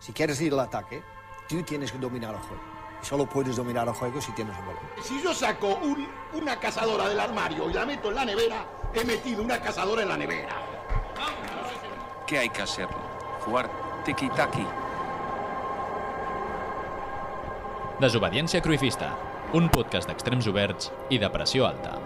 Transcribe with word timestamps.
Si 0.00 0.12
quieres 0.12 0.40
ir 0.40 0.52
al 0.54 0.60
ataque, 0.60 1.02
tú 1.48 1.62
tienes 1.62 1.92
que 1.92 1.98
dominar 1.98 2.34
el 2.34 2.40
juego. 2.40 2.62
Y 3.02 3.06
solo 3.06 3.26
puedes 3.26 3.54
dominar 3.56 3.86
el 3.86 3.94
juego 3.94 4.20
si 4.20 4.32
tienes 4.32 4.56
el 4.58 4.64
balón. 4.64 4.82
Si 5.02 5.22
yo 5.22 5.32
saco 5.32 5.68
un- 5.82 6.08
una 6.34 6.58
cazadora 6.58 7.08
del 7.08 7.20
armario 7.20 7.70
y 7.70 7.72
la 7.74 7.86
meto 7.86 8.08
en 8.08 8.14
la 8.16 8.24
nevera, 8.24 8.64
he 8.94 9.04
metido 9.04 9.42
una 9.42 9.60
cazadora 9.60 10.02
en 10.02 10.08
la 10.08 10.16
nevera. 10.16 10.56
¿Qué 12.26 12.38
hay 12.38 12.48
que 12.50 12.62
hacer? 12.62 12.88
Jugar 13.44 13.70
tiki-taki. 14.04 14.66
Desobediència 18.00 18.62
Cruifista, 18.64 19.10
un 19.52 19.68
podcast 19.68 20.08
d'extrems 20.08 20.46
oberts 20.48 20.90
i 21.10 21.18
de 21.20 21.28
pressió 21.30 21.66
alta. 21.66 21.98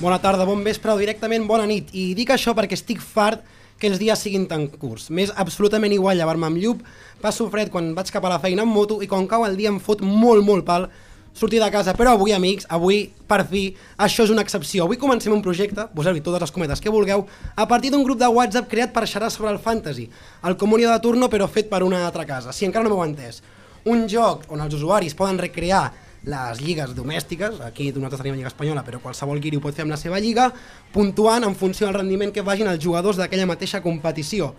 Bona 0.00 0.16
tarda, 0.16 0.46
bon 0.48 0.62
vespre 0.64 0.94
o 0.94 0.96
directament 0.96 1.42
bona 1.44 1.66
nit. 1.68 1.90
I 1.92 2.14
dic 2.16 2.30
això 2.32 2.54
perquè 2.56 2.72
estic 2.72 3.02
fart 3.04 3.42
que 3.76 3.90
els 3.90 3.98
dies 4.00 4.22
siguin 4.24 4.46
tan 4.48 4.62
curts. 4.72 5.10
M'és 5.12 5.28
absolutament 5.36 5.92
igual 5.92 6.16
llevar-me 6.16 6.48
amb 6.48 6.56
llup, 6.56 6.80
passo 7.20 7.50
fred 7.52 7.68
quan 7.68 7.90
vaig 7.98 8.08
cap 8.08 8.24
a 8.24 8.30
la 8.32 8.38
feina 8.40 8.64
amb 8.64 8.72
moto 8.72 9.02
i 9.04 9.08
quan 9.10 9.28
cau 9.28 9.44
el 9.44 9.58
dia 9.60 9.68
em 9.68 9.76
fot 9.76 10.00
molt, 10.00 10.40
molt 10.46 10.64
pal 10.64 10.88
sortir 11.36 11.60
de 11.60 11.68
casa. 11.68 11.92
Però 11.92 12.16
avui, 12.16 12.32
amics, 12.32 12.64
avui, 12.72 13.02
per 13.28 13.42
fi, 13.52 13.66
això 14.00 14.24
és 14.24 14.32
una 14.32 14.40
excepció. 14.40 14.88
Avui 14.88 14.96
comencem 14.96 15.36
un 15.36 15.44
projecte, 15.44 15.84
poseu-hi 15.92 16.24
totes 16.24 16.48
les 16.48 16.56
cometes 16.56 16.80
que 16.80 16.96
vulgueu, 16.96 17.26
a 17.52 17.68
partir 17.68 17.92
d'un 17.92 18.08
grup 18.08 18.24
de 18.24 18.32
WhatsApp 18.32 18.72
creat 18.72 18.96
per 18.96 19.04
xerrar 19.04 19.28
sobre 19.28 19.52
el 19.52 19.60
fantasy. 19.60 20.08
El 20.48 20.56
comunió 20.56 20.88
de 20.94 21.00
turno, 21.04 21.28
però 21.28 21.44
fet 21.44 21.68
per 21.68 21.84
una 21.84 22.06
altra 22.06 22.24
casa. 22.24 22.56
Si 22.56 22.64
encara 22.64 22.88
no 22.88 22.96
m'heu 22.96 23.04
entès. 23.04 23.42
Un 23.84 24.08
joc 24.08 24.48
on 24.48 24.64
els 24.64 24.80
usuaris 24.80 25.12
poden 25.12 25.44
recrear 25.44 25.90
les 26.24 26.60
lligues 26.60 26.92
domèstiques, 26.96 27.60
aquí 27.64 27.88
nosaltres 27.92 28.20
tenim 28.20 28.34
la 28.34 28.42
Lliga 28.42 28.52
Espanyola, 28.52 28.84
però 28.84 29.00
qualsevol 29.00 29.40
guiri 29.40 29.56
ho 29.56 29.64
pot 29.64 29.76
fer 29.76 29.86
amb 29.86 29.94
la 29.94 30.00
seva 30.00 30.20
lliga, 30.20 30.50
puntuant 30.92 31.46
en 31.46 31.56
funció 31.56 31.88
del 31.88 31.96
rendiment 31.96 32.32
que 32.34 32.44
vagin 32.44 32.68
els 32.68 32.82
jugadors 32.82 33.16
d'aquella 33.20 33.48
mateixa 33.48 33.80
competició. 33.80 34.52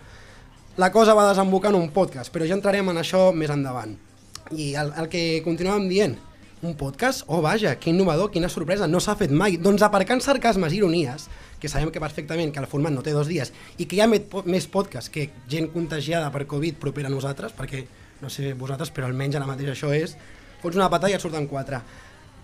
La 0.81 0.91
cosa 0.91 1.13
va 1.13 1.27
desembocar 1.29 1.69
en 1.69 1.77
un 1.81 1.91
podcast, 1.93 2.31
però 2.33 2.47
ja 2.47 2.57
entrarem 2.57 2.89
en 2.89 2.97
això 2.97 3.29
més 3.35 3.53
endavant. 3.53 3.93
I 4.51 4.73
el, 4.79 4.91
el 4.97 5.09
que 5.11 5.41
continuàvem 5.45 5.87
dient, 5.91 6.17
un 6.61 6.75
podcast? 6.77 7.23
Oh, 7.27 7.41
vaja, 7.41 7.75
que 7.79 7.89
innovador, 7.89 8.31
quina 8.31 8.49
sorpresa, 8.49 8.87
no 8.87 8.99
s'ha 9.01 9.15
fet 9.17 9.31
mai. 9.33 9.57
Doncs 9.57 9.81
aparcant 9.85 10.21
sarcasmes 10.21 10.73
i 10.73 10.77
ironies, 10.77 11.27
que 11.61 11.69
sabem 11.69 11.91
que 11.93 12.01
perfectament 12.01 12.53
que 12.53 12.61
el 12.61 12.69
format 12.69 12.93
no 12.93 13.03
té 13.05 13.13
dos 13.13 13.29
dies 13.29 13.51
i 13.77 13.85
que 13.85 13.97
hi 13.97 14.01
ha 14.01 14.09
més 14.09 14.67
podcasts 14.69 15.11
que 15.13 15.29
gent 15.49 15.69
contagiada 15.73 16.31
per 16.33 16.47
Covid 16.49 16.79
propera 16.81 17.09
a 17.09 17.13
nosaltres, 17.13 17.53
perquè 17.57 17.85
no 18.21 18.29
sé 18.29 18.53
vosaltres, 18.57 18.93
però 18.93 19.09
almenys 19.09 19.37
ara 19.37 19.49
mateix 19.49 19.73
això 19.73 19.91
és, 19.93 20.15
fots 20.61 20.79
una 20.79 20.89
pata 20.89 21.09
i 21.09 21.17
et 21.17 21.23
surten 21.23 21.47
quatre. 21.49 21.81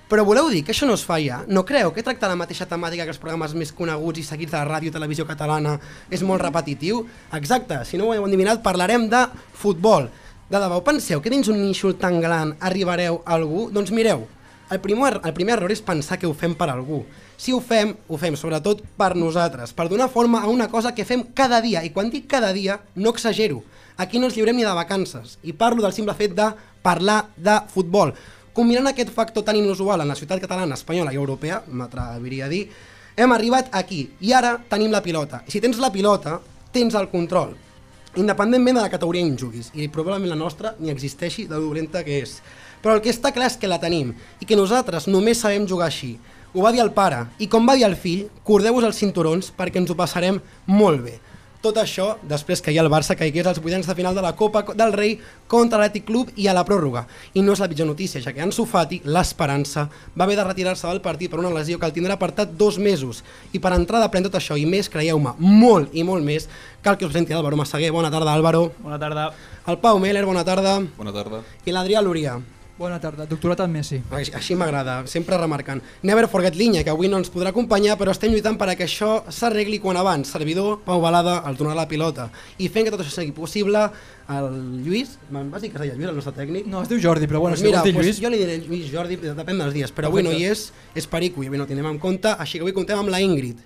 Però 0.07 0.23
voleu 0.23 0.47
dir 0.47 0.61
que 0.63 0.71
això 0.71 0.87
no 0.87 0.95
es 0.95 1.03
fa 1.03 1.17
ja? 1.19 1.41
No 1.51 1.65
creu 1.67 1.91
que 1.91 2.03
tractar 2.03 2.29
la 2.31 2.37
mateixa 2.39 2.65
temàtica 2.69 3.03
que 3.03 3.11
els 3.11 3.19
programes 3.19 3.51
més 3.59 3.73
coneguts 3.75 4.21
i 4.21 4.23
seguits 4.23 4.53
de 4.53 4.57
la 4.57 4.67
ràdio 4.69 4.87
i 4.87 4.95
televisió 4.95 5.25
catalana 5.27 5.73
és 6.07 6.23
molt 6.23 6.39
repetitiu? 6.45 7.01
Exacte, 7.35 7.81
si 7.83 7.99
no 7.99 8.07
ho 8.07 8.15
heu 8.15 8.23
endivinat, 8.23 8.63
parlarem 8.63 9.09
de 9.11 9.25
futbol. 9.51 10.07
De 10.47 10.61
debò, 10.63 10.79
penseu 10.79 11.19
que 11.19 11.33
dins 11.33 11.51
un 11.51 11.59
nínxol 11.59 11.97
tan 11.99 12.21
gran 12.23 12.55
arribareu 12.63 13.19
a 13.25 13.35
algú? 13.35 13.67
Doncs 13.75 13.91
mireu, 13.91 14.23
el 14.71 14.79
primer, 14.79 15.17
el 15.19 15.35
primer 15.35 15.57
error 15.57 15.75
és 15.75 15.83
pensar 15.83 16.15
que 16.19 16.27
ho 16.27 16.31
fem 16.31 16.55
per 16.55 16.69
algú. 16.71 17.01
Si 17.37 17.53
ho 17.53 17.59
fem, 17.61 17.93
ho 18.09 18.17
fem 18.17 18.35
sobretot 18.35 18.81
per 18.97 19.11
nosaltres, 19.15 19.71
per 19.77 19.85
donar 19.91 20.09
forma 20.09 20.41
a 20.41 20.49
una 20.49 20.67
cosa 20.71 20.95
que 20.97 21.05
fem 21.05 21.21
cada 21.37 21.61
dia. 21.61 21.83
I 21.85 21.91
quan 21.93 22.09
dic 22.09 22.25
cada 22.27 22.49
dia, 22.53 22.79
no 22.95 23.13
exagero. 23.13 23.61
Aquí 23.97 24.17
no 24.17 24.25
ens 24.25 24.35
lliurem 24.37 24.57
ni 24.57 24.65
de 24.65 24.73
vacances. 24.73 25.37
I 25.43 25.53
parlo 25.53 25.85
del 25.85 25.93
simple 25.93 26.17
fet 26.17 26.33
de 26.33 26.49
parlar 26.81 27.27
de 27.37 27.59
futbol. 27.69 28.15
Combinant 28.57 28.89
aquest 28.89 29.13
factor 29.13 29.45
tan 29.45 29.55
inusual 29.55 30.01
en 30.01 30.09
la 30.09 30.17
ciutat 30.17 30.41
catalana, 30.41 30.73
espanyola 30.73 31.13
i 31.13 31.21
europea, 31.21 31.61
m'atreviria 31.69 32.49
a 32.49 32.49
dir, 32.49 32.65
hem 33.15 33.31
arribat 33.37 33.69
aquí. 33.71 34.07
I 34.19 34.33
ara 34.33 34.57
tenim 34.69 34.91
la 34.91 35.05
pilota. 35.05 35.43
I 35.45 35.53
si 35.53 35.61
tens 35.61 35.77
la 35.77 35.93
pilota, 35.93 36.39
tens 36.73 36.97
el 36.97 37.09
control 37.13 37.53
independentment 38.17 38.77
de 38.77 38.81
la 38.81 38.89
categoria 38.89 39.21
en 39.21 39.37
juguis, 39.37 39.69
i 39.77 39.87
probablement 39.93 40.31
la 40.31 40.39
nostra 40.39 40.73
ni 40.79 40.89
existeixi 40.89 41.45
de 41.47 41.59
dolenta 41.61 42.03
que 42.03 42.21
és. 42.23 42.39
Però 42.81 42.95
el 42.95 43.01
que 43.05 43.13
està 43.13 43.31
clar 43.33 43.49
és 43.51 43.57
que 43.61 43.69
la 43.69 43.79
tenim, 43.81 44.13
i 44.41 44.45
que 44.45 44.57
nosaltres 44.57 45.07
només 45.07 45.41
sabem 45.43 45.67
jugar 45.69 45.91
així. 45.91 46.15
Ho 46.57 46.63
va 46.65 46.71
dir 46.73 46.79
el 46.81 46.89
pare, 46.89 47.19
i 47.37 47.45
com 47.53 47.67
va 47.69 47.75
dir 47.77 47.83
el 47.85 47.93
fill, 48.01 48.23
cordeu-vos 48.41 48.85
els 48.87 48.97
cinturons 48.97 49.51
perquè 49.53 49.77
ens 49.77 49.91
ho 49.93 49.95
passarem 49.97 50.39
molt 50.65 51.03
bé. 51.05 51.19
Tot 51.61 51.77
això 51.77 52.07
després 52.25 52.63
que 52.65 52.73
hi 52.73 52.79
ha 52.79 52.81
el 52.81 52.89
Barça 52.89 53.13
caigués 53.19 53.45
als 53.45 53.59
vuitens 53.61 53.85
de 53.85 53.93
final 53.93 54.17
de 54.17 54.23
la 54.25 54.31
Copa 54.39 54.63
del 54.73 54.95
Rei 54.95 55.13
contra 55.45 55.77
l'Atlètic 55.77 56.07
Club 56.09 56.31
i 56.33 56.49
a 56.49 56.55
la 56.57 56.65
pròrroga. 56.65 57.05
I 57.37 57.45
no 57.45 57.53
és 57.53 57.61
la 57.61 57.69
pitjor 57.69 57.85
notícia, 57.91 58.23
ja 58.25 58.33
que 58.33 58.41
Ansu 58.41 58.65
Fati, 58.65 59.03
l'esperança, 59.05 59.85
va 60.17 60.25
haver 60.25 60.39
de 60.41 60.49
retirar-se 60.49 60.89
del 60.89 61.03
partit 61.05 61.29
per 61.29 61.43
una 61.45 61.53
lesió 61.53 61.77
que 61.77 61.85
el 61.85 61.93
tindrà 61.93 62.17
apartat 62.17 62.57
dos 62.57 62.81
mesos. 62.81 63.21
I 63.53 63.61
per 63.61 63.77
entrar 63.77 64.01
de 64.01 64.25
tot 64.25 64.41
això 64.41 64.57
i 64.57 64.65
més, 64.65 64.89
creieu-me, 64.89 65.37
molt 65.37 65.93
i 65.93 66.01
molt 66.01 66.25
més, 66.25 66.49
cal 66.81 66.97
que 66.97 67.05
us 67.05 67.13
presenti 67.13 67.37
Álvaro 67.37 67.55
Massaguer. 67.55 67.93
Bona 67.93 68.09
tarda, 68.09 68.33
Álvaro. 68.33 68.71
Bona 68.81 68.97
tarda. 68.97 69.31
El 69.67 69.77
Pau 69.77 69.99
Meller, 69.99 70.25
bona 70.25 70.43
tarda. 70.43 70.79
Bona 70.97 71.13
tarda. 71.13 71.45
I 71.65 71.77
l'Adrià 71.77 72.01
Lúria. 72.01 72.39
Bona 72.77 72.99
tarda, 73.01 73.25
doctorat 73.25 73.63
en 73.63 73.71
Messi. 73.73 73.97
Així, 74.13 74.29
així 74.37 74.55
m'agrada, 74.57 74.99
sempre 75.09 75.37
remarcant. 75.39 75.79
Never 76.05 76.27
forget 76.29 76.53
Linya, 76.53 76.83
que 76.85 76.91
avui 76.93 77.09
no 77.09 77.17
ens 77.17 77.31
podrà 77.33 77.49
acompanyar, 77.49 77.95
però 77.97 78.13
estem 78.13 78.29
lluitant 78.29 78.53
per 78.59 78.67
que 78.77 78.85
això 78.85 79.23
s'arregli 79.33 79.79
quan 79.81 79.97
abans. 79.97 80.29
Servidor, 80.29 80.83
Pau 80.85 81.01
Balada, 81.01 81.39
el 81.49 81.57
tornar 81.57 81.73
la 81.79 81.87
pilota. 81.89 82.27
I 82.61 82.69
fent 82.69 82.85
que 82.85 82.93
tot 82.93 83.01
això 83.01 83.15
sigui 83.15 83.33
possible, 83.33 83.81
el 84.29 84.45
Lluís, 84.85 85.15
em 85.31 85.49
vas 85.49 85.65
dir 85.65 85.71
que 85.71 85.79
es 85.79 85.87
deia 85.87 85.95
Lluís, 85.95 86.11
el 86.11 86.19
nostre 86.19 86.35
tècnic? 86.37 86.67
No, 86.69 86.83
es 86.85 86.91
diu 86.91 87.01
Jordi, 87.01 87.25
però 87.25 87.41
bueno, 87.41 87.55
Pues 87.55 87.65
si 87.65 87.71
mira, 87.71 87.79
vols 87.81 87.89
dir 87.89 87.95
pues 87.97 88.05
Lluís... 88.11 88.21
jo 88.21 88.29
li 88.29 88.43
diré 88.43 88.59
Lluís 88.61 88.91
Jordi, 88.93 89.17
depèn 89.25 89.57
dels 89.63 89.73
dies, 89.73 89.95
però 89.97 90.11
avui 90.13 90.21
no 90.21 90.35
hi 90.35 90.45
és, 90.51 90.67
és 90.93 91.09
perico 91.09 91.41
i 91.41 91.49
avui 91.49 91.57
no 91.57 91.65
tindrem 91.65 91.89
en 91.95 91.97
compte, 91.97 92.29
així 92.29 92.59
que 92.59 92.67
avui 92.67 92.77
comptem 92.77 93.01
amb 93.01 93.09
la 93.09 93.23
Ingrid. 93.25 93.65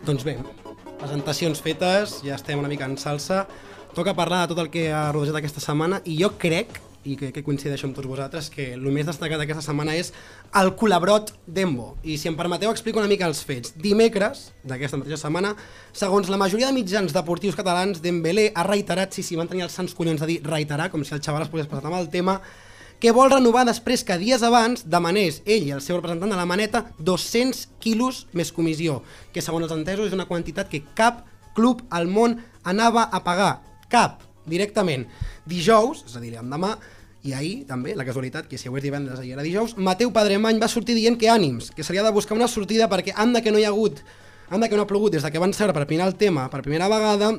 Doncs 0.00 0.24
bé, 0.24 0.38
presentacions 0.96 1.58
fetes, 1.60 2.20
ja 2.24 2.38
estem 2.38 2.58
una 2.58 2.70
mica 2.72 2.86
en 2.88 2.96
salsa, 2.96 3.42
toca 3.92 4.14
parlar 4.16 4.46
de 4.46 4.54
tot 4.54 4.62
el 4.62 4.70
que 4.72 4.86
ha 4.96 5.10
rodejat 5.12 5.36
aquesta 5.42 5.60
setmana 5.60 5.98
i 6.08 6.14
jo 6.22 6.30
crec, 6.40 6.78
i 7.04 7.16
que, 7.20 7.28
que 7.32 7.42
coincideixo 7.44 7.84
amb 7.88 7.96
tots 7.96 8.08
vosaltres, 8.08 8.48
que 8.52 8.70
el 8.74 8.86
més 8.92 9.08
destacat 9.08 9.40
d'aquesta 9.40 9.64
setmana 9.64 9.94
és 9.96 10.10
el 10.56 10.72
colabrot 10.80 11.34
d'Embo. 11.44 11.94
I 12.04 12.16
si 12.20 12.28
em 12.28 12.36
permeteu 12.36 12.72
explico 12.72 13.00
una 13.00 13.08
mica 13.12 13.28
els 13.28 13.40
fets. 13.44 13.74
Dimecres 13.76 14.50
d'aquesta 14.64 15.00
mateixa 15.00 15.20
setmana, 15.20 15.52
segons 15.96 16.32
la 16.32 16.40
majoria 16.40 16.68
de 16.68 16.76
mitjans 16.76 17.12
deportius 17.16 17.56
catalans, 17.60 18.00
Dembélé 18.04 18.50
ha 18.54 18.64
reiterat, 18.68 19.12
sí, 19.16 19.24
sí, 19.24 19.36
van 19.36 19.52
tenir 19.52 19.68
els 19.68 19.76
sants 19.76 19.96
collons 19.96 20.20
de 20.20 20.32
dir 20.32 20.40
reiterar, 20.48 20.90
com 20.92 21.04
si 21.04 21.16
el 21.16 21.24
xaval 21.24 21.44
es 21.44 21.52
pogués 21.52 21.68
passar 21.68 21.92
amb 21.92 22.00
el 22.00 22.08
tema, 22.12 22.40
que 23.00 23.14
vol 23.16 23.32
renovar 23.32 23.64
després 23.64 24.04
que 24.04 24.18
dies 24.20 24.44
abans 24.44 24.84
demanés 24.84 25.40
ell 25.48 25.66
i 25.66 25.74
el 25.74 25.80
seu 25.80 25.96
representant 25.96 26.30
de 26.30 26.38
la 26.38 26.46
maneta 26.48 26.84
200 27.00 27.66
quilos 27.80 28.26
més 28.36 28.52
comissió, 28.52 29.00
que 29.32 29.42
segons 29.42 29.64
els 29.66 29.74
entesos 29.74 30.10
és 30.10 30.16
una 30.16 30.28
quantitat 30.28 30.68
que 30.68 30.84
cap 30.94 31.24
club 31.56 31.82
al 31.90 32.06
món 32.12 32.38
anava 32.62 33.08
a 33.10 33.22
pagar. 33.24 33.52
Cap, 33.90 34.20
directament. 34.46 35.08
Dijous, 35.48 36.04
és 36.06 36.16
a 36.16 36.22
dir, 36.22 36.36
demà, 36.36 36.74
i 37.24 37.34
ahir 37.36 37.66
també, 37.68 37.94
la 37.96 38.04
casualitat, 38.04 38.46
que 38.48 38.58
si 38.60 38.68
avui 38.68 38.80
és 38.80 38.86
divendres, 38.86 39.20
ahir 39.20 39.34
era 39.34 39.44
dijous, 39.44 39.74
Mateu 39.76 40.12
Padremany 40.12 40.60
va 40.60 40.68
sortir 40.72 40.96
dient 40.96 41.18
que 41.20 41.28
ànims, 41.28 41.70
que 41.74 41.84
seria 41.84 42.04
de 42.04 42.12
buscar 42.14 42.36
una 42.36 42.48
sortida 42.48 42.88
perquè 42.88 43.16
anda 43.16 43.42
que 43.44 43.52
no 43.52 43.60
hi 43.60 43.66
ha 43.66 43.72
hagut, 43.72 44.00
anda 44.48 44.68
que 44.68 44.76
no 44.76 44.84
ha 44.84 44.90
plogut 44.90 45.16
des 45.16 45.24
de 45.24 45.30
que 45.32 45.42
van 45.42 45.52
seure 45.56 45.76
per 45.76 45.86
pinar 45.86 46.08
el 46.08 46.16
tema 46.20 46.48
per 46.50 46.62
primera 46.64 46.88
vegada, 46.88 47.34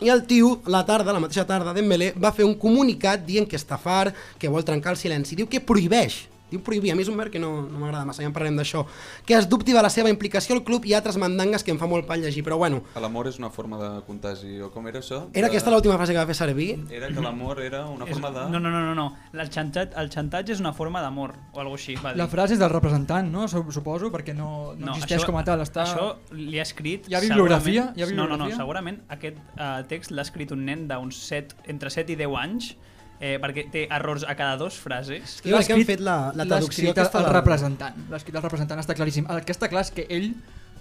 i 0.00 0.08
el 0.08 0.24
tio, 0.26 0.60
la 0.70 0.84
tarda, 0.88 1.12
la 1.12 1.20
mateixa 1.20 1.44
tarda, 1.48 1.74
Dembélé, 1.76 2.14
va 2.16 2.32
fer 2.32 2.46
un 2.46 2.54
comunicat 2.58 3.26
dient 3.26 3.48
que 3.48 3.58
està 3.58 3.76
fart, 3.80 4.16
que 4.40 4.48
vol 4.48 4.64
trencar 4.64 4.94
el 4.94 5.00
silenci. 5.00 5.36
Diu 5.36 5.50
que 5.50 5.60
prohibeix, 5.60 6.22
diu 6.50 6.60
prohibir, 6.66 6.92
a 6.92 6.96
mi 6.98 7.02
és 7.02 7.08
un 7.08 7.16
verb 7.16 7.30
que 7.32 7.38
no, 7.42 7.62
no 7.68 7.78
m'agrada 7.78 8.04
massa, 8.04 8.22
ja 8.22 8.28
en 8.28 8.34
parlarem 8.34 8.56
d'això, 8.58 8.84
que 9.26 9.34
es 9.38 9.48
dubti 9.48 9.72
de 9.72 9.82
la 9.82 9.90
seva 9.90 10.10
implicació 10.10 10.54
al 10.56 10.64
club 10.64 10.84
i 10.86 10.94
altres 10.94 11.16
mandangues 11.20 11.64
que 11.64 11.70
em 11.70 11.78
fa 11.78 11.86
molt 11.90 12.06
pal 12.06 12.20
llegir, 12.20 12.42
però 12.46 12.58
bueno, 12.58 12.82
L'amor 13.00 13.28
és 13.30 13.38
una 13.38 13.50
forma 13.50 13.78
de 13.80 13.90
contagi, 14.06 14.60
o 14.60 14.70
com 14.70 14.86
era 14.88 15.00
això? 15.00 15.22
era 15.32 15.46
De- 15.46 15.50
aquesta 15.52 15.70
l'última 15.70 15.96
frase 15.96 16.12
que 16.12 16.18
va 16.18 16.26
fer 16.26 16.34
servir? 16.38 16.68
Era 16.90 17.08
que 17.08 17.20
l'amor 17.20 17.60
era 17.62 17.86
una 17.86 18.04
És, 18.06 18.12
forma 18.18 18.30
de... 18.30 18.48
no, 18.50 18.60
no, 18.60 18.70
no, 18.70 18.80
no, 18.84 18.94
no. 18.94 19.06
El, 19.32 19.48
xantatge, 19.50 19.94
el 20.00 20.10
xantatge 20.10 20.52
és 20.52 20.60
una 20.60 20.72
forma 20.72 21.00
d'amor, 21.02 21.34
o 21.52 21.60
alguna 21.60 21.78
així, 21.78 21.94
va 22.02 22.12
dir. 22.12 22.18
La 22.22 22.28
frase 22.28 22.54
és 22.54 22.60
del 22.60 22.70
representant, 22.70 23.30
no? 23.30 23.46
Su- 23.48 23.64
Suposo, 23.70 24.10
perquè 24.10 24.34
no, 24.34 24.74
no, 24.76 24.92
existeix 24.96 25.24
com 25.24 25.36
a 25.40 25.44
tal. 25.44 25.60
Està... 25.64 25.84
Això 25.86 26.16
li 26.34 26.58
ha 26.58 26.62
escrit... 26.66 27.06
Hi 27.08 27.14
ha 27.14 27.20
bibliografia? 27.24 27.92
Hi 27.96 28.02
ha 28.02 28.06
No, 28.10 28.24
no, 28.26 28.36
no, 28.36 28.44
bibliografia? 28.46 28.56
segurament 28.58 29.00
aquest 29.08 29.36
uh, 29.56 29.82
text 29.88 30.10
l'ha 30.10 30.22
escrit 30.26 30.50
un 30.52 30.64
nen 30.66 30.86
d'uns 30.90 31.16
7, 31.28 31.54
entre 31.72 31.90
7 31.90 32.12
i 32.12 32.16
10 32.18 32.34
anys, 32.42 32.72
eh, 33.20 33.36
perquè 33.42 33.66
té 33.70 33.86
errors 33.92 34.24
a 34.26 34.34
cada 34.34 34.56
dos 34.56 34.78
frases. 34.80 35.38
Jo 35.44 35.56
crec 35.56 35.66
que 35.68 35.72
han 35.78 35.84
fet 35.86 36.00
la, 36.00 36.32
la 36.34 36.46
traducció 36.46 36.88
escrit 36.88 36.96
aquesta 36.98 37.18
el 37.20 37.24
del- 37.28 37.34
representant. 37.34 38.00
L'ha 38.10 38.16
escrit 38.16 38.34
el 38.40 38.42
representant, 38.42 38.80
està 38.80 38.94
claríssim. 38.96 39.26
El 39.30 39.44
que 39.44 39.52
està 39.52 39.68
clar 39.68 39.82
és 39.86 39.90
que 39.92 40.06
ell 40.08 40.32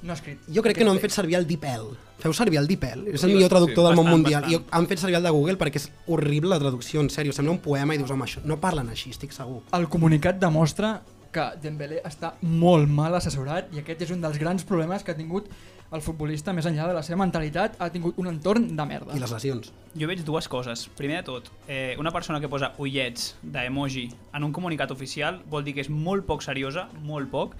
no 0.01 0.13
ha 0.13 0.15
escrit. 0.15 0.39
Jo 0.47 0.61
crec 0.63 0.77
que 0.79 0.85
no 0.87 0.91
han 0.95 0.99
fet 1.03 1.11
servir 1.11 1.35
el 1.35 1.45
DeepL. 1.45 1.89
Feu 2.23 2.31
servir 2.33 2.57
el 2.61 2.67
DeepL? 2.67 3.05
És 3.13 3.23
el 3.27 3.33
millor 3.35 3.49
traductor 3.51 3.89
del 3.89 3.95
món 3.99 4.07
mundial. 4.07 4.43
bastant. 4.47 4.63
I 4.63 4.75
han 4.77 4.87
fet 4.87 4.99
servir 4.99 5.17
el 5.19 5.23
de 5.27 5.29
Google 5.35 5.57
perquè 5.59 5.75
és 5.81 5.89
horrible 6.07 6.49
la 6.53 6.59
traducció, 6.59 7.01
en 7.03 7.09
sèrio. 7.11 7.33
Sembla 7.35 7.51
un 7.51 7.59
poema 7.59 7.93
i 7.95 7.97
dius, 7.99 8.09
home, 8.11 8.23
això 8.23 8.39
no 8.47 8.55
parlen 8.63 8.87
així, 8.89 9.09
estic 9.11 9.35
segur. 9.35 9.61
El 9.75 9.89
comunicat 9.91 10.39
demostra 10.39 11.01
que 11.31 11.43
Dembélé 11.61 11.99
està 12.07 12.31
molt 12.41 12.87
mal 12.89 13.13
assessorat 13.19 13.67
i 13.75 13.83
aquest 13.83 14.01
és 14.07 14.11
un 14.15 14.21
dels 14.23 14.39
grans 14.39 14.63
problemes 14.63 15.03
que 15.03 15.11
ha 15.11 15.17
tingut 15.19 15.51
el 15.95 16.03
futbolista 16.05 16.53
més 16.53 16.67
enllà 16.69 16.85
de 16.89 16.93
la 16.93 17.01
seva 17.05 17.17
mentalitat, 17.23 17.77
ha 17.81 17.89
tingut 17.93 18.17
un 18.21 18.29
entorn 18.29 18.67
de 18.77 18.85
merda. 18.85 19.15
I 19.17 19.21
les 19.21 19.33
lesions. 19.33 19.71
Jo 19.97 20.09
veig 20.09 20.21
dues 20.25 20.47
coses. 20.51 20.85
Primer 20.97 21.21
de 21.21 21.27
tot, 21.31 21.49
eh, 21.67 21.95
una 21.97 22.11
persona 22.11 22.39
que 22.39 22.49
posa 22.49 22.73
ullets 22.77 23.35
d'emoji 23.41 24.09
en 24.33 24.43
un 24.43 24.53
comunicat 24.53 24.91
oficial 24.91 25.41
vol 25.49 25.65
dir 25.65 25.73
que 25.73 25.81
és 25.81 25.89
molt 25.89 26.27
poc 26.29 26.45
seriosa, 26.45 26.87
molt 27.01 27.31
poc. 27.31 27.55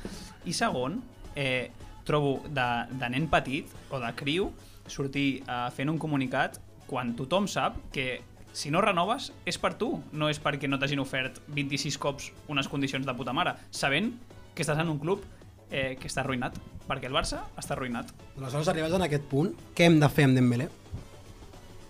I 0.46 0.54
segon, 0.54 1.02
eh, 1.36 1.72
trobo 2.06 2.40
de, 2.48 2.70
de 2.92 3.10
nen 3.10 3.28
petit 3.30 3.70
o 3.90 4.00
de 4.02 4.10
criu 4.18 4.52
sortir 4.90 5.44
eh, 5.46 5.70
fent 5.76 5.90
un 5.90 5.98
comunicat 6.02 6.60
quan 6.90 7.16
tothom 7.18 7.48
sap 7.48 7.78
que 7.94 8.22
si 8.54 8.72
no 8.74 8.81
renoves 8.81 9.31
és 9.46 9.58
per 9.62 9.76
tu, 9.78 9.92
no 10.12 10.30
és 10.30 10.40
perquè 10.42 10.68
no 10.70 10.80
t'hagin 10.81 11.02
ofert 11.02 11.38
26 11.54 11.98
cops 12.02 12.31
unes 12.50 12.68
condicions 12.68 13.06
de 13.06 13.14
puta 13.14 13.34
mare, 13.34 13.54
sabent 13.70 14.14
que 14.56 14.66
estàs 14.66 14.81
en 14.81 14.90
un 14.90 14.98
club 15.00 15.22
eh, 15.69 15.95
que 16.00 16.10
està 16.10 16.24
arruïnat, 16.24 16.57
perquè 16.89 17.10
el 17.10 17.16
Barça 17.16 17.44
està 17.60 17.75
arruïnat. 17.75 18.12
Aleshores, 18.38 18.69
arribats 18.71 18.98
en 18.98 19.06
aquest 19.07 19.25
punt, 19.31 19.54
què 19.77 19.89
hem 19.89 20.00
de 20.01 20.10
fer 20.12 20.27
amb 20.30 20.39
Dembélé? 20.39 20.69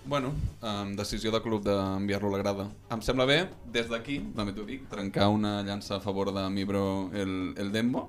Bueno, 0.10 0.32
um, 0.66 0.96
decisió 0.98 1.30
de 1.30 1.42
club 1.44 1.62
d'enviar-lo 1.62 2.32
a 2.32 2.34
la 2.34 2.38
grada. 2.42 2.64
Em 2.90 3.02
sembla 3.06 3.28
bé, 3.30 3.44
des 3.70 3.92
d'aquí, 3.92 4.18
també 4.36 4.56
t'ho 4.56 4.66
dic, 4.66 4.88
trencar 4.90 5.28
una 5.30 5.60
llança 5.62 6.00
a 6.00 6.02
favor 6.02 6.32
de 6.34 6.48
Mibro 6.50 7.12
el, 7.14 7.54
el 7.62 7.70
Dembo. 7.72 8.08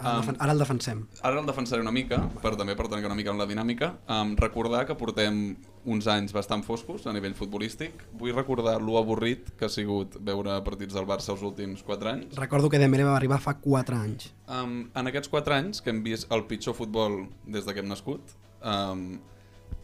Ara, 0.00 0.20
defen- 0.22 0.36
ara 0.40 0.52
el 0.52 0.58
defensem. 0.58 1.06
Ara 1.22 1.40
el 1.40 1.46
defensaré 1.46 1.82
una 1.82 1.92
mica, 1.92 2.18
per 2.42 2.54
també 2.56 2.74
per 2.76 2.88
trencar 2.88 3.06
una 3.10 3.14
mica 3.18 3.30
amb 3.30 3.40
la 3.40 3.46
dinàmica. 3.46 3.90
Um, 4.08 4.34
recordar 4.36 4.86
que 4.86 4.94
portem 4.96 5.56
uns 5.84 6.06
anys 6.08 6.32
bastant 6.32 6.62
foscos 6.64 7.06
a 7.06 7.12
nivell 7.12 7.34
futbolístic. 7.34 8.04
Vull 8.18 8.32
recordar 8.34 8.80
lo 8.82 8.98
avorrit 8.98 9.50
que 9.58 9.66
ha 9.66 9.68
sigut 9.72 10.16
veure 10.20 10.58
partits 10.64 10.94
del 10.94 11.06
Barça 11.06 11.32
els 11.34 11.42
últims 11.42 11.82
4 11.82 12.08
anys. 12.10 12.36
Recordo 12.36 12.68
que 12.70 12.78
Dembélé 12.78 13.04
va 13.04 13.16
arribar 13.16 13.40
fa 13.40 13.54
4 13.60 13.96
anys. 13.96 14.30
Um, 14.48 14.90
en 14.94 15.06
aquests 15.12 15.28
4 15.28 15.54
anys 15.54 15.80
que 15.80 15.90
hem 15.90 16.02
vist 16.02 16.30
el 16.32 16.44
pitjor 16.46 16.74
futbol 16.74 17.26
des 17.46 17.64
de 17.66 17.72
que 17.74 17.80
hem 17.80 17.88
nascut, 17.88 18.20
um, 18.64 19.18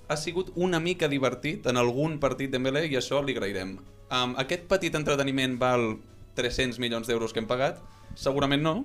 ha 0.08 0.16
sigut 0.16 0.52
una 0.54 0.78
mica 0.80 1.08
divertit 1.08 1.66
en 1.66 1.76
algun 1.76 2.18
partit 2.22 2.50
Dembélé 2.52 2.86
i 2.88 2.96
això 2.96 3.22
li 3.24 3.32
agrairem. 3.36 3.78
Um, 4.10 4.36
aquest 4.38 4.68
petit 4.70 4.94
entreteniment 4.94 5.56
val 5.58 5.96
300 6.36 6.78
milions 6.78 7.08
d'euros 7.08 7.32
que 7.32 7.40
hem 7.40 7.46
pagat? 7.48 7.80
Segurament 8.14 8.62
no, 8.62 8.84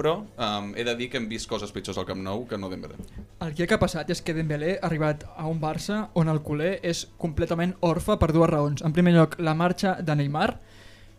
però 0.00 0.14
um, 0.24 0.72
he 0.76 0.84
de 0.86 0.94
dir 0.96 1.10
que 1.12 1.18
hem 1.20 1.26
vist 1.28 1.48
coses 1.48 1.72
pitjors 1.76 1.98
al 2.00 2.06
Camp 2.08 2.22
Nou 2.24 2.46
que 2.48 2.56
no 2.56 2.70
Dembélé. 2.72 2.96
El 3.44 3.52
que 3.52 3.66
ha 3.68 3.80
passat 3.80 4.08
és 4.08 4.22
que 4.24 4.32
Dembélé 4.32 4.78
ha 4.78 4.88
arribat 4.88 5.26
a 5.36 5.44
un 5.50 5.60
Barça 5.60 6.06
on 6.16 6.32
el 6.32 6.40
culer 6.46 6.78
és 6.80 7.04
completament 7.20 7.74
orfe 7.84 8.16
per 8.16 8.30
dues 8.32 8.48
raons. 8.48 8.80
En 8.80 8.96
primer 8.96 9.12
lloc, 9.12 9.36
la 9.44 9.52
marxa 9.52 9.98
de 10.00 10.16
Neymar. 10.16 10.54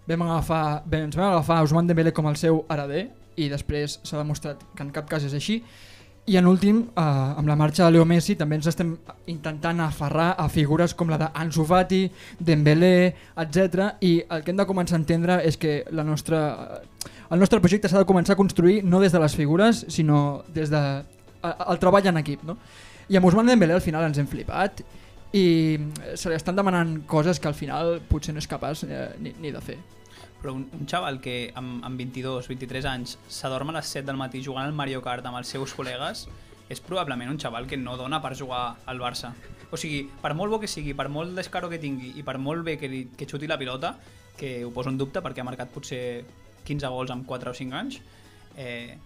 Vam 0.09 0.25
agafar, 0.25 0.63
vam, 0.87 1.05
ens 1.05 1.17
vam 1.19 1.29
agafar 1.29 1.59
Ousmane 1.61 1.93
Dembélé 1.93 2.13
com 2.17 2.25
el 2.31 2.39
seu 2.41 2.63
hereder 2.73 3.05
i 3.37 3.51
després 3.53 3.99
s'ha 4.01 4.17
demostrat 4.17 4.65
que 4.73 4.83
en 4.83 4.89
cap 4.95 5.05
cas 5.11 5.29
és 5.29 5.37
així. 5.37 5.61
I 6.31 6.37
en 6.37 6.47
últim, 6.47 6.77
eh, 6.95 7.01
amb 7.01 7.47
la 7.49 7.57
marxa 7.59 7.83
de 7.83 7.91
Leo 7.91 8.05
Messi 8.07 8.37
també 8.39 8.55
ens 8.55 8.67
estem 8.69 8.93
intentant 9.27 9.81
aferrar 9.83 10.29
a 10.39 10.45
figures 10.47 10.93
com 10.95 11.09
la 11.11 11.17
d'Ansu 11.19 11.65
Fati, 11.67 12.05
Dembélé, 12.39 13.13
etc. 13.43 13.97
I 13.99 14.13
el 14.29 14.45
que 14.45 14.53
hem 14.53 14.61
de 14.61 14.65
començar 14.69 14.95
a 14.95 15.01
entendre 15.01 15.41
és 15.43 15.59
que 15.59 15.83
la 15.91 16.05
nostra, 16.07 16.39
el 17.29 17.39
nostre 17.39 17.59
projecte 17.59 17.91
s'ha 17.91 17.99
de 17.99 18.07
començar 18.07 18.37
a 18.37 18.39
construir 18.39 18.79
no 18.83 19.01
des 19.03 19.11
de 19.11 19.19
les 19.19 19.35
figures, 19.35 19.83
sinó 19.89 20.45
des 20.47 20.71
de 20.71 21.03
el 21.43 21.79
treball 21.83 22.07
en 22.07 22.23
equip. 22.23 22.47
No? 22.47 22.55
I 23.09 23.19
amb 23.19 23.27
Ousmane 23.27 23.51
Dembélé 23.51 23.75
al 23.75 23.83
final 23.83 24.07
ens 24.07 24.21
hem 24.21 24.29
flipat 24.31 24.85
i 25.35 25.45
se 26.15 26.29
li 26.29 26.37
estan 26.39 26.55
demanant 26.55 27.01
coses 27.07 27.43
que 27.43 27.51
al 27.51 27.59
final 27.59 27.97
potser 28.07 28.31
no 28.31 28.39
és 28.39 28.47
capaç 28.47 28.85
eh, 28.87 29.09
ni, 29.19 29.35
ni 29.41 29.51
de 29.51 29.59
fer. 29.59 29.81
Però 30.41 30.55
un, 30.57 30.65
un 30.73 30.87
xaval 30.89 31.19
que 31.21 31.51
amb, 31.55 31.83
amb 31.85 31.99
22, 32.01 32.47
23 32.49 32.87
anys 32.89 33.17
s'adorm 33.29 33.69
a 33.69 33.77
les 33.77 33.91
7 33.93 34.07
del 34.07 34.17
matí 34.17 34.41
jugant 34.43 34.65
al 34.65 34.73
Mario 34.77 35.03
Kart 35.05 35.25
amb 35.29 35.37
els 35.37 35.51
seus 35.53 35.75
col·legues 35.77 36.25
és 36.71 36.79
probablement 36.81 37.29
un 37.29 37.39
xaval 37.39 37.67
que 37.67 37.77
no 37.77 37.97
dona 37.99 38.21
per 38.23 38.33
jugar 38.39 38.77
al 38.87 39.01
Barça. 39.01 39.33
O 39.71 39.77
sigui, 39.79 40.05
per 40.23 40.33
molt 40.35 40.51
bo 40.51 40.59
que 40.59 40.69
sigui, 40.71 40.95
per 40.97 41.09
molt 41.11 41.35
descaro 41.35 41.69
que 41.71 41.79
tingui 41.79 42.13
i 42.19 42.23
per 42.27 42.37
molt 42.39 42.63
bé 42.67 42.77
que, 42.79 42.89
li, 42.91 43.05
que 43.17 43.27
xuti 43.27 43.47
la 43.47 43.59
pilota, 43.59 43.95
que 44.39 44.63
ho 44.65 44.71
poso 44.71 44.91
en 44.91 44.97
dubte 44.99 45.21
perquè 45.23 45.43
ha 45.43 45.47
marcat 45.47 45.71
potser 45.71 46.23
15 46.67 46.91
gols 46.91 47.11
en 47.11 47.25
4 47.27 47.51
o 47.51 47.57
5 47.57 47.77
anys, 47.77 47.99
eh, 48.57 48.97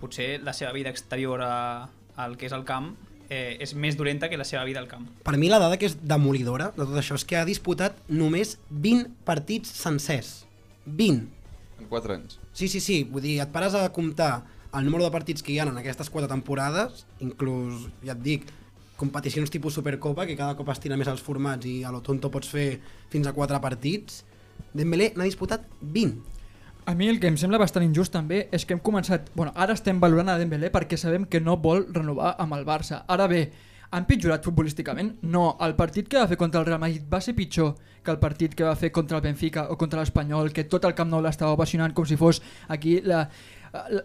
potser 0.00 0.40
la 0.42 0.56
seva 0.56 0.72
vida 0.72 0.90
exterior 0.90 1.44
a, 1.44 1.88
al 2.16 2.36
que 2.40 2.48
és 2.48 2.56
el 2.56 2.64
camp 2.64 2.94
eh, 3.28 3.56
és 3.60 3.74
més 3.74 3.96
dolenta 3.96 4.30
que 4.32 4.40
la 4.40 4.46
seva 4.48 4.64
vida 4.64 4.80
al 4.80 4.88
camp. 4.88 5.06
Per 5.26 5.36
mi 5.36 5.50
la 5.52 5.60
dada 5.62 5.76
que 5.76 5.88
és 5.90 5.98
demolidora 6.00 6.72
de 6.76 6.84
tot 6.84 6.96
això 6.96 7.18
és 7.18 7.26
que 7.28 7.38
ha 7.38 7.44
disputat 7.48 7.98
només 8.08 8.56
20 8.70 9.12
partits 9.28 9.72
sencers. 9.76 10.45
20. 10.86 11.26
En 11.80 11.88
4 11.90 12.14
anys. 12.14 12.38
Sí, 12.56 12.68
sí, 12.72 12.80
sí, 12.80 13.02
vull 13.04 13.24
dir, 13.24 13.40
et 13.42 13.52
pares 13.52 13.74
a 13.76 13.88
comptar 13.92 14.46
el 14.76 14.84
número 14.84 15.04
de 15.04 15.12
partits 15.12 15.42
que 15.42 15.52
hi 15.52 15.58
ha 15.60 15.66
en 15.68 15.76
aquestes 15.80 16.08
quatre 16.12 16.28
temporades, 16.30 17.04
inclús, 17.24 17.88
ja 18.04 18.14
et 18.16 18.22
dic, 18.22 18.46
competicions 18.96 19.52
tipus 19.52 19.76
Supercopa, 19.76 20.24
que 20.26 20.36
cada 20.36 20.56
cop 20.56 20.70
estira 20.72 20.96
més 20.96 21.08
els 21.08 21.22
formats 21.24 21.68
i 21.68 21.82
a 21.84 21.92
lo 21.92 22.00
tonto 22.04 22.30
pots 22.32 22.48
fer 22.48 22.78
fins 23.12 23.28
a 23.28 23.34
quatre 23.36 23.60
partits, 23.60 24.24
Dembélé 24.76 25.12
n'ha 25.16 25.28
disputat 25.28 25.64
20. 25.80 26.16
A 26.86 26.94
mi 26.94 27.08
el 27.10 27.18
que 27.20 27.28
em 27.28 27.36
sembla 27.40 27.58
bastant 27.58 27.84
injust 27.84 28.12
també 28.14 28.46
és 28.54 28.64
que 28.64 28.76
hem 28.76 28.80
començat... 28.84 29.30
Bueno, 29.34 29.52
ara 29.56 29.74
estem 29.74 29.98
valorant 30.00 30.30
a 30.30 30.36
Dembélé 30.38 30.70
perquè 30.72 30.98
sabem 31.00 31.24
que 31.28 31.40
no 31.40 31.56
vol 31.60 31.86
renovar 31.92 32.34
amb 32.42 32.56
el 32.56 32.64
Barça. 32.68 33.02
Ara 33.10 33.26
bé, 33.26 33.48
han 33.90 34.06
pitjorat 34.06 34.44
futbolísticament? 34.44 35.16
No, 35.22 35.56
el 35.62 35.76
partit 35.78 36.08
que 36.08 36.18
va 36.18 36.28
fer 36.30 36.38
contra 36.40 36.60
el 36.60 36.66
Real 36.66 36.80
Madrid 36.82 37.04
va 37.12 37.20
ser 37.20 37.36
pitjor 37.36 37.74
que 38.02 38.10
el 38.10 38.18
partit 38.22 38.54
que 38.54 38.64
va 38.64 38.76
fer 38.78 38.92
contra 38.94 39.18
el 39.18 39.22
Benfica 39.22 39.66
o 39.70 39.76
contra 39.76 40.00
l'Espanyol, 40.00 40.52
que 40.54 40.64
tot 40.70 40.84
el 40.86 40.94
Camp 40.94 41.10
Nou 41.10 41.22
l'estava 41.24 41.54
ovacionant 41.56 41.94
com 41.94 42.06
si 42.06 42.16
fos 42.16 42.40
aquí 42.68 43.00
la, 43.02 43.24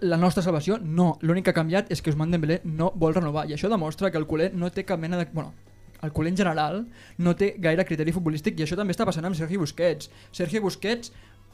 la, 0.01 0.17
nostra 0.17 0.43
salvació. 0.43 0.79
No, 0.81 1.17
l'únic 1.21 1.45
que 1.45 1.53
ha 1.53 1.59
canviat 1.59 1.91
és 1.93 2.01
que 2.01 2.13
Ousmane 2.13 2.33
Dembélé 2.33 2.61
no 2.65 2.91
vol 2.95 3.15
renovar 3.17 3.47
i 3.49 3.55
això 3.57 3.69
demostra 3.69 4.11
que 4.11 4.17
el 4.21 4.27
culer 4.27 4.51
no 4.53 4.71
té 4.71 4.85
cap 4.85 4.99
mena 4.99 5.21
de... 5.21 5.29
Bueno, 5.33 5.53
el 6.01 6.11
culer 6.11 6.31
en 6.31 6.37
general 6.37 6.85
no 7.21 7.35
té 7.37 7.53
gaire 7.61 7.85
criteri 7.85 8.13
futbolístic 8.13 8.57
i 8.57 8.65
això 8.65 8.77
també 8.77 8.95
està 8.95 9.05
passant 9.05 9.25
amb 9.27 9.37
Sergi 9.37 9.59
Busquets. 9.61 10.09
Sergi 10.33 10.59
Busquets 10.59 11.13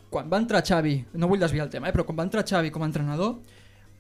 quan 0.10 0.30
va 0.32 0.40
entrar 0.40 0.64
Xavi, 0.64 0.98
no 1.20 1.28
vull 1.28 1.42
desviar 1.42 1.66
el 1.68 1.72
tema, 1.72 1.90
eh, 1.90 1.96
però 1.96 2.06
quan 2.08 2.18
va 2.20 2.26
entrar 2.28 2.46
Xavi 2.48 2.72
com 2.72 2.84
a 2.84 2.88
entrenador, 2.88 3.36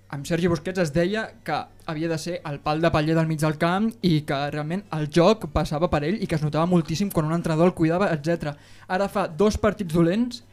amb 0.09 0.25
Sergi 0.27 0.48
Busquets 0.48 0.80
es 0.80 0.94
deia 0.95 1.25
que 1.44 1.56
havia 1.86 2.07
de 2.07 2.18
ser 2.18 2.38
el 2.48 2.59
pal 2.63 2.81
de 2.81 2.92
paller 2.92 3.15
del 3.15 3.27
mig 3.27 3.42
del 3.42 3.57
camp 3.59 3.89
i 4.07 4.21
que 4.27 4.38
realment 4.54 4.86
el 4.95 5.09
joc 5.12 5.50
passava 5.54 5.89
per 5.92 6.04
ell 6.07 6.21
i 6.21 6.27
que 6.27 6.38
es 6.38 6.44
notava 6.45 6.69
moltíssim 6.69 7.09
quan 7.12 7.27
un 7.27 7.36
entrenador 7.36 7.71
el 7.71 7.75
cuidava, 7.75 8.12
etc. 8.15 8.54
Ara 8.88 9.09
fa 9.12 9.27
dos 9.27 9.57
partits 9.59 9.94
dolents 9.94 10.44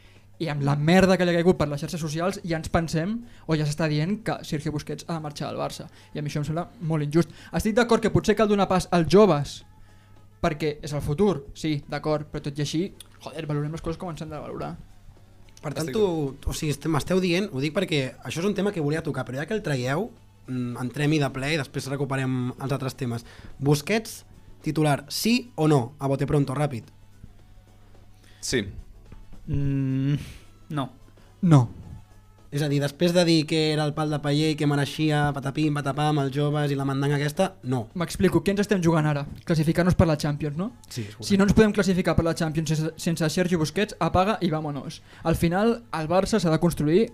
i 0.42 0.48
amb 0.50 0.64
la 0.66 0.74
merda 0.74 1.16
que 1.16 1.26
li 1.26 1.30
ha 1.30 1.36
caigut 1.36 1.58
per 1.60 1.68
les 1.70 1.84
xarxes 1.84 2.02
socials 2.02 2.40
ja 2.42 2.58
ens 2.58 2.72
pensem, 2.72 3.20
o 3.46 3.54
ja 3.54 3.66
s'està 3.66 3.86
dient 3.90 4.16
que 4.26 4.40
Sergio 4.42 4.72
Busquets 4.74 5.06
ha 5.06 5.20
de 5.20 5.22
marxar 5.22 5.52
del 5.52 5.60
Barça 5.62 5.86
i 6.12 6.18
a 6.18 6.24
mi 6.24 6.32
això 6.32 6.42
em 6.42 6.48
sembla 6.48 6.66
molt 6.80 7.06
injust. 7.06 7.30
Estic 7.54 7.76
d'acord 7.78 8.02
que 8.02 8.10
potser 8.10 8.34
cal 8.34 8.50
donar 8.50 8.66
pas 8.70 8.88
als 8.90 9.06
joves 9.12 9.60
perquè 10.42 10.78
és 10.84 10.92
el 10.92 11.00
futur, 11.00 11.46
sí, 11.56 11.78
d'acord, 11.88 12.26
però 12.28 12.42
tot 12.44 12.58
i 12.58 12.66
així, 12.66 12.82
joder, 13.22 13.46
valorem 13.46 13.72
les 13.72 13.80
coses 13.80 13.96
com 14.00 14.10
ens 14.10 14.20
han 14.20 14.34
de 14.34 14.42
valorar. 14.42 14.74
Per 15.64 15.72
tant, 15.72 15.88
Estic 15.88 15.96
tu, 15.96 16.36
o 16.50 16.52
sigui, 16.52 16.70
est- 16.74 16.86
m'esteu 16.92 17.20
dient, 17.24 17.48
ho 17.52 17.60
dic 17.62 17.72
perquè 17.72 18.02
això 18.22 18.42
és 18.42 18.48
un 18.50 18.54
tema 18.54 18.70
que 18.74 18.82
volia 18.84 19.00
tocar, 19.02 19.24
però 19.24 19.40
ja 19.40 19.46
que 19.48 19.54
el 19.56 19.62
traieu, 19.64 20.10
mm, 20.46 20.76
entrem-hi 20.82 21.18
de 21.22 21.30
ple 21.32 21.54
i 21.54 21.56
després 21.56 21.86
recuperem 21.88 22.52
els 22.60 22.72
altres 22.76 22.94
temes. 23.00 23.24
Busquets, 23.58 24.24
titular, 24.62 25.06
sí 25.08 25.50
o 25.56 25.66
no? 25.68 25.94
A 25.98 26.06
bote 26.06 26.26
pronto, 26.28 26.52
ràpid. 26.54 26.84
Sí. 28.40 28.60
Mm, 29.46 30.14
no. 30.70 30.90
No. 31.42 31.68
És 32.54 32.62
a 32.62 32.68
dir, 32.70 32.78
després 32.78 33.10
de 33.10 33.24
dir 33.26 33.40
que 33.50 33.72
era 33.72 33.82
el 33.82 33.96
pal 33.96 34.12
de 34.14 34.20
paller 34.22 34.52
i 34.52 34.56
que 34.58 34.66
mereixia 34.70 35.24
patapim, 35.34 35.74
patapam, 35.74 36.20
els 36.22 36.30
joves 36.36 36.70
i 36.70 36.76
la 36.78 36.84
mandanga 36.86 37.16
aquesta, 37.18 37.48
no. 37.66 37.88
M'explico, 37.98 38.44
què 38.46 38.52
ens 38.54 38.62
estem 38.62 38.82
jugant 38.84 39.08
ara? 39.10 39.24
Classificar-nos 39.48 39.96
per 39.98 40.06
la 40.06 40.14
Champions, 40.22 40.54
no? 40.60 40.68
Sí, 40.86 41.02
Si 41.18 41.34
no 41.36 41.48
ens 41.48 41.56
podem 41.56 41.74
classificar 41.74 42.14
per 42.14 42.22
la 42.28 42.36
Champions 42.38 42.70
sense, 42.70 42.92
sense 43.02 43.30
Sergio 43.34 43.58
Busquets, 43.58 43.96
apaga 43.98 44.38
i 44.40 44.52
vámonos. 44.54 45.00
Al 45.24 45.34
final, 45.34 45.80
el 45.98 46.06
Barça 46.06 46.38
s'ha 46.38 46.54
de 46.54 46.62
construir 46.62 47.08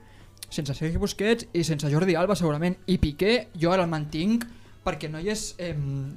sense 0.50 0.76
Sergio 0.76 1.00
Busquets 1.00 1.48
i 1.56 1.64
sense 1.64 1.88
Jordi 1.88 2.18
Alba, 2.20 2.36
segurament. 2.36 2.76
I 2.86 2.98
Piqué, 3.00 3.48
jo 3.56 3.72
ara 3.72 3.88
el 3.88 3.92
mantinc 3.96 4.44
perquè 4.84 5.08
no 5.08 5.24
hi 5.24 5.32
és 5.32 5.54
eh, 5.56 5.72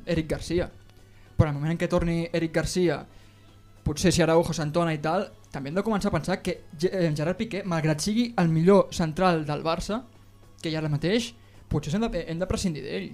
Eric 0.06 0.34
Garcia. 0.36 0.68
Però 1.38 1.48
al 1.48 1.56
moment 1.56 1.72
en 1.72 1.80
què 1.80 1.88
torni 1.88 2.26
Eric 2.34 2.60
Garcia, 2.60 3.06
potser 3.84 4.14
si 4.14 4.24
Araujo 4.24 4.56
s'entona 4.56 4.94
i 4.96 5.02
tal, 5.04 5.28
també 5.52 5.70
hem 5.70 5.78
de 5.78 5.84
començar 5.86 6.10
a 6.10 6.16
pensar 6.16 6.40
que 6.42 6.58
eh, 6.90 7.12
Gerard 7.16 7.38
Piqué, 7.40 7.64
malgrat 7.68 8.02
sigui 8.02 8.32
el 8.40 8.50
millor 8.50 8.88
central 8.96 9.44
del 9.46 9.64
Barça, 9.66 10.02
que 10.62 10.72
hi 10.72 10.78
ha 10.78 10.82
ara 10.82 10.92
mateix, 10.92 11.34
potser 11.70 11.94
hem 11.98 12.08
de, 12.08 12.24
hem 12.28 12.40
de 12.42 12.50
prescindir 12.50 12.84
d'ell. 12.86 13.12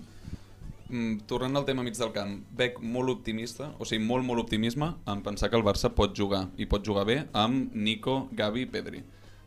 Mm, 0.89 1.25
tornant 1.29 1.59
al 1.59 1.65
tema 1.67 1.83
mig 1.85 1.97
del 1.97 2.13
camp, 2.13 2.39
veig 2.57 2.79
molt 2.81 3.13
optimista, 3.13 3.73
o 3.77 3.85
sigui, 3.85 4.01
molt, 4.05 4.25
molt 4.25 4.41
optimisme 4.41 4.93
en 5.09 5.21
pensar 5.25 5.49
que 5.49 5.57
el 5.59 5.65
Barça 5.65 5.91
pot 5.93 6.15
jugar, 6.17 6.47
i 6.57 6.65
pot 6.69 6.85
jugar 6.85 7.05
bé, 7.05 7.19
amb 7.33 7.75
Nico, 7.75 8.23
Gavi 8.33 8.65
i 8.65 8.69
Pedri. 8.69 9.03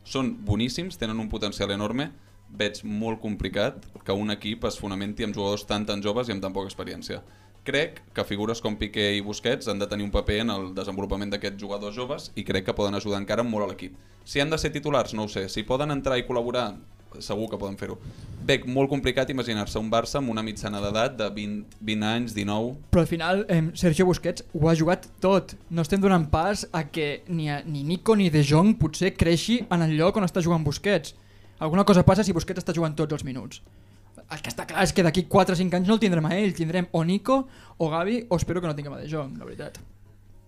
Són 0.06 0.36
boníssims, 0.46 0.98
tenen 0.98 1.18
un 1.22 1.30
potencial 1.30 1.70
enorme, 1.74 2.10
veig 2.52 2.82
molt 2.84 3.20
complicat 3.22 3.86
que 4.04 4.14
un 4.14 4.30
equip 4.34 4.66
es 4.68 4.76
fonamenti 4.78 5.24
amb 5.24 5.34
jugadors 5.34 5.64
tan 5.66 5.86
tan 5.88 6.02
joves 6.04 6.28
i 6.28 6.34
amb 6.34 6.42
tan 6.44 6.52
poca 6.52 6.68
experiència. 6.68 7.22
Crec 7.62 8.00
que 8.10 8.24
figures 8.26 8.58
com 8.58 8.74
Piqué 8.74 9.12
i 9.14 9.20
Busquets 9.22 9.68
han 9.70 9.78
de 9.78 9.86
tenir 9.86 10.02
un 10.02 10.10
paper 10.10 10.40
en 10.42 10.48
el 10.50 10.64
desenvolupament 10.74 11.30
d'aquests 11.30 11.62
jugadors 11.62 11.94
joves 11.94 12.32
i 12.34 12.42
crec 12.42 12.64
que 12.66 12.74
poden 12.74 12.98
ajudar 12.98 13.20
encara 13.22 13.44
molt 13.46 13.68
a 13.68 13.68
l'equip. 13.70 13.94
Si 14.26 14.40
han 14.42 14.50
de 14.50 14.58
ser 14.58 14.72
titulars, 14.74 15.14
no 15.14 15.28
ho 15.28 15.30
sé. 15.30 15.44
Si 15.48 15.62
poden 15.62 15.94
entrar 15.94 16.18
i 16.18 16.24
col·laborar, 16.26 16.72
segur 17.22 17.46
que 17.50 17.60
poden 17.60 17.76
fer-ho. 17.78 18.00
Veig 18.48 18.64
molt 18.66 18.90
complicat 18.90 19.30
imaginar-se 19.30 19.78
un 19.78 19.92
Barça 19.92 20.18
amb 20.18 20.32
una 20.32 20.42
mitjana 20.42 20.80
d'edat 20.82 21.14
de 21.20 21.28
20, 21.36 21.76
20 21.78 22.08
anys, 22.08 22.34
19... 22.34 22.72
Però 22.90 23.04
al 23.04 23.10
final 23.10 23.44
eh, 23.46 23.60
Sergio 23.78 24.08
Busquets 24.08 24.42
ho 24.58 24.66
ha 24.66 24.74
jugat 24.78 25.06
tot. 25.22 25.54
No 25.70 25.86
estem 25.86 26.02
donant 26.02 26.26
pas 26.32 26.64
a 26.72 26.82
que 26.90 27.22
ni, 27.28 27.46
a, 27.46 27.60
ni 27.62 27.84
Nico 27.86 28.16
ni 28.18 28.26
De 28.30 28.42
Jong 28.42 28.74
potser 28.80 29.14
creixi 29.14 29.60
en 29.70 29.86
el 29.86 29.94
lloc 30.00 30.18
on 30.18 30.26
està 30.26 30.42
jugant 30.42 30.66
Busquets. 30.66 31.14
Alguna 31.62 31.86
cosa 31.86 32.02
passa 32.02 32.26
si 32.26 32.34
Busquets 32.34 32.64
està 32.64 32.74
jugant 32.74 32.98
tots 32.98 33.14
els 33.14 33.22
minuts. 33.22 33.62
El 34.32 34.40
que 34.40 34.48
està 34.52 34.64
clar 34.66 34.82
és 34.86 34.92
que 34.96 35.02
d'aquí 35.04 35.26
4 35.28 35.52
o 35.52 35.56
5 35.58 35.76
anys 35.76 35.88
no 35.88 35.94
el 35.98 36.00
tindrem 36.00 36.26
a 36.26 36.34
ell, 36.38 36.54
tindrem 36.56 36.86
o 36.92 37.04
Nico 37.04 37.46
o 37.78 37.88
Gavi 37.92 38.22
o 38.30 38.36
espero 38.40 38.60
que 38.62 38.66
no 38.70 38.74
tinguem 38.74 38.94
a 38.94 39.00
De 39.02 39.08
Jong, 39.10 39.36
la 39.38 39.44
veritat. 39.44 39.78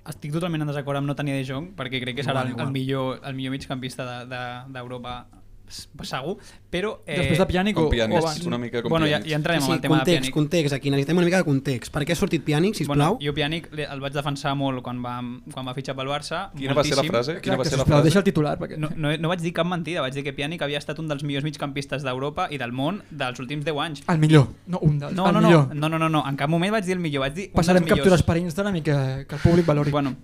Estic 0.09 0.33
totalment 0.33 0.61
en 0.65 0.69
desacord 0.69 0.97
amb 1.01 1.07
no 1.09 1.15
tenir 1.17 1.33
De 1.37 1.45
Jong, 1.49 1.71
perquè 1.77 2.01
crec 2.03 2.17
que 2.17 2.25
serà 2.25 2.43
el, 2.45 2.55
el, 2.61 2.71
millor, 2.73 3.21
el 3.25 3.35
millor 3.35 3.53
migcampista 3.53 4.05
de- 4.05 4.27
de- 4.33 4.73
d'Europa 4.73 5.27
s- 5.31 5.44
segur, 5.69 6.37
però... 6.71 7.01
Eh, 7.07 7.17
Després 7.19 7.39
de 7.39 7.47
Pjanic 7.47 7.79
o, 7.79 7.87
o 7.89 8.19
abans? 8.19 8.45
una 8.47 8.59
mica 8.59 8.83
com 8.83 8.91
bueno, 8.91 9.07
ja, 9.07 9.21
ja 9.25 9.37
entrarem 9.37 9.63
sí, 9.63 9.69
en 9.71 9.75
el 9.75 9.81
tema 9.81 9.97
de 9.97 10.01
context, 10.01 10.21
Pjanic. 10.21 10.35
context, 10.35 10.75
aquí 10.75 10.91
necessitem 10.91 11.17
una 11.17 11.27
mica 11.27 11.39
de 11.39 11.45
context. 11.45 11.93
Per 11.93 12.03
què 12.05 12.13
ha 12.13 12.17
sortit 12.17 12.45
Pjanic, 12.45 12.75
sisplau? 12.75 12.97
Bueno, 13.17 13.19
jo 13.23 13.35
Pjanic 13.35 13.71
le- 13.73 13.87
el 13.91 14.01
vaig 14.01 14.13
defensar 14.13 14.55
molt 14.57 14.83
quan 14.83 15.01
va, 15.05 15.17
quan 15.53 15.67
va 15.67 15.75
fitxar 15.75 15.97
pel 15.97 16.09
Barça. 16.09 16.51
Quina 16.57 16.75
va 16.75 16.85
ser 16.85 16.97
la 16.97 17.03
moltíssim. 17.03 17.11
frase? 17.11 17.41
Quina 17.41 17.57
va 17.57 17.65
ser 17.65 17.79
la 17.79 17.85
frase? 17.85 18.03
deixa 18.05 18.19
el 18.19 18.25
titular. 18.25 18.59
Perquè... 18.59 18.77
No, 18.79 18.91
no, 18.97 19.17
no 19.17 19.29
vaig 19.33 19.41
dir 19.41 19.53
cap 19.57 19.67
mentida, 19.67 20.01
vaig 20.05 20.15
dir 20.15 20.25
que 20.25 20.33
Pjanic 20.37 20.63
havia 20.63 20.79
estat 20.79 20.99
un 20.99 21.09
dels 21.09 21.25
millors 21.25 21.45
migcampistes 21.45 22.03
d'Europa 22.05 22.49
i 22.51 22.59
del 22.59 22.73
món 22.73 23.03
dels 23.11 23.41
últims 23.41 23.65
10 23.65 23.81
anys. 23.81 24.03
El 24.09 24.19
millor, 24.19 24.49
no 24.67 24.79
un 24.83 24.99
dels, 24.99 25.13
No, 25.15 25.29
el 25.29 25.35
no, 25.35 25.41
no, 25.41 25.49
millor. 25.49 25.75
no, 25.75 25.89
no, 25.89 25.99
no, 25.99 26.09
no, 26.09 26.25
en 26.29 26.37
cap 26.37 26.49
moment 26.51 26.73
vaig 26.73 26.85
dir 26.85 26.93
el 26.99 27.01
millor, 27.01 27.21
vaig 27.25 27.35
dir 27.35 27.49
un 27.49 27.55
Passarem 27.55 27.83
dels 27.85 27.95
captures 27.97 28.23
per 28.23 28.37
Instagram 28.39 28.77
i 28.77 28.83
que, 28.83 28.97
que 29.29 29.35
el 29.37 29.41
públic 29.41 29.67
valori. 29.67 29.91
Bueno, 29.91 30.15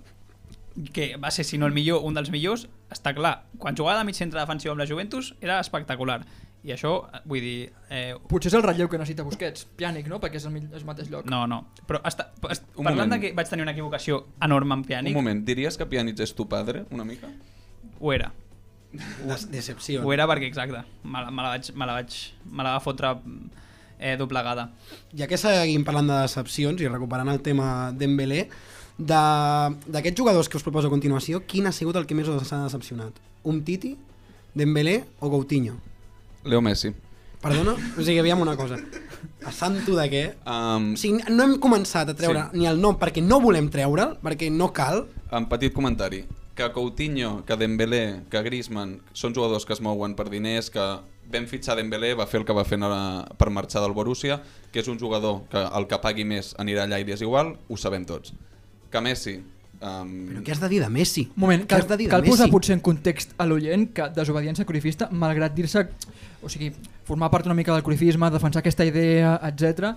que 0.93 1.17
va 1.17 1.31
ser, 1.31 1.45
si 1.45 1.59
no 1.59 1.67
el 1.67 1.73
millor, 1.77 2.03
un 2.07 2.15
dels 2.15 2.31
millors, 2.31 2.69
està 2.91 3.13
clar. 3.15 3.45
Quan 3.59 3.77
jugava 3.77 3.99
de 4.01 4.07
mig 4.09 4.17
centre 4.19 4.41
defensiu 4.41 4.73
amb 4.73 4.81
la 4.81 4.87
Juventus 4.89 5.35
era 5.41 5.61
espectacular. 5.61 6.23
I 6.63 6.75
això, 6.75 6.91
vull 7.25 7.41
dir... 7.41 7.71
Eh, 7.89 8.15
Potser 8.29 8.51
és 8.51 8.57
el 8.59 8.63
relleu 8.67 8.89
que 8.93 8.99
necessita 9.01 9.25
Busquets, 9.25 9.65
Pjanic, 9.79 10.11
no? 10.13 10.19
Perquè 10.21 10.37
és 10.37 10.45
el, 10.45 10.59
el 10.61 10.85
mateix 10.85 11.09
lloc. 11.09 11.25
no, 11.31 11.47
no. 11.49 11.63
Però 11.89 12.03
està, 12.05 12.27
est, 12.53 12.67
Un 12.77 12.85
parlant 12.85 13.07
moment. 13.09 13.15
de 13.17 13.21
que 13.23 13.33
vaig 13.39 13.49
tenir 13.49 13.65
una 13.65 13.73
equivocació 13.73 14.27
enorme 14.45 14.75
amb 14.77 14.85
Un 14.85 14.89
Pjanic, 14.91 15.17
moment, 15.17 15.41
diries 15.49 15.79
que 15.81 15.87
Pjanic 15.89 16.21
és 16.21 16.35
tu 16.37 16.47
padre, 16.49 16.85
una 16.91 17.05
mica? 17.09 17.31
ho 18.01 18.13
era. 18.13 18.31
Des 19.29 19.47
decepció. 19.51 20.03
Ho 20.05 20.13
era 20.13 20.27
perquè, 20.29 20.49
exacte, 20.51 20.85
me 21.05 21.23
la, 21.25 21.31
me 21.31 21.43
la, 21.43 21.55
vaig, 21.57 21.73
me 21.75 21.87
la, 21.89 21.97
vaig, 22.01 22.19
me 22.51 22.65
la 22.67 22.75
va 22.77 22.81
fotre 22.85 23.15
eh, 23.99 24.17
doblegada. 24.21 24.71
Ja 25.17 25.29
que 25.31 25.39
seguim 25.41 25.85
parlant 25.85 26.09
de 26.13 26.21
decepcions 26.27 26.81
i 26.85 26.89
recuperant 26.93 27.29
el 27.33 27.41
tema 27.45 27.91
Dembélé, 27.97 28.45
de- 28.45 28.69
d'aquests 29.01 30.19
jugadors 30.19 30.49
que 30.49 30.57
us 30.59 30.63
proposo 30.67 30.89
a 30.89 30.93
continuació, 30.93 31.43
quin 31.47 31.67
ha 31.67 31.73
sigut 31.73 31.97
el 31.97 32.07
que 32.07 32.15
més 32.15 32.29
us 32.29 32.53
ha 32.53 32.65
decepcionat? 32.65 33.17
Un 33.45 33.63
Titi, 33.65 33.97
Dembélé 34.55 35.05
o 35.21 35.31
Coutinho? 35.31 35.79
Leo 36.45 36.61
Messi. 36.61 36.93
Perdona? 37.41 37.73
O 37.97 38.03
sigui, 38.03 38.19
aviam 38.21 38.41
una 38.45 38.57
cosa. 38.57 38.77
A 39.47 39.53
santo 39.53 39.95
de 39.97 40.07
què? 40.13 40.25
Um, 40.45 40.93
O 40.93 40.97
sigui, 41.01 41.23
no 41.33 41.45
hem 41.47 41.55
començat 41.61 42.09
a 42.11 42.15
treure 42.17 42.49
Sí. 42.51 42.59
ni 42.59 42.67
el 42.67 42.81
nom 42.81 42.99
perquè 42.99 43.23
no 43.23 43.41
volem 43.41 43.71
treure'l, 43.71 44.19
perquè 44.23 44.51
no 44.53 44.73
cal. 44.73 45.07
En 45.31 45.47
petit 45.49 45.73
comentari, 45.73 46.27
que 46.55 46.71
Coutinho, 46.73 47.45
que 47.47 47.57
Dembélé, 47.57 48.25
que 48.29 48.43
Griezmann 48.43 49.01
són 49.15 49.35
jugadors 49.35 49.65
que 49.65 49.73
es 49.73 49.81
mouen 49.81 50.15
per 50.15 50.29
diners, 50.29 50.69
que 50.69 50.85
vam 51.33 51.47
fitxar 51.47 51.77
Dembélé, 51.77 52.15
va 52.15 52.27
fer 52.27 52.41
el 52.41 52.47
que 52.47 52.53
va 52.53 52.65
fer 52.65 52.79
per 53.39 53.51
marxar 53.51 53.81
del 53.83 53.93
Borussia, 53.93 54.43
que 54.73 54.81
és 54.81 54.89
un 54.89 54.99
jugador 54.99 55.43
que 55.49 55.59
el 55.59 55.87
que 55.87 55.99
pagui 55.99 56.25
més 56.25 56.55
anirà 56.59 56.85
allà 56.85 57.01
i 57.01 57.11
és 57.11 57.23
igual, 57.23 57.57
ho 57.69 57.77
sabem 57.77 58.05
tots. 58.05 58.35
Que 58.91 59.03
Messi... 59.05 59.39
Um, 59.81 60.27
Però 60.29 60.43
què 60.45 60.53
has 60.53 60.61
de 60.61 60.69
dir 60.69 60.83
de 60.83 60.91
Messi? 60.93 61.23
Un 61.31 61.41
moment, 61.41 61.63
cal, 61.65 61.81
has 61.81 61.89
de 61.89 61.97
dir 61.97 62.05
de 62.05 62.13
cal 62.13 62.21
Messi? 62.21 62.35
posar 62.35 62.49
potser 62.53 62.75
en 62.77 62.83
context 62.85 63.31
a 63.41 63.47
l'oient 63.49 63.87
que 63.97 64.11
desobediència 64.13 64.67
cruifista, 64.69 65.09
malgrat 65.09 65.55
dir-se, 65.57 65.87
o 66.45 66.51
sigui, 66.53 66.69
formar 67.09 67.31
part 67.33 67.49
una 67.49 67.57
mica 67.57 67.73
del 67.73 67.85
cruifisme, 67.87 68.29
defensar 68.35 68.61
aquesta 68.61 68.85
idea, 68.85 69.39
etc. 69.49 69.95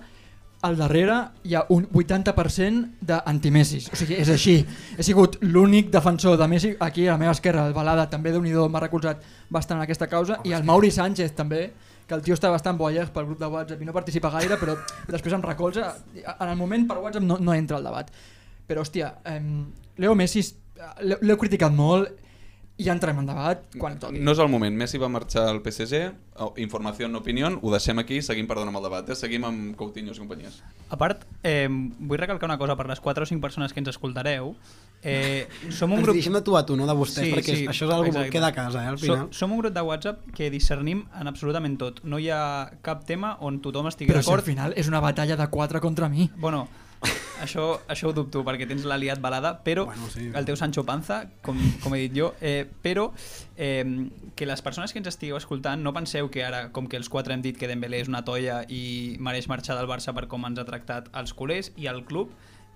al 0.64 0.78
darrere 0.78 1.18
hi 1.44 1.52
ha 1.58 1.66
un 1.68 1.84
80% 1.92 3.04
d'antimessis, 3.04 3.90
o 3.92 3.98
sigui, 4.00 4.16
és 4.22 4.30
així. 4.32 4.54
He 4.96 5.04
sigut 5.04 5.36
l'únic 5.44 5.90
defensor 5.92 6.38
de 6.40 6.48
Messi, 6.48 6.70
aquí 6.80 7.04
a 7.04 7.18
la 7.18 7.20
meva 7.20 7.34
esquerra, 7.36 7.66
el 7.68 7.76
Balada, 7.76 8.08
també 8.08 8.32
de 8.32 8.40
nhi 8.40 8.54
m'ha 8.56 8.80
recolzat 8.86 9.20
bastant 9.50 9.76
en 9.76 9.84
aquesta 9.84 10.08
causa, 10.08 10.40
i 10.48 10.56
el 10.56 10.64
Mauri 10.64 10.90
Sánchez 10.90 11.36
també, 11.36 11.66
que 12.08 12.16
el 12.16 12.24
tio 12.24 12.36
està 12.36 12.48
bastant 12.52 12.76
boyer 12.80 13.04
pel 13.12 13.28
grup 13.28 13.40
de 13.40 13.48
WhatsApp 13.52 13.82
i 13.82 13.86
no 13.88 13.92
participa 13.92 14.32
gaire, 14.32 14.56
però 14.60 14.78
després 15.08 15.36
em 15.36 15.44
recolza. 15.44 15.90
En 16.34 16.48
el 16.48 16.56
moment 16.56 16.88
per 16.88 16.98
WhatsApp 17.00 17.24
no, 17.24 17.38
no 17.40 17.52
entra 17.56 17.76
al 17.76 17.84
debat. 17.84 18.10
Però, 18.66 18.80
hòstia, 18.84 19.14
eh, 19.24 19.40
Leo 19.98 20.14
Messi 20.14 20.42
l'he 21.02 21.18
l'he 21.22 21.36
criticat 21.38 21.72
molt 21.72 22.10
i 22.76 22.82
ja 22.88 22.94
entrem 22.96 23.20
en 23.20 23.26
debat 23.28 23.60
quan 23.78 24.00
toqui. 24.02 24.18
No 24.18 24.32
és 24.34 24.40
el 24.42 24.48
moment. 24.50 24.74
Messi 24.74 24.98
va 24.98 25.06
marxar 25.12 25.44
al 25.46 25.60
PSG, 25.62 26.00
oh, 26.42 26.48
informació 26.58 27.06
no 27.06 27.20
opinió, 27.22 27.46
ho 27.62 27.70
deixem 27.70 28.00
aquí 28.02 28.16
i 28.18 28.24
seguim 28.26 28.48
perdona 28.50 28.72
amb 28.72 28.80
el 28.80 28.88
debat. 28.88 29.12
Eh? 29.12 29.14
Seguim 29.14 29.44
amb 29.46 29.76
Coutinho 29.78 30.10
i 30.10 30.18
companyies. 30.18 30.56
A 30.90 30.98
part, 30.98 31.22
eh, 31.46 31.68
vull 31.70 32.18
recalcar 32.18 32.48
una 32.50 32.58
cosa 32.58 32.74
per 32.74 32.88
les 32.90 32.98
4 32.98 33.22
o 33.22 33.26
5 33.30 33.40
persones 33.40 33.72
que 33.72 33.78
ens 33.78 33.92
escoltareu. 33.92 34.56
Eh, 35.04 35.46
som 35.70 35.92
un 35.92 35.98
Ens 36.00 36.06
grup... 36.08 36.16
dirigim 36.16 36.34
de 36.34 36.42
tu 36.42 36.56
a 36.56 36.64
tu, 36.66 36.74
no 36.74 36.88
de 36.90 36.96
vostès, 36.98 37.30
perquè 37.30 37.60
això 37.70 37.86
és 37.86 37.94
algo 37.94 38.10
que 38.10 38.30
queda 38.34 38.48
a 38.50 38.56
casa, 38.56 38.82
eh, 38.82 38.88
al 38.88 38.98
final. 38.98 39.28
So, 39.30 39.44
som 39.44 39.52
un 39.52 39.60
grup 39.62 39.74
de 39.74 39.80
WhatsApp 39.84 40.24
que 40.34 40.50
discernim 40.50 41.04
en 41.14 41.30
absolutament 41.30 41.78
tot. 41.78 42.02
No 42.02 42.18
hi 42.18 42.30
ha 42.34 42.72
cap 42.82 43.04
tema 43.06 43.36
on 43.38 43.60
tothom 43.62 43.86
estigui 43.86 44.10
Però 44.10 44.18
si 44.18 44.26
al 44.26 44.40
d'acord. 44.40 44.50
final 44.50 44.74
és 44.74 44.90
una 44.90 44.98
batalla 45.04 45.36
de 45.36 45.46
4 45.46 45.80
contra 45.80 46.08
mi. 46.08 46.26
Bueno, 46.34 46.66
això, 47.42 47.80
això 47.88 48.08
ho 48.10 48.12
dubto 48.16 48.42
perquè 48.46 48.66
tens 48.68 48.84
l'aliat 48.88 49.20
balada, 49.20 49.54
però 49.64 49.86
Bueno, 49.86 50.08
sí. 50.12 50.30
el 50.34 50.44
teu 50.44 50.56
Sancho 50.56 50.84
Panza, 50.84 51.22
com, 51.42 51.58
com 51.82 51.94
he 51.94 52.00
dit 52.06 52.16
jo, 52.16 52.32
eh, 52.40 52.64
però 52.82 53.10
eh, 53.56 53.84
que 54.34 54.46
les 54.46 54.62
persones 54.62 54.92
que 54.92 54.98
ens 55.02 55.08
estigueu 55.12 55.36
escoltant 55.36 55.82
no 55.82 55.92
penseu 55.92 56.30
que 56.30 56.44
ara, 56.44 56.68
com 56.72 56.88
que 56.88 56.96
els 56.96 57.08
quatre 57.08 57.34
hem 57.34 57.42
dit 57.44 57.56
que 57.58 57.68
Dembélé 57.70 58.00
és 58.04 58.08
una 58.10 58.24
toia 58.24 58.62
i 58.68 59.16
mereix 59.20 59.48
marxar 59.48 59.76
del 59.78 59.88
Barça 59.90 60.14
per 60.16 60.26
com 60.28 60.44
ens 60.48 60.58
ha 60.58 60.64
tractat 60.68 61.08
els 61.14 61.32
culers 61.34 61.72
i 61.76 61.86
el 61.90 62.04
club, 62.04 62.32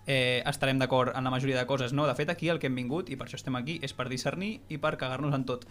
eh, 0.09 0.43
estarem 0.49 0.79
d'acord 0.81 1.13
en 1.15 1.25
la 1.25 1.31
majoria 1.31 1.59
de 1.59 1.67
coses. 1.69 1.93
No, 1.93 2.07
de 2.09 2.15
fet, 2.17 2.31
aquí 2.33 2.49
el 2.49 2.59
que 2.59 2.67
hem 2.71 2.75
vingut, 2.81 3.11
i 3.13 3.17
per 3.21 3.27
això 3.27 3.37
estem 3.37 3.57
aquí, 3.59 3.79
és 3.85 3.93
per 3.93 4.07
discernir 4.09 4.55
i 4.73 4.79
per 4.81 4.95
cagar-nos 4.97 5.35
en 5.37 5.45
tot. 5.45 5.67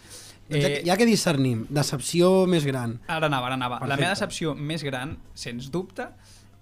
Doncs 0.48 0.84
ja, 0.86 0.96
que 0.96 1.06
discernim, 1.08 1.64
decepció 1.68 2.46
més 2.46 2.64
gran. 2.64 3.00
Ara 3.08 3.26
anava, 3.26 3.48
ara 3.50 3.56
anava. 3.58 3.80
La 3.80 3.80
Perfecte. 3.80 4.00
meva 4.04 4.14
decepció 4.14 4.54
més 4.54 4.84
gran, 4.86 5.16
sens 5.34 5.72
dubte, 5.74 6.06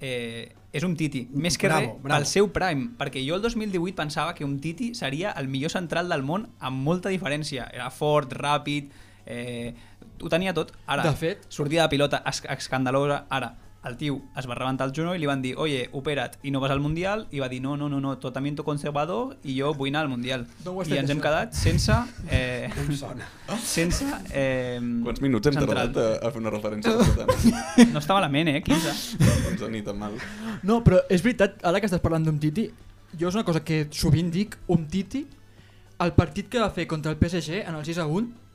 eh, 0.00 0.54
és 0.72 0.84
un 0.84 0.94
Titi. 0.96 1.26
Més 1.32 1.56
que 1.56 1.68
Bravo, 1.68 1.80
res 1.94 2.02
bravo. 2.02 2.18
pel 2.20 2.26
seu 2.26 2.48
prime, 2.52 2.90
perquè 2.98 3.22
jo 3.26 3.34
el 3.36 3.42
2018 3.42 3.94
pensava 3.96 4.34
que 4.34 4.44
un 4.44 4.58
Titi 4.60 4.94
seria 4.94 5.30
el 5.32 5.48
millor 5.48 5.70
central 5.70 6.08
del 6.08 6.22
món 6.22 6.48
amb 6.60 6.82
molta 6.84 7.08
diferència. 7.08 7.68
Era 7.72 7.90
fort, 7.90 8.32
ràpid, 8.32 8.90
eh, 9.24 9.74
ho 10.22 10.28
tenia 10.28 10.52
tot. 10.54 10.72
Ara, 10.86 11.02
De 11.02 11.12
fet- 11.16 11.46
sortida 11.48 11.82
de 11.82 11.88
pilota 11.88 12.22
es 12.26 12.42
escandalosa. 12.48 13.24
Ara, 13.30 13.56
el 13.86 13.96
tio 13.96 14.18
es 14.36 14.48
va 14.48 14.56
rebentar 14.58 14.88
el 14.88 14.94
genoll 14.96 15.16
i 15.16 15.22
li 15.22 15.28
van 15.28 15.42
dir 15.42 15.54
oye, 15.62 15.86
opera't 15.96 16.38
i 16.42 16.50
no 16.50 16.60
vas 16.62 16.72
al 16.74 16.80
Mundial 16.82 17.26
i 17.30 17.40
va 17.42 17.48
dir 17.52 17.60
no, 17.62 17.76
no, 17.76 17.88
no, 17.88 18.00
no 18.02 18.16
tratamiento 18.22 18.64
conservador 18.66 19.36
i 19.44 19.56
jo 19.60 19.72
vull 19.74 19.90
anar 19.92 20.04
al 20.06 20.10
Mundial. 20.12 20.46
Has 20.66 20.90
I 20.90 20.98
ens 21.00 21.12
hem 21.14 21.22
quedat 21.22 21.54
sense... 21.56 21.96
Eh, 22.30 22.68
sense... 23.62 24.08
Eh, 24.32 24.80
Quants 25.04 25.22
minuts 25.24 25.50
hem 25.50 25.58
central. 25.58 25.92
tardat 25.92 26.02
a, 26.02 26.28
a 26.28 26.32
fer 26.34 26.42
una 26.42 26.54
referència? 26.54 26.96
No 27.92 28.00
estava 28.00 28.18
malament, 28.18 28.50
eh? 28.50 28.60
15. 28.64 28.96
doncs 29.46 29.70
ni 29.72 29.82
tan 29.86 29.98
mal. 30.00 30.16
No, 30.66 30.80
però 30.84 31.00
és 31.12 31.22
veritat, 31.24 31.60
ara 31.66 31.80
que 31.80 31.88
estàs 31.88 32.02
parlant 32.02 32.26
d'un 32.26 32.40
Titi, 32.42 32.66
jo 33.16 33.30
és 33.30 33.36
una 33.36 33.44
cosa 33.46 33.62
que 33.64 33.86
sovint 33.94 34.30
dic, 34.32 34.56
un 34.72 34.86
Titi, 34.90 35.24
el 36.04 36.12
partit 36.16 36.50
que 36.52 36.60
va 36.60 36.68
fer 36.74 36.86
contra 36.90 37.12
el 37.12 37.20
PSG 37.20 37.62
en 37.62 37.78
el 37.78 37.84
6 37.86 38.02
a 38.02 38.06
1, 38.10 38.45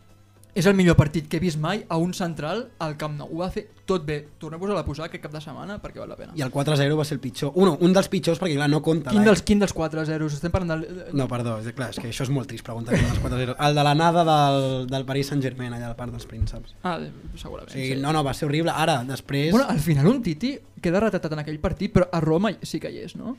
és 0.54 0.66
el 0.68 0.74
millor 0.76 0.98
partit 1.00 1.30
que 1.32 1.38
he 1.38 1.40
vist 1.40 1.60
mai 1.64 1.86
a 1.88 1.96
un 1.96 2.12
central 2.14 2.66
al 2.84 2.98
Camp 3.00 3.14
Nou. 3.16 3.30
Ho 3.32 3.38
va 3.40 3.48
fer 3.54 3.64
tot 3.88 4.04
bé. 4.04 4.18
Torneu-vos 4.40 4.72
a 4.74 4.76
la 4.76 4.84
posar 4.84 5.06
aquest 5.06 5.24
cap 5.24 5.32
de 5.32 5.40
setmana 5.44 5.78
perquè 5.80 6.02
val 6.02 6.10
la 6.12 6.18
pena. 6.20 6.34
I 6.36 6.44
el 6.44 6.52
4-0 6.52 6.98
va 7.00 7.06
ser 7.08 7.16
el 7.16 7.22
pitjor. 7.24 7.54
Uno, 7.56 7.78
un 7.80 7.94
dels 7.96 8.10
pitjors, 8.12 8.40
perquè 8.42 8.58
clar, 8.58 8.68
no 8.72 8.82
compta. 8.84 9.14
Quin 9.16 9.22
la- 9.24 9.30
dels, 9.32 9.44
quin 9.48 9.62
dels 9.64 9.74
4-0? 9.76 10.28
Estem 10.28 10.52
parlant 10.52 10.74
del... 10.84 11.14
No, 11.16 11.28
perdó, 11.32 11.58
és, 11.64 11.72
clar, 11.78 11.90
és 11.96 12.00
que 12.04 12.10
això 12.12 12.28
és 12.28 12.34
molt 12.36 12.52
trist 12.52 12.66
preguntar 12.68 12.98
quin 12.98 13.08
dels 13.08 13.22
4-0. 13.24 13.56
El 13.68 13.80
de 13.80 13.86
l'anada 13.88 14.26
del, 14.28 14.88
del 14.92 15.08
Paris 15.08 15.32
Saint-Germain, 15.32 15.78
allà 15.78 15.88
al 15.94 15.96
Parc 16.00 16.12
dels 16.18 16.28
Prínceps. 16.28 16.76
Ah, 16.84 16.98
segurament. 17.40 17.72
O 17.72 17.74
sigui, 17.78 17.96
sí. 17.96 18.02
no, 18.04 18.12
no, 18.12 18.24
va 18.28 18.36
ser 18.36 18.50
horrible. 18.50 18.76
Ara, 18.76 19.02
després... 19.08 19.52
Bueno, 19.56 19.70
al 19.72 19.80
final 19.80 20.12
un 20.12 20.22
Titi 20.22 20.58
queda 20.82 21.00
retratat 21.00 21.32
en 21.38 21.46
aquell 21.46 21.60
partit, 21.64 21.96
però 21.96 22.10
a 22.12 22.20
Roma 22.20 22.52
sí 22.62 22.80
que 22.84 22.92
hi 22.92 23.06
és, 23.08 23.16
no? 23.16 23.38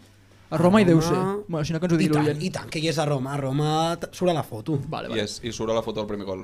A 0.53 0.59
Roma 0.61 0.83
hi 0.83 0.85
deu 0.85 0.99
ser. 1.01 1.17
Bueno, 1.49 1.65
si 1.65 1.73
no 1.73 1.81
que 1.81 1.89
ens 1.89 1.95
ho 1.95 2.01
I 2.01 2.09
digui. 2.09 2.35
I 2.45 2.51
tant, 2.53 2.69
que 2.69 2.81
hi 2.81 2.89
és 2.91 2.99
a 3.01 3.07
Roma. 3.09 3.33
A 3.33 3.39
Roma 3.41 3.71
surt 4.13 4.31
a 4.33 4.35
la 4.37 4.43
foto. 4.45 4.77
Vale, 4.85 5.09
I, 5.09 5.15
vale. 5.15 5.25
és, 5.25 5.39
I 5.49 5.53
surt 5.53 5.73
a 5.73 5.77
la 5.79 5.81
foto 5.85 6.03
del 6.03 6.09
primer 6.11 6.27
gol. 6.29 6.43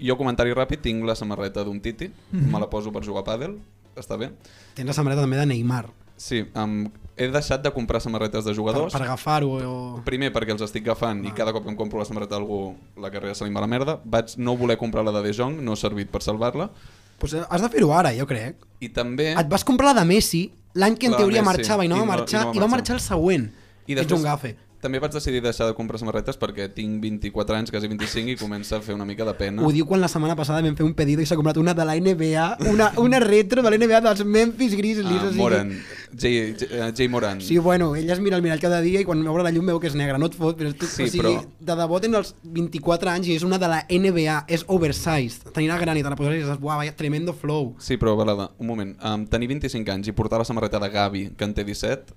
Jo, 0.00 0.16
comentari 0.16 0.54
ràpid, 0.56 0.80
tinc 0.84 1.04
la 1.04 1.14
samarreta 1.18 1.64
d'un 1.66 1.80
Titi, 1.80 2.10
me 2.32 2.58
la 2.60 2.68
poso 2.70 2.92
per 2.92 3.04
jugar 3.04 3.22
a 3.22 3.28
pàdel, 3.30 3.58
està 3.98 4.16
bé. 4.16 4.30
Tens 4.74 4.88
la 4.88 4.96
samarreta 4.96 5.22
també 5.26 5.36
de 5.40 5.46
Neymar. 5.50 5.86
Sí, 6.20 6.42
um, 6.54 6.82
he 7.16 7.28
deixat 7.32 7.62
de 7.64 7.70
comprar 7.72 8.00
samarretes 8.00 8.44
de 8.44 8.50
Per, 8.52 8.56
jugadors. 8.56 8.92
per 8.92 9.02
agafar-ho. 9.02 9.54
O... 9.64 10.02
Primer 10.04 10.28
perquè 10.32 10.52
els 10.52 10.62
estic 10.66 10.84
agafant 10.88 11.22
i 11.24 11.32
cada 11.36 11.52
cop 11.52 11.64
que 11.64 11.72
em 11.72 11.76
compro 11.76 11.98
la 12.00 12.04
samarreta 12.08 12.34
d'algú 12.36 12.74
la 13.00 13.10
carrera 13.10 13.34
se 13.34 13.44
li 13.44 13.52
va 13.54 13.62
la 13.64 13.68
merda. 13.70 13.98
Vaig 14.04 14.36
no 14.36 14.56
voler 14.56 14.76
comprar 14.76 15.04
la 15.04 15.12
de 15.16 15.22
De 15.24 15.32
Jong, 15.36 15.60
no 15.64 15.72
ha 15.72 15.80
servit 15.80 16.10
per 16.12 16.20
salvar-la. 16.24 16.70
Pues 17.20 17.34
has 17.36 17.60
de 17.60 17.68
fer-ho 17.72 17.92
ara, 17.92 18.12
jo 18.16 18.26
crec. 18.28 18.56
I 18.80 18.88
també... 18.92 19.32
Et 19.32 19.48
vas 19.48 19.64
comprar 19.64 19.94
la 19.94 20.00
de 20.00 20.06
Messi 20.08 20.50
l'any 20.74 20.96
que 20.96 21.08
en 21.08 21.12
La 21.16 21.18
teoria 21.18 21.42
Messi, 21.42 21.56
marxava 21.56 21.84
i 21.84 21.88
no 21.88 21.96
i 21.96 22.00
va 22.00 22.10
marxar, 22.12 22.40
i 22.40 22.44
no 22.44 22.52
va 22.52 22.56
i 22.56 22.60
va 22.64 22.68
marxar. 22.76 22.96
el 22.96 23.04
següent. 23.04 23.48
I 23.88 23.96
Ets 23.98 24.12
un 24.12 24.22
gafe. 24.22 24.54
També 24.80 24.98
vaig 24.98 25.12
decidir 25.12 25.42
deixar 25.44 25.66
de 25.68 25.74
comprar 25.76 25.98
samarretes 26.00 26.38
perquè 26.40 26.68
tinc 26.72 27.00
24 27.02 27.56
anys, 27.56 27.70
quasi 27.70 27.88
25, 27.88 28.30
i 28.32 28.36
comença 28.40 28.76
a 28.78 28.80
fer 28.80 28.94
una 28.94 29.04
mica 29.04 29.24
de 29.24 29.34
pena. 29.34 29.62
Ho 29.62 29.70
diu 29.72 29.86
quan 29.86 30.00
la 30.00 30.08
setmana 30.08 30.34
passada 30.36 30.62
vam 30.64 30.76
fer 30.76 30.86
un 30.86 30.94
pedido 30.94 31.20
i 31.22 31.26
s'ha 31.26 31.36
comprat 31.36 31.56
una 31.60 31.74
de 31.74 31.84
la 31.84 31.94
NBA, 32.00 32.46
una, 32.72 32.92
una 32.98 33.20
retro 33.20 33.62
de 33.62 33.70
la 33.70 33.76
NBA 33.78 34.00
dels 34.00 34.24
Memphis 34.24 34.74
Grizzlies. 34.76 35.20
Ah, 35.20 35.26
o 35.26 35.28
sigui- 35.30 35.38
Moran, 35.42 35.74
Jay, 36.16 36.54
Jay, 36.58 36.68
eh, 36.70 36.92
Jay 36.96 37.08
Moran. 37.08 37.40
Sí, 37.40 37.58
bueno, 37.58 37.94
ella 37.96 38.12
es 38.14 38.20
mira 38.20 38.36
al 38.36 38.42
mirall 38.42 38.60
cada 38.60 38.80
dia 38.80 39.00
i 39.00 39.04
quan 39.04 39.26
obre 39.26 39.42
la 39.44 39.50
llum 39.52 39.66
veu 39.66 39.78
que 39.80 39.86
és 39.88 39.94
negra, 39.94 40.18
no 40.18 40.26
et 40.26 40.34
fot, 40.34 40.56
però, 40.58 40.72
tu, 40.74 40.86
Sí, 40.86 41.04
o 41.04 41.06
sigui, 41.08 41.22
però- 41.24 41.44
de 41.60 41.76
debò 41.82 42.00
tens 42.00 42.16
els 42.16 42.34
24 42.42 43.10
anys 43.10 43.28
i 43.28 43.36
és 43.36 43.42
una 43.44 43.58
de 43.58 43.68
la 43.68 43.84
NBA, 43.88 44.44
és 44.48 44.64
oversized. 44.66 45.52
Tenir 45.52 45.68
la 45.68 45.78
gran 45.78 45.96
i 45.98 46.02
te 46.02 46.08
la 46.10 46.16
poses 46.16 46.34
i 46.34 46.42
dius, 46.42 46.56
uau, 46.60 46.76
vaya, 46.78 46.96
tremendo 46.96 47.32
flow. 47.32 47.74
Sí, 47.78 47.96
però, 47.96 48.16
Balada, 48.16 48.50
un 48.58 48.66
moment. 48.66 48.96
Um, 49.04 49.26
tenir 49.26 49.48
25 49.48 49.90
anys 49.92 50.08
i 50.08 50.12
portar 50.12 50.38
la 50.38 50.44
samarreta 50.44 50.78
de 50.80 50.88
Gavi, 50.88 51.30
que 51.36 51.44
en 51.44 51.54
té 51.54 51.64
17, 51.64 52.14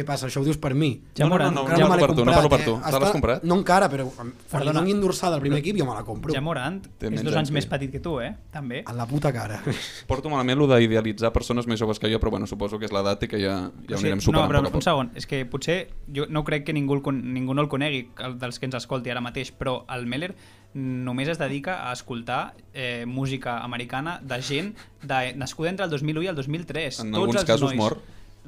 Què 0.00 0.04
passa, 0.08 0.30
això 0.30 0.40
ho 0.40 0.44
dius 0.46 0.56
per 0.56 0.70
mi? 0.72 0.94
Ja 1.12 1.26
No, 1.26 1.28
no, 1.28 1.34
Morant, 1.34 1.54
no, 1.54 1.62
no, 1.68 1.76
no 1.76 1.88
l'he 1.92 2.00
per 2.00 2.14
tu, 2.16 2.24
no 2.24 2.32
parlo 2.32 2.48
per 2.48 2.60
eh? 2.62 2.64
tu. 2.64 2.74
Te 2.80 2.88
Està- 2.88 3.00
l'has 3.02 3.12
comprat? 3.12 3.42
No 3.44 3.58
encara, 3.60 3.90
però 3.92 4.06
quan 4.08 4.30
Perdona. 4.50 4.70
li 4.70 4.76
donin 4.78 5.00
dorsal 5.02 5.34
al 5.36 5.42
primer 5.44 5.58
equip 5.60 5.76
jo 5.76 5.84
me 5.84 5.92
la 5.92 6.04
compro. 6.06 6.32
Ja 6.32 6.40
Morant 6.40 6.78
és 7.04 7.22
dos 7.26 7.36
anys 7.36 7.50
més 7.52 7.66
petit 7.68 7.92
que 7.92 8.00
tu, 8.00 8.14
eh? 8.24 8.30
També. 8.50 8.80
A 8.86 8.94
la 8.96 9.04
puta 9.06 9.28
cara. 9.34 9.60
Porto 10.08 10.30
malament 10.32 10.56
lo 10.58 10.66
d'idealitzar 10.70 11.32
persones 11.34 11.66
més 11.68 11.78
joves 11.78 12.00
que 12.00 12.08
jo, 12.10 12.18
però 12.18 12.30
bueno, 12.30 12.46
suposo 12.48 12.78
que 12.80 12.88
és 12.88 12.92
l'edat 12.96 13.22
i 13.24 13.28
que 13.28 13.42
ja, 13.42 13.58
ja 13.68 13.96
ho 13.96 13.98
Sí, 14.00 14.06
anirem 14.06 14.22
no, 14.22 14.24
superant 14.24 14.48
però 14.48 14.62
a 14.62 14.70
poc 14.70 14.78
a 14.78 14.80
un 14.80 14.86
segon, 14.88 15.10
és 15.20 15.26
que 15.28 15.42
potser 15.44 15.76
jo 16.08 16.24
no 16.30 16.44
crec 16.48 16.64
que 16.64 16.72
ningú, 16.72 16.96
ningú 17.12 17.52
no 17.52 17.60
el 17.60 17.68
conegui, 17.68 18.06
el 18.24 18.38
dels 18.40 18.58
que 18.58 18.70
ens 18.70 18.78
escolti 18.80 19.10
ara 19.12 19.20
mateix, 19.20 19.52
però 19.52 19.82
el 19.92 20.06
Meller 20.08 20.32
només 20.72 21.28
es 21.28 21.36
dedica 21.38 21.88
a 21.90 21.92
escoltar 21.92 22.54
eh, 22.72 23.04
música 23.06 23.58
americana 23.64 24.20
de 24.22 24.40
gent 24.40 24.72
de, 25.02 25.34
nascuda 25.34 25.68
entre 25.68 25.84
el 25.84 25.90
2001 25.90 26.22
i 26.22 26.28
el 26.30 26.36
2003. 26.36 27.00
En 27.00 27.10
Tots 27.10 27.18
alguns 27.18 27.36
els 27.42 27.44
casos 27.44 27.68
nois, 27.72 27.76
mor. 27.76 27.98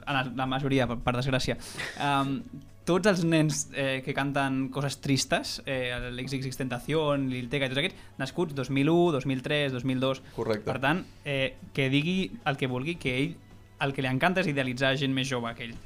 En 0.07 0.15
la- 0.15 0.33
la 0.37 0.47
majoria, 0.47 0.87
per, 0.89 0.99
per 1.05 1.13
desgràcia. 1.19 1.57
Um, 2.01 2.39
tots 2.85 3.07
els 3.07 3.21
nens 3.25 3.69
eh, 3.79 4.01
que 4.05 4.15
canten 4.17 4.69
coses 4.75 4.97
tristes, 5.01 5.61
eh, 5.67 5.93
l'XXX 6.11 6.57
Tentación, 6.59 7.29
Lil 7.31 7.49
Tecca 7.53 7.69
i 7.69 7.71
tots 7.71 7.79
aquests, 7.85 7.99
nascuts 8.19 8.55
2001, 8.59 9.13
2003, 9.13 9.73
2002. 9.77 10.23
Correcte. 10.35 10.67
Per 10.67 10.81
tant, 10.83 11.05
eh, 11.25 11.55
que 11.73 11.89
digui 11.93 12.33
el 12.45 12.57
que 12.57 12.67
vulgui, 12.67 12.97
que 12.97 13.17
ell 13.21 13.37
el 13.83 13.93
que 13.95 14.03
li 14.03 14.09
encanta 14.11 14.41
és 14.43 14.47
idealitzar 14.51 14.97
gent 14.99 15.13
més 15.15 15.29
jove 15.31 15.53
que 15.55 15.65
ell. 15.69 15.77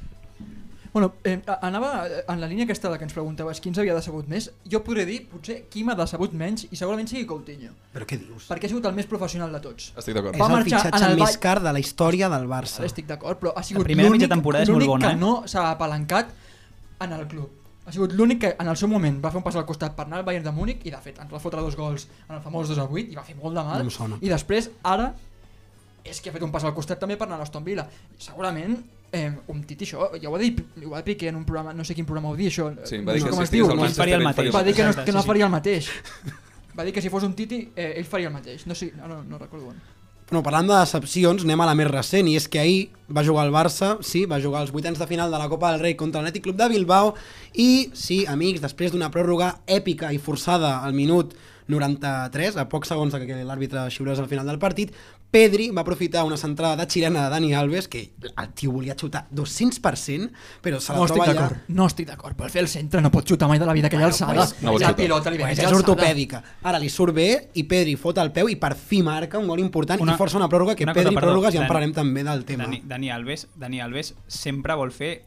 Bueno, 0.97 1.13
eh, 1.25 1.43
anava 1.61 2.09
eh, 2.09 2.23
en 2.27 2.41
la 2.41 2.47
línia 2.49 2.65
aquesta 2.65 2.89
de 2.89 2.97
que 2.97 3.05
ens 3.05 3.13
preguntaves 3.13 3.59
qui 3.61 3.69
ens 3.69 3.77
havia 3.77 3.93
decebut 3.93 4.31
més. 4.33 4.47
Jo 4.73 4.79
podré 4.81 5.03
dir, 5.05 5.19
potser, 5.29 5.57
qui 5.69 5.83
m'ha 5.85 5.93
decebut 5.99 6.33
menys 6.33 6.63
i 6.71 6.79
segurament 6.81 7.11
sigui 7.11 7.27
Coutinho. 7.29 7.75
Però 7.93 8.07
què 8.09 8.17
dius? 8.17 8.47
Perquè 8.49 8.65
ha 8.65 8.73
sigut 8.73 8.89
el 8.89 8.95
més 8.97 9.05
professional 9.11 9.53
de 9.53 9.61
tots. 9.61 9.91
Estic 9.93 10.17
d'acord. 10.17 10.33
És 10.33 10.41
Va 10.41 10.47
el 10.47 10.55
marxar 10.55 10.79
en 10.79 10.87
fitxatge 10.87 11.11
el 11.11 11.21
més 11.21 11.27
ball- 11.27 11.43
car 11.43 11.55
de 11.67 11.75
la 11.77 11.83
història 11.85 12.31
del 12.33 12.49
Barça. 12.49 12.81
Ara 12.81 12.89
estic 12.89 13.11
d'acord, 13.13 13.43
però 13.43 13.53
ha 13.53 13.67
sigut 13.69 13.85
primera 13.85 14.09
mitja 14.09 14.23
l'únic 14.25 14.35
temporada 14.39 14.65
és 14.65 14.73
molt 14.73 14.81
l'únic 14.87 14.95
bona, 14.95 15.11
que 15.11 15.13
eh? 15.19 15.21
no 15.21 15.35
s'ha 15.45 15.67
apalancat 15.75 16.33
en 17.05 17.13
el 17.21 17.29
club. 17.29 17.53
Ha 17.85 17.93
sigut 17.93 18.17
l'únic 18.17 18.41
que 18.47 18.57
en 18.59 18.73
el 18.73 18.81
seu 18.81 18.89
moment 18.89 19.21
va 19.21 19.37
fer 19.37 19.43
un 19.45 19.45
pas 19.45 19.61
al 19.61 19.69
costat 19.69 19.93
per 20.01 20.09
anar 20.09 20.23
al 20.23 20.25
Bayern 20.25 20.49
de 20.49 20.57
Múnich 20.63 20.89
i 20.89 20.97
de 20.97 21.05
fet 21.05 21.21
ens 21.21 21.29
va 21.29 21.45
fotre 21.45 21.61
dos 21.61 21.77
gols 21.77 22.09
en 22.25 22.39
el 22.41 22.45
famós 22.49 22.73
2 22.73 22.81
a 22.81 22.89
8 22.89 23.13
i 23.13 23.21
va 23.21 23.29
fer 23.29 23.37
molt 23.37 23.53
de 23.53 23.69
mal. 23.69 23.85
No. 23.85 24.17
I 24.25 24.33
després, 24.33 24.73
ara, 24.81 25.13
és 26.09 26.25
que 26.25 26.33
ha 26.33 26.33
fet 26.33 26.43
un 26.43 26.51
pas 26.57 26.65
al 26.65 26.73
costat 26.73 26.99
també 27.05 27.21
per 27.21 27.29
anar 27.29 27.37
a 27.37 27.45
l'Aston 27.45 27.69
Villa. 27.69 27.85
Segurament, 28.17 28.81
eh, 29.13 29.33
un 29.49 29.63
titi 29.65 29.85
això, 29.87 30.11
ja 30.21 30.29
ho 30.29 30.33
va 30.33 30.39
dir, 30.39 30.55
ho 30.85 30.91
va 30.91 31.03
dir 31.03 31.13
Piqué 31.13 31.29
en 31.29 31.37
un 31.37 31.45
programa, 31.45 31.73
no 31.75 31.85
sé 31.85 31.95
quin 31.95 32.07
programa 32.07 32.31
ho 32.31 32.37
dir 32.37 32.49
això, 32.51 32.71
Sí, 32.85 32.99
no 32.99 33.07
va 33.11 33.15
dir 33.15 33.23
sé 33.23 33.29
que 33.29 33.35
com 33.35 33.41
si 33.41 33.45
es 33.45 33.51
diu, 33.55 33.69
no, 33.75 33.89
faria 33.95 34.17
el 34.17 34.25
mateix. 34.25 34.55
va 34.55 34.63
dir 34.65 34.75
que 34.75 34.85
no, 34.85 34.95
que 35.05 35.13
no 35.13 35.23
faria 35.23 35.45
el 35.47 35.53
mateix. 35.53 35.91
Va 36.79 36.85
dir 36.85 36.93
que 36.93 37.01
si 37.01 37.09
fos 37.09 37.25
un 37.25 37.33
titi, 37.35 37.71
eh, 37.75 37.95
ell 37.97 38.05
faria 38.05 38.29
el 38.29 38.35
mateix. 38.35 38.67
No 38.67 38.75
sé, 38.75 38.93
no, 38.97 39.09
no, 39.09 39.23
no 39.25 39.39
recordo 39.39 39.69
on. 39.69 39.79
Bueno, 40.29 40.43
parlant 40.43 40.67
de 40.67 40.75
decepcions, 40.75 41.45
anem 41.47 41.61
a 41.63 41.67
la 41.71 41.75
més 41.79 41.87
recent, 41.87 42.27
i 42.27 42.35
és 42.37 42.49
que 42.51 42.59
ahir 42.59 42.89
va 43.09 43.23
jugar 43.25 43.45
el 43.47 43.53
Barça, 43.55 43.93
sí, 44.03 44.25
va 44.27 44.41
jugar 44.43 44.65
els 44.65 44.73
vuitens 44.75 44.99
de 44.99 45.07
final 45.07 45.31
de 45.31 45.39
la 45.39 45.47
Copa 45.49 45.71
del 45.71 45.81
Rei 45.81 45.95
contra 45.95 46.21
l'Atlètic 46.21 46.43
Club 46.43 46.57
de 46.59 46.67
Bilbao, 46.73 47.15
i 47.55 47.91
sí, 47.95 48.25
amics, 48.27 48.61
després 48.61 48.91
d'una 48.91 49.09
pròrroga 49.15 49.61
èpica 49.67 50.11
i 50.13 50.19
forçada 50.19 50.81
al 50.83 50.99
minut 50.99 51.37
93, 51.69 52.57
a 52.59 52.67
pocs 52.71 52.91
segons 52.91 53.15
de 53.15 53.23
que 53.27 53.39
l'àrbitre 53.47 53.87
xiulés 53.91 54.19
al 54.19 54.29
final 54.31 54.47
del 54.51 54.59
partit, 54.59 54.93
Pedri 55.31 55.71
va 55.71 55.83
aprofitar 55.83 56.23
una 56.25 56.37
centrada 56.39 56.77
de 56.77 56.87
xilena 56.89 57.25
de 57.25 57.31
Dani 57.31 57.53
Alves, 57.55 57.89
que 57.89 58.13
el 58.23 58.49
tio 58.55 58.71
volia 58.73 58.95
xutar 58.97 59.27
200%, 59.35 60.31
però 60.63 60.79
se 60.81 60.93
la 60.93 60.99
No 60.99 61.07
troba 61.07 61.25
allà... 61.27 61.49
no 61.69 61.87
estic 61.87 62.07
d'acord. 62.09 62.37
Per 62.39 62.49
fer 62.51 62.63
el 62.63 62.69
centre 62.69 63.03
no 63.03 63.11
pot 63.13 63.27
xutar 63.29 63.49
mai 63.51 63.59
de 63.59 63.67
la 63.67 63.75
vida 63.75 63.89
aquella 63.89 64.07
alçada. 64.07 64.33
pues, 64.35 64.55
no 64.63 64.79
la 64.79 64.95
pilota 64.97 65.31
li 65.31 65.37
ve 65.39 65.45
Pues 65.45 65.59
és 65.59 65.73
ortopèdica. 65.73 66.43
Ara 66.63 66.79
li 66.79 66.89
surt 66.89 67.13
bé 67.15 67.51
i 67.55 67.65
Pedri 67.65 67.97
fot 67.97 68.17
el 68.23 68.31
peu 68.33 68.49
i 68.49 68.57
per 68.57 68.75
fi 68.77 69.03
marca 69.03 69.39
un 69.39 69.47
gol 69.49 69.61
important 69.61 70.01
Una- 70.01 70.15
i 70.15 70.17
força 70.17 70.37
una 70.39 70.49
pròrroga 70.49 70.75
que 70.75 70.85
una 70.85 70.95
cosa, 70.95 71.03
Pedri 71.05 71.15
perdó, 71.17 71.29
pròrrogues 71.33 71.53
ja 71.53 71.59
en 71.59 71.63
Dani- 71.65 71.69
parlarem 71.69 71.93
també 71.93 72.25
del 72.25 72.45
tema. 72.45 72.65
Dani, 72.65 72.83
Dani, 72.85 73.11
Alves, 73.11 73.49
Dani 73.57 73.81
Alves 73.81 74.15
sempre 74.27 74.75
vol 74.75 74.91
fer 74.93 75.25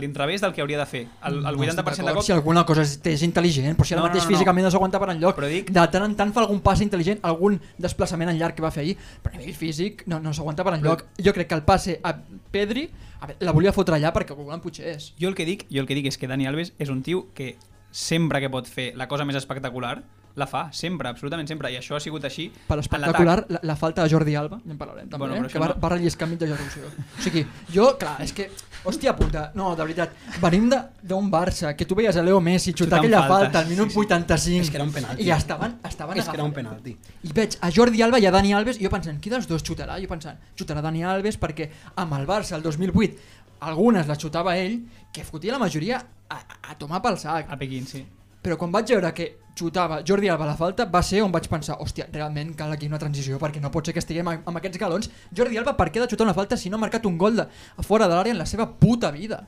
l'inrevés 0.00 0.40
del 0.40 0.52
que 0.52 0.60
hauria 0.62 0.78
de 0.78 0.86
fer. 0.86 1.06
El, 1.24 1.36
el 1.44 1.56
No 1.56 1.62
80% 1.62 1.90
estic 1.90 2.06
de 2.06 2.14
cop... 2.14 2.22
Si 2.24 2.32
alguna 2.32 2.64
cosa 2.64 2.82
és, 2.82 2.96
és 3.04 3.22
intel·ligent, 3.26 3.76
però 3.76 3.84
si 3.86 3.94
ara 3.94 4.00
No, 4.02 4.06
no, 4.06 4.12
mateix 4.12 4.24
no, 4.24 4.30
no. 4.30 4.36
físicament 4.36 4.64
no 4.66 4.70
s'aguanta 4.70 5.00
per 5.02 5.10
enlloc. 5.14 5.40
Dic- 5.50 5.70
De 5.70 5.86
tant 5.92 6.04
en 6.06 6.14
tant 6.16 6.32
fa 6.32 6.40
algun 6.44 6.60
pas 6.64 6.80
intel·ligent, 6.80 7.20
algun 7.22 7.60
desplaçament 7.78 8.30
en 8.30 8.38
llarg 8.38 8.54
que 8.56 8.62
va 8.62 8.70
fer 8.70 8.84
ahir, 8.84 8.96
però 9.22 9.34
a 9.34 9.38
nivell 9.38 9.56
físic 9.56 10.06
no, 10.10 10.20
no 10.22 10.34
s'aguanta 10.36 10.66
per 10.66 10.76
enlloc. 10.78 11.06
Jo 11.22 11.34
crec 11.36 11.50
que 11.50 11.58
el 11.58 11.64
passe 11.66 11.98
a 12.02 12.14
Pedri 12.52 12.88
a 13.20 13.28
veure, 13.28 13.44
la 13.44 13.52
volia 13.52 13.72
fotre 13.76 13.98
allà 13.98 14.12
perquè 14.16 14.36
el 14.36 14.62
potser 14.64 14.94
és. 14.94 15.10
Jo 15.20 15.28
el 15.28 15.36
que 15.36 15.44
dic, 15.44 15.66
jo 15.70 15.82
el 15.82 15.88
que 15.88 15.98
dic 15.98 16.08
és 16.08 16.18
que 16.18 16.28
Dani 16.30 16.48
Alves 16.48 16.72
és 16.78 16.88
un 16.88 17.02
tio 17.04 17.26
que 17.34 17.54
sempre 17.90 18.40
que 18.40 18.50
pot 18.50 18.68
fer 18.70 18.92
la 18.96 19.08
cosa 19.10 19.26
més 19.28 19.36
espectacular, 19.36 19.98
la 20.40 20.46
fa, 20.50 20.62
sempre, 20.72 21.08
absolutament 21.12 21.46
sempre, 21.48 21.70
i 21.70 21.76
això 21.78 21.94
ha 21.96 22.00
sigut 22.00 22.24
així 22.26 22.48
Per 22.66 22.78
espectacular, 22.80 23.44
la, 23.52 23.60
la 23.70 23.76
falta 23.76 24.02
de 24.02 24.10
Jordi 24.10 24.34
Alba, 24.40 24.58
ja 24.64 24.72
en 24.74 24.78
parlarem 24.80 25.08
també, 25.12 25.26
Bueno, 25.28 25.44
eh? 25.46 25.52
que 25.52 25.58
va, 25.62 25.68
no- 25.74 25.76
va 25.82 25.90
relliscar 25.92 26.26
enmig 26.28 26.40
de 26.40 26.48
l'execució. 26.50 26.88
O 27.18 27.22
sigui, 27.22 27.44
jo, 27.74 27.86
clar, 28.00 28.16
és 28.24 28.32
que, 28.32 28.48
hòstia 28.88 29.14
puta, 29.16 29.50
no, 29.54 29.74
de 29.76 29.82
veritat, 29.84 30.16
venim 30.42 30.68
de- 30.72 30.82
d'un 31.02 31.30
Barça, 31.30 31.74
que 31.76 31.84
tu 31.86 31.94
veies 31.94 32.16
a 32.16 32.22
Leo 32.26 32.40
Messi 32.40 32.72
xutar 32.72 32.98
Xutant 32.98 32.98
aquella 33.04 33.22
faltes, 33.28 33.44
falta 33.52 33.58
al 33.60 33.68
minut 33.68 33.88
sí, 33.88 33.94
sí. 33.94 34.00
85 34.00 34.60
És 34.64 34.70
que 34.70 34.76
era 34.80 34.84
un 34.84 34.92
penalti. 34.92 35.22
i 35.22 35.30
estaven, 35.30 35.78
estaven 35.84 36.18
És 36.18 36.28
que 36.28 36.34
era 36.40 36.44
un 36.44 36.52
penalti. 36.56 36.96
I 37.22 37.32
veig 37.36 37.58
a 37.60 37.70
Jordi 37.70 38.02
Alba 38.02 38.18
i 38.18 38.26
a 38.26 38.30
Dani 38.32 38.54
Alves 38.54 38.80
i 38.80 38.84
jo 38.84 38.90
pensant, 38.90 39.20
qui 39.20 39.30
dels 39.30 39.46
dos 39.46 39.62
xutarà? 39.62 40.00
Jo 40.00 40.08
pensant, 40.08 40.38
xutarà 40.56 40.80
Dani 40.82 41.04
Alves 41.04 41.38
perquè 41.38 41.68
amb 41.96 42.14
el 42.18 42.26
Barça 42.26 42.56
el 42.56 42.62
2008 42.62 43.38
algunes 43.60 44.06
les 44.08 44.16
xutava 44.18 44.54
ell, 44.56 44.78
que 45.12 45.22
fotia 45.22 45.52
la 45.52 45.58
majoria 45.58 45.98
a, 46.30 46.38
a 46.70 46.74
tomar 46.78 47.02
pel 47.02 47.18
sac. 47.18 47.50
A 47.52 47.58
Pequín, 47.60 47.84
sí. 47.86 48.06
Però 48.40 48.56
quan 48.56 48.72
vaig 48.72 48.88
veure 48.88 49.12
que 49.12 49.26
xutava 49.58 50.00
Jordi 50.06 50.30
Alba 50.32 50.46
la 50.48 50.56
falta 50.56 50.86
va 50.88 51.02
ser 51.04 51.20
on 51.24 51.32
vaig 51.32 51.48
pensar, 51.52 51.76
hòstia, 51.82 52.06
realment 52.12 52.54
cal 52.56 52.72
aquí 52.72 52.88
una 52.88 53.00
transició 53.02 53.38
perquè 53.42 53.60
no 53.60 53.72
pot 53.74 53.86
ser 53.86 53.92
que 53.96 54.00
estiguem 54.00 54.30
amb 54.32 54.56
aquests 54.56 54.80
galons. 54.80 55.10
Jordi 55.36 55.60
Alba 55.60 55.76
per 55.76 55.90
què 55.90 56.00
ha 56.00 56.06
de 56.06 56.12
xutar 56.12 56.28
una 56.28 56.36
falta 56.36 56.56
si 56.56 56.72
no 56.72 56.78
ha 56.78 56.84
marcat 56.86 57.04
un 57.06 57.18
gol 57.20 57.36
de, 57.36 57.46
fora 57.84 58.08
de 58.08 58.16
l'àrea 58.16 58.36
en 58.36 58.40
la 58.40 58.48
seva 58.48 58.70
puta 58.80 59.12
vida? 59.12 59.42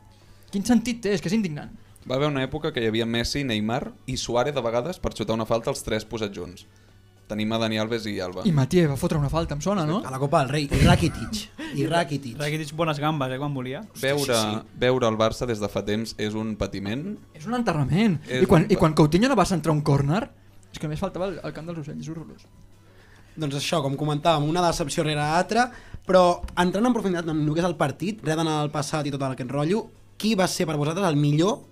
Quin 0.52 0.66
sentit 0.68 1.00
té? 1.00 1.14
És 1.16 1.24
que 1.24 1.32
és 1.32 1.38
indignant. 1.38 1.72
Va 2.04 2.18
haver 2.18 2.28
una 2.28 2.42
època 2.44 2.72
que 2.74 2.82
hi 2.82 2.88
havia 2.90 3.06
Messi, 3.06 3.44
Neymar 3.46 3.92
i 4.10 4.18
Suárez 4.18 4.54
de 4.54 4.64
vegades 4.64 4.98
per 5.00 5.14
xutar 5.14 5.38
una 5.38 5.46
falta 5.48 5.70
els 5.70 5.84
tres 5.86 6.04
posats 6.04 6.34
junts. 6.36 6.66
Tenim 7.32 7.52
a 7.56 7.58
Dani 7.62 7.78
Alves 7.80 8.04
i 8.10 8.18
Alba. 8.20 8.42
I 8.44 8.52
Matié 8.52 8.86
va 8.90 8.96
fotre 9.00 9.16
una 9.18 9.30
falta, 9.32 9.56
em 9.56 9.62
sona, 9.64 9.86
no? 9.88 10.02
A 10.04 10.10
la 10.12 10.18
Copa 10.20 10.42
del 10.42 10.50
Rei. 10.52 10.66
I 10.68 10.82
Rakitic. 10.84 11.38
I 11.80 11.86
Rakitic. 11.88 12.36
Rakitic 12.40 12.74
bones 12.76 12.98
gambes, 13.00 13.32
eh, 13.32 13.38
quan 13.40 13.54
volia. 13.56 13.80
Veure, 14.02 14.34
sí, 14.36 14.40
sí. 14.52 14.76
veure 14.82 15.08
el 15.08 15.16
Barça 15.16 15.46
des 15.48 15.60
de 15.62 15.70
fa 15.72 15.80
temps 15.86 16.12
és 16.20 16.34
un 16.36 16.54
patiment. 16.60 17.06
És 17.32 17.46
un 17.48 17.56
enterrament. 17.56 18.18
És 18.28 18.42
I 18.44 18.46
quan, 18.50 18.66
un- 18.66 18.72
I 18.72 18.76
quan 18.76 18.92
Coutinho 18.94 19.28
no 19.32 19.36
va 19.38 19.46
centrar 19.48 19.72
un 19.72 19.80
córner, 19.80 20.28
és 20.72 20.78
que 20.78 20.86
només 20.86 21.00
faltava 21.00 21.26
el, 21.30 21.40
el 21.42 21.52
camp 21.56 21.66
dels 21.72 21.80
ocells, 21.86 22.00
és 22.04 22.08
horrorós. 22.12 22.44
Doncs 23.34 23.56
això, 23.56 23.80
com 23.80 23.96
comentàvem, 23.96 24.44
una 24.52 24.60
decepció 24.66 25.02
rere 25.06 25.16
l'altra, 25.24 25.70
però 26.04 26.42
entrant 26.60 26.84
en 26.84 26.92
profunditat 26.92 27.28
en 27.32 27.40
el 27.48 27.54
que 27.54 27.60
és 27.62 27.68
el 27.68 27.76
partit, 27.80 28.20
res 28.26 28.36
d'anar 28.36 28.58
al 28.60 28.70
passat 28.74 29.06
i 29.08 29.12
tot 29.14 29.22
aquest 29.24 29.50
rotllo, 29.50 29.86
qui 30.20 30.34
va 30.36 30.46
ser 30.46 30.66
per 30.68 30.76
vosaltres 30.76 31.06
el 31.08 31.16
millor 31.16 31.62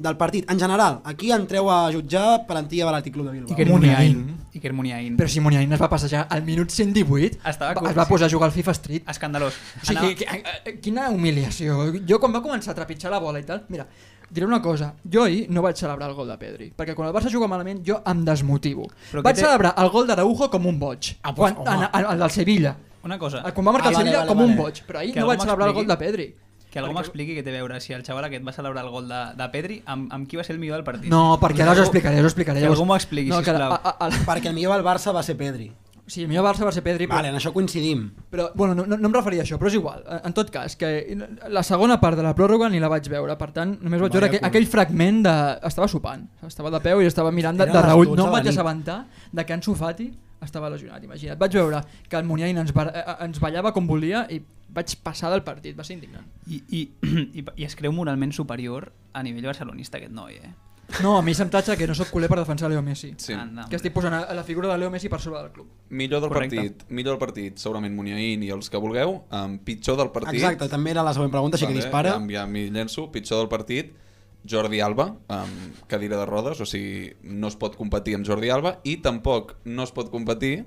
del 0.00 0.16
partit? 0.16 0.50
En 0.50 0.58
general, 0.58 1.00
aquí 1.04 1.30
entreu 1.30 1.68
a 1.70 1.90
jutjar 1.92 2.46
plantilla 2.48 2.86
de 2.86 2.92
l'Atlètic 2.94 3.12
Club 3.12 3.26
de 3.28 3.32
Bilbao. 3.36 3.52
Iker 3.54 3.66
Muniain. 3.68 4.22
Iker 4.54 4.72
Muniain. 4.72 5.16
Però 5.18 5.28
si 5.28 5.40
Muniain 5.44 5.72
es 5.76 5.80
va 5.80 5.88
passejar 5.92 6.26
al 6.30 6.42
minut 6.42 6.70
118, 6.72 7.38
Estava 7.44 7.74
va- 7.74 7.80
curt, 7.80 7.90
es 7.92 7.98
va 7.98 8.04
sí. 8.06 8.08
posar 8.14 8.26
a 8.26 8.30
jugar 8.32 8.48
al 8.48 8.52
FIFA 8.56 8.72
Street. 8.72 9.02
Escandalós. 9.08 9.54
O 9.82 9.86
sigui, 9.86 10.14
que, 10.16 10.24
que, 10.24 10.42
eh, 10.64 10.78
quina 10.80 11.10
humiliació. 11.10 11.92
Jo 12.08 12.18
quan 12.18 12.32
va 12.34 12.42
començar 12.42 12.72
a 12.72 12.78
trepitjar 12.80 13.10
la 13.12 13.20
bola 13.20 13.38
i 13.38 13.44
tal, 13.44 13.64
mira, 13.68 13.86
diré 14.30 14.46
una 14.46 14.62
cosa, 14.62 14.94
jo 15.04 15.24
ahir 15.24 15.46
no 15.50 15.60
vaig 15.62 15.76
celebrar 15.76 16.08
el 16.08 16.14
gol 16.16 16.28
de 16.28 16.36
Pedri, 16.38 16.72
perquè 16.76 16.94
quan 16.94 17.08
el 17.08 17.14
Barça 17.14 17.30
juga 17.30 17.46
malament 17.50 17.82
jo 17.86 18.00
em 18.06 18.24
desmotivo. 18.24 18.88
Però 19.12 19.22
vaig 19.22 19.34
té- 19.36 19.42
celebrar 19.44 19.74
el 19.76 19.88
gol 19.90 20.06
d'Araujo 20.06 20.48
com 20.50 20.66
un 20.66 20.78
boig, 20.78 21.16
Ah, 21.22 21.34
pues, 21.34 21.52
quan, 21.52 21.66
home. 21.68 21.88
en, 21.92 22.00
en, 22.04 22.10
el 22.12 22.18
del 22.18 22.30
Sevilla. 22.30 22.76
Una 23.02 23.18
cosa, 23.18 23.42
Quan 23.54 23.66
va 23.66 23.72
marcar 23.72 23.88
Ah, 23.88 23.90
el 23.90 23.94
vale, 23.96 24.04
Sevilla 24.04 24.18
vale, 24.18 24.28
com 24.28 24.38
vale. 24.38 24.50
un 24.50 24.56
boig, 24.56 24.82
però 24.86 24.98
ahir 24.98 25.14
Que 25.14 25.20
no 25.20 25.26
vaig 25.26 25.40
celebrar 25.40 25.68
el 25.68 25.74
gol 25.74 25.86
de 25.86 25.96
Pedri. 25.96 26.34
Que 26.70 26.78
algú 26.78 26.92
perquè- 26.92 27.00
m'expliqui 27.00 27.36
què 27.36 27.42
té 27.44 27.50
a 27.50 27.58
veure 27.58 27.80
si 27.80 27.92
el 27.92 28.04
xaval 28.06 28.24
aquest 28.30 28.46
va 28.46 28.52
celebrar 28.52 28.84
el 28.84 28.90
gol 28.90 29.08
de, 29.08 29.20
de 29.36 29.48
Pedri 29.50 29.82
amb, 29.86 30.12
amb 30.12 30.28
qui 30.28 30.36
va 30.38 30.44
ser 30.44 30.54
el 30.54 30.60
millor 30.62 30.76
del 30.78 30.84
partit. 30.84 31.10
No, 31.10 31.38
perquè 31.42 31.62
ara 31.66 31.72
us 31.72 31.78
ho 31.82 31.82
explicaré, 31.88 32.16
us 32.18 32.24
ho 32.24 32.32
explicaré. 32.32 32.60
Que 32.60 32.66
algú 32.70 32.84
m'ho 32.86 32.96
expliqui, 32.96 33.30
no, 33.30 33.38
que 33.42 33.50
sisplau. 33.50 33.72
a- 33.72 33.80
a- 33.84 33.96
a- 34.06 34.10
Perquè 34.10 34.48
el 34.48 34.54
millor 34.54 34.74
del 34.76 34.84
Barça 34.86 35.12
va 35.14 35.22
ser 35.22 35.36
Pedri. 35.36 35.72
Sí, 36.10 36.22
el 36.24 36.28
millor 36.28 36.42
Barça 36.44 36.64
va 36.66 36.72
ser 36.72 36.82
Pedri, 36.82 37.06
però, 37.06 37.16
Vale, 37.20 37.28
en 37.28 37.36
això 37.36 37.52
coincidim. 37.52 38.10
però 38.32 38.48
bueno, 38.56 38.74
no, 38.74 38.84
no, 38.84 38.96
no 38.96 39.06
em 39.08 39.12
referia 39.14 39.42
a 39.42 39.44
això, 39.44 39.58
però 39.58 39.68
és 39.68 39.74
igual. 39.74 40.02
En, 40.08 40.20
en 40.26 40.32
tot 40.34 40.50
cas, 40.50 40.74
que 40.74 40.88
la 41.48 41.62
segona 41.62 42.00
part 42.00 42.16
de 42.16 42.24
la 42.24 42.34
pròrroga 42.34 42.68
ni 42.68 42.80
la 42.80 42.88
vaig 42.88 43.06
veure, 43.08 43.36
per 43.38 43.52
tant, 43.52 43.76
només 43.80 44.00
vaig 44.00 44.10
Vaya 44.10 44.20
veure 44.20 44.26
aquell, 44.26 44.40
cul. 44.40 44.48
aquell 44.48 44.66
fragment 44.66 45.22
de... 45.22 45.34
Estava 45.68 45.86
sopant, 45.86 46.26
estava 46.48 46.70
de 46.74 46.80
peu 46.80 47.00
i 47.00 47.06
estava 47.06 47.30
mirant 47.30 47.56
de, 47.56 47.66
de 47.66 47.82
Raül. 47.82 48.06
12 48.06 48.16
No 48.16 48.26
em 48.26 48.32
vaig 48.32 48.48
assabentar 48.48 49.04
de 49.30 49.46
que 49.46 49.52
Ansu 49.52 49.76
Fati 49.76 50.10
estava 50.44 50.70
lesionat, 50.72 51.04
imagina't. 51.04 51.38
Vaig 51.40 51.58
veure 51.58 51.82
que 52.08 52.16
el 52.16 52.24
Muniain 52.28 52.58
ens, 52.62 52.72
ba 52.76 52.88
eh, 52.88 53.04
ens 53.26 53.40
ballava 53.42 53.74
com 53.76 53.86
volia 53.88 54.24
i 54.30 54.40
vaig 54.70 54.96
passar 55.04 55.30
del 55.34 55.44
partit, 55.46 55.76
va 55.76 55.84
ser 55.84 55.98
indignant. 55.98 56.26
I, 56.46 56.62
i, 56.70 56.82
i, 57.40 57.44
i 57.56 57.68
es 57.68 57.76
creu 57.78 57.92
moralment 57.92 58.32
superior 58.36 58.90
a 59.12 59.22
nivell 59.26 59.50
barcelonista 59.50 59.98
aquest 59.98 60.14
noi, 60.14 60.40
eh? 60.40 60.52
No, 61.04 61.16
a 61.16 61.22
mi 61.22 61.32
se'm 61.38 61.50
tatxa 61.50 61.76
que 61.78 61.86
no 61.86 61.94
sóc 61.94 62.10
culer 62.10 62.28
per 62.28 62.40
defensar 62.40 62.68
Leo 62.70 62.82
Messi. 62.82 63.12
Sí. 63.22 63.32
Anda, 63.32 63.68
Que 63.70 63.78
estic 63.78 63.94
posant 63.94 64.16
a 64.16 64.34
la 64.34 64.42
figura 64.44 64.68
de 64.72 64.78
Leo 64.78 64.90
Messi 64.90 65.08
per 65.08 65.20
sobre 65.22 65.38
del 65.38 65.52
club. 65.54 65.68
Millor 65.88 66.20
del 66.20 66.32
Correcte. 66.32 66.56
partit, 66.56 66.84
millor 66.90 67.14
del 67.14 67.20
partit, 67.20 67.58
segurament 67.62 67.94
Muniain 67.94 68.42
i 68.42 68.50
els 68.50 68.68
que 68.70 68.80
vulgueu. 68.82 69.20
Um, 69.30 69.58
pitjor 69.64 69.96
del 70.00 70.10
partit... 70.10 70.40
Exacte, 70.40 70.68
també 70.68 70.90
era 70.90 71.04
la 71.06 71.14
següent 71.14 71.30
pregunta, 71.30 71.56
així 71.56 71.70
que 71.70 71.78
dispara. 71.78 72.16
Ja, 72.18 72.40
ja 72.40 72.46
m'hi 72.50 72.66
llenço. 72.74 73.06
Pitjor 73.14 73.44
del 73.44 73.52
partit, 73.52 73.94
Jordi 74.48 74.80
Alba, 74.80 75.10
amb 75.28 75.80
cadira 75.90 76.18
de 76.20 76.26
rodes, 76.28 76.60
o 76.60 76.66
sigui, 76.68 77.16
no 77.22 77.50
es 77.50 77.56
pot 77.60 77.76
competir 77.76 78.16
amb 78.16 78.26
Jordi 78.26 78.50
Alba 78.52 78.78
i 78.84 78.96
tampoc 79.04 79.56
no 79.64 79.84
es 79.84 79.92
pot 79.92 80.10
competir 80.12 80.64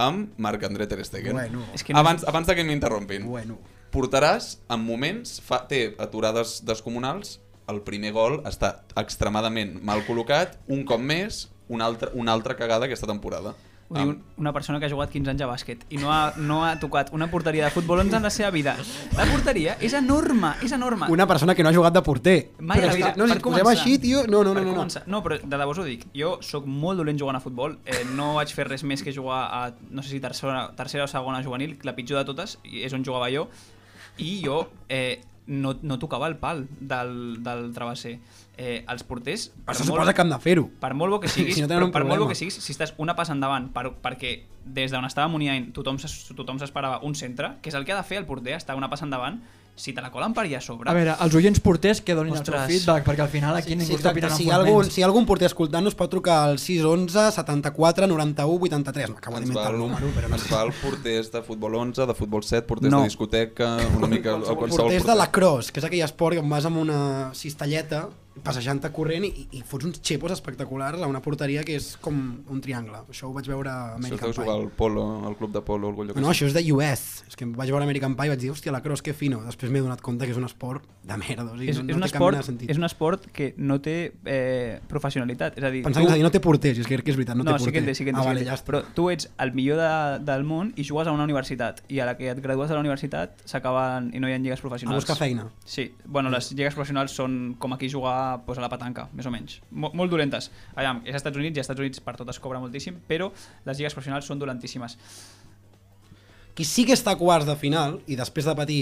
amb 0.00 0.38
Marc-André 0.38 0.86
Ter 0.90 1.04
Stegen. 1.04 1.36
Bueno. 1.36 1.62
És 1.74 1.84
que 1.84 1.94
no 1.94 2.00
abans, 2.00 2.24
abans 2.26 2.48
de 2.48 2.56
que 2.56 2.64
m'interrompin. 2.66 3.26
Bueno. 3.28 3.58
Portaràs, 3.90 4.60
en 4.70 4.82
moments, 4.86 5.38
fa, 5.42 5.64
té 5.70 5.96
aturades 5.98 6.60
descomunals, 6.66 7.38
el 7.70 7.82
primer 7.86 8.12
gol 8.14 8.40
està 8.48 8.80
extremadament 8.98 9.76
mal 9.86 10.02
col·locat, 10.06 10.58
un 10.70 10.84
cop 10.86 11.02
més, 11.02 11.48
una 11.70 11.86
altra, 11.86 12.10
una 12.14 12.34
altra 12.34 12.56
cagada 12.58 12.86
aquesta 12.86 13.08
temporada. 13.10 13.54
Ho 13.90 13.96
diu 13.98 14.10
una 14.38 14.52
persona 14.54 14.78
que 14.78 14.86
ha 14.86 14.90
jugat 14.92 15.10
15 15.10 15.32
anys 15.32 15.40
a 15.42 15.46
bàsquet 15.50 15.80
i 15.90 15.98
no 15.98 16.12
ha, 16.14 16.32
no 16.38 16.60
ha 16.62 16.76
tocat 16.78 17.08
una 17.16 17.26
porteria 17.30 17.64
de 17.64 17.72
futbol 17.74 17.98
11 18.04 18.20
en 18.20 18.22
la 18.22 18.30
seva 18.30 18.50
vida. 18.54 18.76
La 19.18 19.24
porteria 19.26 19.74
és 19.82 19.96
enorme, 19.98 20.52
és 20.62 20.70
enorme. 20.76 21.08
Una 21.10 21.26
persona 21.26 21.56
que 21.58 21.64
no 21.66 21.72
ha 21.72 21.74
jugat 21.74 21.96
de 21.96 22.02
porter. 22.06 22.36
Mai 22.60 22.78
a 22.78 22.84
Però 22.84 22.86
la 22.86 22.92
és 22.92 23.00
vida. 23.00 23.10
no, 23.18 23.26
si 23.26 23.42
posem 23.42 23.70
així, 23.72 23.96
tio... 23.98 24.22
No, 24.30 24.44
no, 24.46 24.54
no. 24.54 24.62
No, 24.62 24.84
no. 24.84 25.02
no, 25.10 25.22
però 25.24 25.40
de 25.42 25.50
debò 25.50 25.74
us 25.74 25.80
ho 25.82 25.86
dic. 25.88 26.06
Jo 26.14 26.36
sóc 26.46 26.68
molt 26.70 27.02
dolent 27.02 27.18
jugant 27.18 27.40
a 27.40 27.42
futbol. 27.42 27.80
Eh, 27.84 28.04
no 28.14 28.36
vaig 28.38 28.54
fer 28.54 28.68
res 28.68 28.86
més 28.86 29.02
que 29.02 29.14
jugar 29.16 29.40
a, 29.50 29.64
no 29.90 30.06
sé 30.06 30.14
si 30.14 30.20
tercera, 30.22 30.68
tercera 30.78 31.08
o 31.08 31.10
segona 31.10 31.42
juvenil, 31.42 31.74
la 31.82 31.96
pitjor 31.98 32.22
de 32.22 32.30
totes, 32.30 32.60
i 32.70 32.84
és 32.86 32.94
on 32.94 33.02
jugava 33.04 33.26
jo. 33.34 33.48
I 34.22 34.36
jo 34.44 34.68
eh, 34.88 35.18
no, 35.50 35.74
no 35.82 35.98
tocava 35.98 36.30
el 36.30 36.36
pal 36.38 36.68
del, 36.78 37.42
del 37.42 37.72
travesser. 37.74 38.20
Eh, 38.60 38.82
els 38.92 39.02
porters... 39.08 39.46
per 39.64 39.72
Això 39.72 39.86
suposa 39.88 40.12
que 40.12 40.20
han 40.20 40.28
de 40.28 40.36
fer-ho. 40.38 40.66
per 40.82 40.90
molt 40.92 41.14
bo 41.14 41.20
que 41.22 41.28
siguis, 41.32 41.54
Si 41.56 41.62
no 41.64 41.88
per 41.90 42.04
molt 42.04 42.20
bo 42.20 42.26
que 42.28 42.34
siguis, 42.36 42.58
si 42.60 42.74
estàs 42.74 42.92
una 43.00 43.14
passa 43.16 43.32
endavant, 43.32 43.70
per, 43.72 43.86
perquè 44.04 44.34
des 44.66 44.92
d'on 44.92 45.06
estava 45.08 45.30
Muniain 45.32 45.70
tothom 45.72 45.96
s'es- 46.02 46.28
tothom 46.36 46.58
s'esperava 46.60 47.00
un 47.08 47.14
centre, 47.16 47.54
que 47.62 47.70
és 47.72 47.78
el 47.78 47.86
que 47.88 47.94
ha 47.96 47.96
de 47.96 48.04
fer 48.04 48.18
el 48.20 48.26
porter, 48.28 48.52
estar 48.58 48.76
una 48.76 48.90
passa 48.92 49.06
endavant, 49.08 49.40
si 49.80 49.94
te 49.96 50.02
la 50.04 50.10
colen 50.12 50.34
per 50.36 50.42
allà 50.44 50.58
a 50.58 50.60
sobre... 50.60 50.90
A 50.90 50.92
veure, 50.92 51.14
els 51.24 51.34
oients 51.38 51.60
porters 51.64 52.02
que 52.04 52.12
donin 52.12 52.34
el 52.36 52.42
seu 52.44 52.52
Ostres. 52.52 52.68
feedback, 52.68 53.06
perquè 53.06 53.22
al 53.24 53.30
final 53.32 53.56
aquí 53.56 53.72
ningú 53.78 53.96
està 53.96 54.10
exacte. 54.12 54.18
opinant 54.18 54.36
si, 54.36 54.50
algun, 54.52 54.90
si 54.92 55.02
algun 55.06 55.24
porter 55.24 55.48
escoltant-nos 55.48 55.96
pot 55.96 56.10
trucar 56.12 56.42
al 56.50 56.58
611 56.60 57.30
74 57.38 58.06
91 58.10 58.60
83. 58.60 59.14
M'acabo 59.14 59.40
d'inventar 59.40 59.70
el 59.72 59.78
número, 59.80 60.12
però 60.12 60.28
no 60.28 60.36
ens 60.36 60.44
sé. 60.44 60.52
val 60.52 60.74
porters 60.82 61.32
de 61.32 61.40
futbol 61.46 61.78
11, 61.80 62.04
de 62.12 62.18
futbol 62.18 62.44
7, 62.44 62.66
porters 62.68 62.92
No. 62.92 63.00
de 63.00 63.08
discoteca, 63.08 63.70
una 63.96 64.06
mica 64.10 64.34
el, 64.36 64.42
qualsevol 64.44 64.90
Porters 64.90 65.06
de 65.08 65.16
la 65.16 65.30
cross, 65.32 65.72
que 65.72 65.80
és 65.80 65.88
aquell 65.88 66.04
esport 66.04 66.36
on 66.42 66.50
vas 66.52 66.68
amb 66.68 66.76
una 66.84 67.00
cistelleta 67.32 68.10
passejant-te 68.44 68.88
corrent 68.94 69.24
i, 69.26 69.46
i 69.58 69.62
fots 69.66 69.84
uns 69.88 70.00
xepos 70.06 70.32
espectaculars 70.32 71.02
a 71.02 71.08
una 71.10 71.20
porteria 71.24 71.64
que 71.66 71.74
és 71.76 71.96
com 72.00 72.16
un 72.48 72.60
triangle. 72.62 73.02
Això 73.10 73.28
ho 73.28 73.32
vaig 73.34 73.48
veure 73.50 73.70
a 73.70 73.96
Això 73.96 73.98
American 73.98 74.30
deu 74.30 74.36
jugar 74.36 74.54
Pie. 74.54 74.62
al 74.62 74.70
polo, 74.78 75.04
al 75.26 75.36
club 75.36 75.52
de 75.52 75.62
polo, 75.66 75.90
lloc 75.90 76.14
No, 76.14 76.22
no, 76.22 76.30
això 76.30 76.46
és 76.46 76.54
de 76.54 76.62
US. 76.72 77.24
És 77.28 77.36
que 77.36 77.44
vaig 77.44 77.70
veure 77.72 77.84
American 77.84 78.14
Pie 78.16 78.30
i 78.30 78.34
vaig 78.34 78.40
dir, 78.40 78.50
hòstia, 78.54 78.72
la 78.72 78.80
cross, 78.84 79.02
que 79.02 79.12
fino. 79.14 79.42
Després 79.44 79.72
m'he 79.72 79.82
donat 79.82 80.00
compte 80.00 80.24
que 80.24 80.32
és 80.32 80.38
un 80.38 80.46
esport 80.46 80.86
de 81.02 81.16
merda. 81.20 81.44
O 81.50 81.58
sigui, 81.58 81.70
és, 81.74 81.80
no, 81.82 81.88
és, 81.90 81.96
un 81.96 82.00
no 82.00 82.06
té 82.06 82.12
cap 82.14 82.22
mena 82.22 82.30
de 82.30 82.40
esport, 82.40 82.46
sentit. 82.46 82.70
és 82.70 82.78
un 82.80 82.84
esport 82.88 83.26
que 83.34 83.50
no 83.58 83.80
té 83.82 83.96
eh, 84.24 84.80
professionalitat. 84.88 85.58
És 85.58 85.64
a 85.64 85.70
dir, 85.74 85.82
que 85.84 85.90
és 85.90 85.96
a 85.98 86.14
dir, 86.14 86.24
no 86.24 86.30
té 86.30 86.40
porters, 86.40 86.78
és 86.78 86.86
que, 86.86 87.00
que 87.02 87.10
és 87.14 87.18
veritat, 87.18 87.36
no, 87.36 87.44
no, 87.44 87.56
té 87.58 87.64
sí 87.64 87.70
que 87.70 87.80
porter. 87.80 87.82
en 87.82 87.90
té, 87.90 87.94
sí 87.98 88.04
que 88.06 88.12
té, 88.12 88.16
ah, 88.16 88.22
que 88.22 88.28
vale, 88.32 88.46
ja. 88.46 88.58
Però 88.70 88.82
tu 88.94 89.08
ets 89.10 89.28
el 89.42 89.52
millor 89.56 89.80
de, 89.80 89.90
del 90.30 90.44
món 90.46 90.72
i 90.76 90.86
jugues 90.86 91.10
a 91.10 91.12
una 91.16 91.26
universitat 91.26 91.82
i 91.88 92.00
a 92.00 92.06
la 92.06 92.16
que 92.16 92.30
et 92.30 92.40
gradues 92.40 92.70
de 92.70 92.78
la 92.78 92.84
universitat 92.84 93.42
s'acaben 93.44 94.12
i 94.14 94.20
no 94.22 94.30
hi 94.30 94.36
ha 94.36 94.38
lligues 94.38 94.60
A 94.60 94.66
professionals. 94.68 95.02
buscar 95.02 95.16
feina. 95.18 95.48
Sí, 95.64 95.90
bueno, 96.06 96.30
les 96.30 96.52
lligues 96.52 96.76
professionals 96.76 97.16
són 97.16 97.56
com 97.58 97.72
aquí 97.74 97.90
jugar 97.90 98.19
pues, 98.46 98.58
a 98.58 98.62
la 98.64 98.68
petanca, 98.72 99.08
més 99.16 99.26
o 99.26 99.32
menys. 99.34 99.58
Mo 99.70 99.90
molt 99.94 100.10
dolentes. 100.12 100.50
Aviam, 100.74 101.02
és 101.04 101.12
als 101.14 101.22
Estats 101.22 101.38
Units 101.40 101.56
i 101.56 101.60
als 101.60 101.68
Estats 101.68 101.80
Units 101.84 102.00
per 102.04 102.16
tot 102.20 102.28
es 102.32 102.38
cobra 102.42 102.60
moltíssim, 102.62 102.98
però 103.08 103.30
les 103.66 103.78
lligues 103.78 103.94
professionals 103.96 104.26
són 104.30 104.38
dolentíssimes. 104.42 104.96
Qui 106.54 106.64
sí 106.66 106.82
que 106.84 106.92
està 106.96 107.12
a 107.14 107.16
quarts 107.16 107.46
de 107.46 107.54
final, 107.56 108.00
i 108.10 108.16
després 108.18 108.44
de 108.44 108.52
patir 108.58 108.78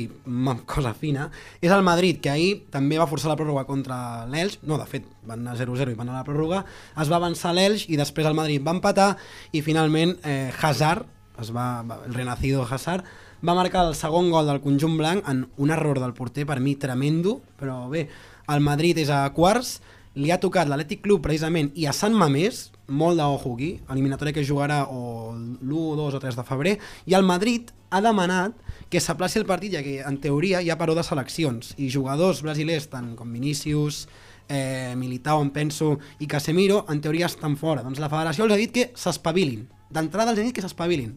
cosa 0.67 0.95
fina, 0.97 1.27
és 1.61 1.71
el 1.71 1.85
Madrid, 1.87 2.17
que 2.25 2.31
ahir 2.33 2.65
també 2.73 2.97
va 2.99 3.07
forçar 3.07 3.29
la 3.31 3.37
pròrroga 3.39 3.67
contra 3.69 3.99
l'Elx, 4.27 4.63
no, 4.67 4.79
de 4.81 4.87
fet, 4.89 5.05
van 5.29 5.45
anar 5.45 5.55
0-0 5.61 5.93
i 5.93 5.99
van 5.99 6.09
anar 6.09 6.23
a 6.23 6.25
la 6.25 6.27
pròrroga, 6.27 6.63
es 6.99 7.13
va 7.13 7.21
avançar 7.21 7.53
l'Elx 7.55 7.85
i 7.93 8.01
després 8.01 8.27
el 8.27 8.35
Madrid 8.35 8.65
va 8.67 8.73
empatar 8.75 9.11
i 9.53 9.61
finalment 9.63 10.17
eh, 10.25 10.51
Hazard, 10.63 11.07
es 11.39 11.53
va- 11.55 11.85
el 12.09 12.15
renacido 12.17 12.65
Hazard, 12.67 13.05
va 13.47 13.55
marcar 13.55 13.85
el 13.87 13.95
segon 13.95 14.33
gol 14.33 14.49
del 14.49 14.63
conjunt 14.65 14.97
blanc 14.99 15.29
en 15.31 15.45
un 15.59 15.71
error 15.71 16.01
del 16.03 16.15
porter, 16.17 16.47
per 16.49 16.59
mi 16.65 16.75
tremendo, 16.75 17.37
però 17.61 17.85
bé, 17.93 18.09
el 18.49 18.65
Madrid 18.65 18.99
és 18.99 19.11
a 19.13 19.23
quarts, 19.37 19.79
li 20.19 20.33
ha 20.35 20.41
tocat 20.43 20.67
l'Atlètic 20.67 21.03
Club 21.05 21.23
precisament 21.23 21.71
i 21.79 21.87
a 21.87 21.95
Sant 21.95 22.17
Mamés, 22.17 22.69
molt 22.89 23.21
d'ojo 23.21 23.53
aquí, 23.55 23.75
eliminatòria 23.93 24.35
que 24.35 24.47
jugarà 24.47 24.81
o 24.91 25.35
l'1, 25.37 25.97
2 26.01 26.17
o 26.17 26.23
3 26.23 26.39
de 26.39 26.47
febrer, 26.49 26.79
i 27.07 27.15
el 27.15 27.27
Madrid 27.29 27.71
ha 27.91 28.01
demanat 28.05 28.57
que 28.91 29.01
s'aplaci 29.01 29.39
el 29.39 29.47
partit, 29.47 29.77
ja 29.77 29.85
que 29.85 30.01
en 30.01 30.19
teoria 30.21 30.63
hi 30.63 30.73
ha 30.73 30.79
paró 30.81 30.97
de 30.97 31.05
seleccions, 31.07 31.75
i 31.77 31.91
jugadors 31.93 32.43
brasilers 32.43 32.89
tant 32.91 33.13
com 33.17 33.31
Vinícius, 33.33 34.07
eh, 34.49 34.95
Militao, 34.97 35.43
em 35.45 35.51
penso, 35.51 35.99
i 36.19 36.27
Casemiro, 36.27 36.85
en 36.89 37.01
teoria 37.05 37.29
estan 37.29 37.57
fora. 37.61 37.85
Doncs 37.85 38.01
la 38.01 38.11
federació 38.11 38.45
els 38.45 38.55
ha 38.57 38.61
dit 38.61 38.73
que 38.73 38.91
s'espavilin. 38.97 39.69
D'entrada 39.93 40.33
els 40.33 40.41
ha 40.41 40.47
dit 40.49 40.57
que 40.57 40.65
s'espavilin. 40.65 41.15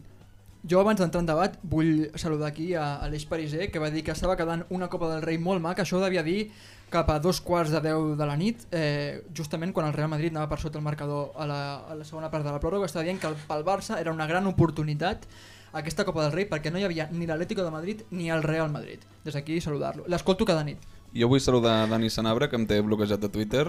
Jo 0.68 0.78
abans 0.78 1.00
d'entrar 1.00 1.24
en 1.24 1.26
debat 1.26 1.56
vull 1.66 2.12
saludar 2.14 2.52
aquí 2.52 2.68
a 2.78 3.00
Aleix 3.02 3.24
Pariser 3.26 3.72
que 3.72 3.80
va 3.82 3.90
dir 3.90 4.04
que 4.06 4.12
estava 4.14 4.36
quedant 4.38 4.62
una 4.70 4.86
Copa 4.92 5.08
del 5.10 5.24
Rei 5.24 5.40
molt 5.42 5.58
maca, 5.64 5.82
això 5.82 5.98
ho 5.98 6.04
devia 6.04 6.22
dir 6.22 6.52
cap 6.92 7.08
a 7.10 7.18
dos 7.22 7.40
quarts 7.40 7.72
de 7.72 7.80
deu 7.82 8.12
de 8.18 8.26
la 8.28 8.36
nit, 8.36 8.66
eh, 8.70 9.22
justament 9.34 9.72
quan 9.72 9.88
el 9.88 9.96
Real 9.96 10.10
Madrid 10.12 10.34
anava 10.34 10.50
per 10.52 10.60
sota 10.60 10.78
el 10.78 10.84
marcador 10.84 11.32
a 11.34 11.48
la, 11.48 11.62
a 11.88 11.96
la 11.96 12.04
segona 12.04 12.30
part 12.30 12.44
de 12.44 12.52
la 12.52 12.60
pròrroga, 12.60 12.86
estava 12.86 13.06
dient 13.08 13.20
que 13.20 13.30
el, 13.30 13.38
pel 13.48 13.64
Barça 13.66 13.98
era 14.00 14.12
una 14.12 14.28
gran 14.30 14.46
oportunitat 14.46 15.26
aquesta 15.72 16.04
Copa 16.04 16.26
del 16.26 16.34
Rei 16.36 16.46
perquè 16.50 16.70
no 16.70 16.78
hi 16.78 16.84
havia 16.84 17.08
ni 17.10 17.26
l'Atlético 17.26 17.64
de 17.64 17.72
Madrid 17.72 18.02
ni 18.10 18.28
el 18.30 18.44
Real 18.44 18.70
Madrid. 18.70 19.00
Des 19.24 19.34
d'aquí 19.34 19.60
saludar-lo. 19.60 20.04
L'escolto 20.06 20.44
cada 20.44 20.64
nit. 20.64 20.78
Jo 21.16 21.28
vull 21.28 21.40
saludar 21.40 21.88
Dani 21.88 22.10
Sanabra, 22.10 22.48
que 22.48 22.56
em 22.60 22.66
té 22.68 22.80
bloquejat 22.84 23.20
de 23.20 23.32
Twitter. 23.32 23.66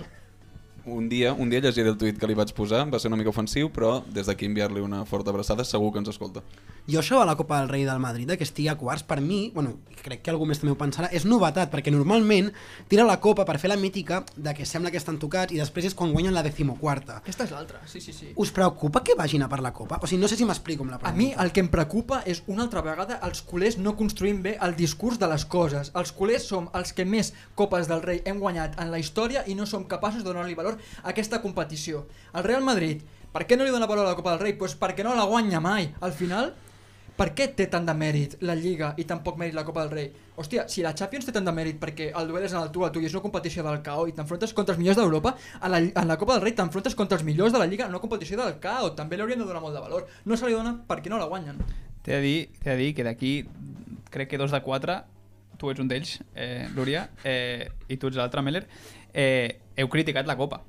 Un 0.85 1.07
dia, 1.07 1.31
un 1.31 1.47
dia 1.49 1.61
llegiré 1.63 1.87
el 1.87 1.95
tuit 1.95 2.17
que 2.19 2.27
li 2.27 2.35
vaig 2.35 2.49
posar, 2.51 2.81
va 2.91 2.99
ser 2.99 3.07
una 3.07 3.15
mica 3.15 3.31
ofensiu, 3.31 3.69
però 3.71 4.01
des 4.11 4.27
d'aquí 4.27 4.49
enviar-li 4.49 4.81
una 4.83 5.05
forta 5.07 5.31
abraçada, 5.31 5.63
segur 5.63 5.93
que 5.93 6.01
ens 6.01 6.09
escolta. 6.11 6.41
Jo 6.91 6.99
això 6.99 7.21
de 7.21 7.25
la 7.29 7.37
Copa 7.39 7.61
del 7.61 7.69
Rei 7.71 7.85
del 7.87 8.01
Madrid, 8.03 8.27
de 8.27 8.35
que 8.35 8.43
estigui 8.43 8.67
a 8.67 8.75
quarts, 8.75 9.05
per 9.07 9.21
mi, 9.23 9.49
bueno, 9.55 9.77
crec 10.03 10.19
que 10.25 10.33
algú 10.33 10.43
més 10.45 10.59
també 10.59 10.73
ho 10.73 10.75
pensarà, 10.75 11.07
és 11.15 11.23
novetat, 11.23 11.69
perquè 11.71 11.93
normalment 11.93 12.49
tira 12.91 13.05
la 13.07 13.15
Copa 13.23 13.45
per 13.47 13.55
fer 13.61 13.69
la 13.71 13.77
mítica 13.79 14.25
de 14.35 14.51
que 14.57 14.65
sembla 14.67 14.91
que 14.91 14.99
estan 14.99 15.21
tocats 15.21 15.55
i 15.55 15.61
després 15.61 15.87
és 15.87 15.95
quan 15.95 16.11
guanyen 16.11 16.35
la 16.35 16.43
decimoquarta. 16.43 17.21
Aquesta 17.23 17.45
és 17.47 17.55
l'altra, 17.55 17.79
sí, 17.87 18.01
sí, 18.03 18.11
sí. 18.11 18.33
Us 18.35 18.51
preocupa 18.51 19.05
que 19.07 19.15
vagin 19.15 19.47
a 19.47 19.47
per 19.47 19.61
la 19.63 19.71
Copa? 19.71 20.01
O 20.03 20.11
sigui, 20.11 20.19
no 20.19 20.27
sé 20.27 20.35
si 20.35 20.43
m'explico 20.43 20.83
amb 20.83 20.91
la 20.91 20.99
A 20.99 20.99
pregunta. 21.05 21.23
mi 21.23 21.31
el 21.45 21.53
que 21.55 21.63
em 21.63 21.71
preocupa 21.71 22.19
és 22.27 22.43
una 22.47 22.67
altra 22.67 22.83
vegada 22.83 23.21
els 23.23 23.39
culers 23.47 23.77
no 23.79 23.95
construïm 23.95 24.43
bé 24.43 24.57
el 24.59 24.75
discurs 24.75 25.15
de 25.17 25.31
les 25.31 25.45
coses. 25.45 25.93
Els 25.95 26.11
culers 26.11 26.43
som 26.51 26.67
els 26.75 26.91
que 26.91 27.05
més 27.07 27.31
copes 27.55 27.87
del 27.87 28.03
rei 28.03 28.21
hem 28.25 28.43
guanyat 28.43 28.75
en 28.83 28.91
la 28.91 28.99
història 28.99 29.47
i 29.47 29.55
no 29.55 29.65
som 29.65 29.87
capaços 29.87 30.25
de 30.25 30.27
donar-li 30.27 30.59
valor 30.59 30.72
a 30.75 31.09
aquesta 31.13 31.41
competició. 31.41 32.05
El 32.33 32.43
Real 32.45 32.63
Madrid, 32.65 33.01
per 33.33 33.47
què 33.47 33.57
no 33.57 33.65
li 33.65 33.73
dona 33.73 33.89
valor 33.89 34.05
a 34.05 34.11
la 34.11 34.19
Copa 34.19 34.35
del 34.35 34.43
Rei? 34.43 34.53
Pues 34.59 34.75
perquè 34.79 35.05
no 35.05 35.15
la 35.17 35.25
guanya 35.29 35.61
mai. 35.63 35.89
Al 36.05 36.13
final, 36.13 36.51
per 37.17 37.29
què 37.37 37.47
té 37.53 37.67
tant 37.69 37.85
de 37.85 37.93
mèrit 37.93 38.39
la 38.41 38.55
Lliga 38.57 38.93
i 38.97 39.05
tan 39.09 39.21
poc 39.25 39.37
mèrit 39.37 39.53
la 39.53 39.63
Copa 39.65 39.83
del 39.85 39.93
Rei? 39.93 40.07
Hòstia, 40.37 40.65
si 40.69 40.81
la 40.81 40.95
Champions 40.97 41.27
té 41.27 41.33
tant 41.35 41.45
de 41.45 41.53
mèrit 41.53 41.77
perquè 41.81 42.09
el 42.17 42.29
duel 42.29 42.47
és 42.47 42.55
en 42.55 42.61
el 42.63 42.71
tu 42.73 42.85
a 42.85 42.89
tu 42.93 43.01
i 43.01 43.05
és 43.05 43.13
una 43.13 43.21
competició 43.25 43.65
del 43.65 43.81
KO 43.85 44.07
i 44.09 44.15
t'enfrontes 44.17 44.53
contra 44.57 44.73
els 44.73 44.81
millors 44.81 44.97
d'Europa, 44.97 45.35
a 45.61 45.69
la, 45.69 45.81
en 45.81 46.09
la 46.09 46.17
Copa 46.17 46.37
del 46.37 46.47
Rei 46.47 46.57
t'enfrontes 46.57 46.97
contra 46.97 47.19
els 47.19 47.25
millors 47.27 47.53
de 47.53 47.61
la 47.61 47.69
Lliga 47.69 47.85
en 47.85 47.93
una 47.93 48.01
competició 48.01 48.39
del 48.41 48.57
KO, 48.61 48.93
també 48.97 49.17
li 49.17 49.25
haurien 49.25 49.41
de 49.41 49.49
donar 49.49 49.61
molt 49.61 49.77
de 49.77 49.85
valor. 49.85 50.09
No 50.25 50.37
se 50.37 50.49
li 50.49 50.57
dona 50.57 50.73
perquè 50.89 51.13
no 51.13 51.21
la 51.21 51.29
guanyen. 51.29 51.61
T'he 52.03 52.17
de 52.17 52.21
dir, 52.25 52.37
de 52.65 52.77
dir 52.81 52.93
que 52.97 53.05
d'aquí 53.05 53.33
crec 54.13 54.33
que 54.33 54.41
dos 54.41 54.53
de 54.53 54.61
quatre 54.65 55.03
tu 55.57 55.69
ets 55.71 55.79
un 55.79 55.87
d'ells, 55.87 56.17
eh, 56.35 56.67
Lúria, 56.75 57.07
eh, 57.23 57.69
i 57.87 57.97
tu 57.97 58.09
ets 58.09 58.17
l'altre, 58.19 58.41
Meller, 58.41 58.65
eh, 59.13 59.62
heu 59.77 59.89
criticat 59.89 60.27
la 60.27 60.37
Copa. 60.37 60.61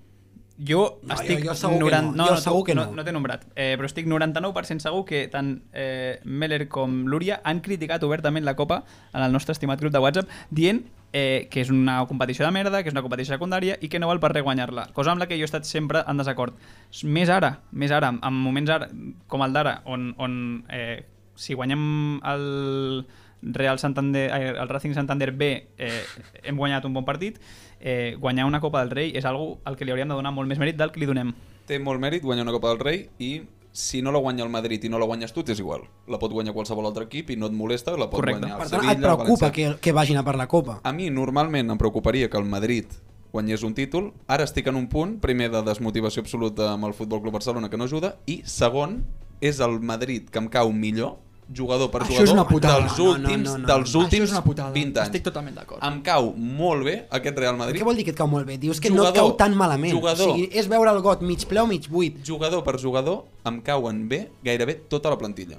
Jo 0.57 1.01
No, 1.03 1.15
estic... 1.17 1.41
jo- 1.43 1.51
jo 1.51 1.55
segur 1.59 1.79
que 1.81 1.97
90 1.97 2.17
no, 2.17 2.27
jo 2.29 2.35
tu 2.37 2.41
segur 2.43 2.65
que 2.65 2.75
no. 2.79 2.85
no. 2.87 2.93
No 3.01 3.05
t'he 3.05 3.13
nombrat, 3.13 3.43
eh, 3.59 3.73
però 3.77 3.89
estic 3.89 4.07
99% 4.07 4.79
segur 4.85 5.05
que 5.09 5.25
tant 5.33 5.57
eh, 5.73 6.21
Meller 6.25 6.69
com 6.71 7.01
Lúria 7.11 7.41
han 7.43 7.59
criticat 7.61 8.03
obertament 8.07 8.45
la 8.47 8.55
Copa 8.55 8.85
en 9.13 9.23
el 9.27 9.33
nostre 9.35 9.51
estimat 9.57 9.81
grup 9.83 9.93
de 9.93 9.99
WhatsApp 9.99 10.31
dient 10.51 10.85
eh, 11.13 11.49
que 11.51 11.61
és 11.65 11.71
una 11.75 12.05
competició 12.07 12.47
de 12.47 12.53
merda, 12.55 12.83
que 12.83 12.89
és 12.91 12.95
una 12.95 13.03
competició 13.03 13.35
secundària 13.35 13.77
i 13.83 13.89
que 13.91 13.99
no 13.99 14.07
val 14.11 14.21
per 14.23 14.31
res 14.33 14.43
guanyar-la. 14.47 14.89
Cosa 14.95 15.11
amb 15.11 15.23
la 15.23 15.27
que 15.27 15.35
jo 15.39 15.43
he 15.43 15.51
estat 15.51 15.67
sempre 15.67 16.05
en 16.07 16.19
desacord. 16.23 16.55
Més 17.03 17.31
ara, 17.31 17.57
més 17.73 17.91
ara, 17.95 18.15
en 18.15 18.35
moments 18.47 18.71
ara, 18.71 18.89
com 19.27 19.43
el 19.47 19.53
d'ara, 19.55 19.81
on, 19.91 20.13
on 20.19 20.65
eh, 20.71 21.03
si 21.35 21.55
guanyem 21.55 22.19
el 22.31 23.07
Real 23.43 23.79
Santander, 23.79 24.31
eh, 24.33 24.55
el 24.59 24.69
Racing 24.71 24.95
Santander 24.97 25.31
B 25.37 25.51
eh, 25.79 26.03
hem 26.43 26.57
guanyat 26.57 26.87
un 26.89 26.95
bon 26.97 27.05
partit, 27.05 27.39
eh, 27.85 28.17
guanyar 28.19 28.47
una 28.49 28.59
Copa 28.65 28.81
del 28.81 28.91
Rei 28.97 29.13
és 29.15 29.25
algo 29.29 29.59
al 29.69 29.77
que 29.77 29.85
li 29.85 29.93
hauríem 29.93 30.09
de 30.09 30.17
donar 30.17 30.33
molt 30.33 30.49
més 30.49 30.59
mèrit 30.59 30.79
del 30.81 30.91
que 30.91 31.03
li 31.03 31.07
donem. 31.07 31.35
Té 31.69 31.79
molt 31.79 32.01
mèrit 32.01 32.25
guanyar 32.25 32.49
una 32.49 32.57
Copa 32.57 32.73
del 32.73 32.81
Rei 32.81 33.05
i 33.21 33.43
si 33.75 34.01
no 34.03 34.13
la 34.15 34.21
guanya 34.23 34.45
el 34.45 34.51
Madrid 34.51 34.85
i 34.87 34.89
no 34.89 34.99
la 35.03 35.07
guanyes 35.07 35.33
tu, 35.35 35.43
t'és 35.43 35.59
igual. 35.59 35.83
La 36.07 36.19
pot 36.23 36.31
guanyar 36.33 36.55
qualsevol 36.55 36.87
altre 36.87 37.05
equip 37.09 37.31
i 37.35 37.37
no 37.37 37.47
et 37.51 37.57
molesta, 37.59 37.93
la 37.99 38.07
pot 38.09 38.21
Correcte. 38.21 38.41
guanyar 38.41 38.59
Per 38.59 38.67
el 38.67 38.71
tant, 38.71 38.81
Sevilla, 38.81 38.93
et 38.95 39.03
preocupa 39.03 39.33
el 39.47 39.53
València. 39.53 39.75
que, 39.75 39.81
que 39.83 39.93
vagin 39.93 40.17
a 40.21 40.23
per 40.25 40.37
la 40.39 40.47
Copa. 40.49 40.79
A 40.83 40.93
mi 40.93 41.11
normalment 41.11 41.71
em 41.75 41.79
preocuparia 41.81 42.31
que 42.31 42.39
el 42.39 42.47
Madrid 42.47 42.87
guanyés 43.35 43.65
un 43.67 43.75
títol. 43.75 44.13
Ara 44.31 44.45
estic 44.47 44.69
en 44.71 44.77
un 44.79 44.87
punt, 44.89 45.19
primer 45.21 45.51
de 45.51 45.63
desmotivació 45.67 46.23
absoluta 46.23 46.71
amb 46.73 46.87
el 46.87 46.95
Futbol 46.95 47.21
Club 47.21 47.35
Barcelona 47.35 47.69
que 47.69 47.77
no 47.77 47.89
ajuda 47.91 48.15
i 48.31 48.43
segon 48.47 49.01
és 49.43 49.59
el 49.59 49.81
Madrid 49.83 50.31
que 50.31 50.39
em 50.39 50.47
cau 50.49 50.71
millor 50.73 51.17
jugador 51.53 51.91
per 51.91 52.03
Això 52.03 52.13
és 52.13 52.31
jugador 52.31 52.35
una 52.35 52.47
putada. 52.49 52.79
dels 52.81 52.99
No, 52.99 53.05
no, 53.05 53.11
últims, 53.13 53.49
no, 53.51 53.59
no, 53.59 53.67
dels 53.67 53.95
últims 53.95 54.23
és 54.25 54.31
una 54.31 54.45
putada. 54.45 54.71
20 54.73 54.99
anys. 55.01 55.09
Estic 55.09 55.23
totalment 55.25 55.55
d'acord. 55.57 55.83
Em 55.85 56.01
cau 56.03 56.33
molt 56.37 56.85
bé 56.85 57.07
aquest 57.11 57.37
Real 57.39 57.57
Madrid. 57.57 57.81
Què 57.81 57.85
vol 57.85 57.97
dir 57.97 58.05
que 58.05 58.11
et 58.13 58.17
cau 58.17 58.27
molt 58.29 58.47
bé? 58.47 58.57
Dius 58.59 58.81
que 58.81 58.89
no 58.91 58.97
Jugador, 59.03 59.15
et 59.17 59.21
cau 59.21 59.37
tan 59.37 59.55
malament. 59.57 59.93
jugador. 59.93 60.29
O 60.31 60.35
sigui, 60.35 60.49
és 60.53 60.69
veure 60.69 60.91
el 60.91 61.01
got 61.03 61.21
mig 61.23 61.45
ple 61.47 61.61
o 61.61 61.67
mig 61.67 61.89
buit. 61.89 62.25
jugador 62.25 62.63
per 62.65 62.79
jugador 62.81 63.25
em 63.45 63.61
cauen 63.61 64.09
bé 64.09 64.31
gairebé 64.43 64.75
tota 64.89 65.11
la 65.11 65.19
plantilla 65.19 65.59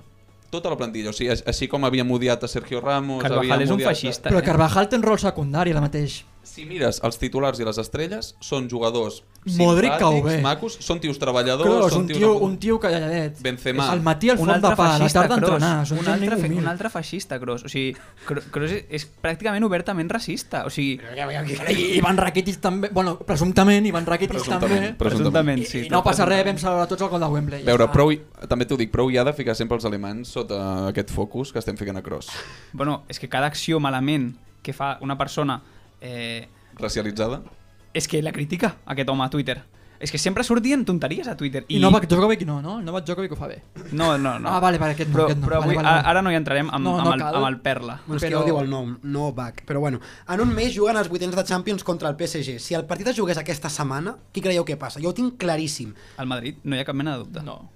tota 0.50 0.70
la 0.70 0.78
plantilla, 0.78 1.10
o 1.10 1.14
sigui, 1.14 1.30
així- 1.32 1.44
així 1.46 1.68
com 1.68 1.84
havíem 1.84 2.10
odiat 2.10 2.42
a 2.44 2.48
Sergio 2.48 2.80
Ramos 2.80 3.22
Carvajal 3.22 3.52
havíem 3.52 3.62
és 3.64 3.70
un 3.70 3.76
odiat 3.76 3.90
a- 3.90 3.94
feixista. 3.94 4.30
Però 4.30 4.40
eh? 4.40 4.42
Carvajal 4.44 4.88
té 4.88 4.96
un 4.96 5.04
rol 5.04 5.20
secundari 5.20 5.72
ara 5.72 5.82
mateix. 5.82 6.24
si 6.44 6.64
mires 6.64 7.02
els 7.04 7.18
titulars 7.18 7.60
i 7.60 7.66
les 7.66 7.78
estrelles 7.78 8.36
són 8.40 8.70
jugadors 8.70 9.24
Modric 9.46 9.92
cau 10.00 10.24
bé. 10.24 10.40
macos, 10.42 10.74
són 10.82 11.00
tios 11.00 11.20
treballadors 11.22 11.70
Kroos, 11.70 11.92
són 11.94 12.02
un 12.02 12.08
tios... 12.08 12.18
tio, 12.18 12.32
un 12.42 12.58
tio 12.58 12.80
calladet. 12.80 13.38
Benzema. 13.46 13.92
Al 13.92 14.02
matí 14.02 14.30
el 14.30 14.40
un 14.40 14.46
font 14.48 14.50
de 14.50 14.56
altre 14.56 14.76
pa, 14.76 14.86
a 14.86 14.92
la 14.94 14.98
feixista, 14.98 15.22
tarda 15.22 15.36
Kroos. 15.38 15.54
entrenar. 15.54 15.86
Són 15.86 16.00
Un 16.00 16.06
gent 16.06 16.14
altre, 16.16 16.38
fe, 16.42 16.48
humil. 16.48 16.58
un 16.64 16.68
altre 16.68 16.90
feixista, 16.90 17.40
Kroos. 17.40 17.64
O 17.64 17.70
sigui, 17.70 17.96
Kro- 18.26 18.42
Kroos 18.52 18.72
és, 18.72 18.86
és 18.90 19.06
pràcticament 19.22 19.64
obertament 19.64 20.10
racista. 20.10 20.64
O 20.66 20.72
sigui, 20.74 21.00
I 21.70 21.98
Ivan 22.00 22.18
Rakitic 22.18 22.58
també, 22.60 22.90
bueno, 22.92 23.18
presumptament, 23.20 23.86
Ivan 23.86 24.06
Rakitic 24.06 24.42
també. 24.50 24.94
Presumptament, 24.98 25.62
sí. 25.70 25.86
I 25.86 25.90
no 25.94 26.02
passa 26.04 26.26
res, 26.26 26.44
vam 26.46 26.58
celebrar 26.58 26.88
tots 26.88 27.02
el 27.06 27.10
gol 27.10 27.20
de 27.22 27.28
Wembley. 27.28 27.62
A 27.62 27.66
veure, 27.66 27.84
Ja 27.86 27.90
està. 27.90 27.94
prou, 27.94 28.12
hi- 28.12 28.22
també 28.50 28.66
t'ho 28.66 28.78
dic, 28.78 28.90
prou 28.92 29.12
hi 29.12 29.18
ha 29.18 29.24
de 29.24 29.34
ficar 29.34 29.54
sempre 29.56 29.76
els 29.78 29.86
alemans 29.86 30.28
sota 30.28 30.88
aquest 30.90 31.12
focus 31.14 31.52
que 31.54 31.60
estem 31.60 31.78
ficant 31.78 31.98
a 31.98 32.02
cross. 32.02 32.30
Bueno, 32.74 33.04
és 33.08 33.20
que 33.20 33.30
cada 33.30 33.46
acció 33.46 33.80
malament 33.80 34.34
que 34.64 34.74
fa 34.74 34.98
una 35.02 35.18
persona 35.18 35.62
eh, 36.02 36.48
Racialitzada? 36.78 37.44
És 37.96 38.08
que 38.12 38.20
la 38.22 38.32
critica 38.36 38.76
aquest 38.86 39.10
home 39.10 39.24
a 39.26 39.30
Twitter. 39.32 39.62
És 39.98 40.12
que 40.12 40.18
sempre 40.20 40.44
sortien 40.44 40.82
tonteries 40.84 41.26
a 41.32 41.38
Twitter. 41.40 41.62
I 41.72 41.78
Novak 41.80 42.04
Djokovic 42.12 42.42
no, 42.46 42.58
no? 42.62 42.82
Novak 42.84 43.06
Djokovic 43.08 43.32
ho 43.32 43.38
fa 43.40 43.48
bé. 43.48 43.62
No, 43.94 44.18
no, 44.20 44.34
no. 44.44 44.50
Ah, 44.52 44.60
vale, 44.60 44.78
vale, 44.78 44.92
aquest 44.92 45.08
no, 45.10 45.16
Però, 45.16 45.24
aquest 45.30 45.40
no. 45.40 45.48
però 45.48 45.60
Vale, 45.62 45.64
avui, 45.72 45.76
vale, 45.78 45.88
vale. 45.88 46.10
ara 46.12 46.22
no 46.22 46.32
hi 46.34 46.36
entrarem 46.36 46.68
amb, 46.70 46.84
No, 46.84 46.98
no 46.98 47.06
amb, 47.06 47.14
el, 47.14 47.22
cal. 47.22 47.36
amb 47.40 47.48
el 47.48 47.58
Perla. 47.64 47.96
Bueno, 48.06 48.18
és 48.18 48.22
que 48.22 48.28
Però- 48.28 48.42
ja 48.42 48.44
ho 48.44 48.46
diu 48.46 48.60
el 48.60 48.70
nom, 48.70 48.98
no 49.04 49.32
back. 49.32 49.64
Però 49.66 49.80
bueno, 49.80 50.02
en 50.28 50.42
un 50.44 50.54
mes 50.54 50.76
juguen 50.78 50.98
els 50.98 51.08
vuitens 51.08 51.34
de 51.34 51.44
Champions 51.46 51.84
contra 51.86 52.10
el 52.10 52.18
PSG. 52.20 52.60
Si 52.60 52.74
el 52.76 52.84
partit 52.86 53.08
es 53.08 53.18
jugués 53.18 53.38
aquesta 53.38 53.70
setmana, 53.70 54.18
qui 54.34 54.42
creieu 54.42 54.66
que 54.66 54.76
passa? 54.76 55.00
Jo 55.00 55.10
ho 55.10 55.14
tinc 55.14 55.38
claríssim. 55.40 55.94
Al 56.18 56.28
Madrid 56.28 56.58
no 56.66 56.76
hi 56.76 56.80
ha 56.80 56.86
cap 56.86 56.94
mena 56.96 57.14
de 57.16 57.24
dubte. 57.24 57.42
No. 57.42 57.72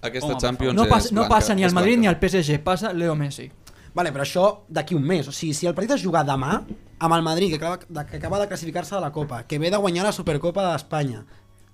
Aquesta 0.00 0.26
Home, 0.32 0.40
Champions 0.40 0.74
No, 0.74 0.84
és 0.84 0.88
passa, 0.88 1.08
no 1.14 1.20
blanca, 1.20 1.34
passa 1.34 1.54
ni 1.54 1.64
al 1.64 1.72
Madrid 1.74 1.98
ni 1.98 2.06
al 2.06 2.18
PSG, 2.18 2.60
passa 2.64 2.94
Leo 2.94 3.14
Messi. 3.14 3.50
Vale, 3.98 4.12
però 4.14 4.22
això 4.22 4.44
d'aquí 4.70 4.94
un 4.94 5.02
mes. 5.02 5.26
O 5.26 5.32
sigui, 5.34 5.56
si 5.58 5.66
el 5.66 5.74
partit 5.74 5.96
es 5.96 6.04
juga 6.04 6.22
demà, 6.26 6.60
amb 7.02 7.14
el 7.16 7.24
Madrid, 7.26 7.50
que 7.50 7.58
acaba 7.58 8.04
que 8.06 8.20
acaba 8.20 8.38
de 8.38 8.46
classificar-se 8.46 8.94
de 8.94 9.00
la 9.02 9.10
Copa, 9.10 9.42
que 9.42 9.58
ve 9.58 9.72
de 9.74 9.80
guanyar 9.82 10.04
la 10.06 10.12
Supercopa 10.14 10.68
d'Espanya, 10.70 11.24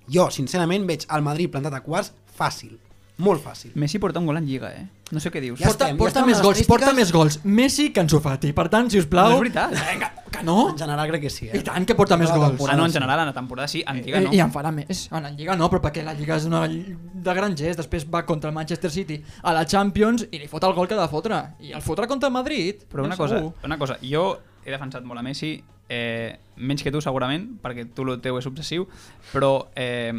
jo, 0.08 0.30
sincerament, 0.32 0.86
veig 0.88 1.04
el 1.12 1.24
Madrid 1.26 1.52
plantat 1.52 1.76
a 1.76 1.82
quarts 1.84 2.14
fàcil. 2.38 2.78
Molt 3.18 3.44
fàcil. 3.44 3.74
Messi 3.78 4.00
porta 4.00 4.22
un 4.22 4.26
gol 4.26 4.40
en 4.40 4.48
Lliga, 4.48 4.72
eh? 4.72 4.88
No 5.14 5.22
sé 5.22 5.30
què 5.30 5.40
dius. 5.42 5.60
Ja 5.60 5.70
Porta, 5.70 5.86
estem, 5.86 5.96
ja 5.96 6.00
porta 6.00 6.20
estem 6.20 6.30
més 6.32 6.42
gols, 6.42 6.62
porta 6.66 6.92
més 6.96 7.12
gols 7.14 7.38
Messi 7.46 7.88
que 7.94 8.02
Ansu 8.02 8.18
Fati. 8.24 8.50
Per 8.56 8.66
tant, 8.72 8.90
si 8.90 8.98
us 8.98 9.06
plau... 9.10 9.30
No 9.30 9.38
és 9.38 9.44
veritat. 9.44 9.74
Vinga, 9.92 10.10
que 10.34 10.42
no? 10.46 10.56
En 10.72 10.78
general 10.80 11.10
crec 11.12 11.22
que 11.26 11.30
sí, 11.30 11.48
eh? 11.48 11.60
I 11.60 11.64
tant 11.66 11.86
que 11.86 11.96
porta 11.98 12.18
més 12.20 12.32
gols. 12.34 12.58
Ah, 12.66 12.76
no, 12.76 12.88
en 12.88 12.94
general, 12.94 13.22
en 13.22 13.30
la 13.30 13.36
temporada 13.36 13.68
sí, 13.70 13.84
en 13.86 14.00
Lliga 14.02 14.18
Eh, 14.18 14.24
no. 14.26 14.32
I 14.34 14.40
en 14.42 14.52
farà 14.54 14.72
més. 14.74 15.04
En 15.12 15.22
la 15.22 15.30
Lliga 15.30 15.56
no, 15.58 15.68
però 15.70 15.82
perquè 15.84 16.02
la 16.06 16.14
Lliga 16.18 16.38
és 16.40 16.48
una 16.50 16.64
de 16.66 17.34
grangers, 17.38 17.78
després 17.78 18.06
va 18.10 18.24
contra 18.26 18.50
el 18.50 18.56
Manchester 18.56 18.90
City 18.90 19.20
a 19.42 19.54
la 19.54 19.64
Champions 19.66 20.26
i 20.30 20.42
li 20.42 20.48
fot 20.50 20.66
el 20.66 20.74
gol 20.74 20.90
que 20.90 20.98
ha 20.98 21.02
de 21.02 21.10
fotre. 21.12 21.40
I 21.60 21.74
el 21.78 21.84
fotrà 21.84 22.08
contra 22.10 22.28
el 22.30 22.34
Madrid. 22.34 22.84
Però 22.90 23.04
una 23.06 23.16
cosa, 23.16 23.38
segur. 23.38 23.54
una 23.64 23.78
cosa, 23.78 23.98
jo 24.02 24.26
he 24.64 24.72
defensat 24.72 25.04
molt 25.04 25.20
a 25.20 25.24
Messi, 25.26 25.56
eh, 25.88 26.38
menys 26.56 26.82
que 26.82 26.92
tu 26.92 27.00
segurament, 27.04 27.46
perquè 27.62 27.86
tu 27.94 28.06
el 28.08 28.20
teu 28.24 28.38
és 28.40 28.46
obsessiu, 28.48 28.86
però, 29.32 29.68
eh, 29.76 30.12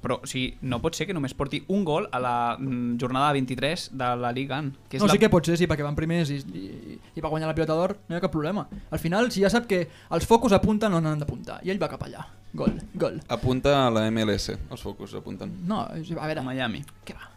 però 0.00 0.16
o 0.22 0.26
sigui, 0.26 0.54
no 0.62 0.78
pot 0.80 0.96
ser 0.96 1.06
que 1.06 1.12
només 1.16 1.34
porti 1.36 1.62
un 1.68 1.84
gol 1.84 2.06
a 2.12 2.18
la 2.22 2.34
mm, 2.58 2.96
jornada 3.00 3.32
23 3.36 3.90
de 4.00 4.08
la 4.16 4.30
Liga, 4.32 4.56
AN, 4.58 4.70
que 4.88 4.96
és 4.96 5.02
No, 5.02 5.06
la... 5.08 5.12
sí 5.12 5.18
que 5.20 5.28
pot 5.28 5.44
ser, 5.44 5.58
sí, 5.60 5.66
perquè 5.68 5.84
van 5.84 5.96
primers 5.98 6.30
i, 6.32 6.38
i, 6.56 6.98
i 7.16 7.20
va 7.20 7.28
guanyar 7.28 7.50
la 7.50 7.54
pilota 7.58 7.76
d'or, 7.76 7.96
no 8.08 8.16
hi 8.16 8.18
ha 8.18 8.22
cap 8.24 8.32
problema. 8.32 8.66
Al 8.90 8.98
final, 9.02 9.28
si 9.30 9.42
ja 9.44 9.50
sap 9.52 9.66
que 9.68 9.82
els 10.10 10.26
focus 10.26 10.52
apunten 10.56 10.94
on 10.96 11.06
han 11.06 11.20
d'apuntar, 11.20 11.60
i 11.62 11.70
ell 11.74 11.80
va 11.82 11.88
cap 11.92 12.02
allà. 12.08 12.24
Gol, 12.56 12.80
gol. 12.98 13.20
Apunta 13.28 13.76
a 13.86 13.90
la 13.94 14.06
MLS, 14.10 14.48
els 14.56 14.80
focus 14.82 15.12
apunten. 15.20 15.52
No, 15.68 15.82
a 15.84 16.00
veure, 16.00 16.40
a 16.40 16.42
Miami. 16.42 16.80
què 17.06 17.14
va? 17.14 17.28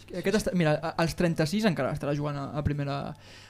És 0.00 0.08
que 0.08 0.18
Aquest 0.22 0.36
està, 0.40 0.54
mira, 0.56 0.72
a- 0.82 0.94
als 1.04 1.14
36 1.14 1.68
encara 1.68 1.92
estarà 1.92 2.16
jugant 2.16 2.36
a, 2.40 2.48
a, 2.58 2.64
primera, 2.66 2.96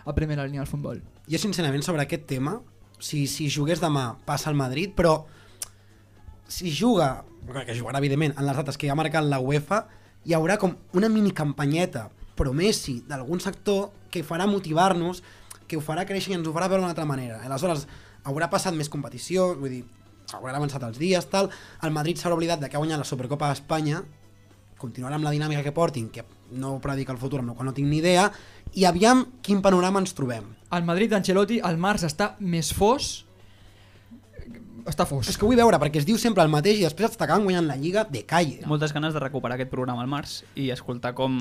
a 0.05 0.13
primera 0.19 0.45
línia 0.45 0.61
del 0.61 0.69
futbol. 0.69 1.01
Jo, 1.31 1.39
sincerament, 1.39 1.87
sobre 1.87 2.03
aquest 2.03 2.27
tema, 2.27 2.59
si, 2.99 3.27
si 3.31 3.47
jugués 3.49 3.79
demà, 3.81 4.17
passa 4.27 4.51
al 4.51 4.57
Madrid, 4.59 4.91
però 4.99 5.21
si 6.49 6.71
juga, 6.73 7.25
que 7.67 7.75
jugarà, 7.75 7.99
evidentment, 7.99 8.35
en 8.37 8.47
les 8.47 8.57
dates 8.57 8.77
que 8.79 8.91
ha 8.91 8.97
marcat 8.99 9.25
la 9.25 9.41
UEFA, 9.41 9.85
hi 10.25 10.35
haurà 10.37 10.59
com 10.61 10.75
una 10.99 11.09
mini 11.09 11.33
campanyeta 11.33 12.09
promessi 12.39 13.01
d'algun 13.09 13.41
sector 13.43 13.89
que 14.13 14.23
farà 14.25 14.47
motivar-nos, 14.47 15.23
que 15.69 15.77
ho 15.77 15.85
farà 15.85 16.05
créixer 16.09 16.33
i 16.33 16.39
ens 16.39 16.49
ho 16.49 16.55
farà 16.55 16.69
veure 16.69 16.83
d'una 16.83 16.93
altra 16.95 17.07
manera. 17.09 17.41
Aleshores, 17.45 17.87
haurà 18.29 18.49
passat 18.53 18.77
més 18.77 18.91
competició, 18.93 19.53
vull 19.59 19.73
dir, 19.79 19.83
hauran 20.37 20.59
avançat 20.59 20.85
els 20.85 21.01
dies, 21.01 21.27
tal, 21.33 21.51
el 21.83 21.95
Madrid 21.95 22.21
s'haurà 22.21 22.37
oblidat 22.37 22.63
de 22.63 22.69
que 22.69 22.77
ha 22.77 22.83
guanyat 22.83 23.03
la 23.03 23.09
Supercopa 23.09 23.51
d'Espanya, 23.51 24.03
continuarà 24.79 25.19
amb 25.19 25.27
la 25.27 25.35
dinàmica 25.35 25.65
que 25.65 25.75
portin, 25.75 26.09
que 26.13 26.25
no 26.55 26.77
predica 26.81 27.13
el 27.13 27.21
futur 27.21 27.41
amb 27.43 27.53
el 27.53 27.57
qual 27.59 27.69
no 27.71 27.75
tinc 27.77 27.89
ni 27.91 27.99
idea, 27.99 28.29
i 28.75 28.85
aviam 28.89 29.25
quin 29.43 29.63
panorama 29.65 30.01
ens 30.05 30.15
trobem. 30.17 30.47
El 30.73 30.85
Madrid 30.85 31.11
d'Ancelotti 31.13 31.59
al 31.65 31.81
març 31.81 32.05
està 32.07 32.35
més 32.41 32.71
fos 32.77 33.25
està 34.89 35.05
fos. 35.07 35.29
És 35.29 35.37
que 35.39 35.45
vull 35.47 35.57
veure, 35.59 35.79
perquè 35.79 36.01
es 36.01 36.07
diu 36.09 36.17
sempre 36.19 36.43
el 36.43 36.51
mateix 36.53 36.79
i 36.81 36.85
després 36.87 37.11
està 37.13 37.25
acabant 37.27 37.45
guanyant 37.45 37.67
la 37.69 37.77
Lliga 37.77 38.05
de 38.09 38.23
calle. 38.27 38.61
Moltes 38.67 38.93
ganes 38.97 39.15
de 39.15 39.21
recuperar 39.21 39.55
aquest 39.59 39.71
programa 39.71 40.03
al 40.03 40.09
març 40.11 40.43
i 40.57 40.71
escoltar 40.75 41.15
com... 41.15 41.39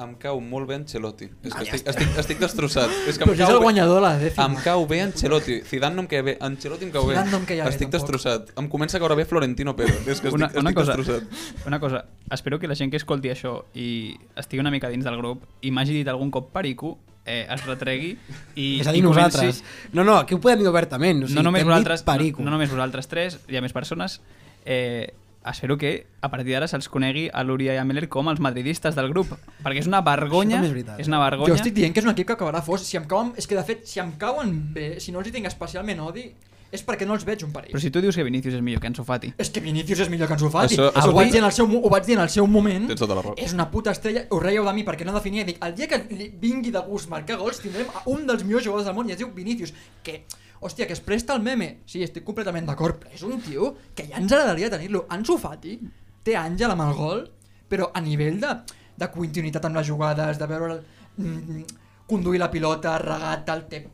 Em 0.00 0.14
cau 0.16 0.38
molt 0.40 0.64
bé 0.68 0.76
Ancelotti. 0.78 1.26
És 1.44 1.52
Ah, 1.52 1.58
que 1.58 1.64
ja 1.66 1.74
estic, 1.76 1.88
estic, 1.92 2.12
estic 2.22 2.38
destrossat. 2.40 2.88
És 3.10 3.18
que 3.20 3.26
Però 3.28 3.34
si 3.36 3.42
és 3.44 3.50
el 3.52 3.58
guanyador 3.60 3.98
de 3.98 4.04
la 4.06 4.12
dècima. 4.20 4.46
Em 4.48 4.54
cau 4.64 4.86
bé 4.88 5.02
Ancelotti. 5.04 5.58
Zidane 5.68 5.94
no 5.98 6.06
em 6.06 6.08
cau 6.08 6.22
bé. 6.24 6.36
Ancelotti 6.40 6.84
em 6.88 6.92
cau 6.94 7.04
bé. 7.08 7.14
Zidane 7.16 7.30
no 7.34 7.36
em 7.42 7.44
bé, 7.50 7.58
Estic 7.68 7.90
tampoc. 7.90 7.92
destrossat. 7.98 8.52
Em 8.56 8.68
comença 8.72 8.96
a 8.96 9.00
caure 9.00 9.14
bé 9.18 9.26
Florentino 9.28 9.74
Pérez. 9.76 10.00
És 10.08 10.20
que 10.22 10.28
estic, 10.28 10.34
una, 10.40 10.48
una, 10.54 10.70
estic 10.70 10.74
cosa, 10.80 10.96
destrossat. 10.96 11.66
una 11.66 11.80
cosa, 11.80 12.04
espero 12.32 12.58
que 12.58 12.68
la 12.68 12.74
gent 12.74 12.90
que 12.90 12.96
escolti 12.96 13.28
això 13.28 13.64
i 13.74 14.16
estigui 14.36 14.60
una 14.64 14.70
mica 14.72 14.88
dins 14.88 15.04
del 15.04 15.16
grup 15.20 15.44
i 15.60 15.70
m'hagi 15.70 15.92
dit 16.00 16.08
algun 16.08 16.30
cop 16.30 16.48
perico, 16.52 16.96
eh, 17.30 17.46
es 17.54 17.64
retregui 17.68 18.10
i, 18.56 18.80
és 18.80 18.86
a 18.90 18.92
dir, 18.92 19.00
i 19.00 19.06
comenci- 19.06 19.22
nosaltres. 19.22 19.62
No, 19.92 20.04
no, 20.04 20.18
aquí 20.18 20.34
ho 20.34 20.40
podem 20.42 20.58
dir 20.64 20.68
obertament. 20.70 21.22
O 21.24 21.30
sigui, 21.30 21.38
no, 21.38 21.46
només 21.50 21.64
vosaltres, 21.68 22.04
no, 22.06 22.44
no 22.50 22.56
només 22.58 22.70
vosaltres 22.74 23.08
tres, 23.08 23.38
hi 23.48 23.56
ha 23.56 23.62
més 23.64 23.72
persones. 23.76 24.20
Eh, 24.64 25.12
espero 25.50 25.78
que 25.80 26.06
a 26.20 26.28
partir 26.28 26.52
d'ara 26.52 26.66
se'ls 26.68 26.90
conegui 26.92 27.28
a 27.32 27.40
Lúria 27.48 27.72
i 27.72 27.78
a 27.80 27.84
Meller 27.88 28.08
com 28.12 28.28
els 28.28 28.40
madridistes 28.44 28.94
del 28.98 29.08
grup, 29.08 29.30
perquè 29.64 29.80
és 29.80 29.86
una 29.88 30.02
vergonya, 30.04 30.58
és 30.60 30.68
veritat. 30.74 31.00
és 31.00 31.08
una 31.08 31.18
vergonya. 31.22 31.54
Jo 31.54 31.56
estic 31.56 31.72
dient 31.78 31.94
que 31.94 32.00
és 32.02 32.04
un 32.04 32.12
equip 32.12 32.26
que 32.28 32.34
acabarà 32.36 32.60
fos. 32.66 32.82
Si 32.84 32.98
em 33.00 33.06
cauen, 33.08 33.32
és 33.40 33.46
que 33.48 33.56
de 33.56 33.64
fet, 33.64 33.86
si 33.88 34.00
em 34.02 34.12
cauen 34.20 34.52
bé, 34.74 34.98
si 35.00 35.12
no 35.12 35.20
els 35.22 35.28
hi 35.28 35.32
tinc 35.38 35.46
especialment 35.48 36.00
odi, 36.04 36.26
és 36.72 36.84
perquè 36.86 37.06
no 37.06 37.14
els 37.14 37.24
veig 37.26 37.42
un 37.44 37.50
perill. 37.52 37.72
Però 37.74 37.80
si 37.82 37.90
tu 37.90 38.00
dius 38.00 38.14
que 38.16 38.22
Vinícius 38.24 38.54
és 38.54 38.62
millor 38.62 38.80
que 38.80 38.86
Ansu 38.86 39.02
Fati, 39.04 39.32
És 39.38 39.50
que 39.50 39.60
Vinícius 39.60 40.00
és 40.04 40.10
millor 40.10 40.28
que 40.28 40.34
Ansu 40.36 40.50
Fati. 40.50 40.76
Això- 40.76 40.92
Això, 40.92 41.08
ho, 41.10 41.14
vaig 41.16 41.28
ho- 41.28 41.32
dir 41.32 41.38
en 41.40 41.44
el 41.48 41.52
seu, 41.52 41.66
ho 41.66 41.90
vaig 41.90 42.04
dir 42.06 42.14
en 42.16 42.22
el 42.22 42.28
seu 42.30 42.46
moment. 42.46 42.86
Tens 42.86 43.00
tota 43.00 43.14
la 43.14 43.22
raó. 43.22 43.34
És 43.36 43.52
una 43.52 43.70
puta 43.70 43.90
estrella. 43.90 44.26
Us 44.30 44.42
reieu 44.42 44.64
de 44.64 44.72
mi 44.72 44.84
perquè 44.84 45.04
no 45.04 45.12
definia. 45.12 45.44
Dic, 45.44 45.58
el 45.64 45.74
dia 45.74 45.88
que 45.88 45.98
vingui 46.40 46.70
de 46.70 46.78
gust 46.86 47.08
marcar 47.10 47.36
gols 47.38 47.58
tindrem 47.60 47.86
a 47.94 48.02
un 48.06 48.26
dels 48.26 48.44
millors 48.44 48.64
jugadors 48.64 48.86
del 48.86 48.94
món 48.94 49.08
i 49.08 49.12
es 49.12 49.18
diu 49.18 49.32
Vinícius. 49.34 49.72
Que, 50.02 50.24
hòstia, 50.60 50.86
que 50.86 50.92
es 50.92 51.00
presta 51.00 51.34
el 51.34 51.42
meme. 51.42 51.80
Sí, 51.86 52.02
estic 52.02 52.22
completament 52.24 52.66
d'acord, 52.66 53.00
però 53.02 53.12
és 53.14 53.22
un 53.22 53.40
tio 53.40 53.74
que 53.94 54.06
ja 54.06 54.16
ens 54.18 54.30
agradaria 54.32 54.70
tenir-lo. 54.70 55.06
Ansu 55.08 55.38
Fati 55.38 55.78
té 56.22 56.36
àngel 56.36 56.70
amb 56.70 56.82
el 56.82 56.94
gol, 56.94 57.30
però 57.68 57.90
a 57.94 58.00
nivell 58.00 58.38
de, 58.40 58.54
de 58.96 59.08
continuïtat 59.10 59.64
amb 59.64 59.76
les 59.76 59.86
jugades, 59.86 60.38
de 60.38 60.46
veure 60.46 60.82
mm, 61.16 61.64
conduir 62.06 62.38
la 62.40 62.50
pilota, 62.50 62.98
regat, 62.98 63.44
tal, 63.46 63.66
té 63.68 63.86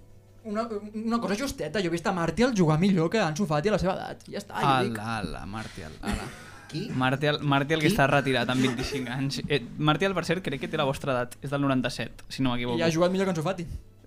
una, 0.46 0.66
una 0.94 1.20
cosa 1.20 1.36
justeta. 1.38 1.82
Jo 1.82 1.90
he 1.90 1.94
vist 1.94 2.06
a 2.06 2.12
Martial 2.16 2.54
jugar 2.56 2.78
millor 2.80 3.10
que 3.10 3.20
Ansu 3.20 3.46
Fati 3.46 3.70
a 3.70 3.76
la 3.76 3.80
seva 3.82 3.94
edat. 3.98 4.26
Ja 4.30 4.40
està, 4.42 4.60
jo 4.62 4.90
dic. 4.90 4.98
ala, 4.98 5.18
ala, 5.20 5.46
Martial, 5.46 5.96
ala. 6.02 6.28
Qui? 6.66 6.88
Martial, 6.98 7.38
Martial 7.46 7.82
que 7.82 7.90
està 7.90 8.08
retirat 8.10 8.48
amb 8.50 8.64
25 8.66 9.12
anys. 9.14 9.42
Eh, 9.46 9.60
Martial, 9.78 10.16
per 10.16 10.24
cert, 10.26 10.42
crec 10.42 10.64
que 10.64 10.70
té 10.72 10.80
la 10.80 10.86
vostra 10.88 11.14
edat. 11.14 11.36
És 11.42 11.52
del 11.52 11.62
97, 11.62 12.26
si 12.28 12.42
no 12.42 12.54
m'equivoco. 12.54 12.78
I 12.80 12.86
ha 12.86 12.90
jugat 12.90 13.14
millor 13.14 13.28
que 13.28 13.36
Ansu 13.36 13.44
Fati. 13.46 13.66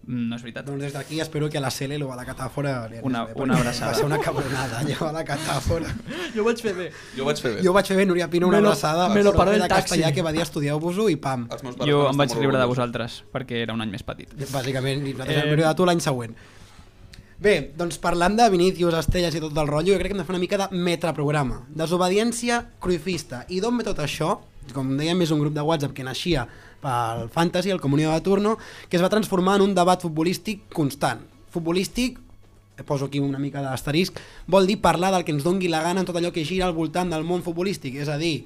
No 0.09 0.35
és 0.35 0.41
veritat. 0.41 0.65
Doncs 0.65 0.81
des 0.81 0.93
d'aquí 0.95 1.19
espero 1.21 1.47
que 1.53 1.59
a 1.59 1.61
la 1.61 1.69
Cele 1.69 1.99
lo 2.01 2.07
va 2.09 2.15
a 2.15 2.17
la 2.17 2.25
catàfora 2.25 2.87
li 2.89 2.97
Una- 3.03 3.25
bé, 3.25 3.33
una 3.35 3.55
abraçada. 3.59 3.91
Va 3.91 3.97
ser 3.99 4.05
una 4.05 4.17
cabronada, 4.19 4.79
allò 4.79 5.07
a 5.07 5.11
la 5.13 5.23
catàfora. 5.23 5.85
Jo 6.33 6.41
ho 6.41 6.45
vaig 6.45 6.57
fer 6.63 6.73
bé. 6.73 6.87
Jo 7.15 7.21
ho 7.23 7.25
vaig 7.27 7.37
fer 7.37 7.51
bé. 7.55 7.61
Jo 7.63 7.73
vaig 7.73 7.85
fer 7.85 7.95
bé, 7.97 8.05
Núria 8.07 8.27
Pino, 8.27 8.47
una 8.47 8.57
Me 8.57 8.63
lo- 8.63 8.69
abraçada. 8.69 9.07
me 9.13 9.21
lo 9.21 9.33
paró 9.33 9.51
el 9.51 9.61
taxi. 9.67 9.75
castellà 9.99 10.11
que 10.11 10.23
va 10.23 10.31
dir 10.31 10.41
estudieu-vos-ho 10.41 11.09
i 11.09 11.15
pam. 11.15 11.47
Jo 11.85 12.09
em 12.09 12.17
vaig 12.17 12.33
riure 12.33 12.57
de 12.57 12.65
vosaltres, 12.65 13.23
perquè 13.31 13.61
era 13.61 13.73
un 13.73 13.81
any 13.81 13.91
més 13.91 14.01
petit. 14.01 14.33
Bàsicament, 14.51 15.05
i 15.05 15.13
nosaltres 15.13 15.43
Eh, 15.45 15.55
de 15.55 15.75
tu 15.75 15.85
l'any 15.85 15.99
següent. 16.01 16.33
Bé, 17.39 17.71
doncs 17.77 17.97
parlant 17.99 18.35
de 18.35 18.49
Vinícius, 18.49 18.93
Estrelles 18.95 19.33
i 19.35 19.39
tot 19.39 19.55
el 19.55 19.67
rotllo, 19.67 19.93
jo 19.93 19.99
crec 19.99 20.07
que 20.11 20.17
hem 20.17 20.23
de 20.23 20.25
fer 20.25 20.33
una 20.33 20.39
mica 20.39 20.57
de 20.57 20.75
metaprograma. 20.75 21.61
Desobediència 21.69 22.65
cruifista. 22.79 23.45
I 23.47 23.61
d'on 23.61 23.77
ve 23.77 23.83
tot 23.85 23.99
això? 23.99 24.39
Com 24.73 24.97
dèiem, 24.97 25.21
és 25.21 25.31
un 25.31 25.39
grup 25.39 25.53
de 25.53 25.61
WhatsApp 25.61 25.93
que 25.93 26.03
naixia 26.03 26.47
pel 26.81 27.27
Fantasy, 27.29 27.69
el 27.69 27.81
Comunió 27.81 28.11
de 28.11 28.21
Turno, 28.21 28.57
que 28.89 28.97
es 28.97 29.03
va 29.03 29.09
transformar 29.09 29.59
en 29.59 29.69
un 29.69 29.75
debat 29.75 30.01
futbolístic 30.01 30.67
constant. 30.73 31.21
Futbolístic 31.49 32.19
poso 32.83 33.05
aquí 33.05 33.19
una 33.19 33.39
mica 33.39 33.61
d'asterisc, 33.61 34.19
vol 34.47 34.67
dir 34.67 34.79
parlar 34.81 35.11
del 35.13 35.25
que 35.25 35.35
ens 35.35 35.43
dongui 35.43 35.67
la 35.67 35.83
gana 35.83 36.03
en 36.03 36.07
tot 36.07 36.17
allò 36.17 36.31
que 36.31 36.45
gira 36.47 36.67
al 36.67 36.77
voltant 36.77 37.11
del 37.11 37.27
món 37.27 37.43
futbolístic, 37.43 37.97
és 37.99 38.09
a 38.09 38.17
dir, 38.17 38.45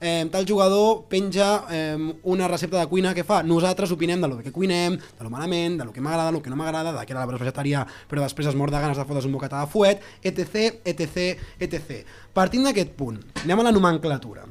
eh, 0.00 0.26
tal 0.30 0.46
jugador 0.46 1.04
penja 1.08 1.64
eh, 1.70 1.96
una 2.22 2.48
recepta 2.48 2.80
de 2.80 2.86
cuina 2.86 3.14
que 3.14 3.24
fa, 3.24 3.42
nosaltres 3.42 3.92
opinem 3.92 4.20
de 4.20 4.28
lo 4.28 4.38
que 4.38 4.52
cuinem, 4.52 4.98
de 4.98 5.24
lo 5.24 5.30
malament, 5.30 5.78
de 5.78 5.84
lo 5.84 5.92
que 5.92 6.00
m'agrada, 6.00 6.30
de 6.30 6.38
lo 6.38 6.42
que 6.42 6.50
no 6.50 6.56
m'agrada, 6.56 6.92
de 6.92 7.06
que 7.06 7.12
era 7.12 7.20
l'arbre 7.22 7.38
vegetarià 7.38 7.86
però 8.10 8.22
després 8.22 8.50
es 8.50 8.58
mor 8.58 8.70
de 8.70 8.80
ganes 8.82 8.98
de 8.98 9.04
fotre's 9.04 9.26
un 9.26 9.38
bocata 9.38 9.60
de 9.60 9.70
fuet, 9.70 10.02
etc, 10.22 10.82
etc, 10.84 11.38
etc. 11.58 12.02
Partint 12.34 12.66
d'aquest 12.66 12.98
punt, 12.98 13.22
anem 13.44 13.60
a 13.60 13.70
la 13.70 13.72
nomenclatura. 13.72 14.46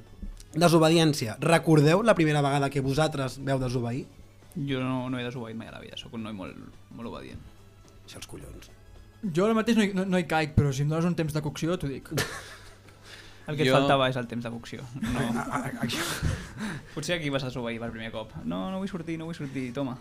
Desobediència. 0.53 1.37
Recordeu 1.39 2.01
la 2.03 2.15
primera 2.15 2.41
vegada 2.43 2.69
que 2.69 2.81
vosaltres 2.83 3.37
veu 3.43 3.59
desobeir? 3.61 4.05
Jo 4.55 4.81
no, 4.83 5.09
no 5.09 5.19
he 5.19 5.23
desobeït 5.23 5.55
mai 5.55 5.69
a 5.69 5.75
la 5.77 5.79
vida, 5.79 5.95
sóc 5.97 6.13
un 6.17 6.23
noi 6.27 6.33
molt, 6.35 6.57
molt 6.91 7.07
obedient. 7.07 7.39
Això 8.05 8.19
els 8.19 8.27
collons. 8.27 8.69
Jo 9.31 9.45
ara 9.45 9.53
mateix 9.55 9.77
no 9.77 9.83
hi, 9.85 9.91
no, 9.95 10.03
no 10.05 10.19
hi 10.19 10.25
caic, 10.27 10.55
però 10.57 10.73
si 10.75 10.81
em 10.83 10.89
dones 10.91 11.05
un 11.07 11.15
temps 11.15 11.31
de 11.33 11.41
cocció 11.45 11.77
t'ho 11.79 11.87
dic. 11.87 12.09
El 13.47 13.57
que 13.57 13.65
Jo- 13.65 13.71
et 13.73 13.79
faltava 13.79 14.05
és 14.11 14.15
el 14.19 14.27
temps 14.29 14.43
de 14.45 14.51
cocció. 14.53 14.83
No. 15.01 15.23
Potser 16.95 17.15
aquí 17.17 17.29
vas 17.33 17.43
desobeir 17.43 17.79
per 17.81 17.89
primer 17.91 18.11
cop. 18.13 18.31
No, 18.45 18.67
no 18.71 18.77
vull 18.79 18.89
sortir, 18.91 19.17
no 19.19 19.25
vull 19.29 19.35
sortir, 19.37 19.71
toma. 19.73 19.97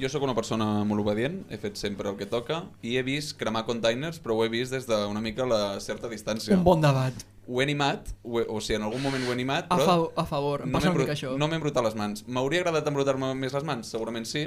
Jo 0.00 0.08
sóc 0.08 0.22
una 0.24 0.34
persona 0.38 0.66
molt 0.86 1.02
obedient, 1.02 1.40
he 1.50 1.58
fet 1.60 1.76
sempre 1.76 2.08
el 2.08 2.16
que 2.16 2.26
toca 2.30 2.62
i 2.86 2.94
he 2.96 3.02
vist 3.06 3.34
cremar 3.40 3.64
containers, 3.66 4.20
però 4.22 4.36
ho 4.38 4.44
he 4.46 4.48
vist 4.52 4.72
des 4.72 4.86
d'una 4.88 5.20
mica 5.20 5.44
la 5.50 5.78
certa 5.82 6.08
distància. 6.08 6.54
Un 6.56 6.64
bon 6.64 6.80
debat. 6.80 7.12
Ho 7.50 7.58
he 7.58 7.64
animat, 7.66 8.12
ho 8.22 8.38
he, 8.38 8.44
o 8.46 8.60
sigui, 8.62 8.76
en 8.78 8.84
algun 8.86 9.02
moment 9.02 9.24
ho 9.26 9.32
he 9.32 9.34
animat, 9.34 9.66
A, 9.66 9.74
però 9.80 9.86
fa, 9.88 10.22
a 10.22 10.26
favor, 10.28 10.62
em 10.62 10.70
no 10.70 10.78
passa 10.78 10.92
una 10.92 11.00
mica 11.02 11.16
això. 11.16 11.32
no 11.36 11.48
m'he 11.50 11.58
embrutat 11.58 11.82
les 11.88 11.96
mans. 11.98 12.22
M'hauria 12.30 12.60
agradat 12.62 12.86
embrutar-me 12.92 13.32
més 13.34 13.56
les 13.56 13.66
mans? 13.66 13.90
Segurament 13.90 14.28
sí, 14.30 14.44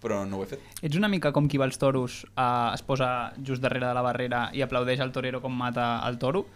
però 0.00 0.22
no 0.30 0.38
ho 0.38 0.44
he 0.46 0.50
fet. 0.54 0.62
Ets 0.86 0.96
una 0.96 1.10
mica 1.10 1.32
com 1.34 1.48
qui 1.50 1.58
va 1.58 1.66
als 1.66 1.76
toros, 1.82 2.20
eh, 2.30 2.70
es 2.76 2.82
posa 2.86 3.32
just 3.42 3.60
darrere 3.66 3.88
de 3.90 3.94
la 3.98 4.02
barrera 4.06 4.46
i 4.54 4.62
aplaudeix 4.62 5.00
al 5.02 5.10
torero 5.12 5.42
com 5.42 5.52
mata 5.58 5.96
el 6.08 6.18
toro? 6.22 6.46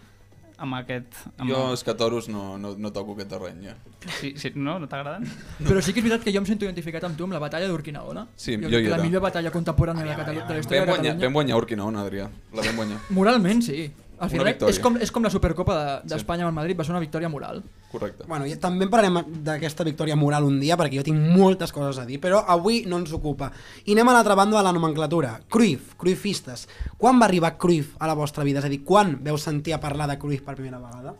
Amb 0.56 0.76
aquest... 0.78 1.16
Amb 1.42 1.50
Jo, 1.50 1.72
és 1.74 1.82
que 1.82 1.90
a 1.90 1.96
toros 1.98 2.28
no, 2.30 2.54
no, 2.62 2.76
no 2.78 2.92
toco 2.94 3.16
aquest 3.16 3.32
terreny, 3.34 3.64
ja. 3.66 3.72
Sí, 4.20 4.30
sí, 4.38 4.52
no? 4.54 4.76
No 4.78 4.86
t'agraden? 4.86 5.26
Però 5.66 5.82
sí 5.82 5.90
que 5.92 5.98
és 5.98 6.06
veritat 6.06 6.22
que 6.22 6.30
jo 6.30 6.38
em 6.38 6.46
sento 6.46 6.62
identificat 6.68 7.02
amb 7.08 7.18
tu 7.18 7.26
amb 7.26 7.34
la 7.34 7.40
batalla 7.42 7.66
d'Urquinaona. 7.66 8.22
Sí, 8.38 8.54
jo, 8.62 8.70
jo 8.70 8.78
hi 8.78 8.84
que 8.86 8.92
la 8.92 9.00
era. 9.00 9.02
millor 9.08 9.24
batalla 9.26 9.50
contemporània 9.50 10.06
de, 10.06 10.14
Catalu 10.22 10.44
de 10.46 10.54
la 10.54 10.62
història 10.62 10.84
Vam 10.84 10.86
de 10.86 10.92
guanyar, 10.94 11.10
Catalunya. 11.10 11.26
vam 11.26 11.38
guanyar 11.40 11.58
Urquinaona, 11.58 12.04
Adrià. 12.06 12.28
La 12.54 12.62
vam 12.68 12.78
guanyar. 12.84 13.00
Moralment, 13.18 13.64
sí. 13.66 13.90
Al 14.18 14.30
final 14.30 14.46
és 14.68 14.78
com, 14.78 14.96
és 14.96 15.10
com 15.10 15.22
la 15.24 15.30
Supercopa 15.30 15.74
de- 15.74 16.00
Sí. 16.02 16.08
d'Espanya 16.14 16.44
amb 16.44 16.50
el 16.50 16.54
Madrid, 16.54 16.78
va 16.78 16.84
ser 16.84 16.92
una 16.92 17.00
victòria 17.00 17.28
moral. 17.28 17.62
Correcte. 17.90 18.24
Bueno, 18.26 18.46
i 18.46 18.54
també 18.56 18.84
en 18.84 18.90
parlarem 18.90 19.42
d'aquesta 19.44 19.84
victòria 19.84 20.16
moral 20.16 20.44
un 20.44 20.60
dia, 20.60 20.76
perquè 20.76 20.96
jo 20.96 21.02
tinc 21.02 21.18
moltes 21.36 21.72
coses 21.72 21.98
a 21.98 22.06
dir, 22.06 22.20
però 22.20 22.44
avui 22.46 22.84
no 22.86 22.98
ens 22.98 23.12
ocupa. 23.12 23.50
I 23.84 23.92
anem 23.92 24.08
a 24.08 24.12
l'altra 24.12 24.34
banda 24.34 24.56
de 24.58 24.62
la 24.64 24.72
nomenclatura. 24.72 25.40
Cruyff, 25.48 25.94
Cruyffistes. 25.96 26.68
Quan 26.98 27.20
va 27.20 27.26
arribar 27.26 27.56
Cruyff 27.58 27.96
a 27.98 28.06
la 28.06 28.14
vostra 28.14 28.44
vida? 28.44 28.58
És 28.60 28.64
a 28.64 28.68
dir, 28.68 28.82
quan 28.84 29.18
veu 29.22 29.36
sentir 29.38 29.74
a 29.74 29.80
parlar 29.80 30.08
de 30.08 30.18
Cruyff 30.18 30.42
per 30.42 30.54
primera 30.56 30.78
vegada? 30.78 31.14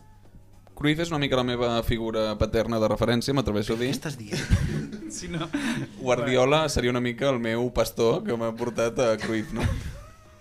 Cruyff 0.75 0.99
és 0.99 1.09
una 1.09 1.19
mica 1.19 1.37
la 1.37 1.43
meva 1.43 1.81
figura 1.83 2.37
paterna 2.37 2.79
de 2.81 2.87
referència, 2.89 3.33
m'atreveixo 3.33 3.73
a 3.73 3.77
dir. 3.77 3.91
Què 3.91 3.95
estàs 3.99 4.17
dient? 4.17 4.39
Si 5.15 5.27
no... 5.29 5.47
Guardiola 6.01 6.67
seria 6.67 6.89
una 6.91 6.99
mica 6.99 7.29
el 7.29 7.39
meu 7.39 7.69
pastor 7.71 8.23
que 8.25 8.35
m'ha 8.35 8.51
portat 8.57 8.97
a 8.99 9.15
Cruyff, 9.17 9.53
no? 9.53 9.61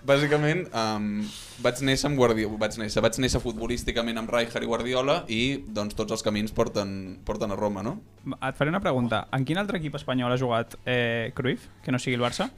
Bàsicament, 0.05 0.67
um, 0.77 1.23
vaig 1.65 1.79
néixer 1.89 2.11
amb 2.11 2.19
Guardiola, 2.21 2.59
vaig 2.61 2.77
néixer, 2.77 3.01
vaig 3.01 3.17
néixer 3.25 3.41
futbolísticament 3.41 4.21
amb 4.21 4.29
Rijkaard 4.35 4.67
i 4.67 4.69
Guardiola 4.69 5.15
i 5.33 5.41
doncs 5.65 5.97
tots 5.97 6.13
els 6.13 6.25
camins 6.27 6.53
porten, 6.53 6.91
porten 7.25 7.55
a 7.55 7.57
Roma, 7.57 7.81
no? 7.87 7.97
Et 8.37 8.59
faré 8.59 8.69
una 8.69 8.83
pregunta. 8.85 9.23
En 9.33 9.47
quin 9.49 9.61
altre 9.61 9.81
equip 9.81 9.97
espanyol 9.97 10.35
ha 10.35 10.41
jugat 10.41 10.77
eh, 10.85 11.33
Cruyff, 11.37 11.71
que 11.85 11.95
no 11.95 12.03
sigui 12.03 12.19
el 12.19 12.27
Barça? 12.27 12.51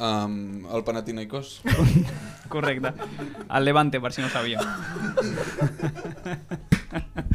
Um, 0.00 0.64
el 0.72 0.82
Panathinaikos. 0.82 1.60
Correcte. 2.48 2.92
El 3.52 3.64
Levante, 3.68 4.00
per 4.00 4.12
si 4.16 4.22
no 4.24 4.30
sabia. 4.32 4.62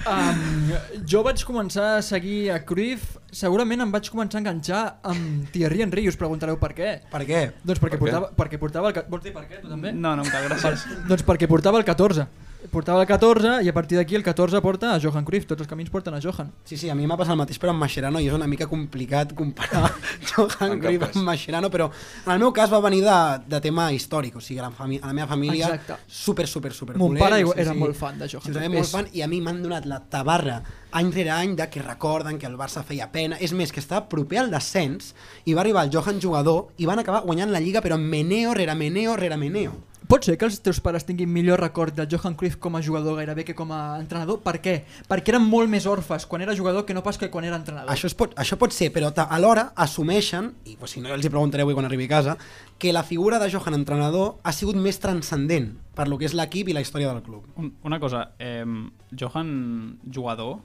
Um, 0.06 0.71
jo 1.08 1.21
vaig 1.25 1.43
començar 1.47 1.86
a 1.99 2.01
seguir 2.06 2.49
a 2.54 2.58
Cruyff, 2.67 3.15
segurament 3.34 3.86
em 3.86 3.93
vaig 3.93 4.10
començar 4.12 4.39
a 4.39 4.43
enganxar 4.43 4.82
amb 5.08 5.47
Thierry 5.54 5.86
Henry 5.86 6.04
i 6.06 6.12
us 6.12 6.17
preguntareu 6.19 6.58
per 6.62 6.73
què. 6.78 6.89
Per 7.13 7.21
què? 7.25 7.43
Doncs 7.63 7.80
perquè, 7.80 7.95
Per 7.95 8.01
què? 8.01 8.01
portava, 8.04 8.32
perquè 8.41 8.60
portava 8.62 8.91
el... 8.91 8.99
Vols 9.13 9.23
dir 9.23 9.34
per 9.38 9.45
què, 9.47 9.62
tu 9.62 9.71
també? 9.71 9.93
No, 9.93 10.15
no 10.17 10.25
em 10.25 10.34
cal, 10.34 10.49
gràcies. 10.49 10.84
Doncs 11.08 11.23
perquè 11.28 11.49
portava 11.51 11.80
el 11.82 11.88
14. 11.88 12.28
Portava 12.71 13.01
el 13.01 13.08
14 13.08 13.62
i 13.63 13.69
a 13.69 13.73
partir 13.73 13.97
d'aquí 13.97 14.15
el 14.15 14.23
14 14.23 14.60
porta 14.62 14.93
a 14.95 14.99
Johan 14.99 15.25
Cruyff. 15.25 15.45
Tots 15.47 15.62
els 15.63 15.69
camins 15.69 15.89
porten 15.89 16.13
a 16.13 16.19
Johan. 16.23 16.51
Sí, 16.63 16.78
sí, 16.78 16.89
a 16.89 16.95
mi 16.95 17.06
m'ha 17.08 17.17
passat 17.17 17.34
el 17.36 17.39
mateix 17.41 17.60
però 17.62 17.71
amb 17.73 17.80
Mascherano 17.84 18.19
i 18.19 18.28
és 18.28 18.34
una 18.34 18.47
mica 18.47 18.67
complicat 18.67 19.34
comparar 19.38 19.91
Johan 20.32 20.80
Cruyff 20.80 21.04
amb 21.15 21.23
Mascherano, 21.28 21.69
però 21.71 21.89
en 22.25 22.32
el 22.34 22.39
meu 22.39 22.51
cas 22.54 22.71
va 22.73 22.80
venir 22.84 23.01
de, 23.06 23.17
de 23.47 23.62
tema 23.62 23.89
històric, 23.93 24.36
o 24.38 24.41
sigui, 24.41 24.60
a 24.60 24.67
la, 24.67 24.71
fami 24.71 24.99
a 25.01 25.08
la 25.08 25.13
meva 25.13 25.28
família 25.28 25.69
Exacte. 25.75 25.99
super, 26.08 26.47
super, 26.47 26.73
super 26.73 26.97
Mon 26.97 27.13
culer, 27.15 27.23
pare 27.23 27.41
sé 27.45 27.62
era 27.65 27.73
si- 27.73 27.80
molt 27.80 27.95
fan 27.95 28.19
de 28.19 28.28
Johan 28.32 28.45
Sí, 28.47 28.51
Cruyff. 28.58 28.73
molt 28.80 28.91
fan 28.91 29.10
i 29.13 29.21
a 29.21 29.28
mi 29.32 29.41
m'han 29.41 29.62
donat 29.63 29.86
la 29.86 29.99
tabarra 29.99 30.62
any 30.95 31.12
rere 31.12 31.32
any 31.32 31.56
de 31.56 31.69
que 31.69 31.82
recorden 31.84 32.38
que 32.39 32.47
el 32.47 32.56
Barça 32.56 32.84
feia 32.84 33.10
pena. 33.12 33.36
És 33.43 33.51
més, 33.51 33.71
que 33.71 33.82
estava 33.82 34.08
proper 34.08 34.38
al 34.39 34.51
descens 34.51 35.13
i 35.45 35.54
va 35.54 35.62
arribar 35.65 35.84
el 35.84 35.91
Johan 35.91 36.21
jugador 36.23 36.69
i 36.78 36.86
van 36.88 36.99
acabar 37.01 37.21
guanyant 37.25 37.51
la 37.51 37.60
Lliga 37.60 37.82
però 37.84 37.97
meneo 37.99 38.54
rere 38.56 38.75
meneo 38.75 39.15
rere 39.19 39.36
meneo. 39.38 39.73
Pot 40.06 40.26
ser 40.28 40.36
que 40.38 40.46
els 40.46 40.58
teus 40.62 40.78
pares 40.84 41.06
tinguin 41.08 41.32
millor 41.32 41.62
record 41.63 41.96
de 41.98 42.06
Johan 42.12 42.36
Cruyff 42.38 42.60
com 42.62 42.76
a 42.78 42.82
jugador 42.84 43.15
gairebé 43.18 43.46
que 43.48 43.56
com 43.58 43.72
a 43.74 43.98
entrenador? 43.98 44.41
Per 44.44 44.60
què? 44.62 44.76
Perquè 45.10 45.34
eren 45.34 45.46
molt 45.48 45.72
més 45.72 45.88
orfes 45.89 46.28
quan 46.30 46.44
era 46.46 46.54
jugador 46.58 46.86
que 46.86 46.94
no 46.94 47.02
pas 47.06 47.18
que 47.18 47.32
quan 47.34 47.48
era 47.48 47.58
entrenador. 47.58 47.89
Això, 47.94 48.10
es 48.12 48.18
pot, 48.18 48.36
això 48.38 48.58
pot 48.62 48.76
ser, 48.76 48.91
però 48.94 49.10
alhora 49.26 49.72
assumeixen, 49.76 50.52
i 50.70 50.76
pues, 50.78 50.94
si 50.94 51.02
no 51.02 51.10
ja 51.10 51.18
els 51.18 51.26
hi 51.26 51.32
preguntaré 51.32 51.65
avui 51.65 51.78
quan 51.78 51.88
arribi 51.89 52.06
a 52.06 52.13
casa, 52.18 52.38
que 52.78 52.94
la 52.94 53.06
figura 53.08 53.39
de 53.39 53.50
Johan 53.50 53.80
entrenador 53.80 54.36
ha 54.44 54.54
sigut 54.54 54.78
més 54.78 55.00
transcendent 55.02 55.72
per 55.96 56.10
lo 56.12 56.20
que 56.20 56.28
és 56.30 56.36
l'equip 56.38 56.70
i 56.70 56.76
la 56.76 56.84
història 56.84 57.10
del 57.10 57.24
club. 57.26 57.48
Un, 57.56 57.72
una 57.88 58.00
cosa, 58.04 58.28
eh, 58.38 58.65
Johan, 59.18 60.02
jugador, 60.12 60.60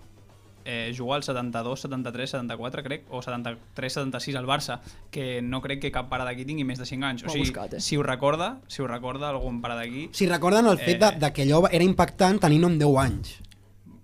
eh, 0.71 0.93
jugà 0.97 1.17
al 1.19 1.25
72, 1.27 1.83
73, 1.89 2.37
74, 2.37 2.85
crec, 2.87 3.09
o 3.11 3.23
73, 3.25 3.97
76 3.99 4.39
al 4.39 4.47
Barça, 4.47 4.79
que 5.11 5.41
no 5.43 5.61
crec 5.65 5.83
que 5.83 5.91
cap 5.95 6.09
pare 6.13 6.27
d'aquí 6.29 6.47
tingui 6.47 6.67
més 6.69 6.79
de 6.79 6.87
5 6.87 7.09
anys. 7.11 7.27
O 7.27 7.33
sigui, 7.33 7.49
buscat, 7.49 7.75
eh? 7.79 7.83
si 7.83 7.99
ho 7.99 8.07
recorda, 8.07 8.53
si 8.71 8.85
ho 8.85 8.89
recorda 8.91 9.29
algun 9.33 9.59
pare 9.65 9.79
d'aquí... 9.81 10.09
Si 10.15 10.31
recorden 10.31 10.71
el 10.71 10.79
fet 10.79 11.01
de, 11.03 11.11
Eh. 11.11 11.19
de 11.27 11.33
que 11.35 11.43
allò 11.49 11.65
era 11.71 11.85
impactant 11.85 12.39
tenint 12.47 12.69
amb 12.71 12.79
10 12.81 12.99
anys. 13.03 13.35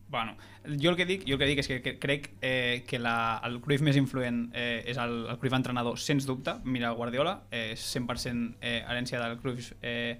Bueno, 0.09 0.37
jo 0.66 0.90
el 0.90 0.96
que 0.96 1.07
dic, 1.07 1.24
jo 1.29 1.37
el 1.37 1.38
que 1.38 1.46
dic 1.50 1.61
és 1.62 1.68
que, 1.70 1.76
que 1.83 1.92
crec 2.02 2.31
eh, 2.40 2.83
que 2.88 2.98
la, 2.98 3.40
el 3.46 3.61
Cruyff 3.62 3.85
més 3.87 3.98
influent 4.00 4.48
eh, 4.55 4.83
és 4.90 4.98
el, 4.98 5.14
el 5.31 5.38
Cruyff 5.38 5.55
entrenador, 5.59 5.98
sens 6.02 6.26
dubte. 6.26 6.57
Mira 6.64 6.90
el 6.90 6.98
Guardiola, 6.98 7.37
eh, 7.50 7.72
és 7.76 7.85
100% 7.94 8.57
eh, 8.61 8.81
herència 8.88 9.20
del 9.22 9.38
Cruyff 9.42 9.72
eh, 9.83 10.18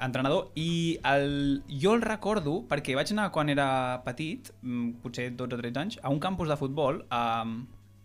entrenador 0.00 0.50
i 0.58 0.98
el, 1.04 1.62
jo 1.68 1.94
el 1.94 2.02
recordo 2.02 2.62
perquè 2.68 2.96
vaig 2.98 3.12
anar 3.12 3.30
quan 3.34 3.52
era 3.52 4.02
petit, 4.06 4.50
mm, 4.62 5.02
potser 5.04 5.30
12 5.36 5.56
o 5.56 5.60
13 5.60 5.80
anys, 5.80 5.98
a 6.02 6.10
un 6.10 6.20
campus 6.20 6.48
de 6.48 6.56
futbol 6.56 7.04
eh, 7.04 7.54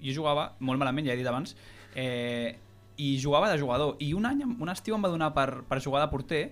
jo 0.04 0.22
jugava 0.22 0.52
molt 0.60 0.80
malament, 0.80 1.08
ja 1.08 1.16
he 1.16 1.20
dit 1.20 1.28
abans 1.28 1.56
eh, 1.96 2.58
i 2.98 3.18
jugava 3.22 3.50
de 3.52 3.58
jugador. 3.62 3.96
I 4.02 4.14
un 4.18 4.26
any, 4.26 4.44
un 4.44 4.70
estiu 4.74 4.96
em 4.98 5.04
va 5.06 5.10
donar 5.14 5.32
per, 5.34 5.64
per 5.70 5.82
jugar 5.82 6.02
de 6.04 6.12
porter 6.12 6.44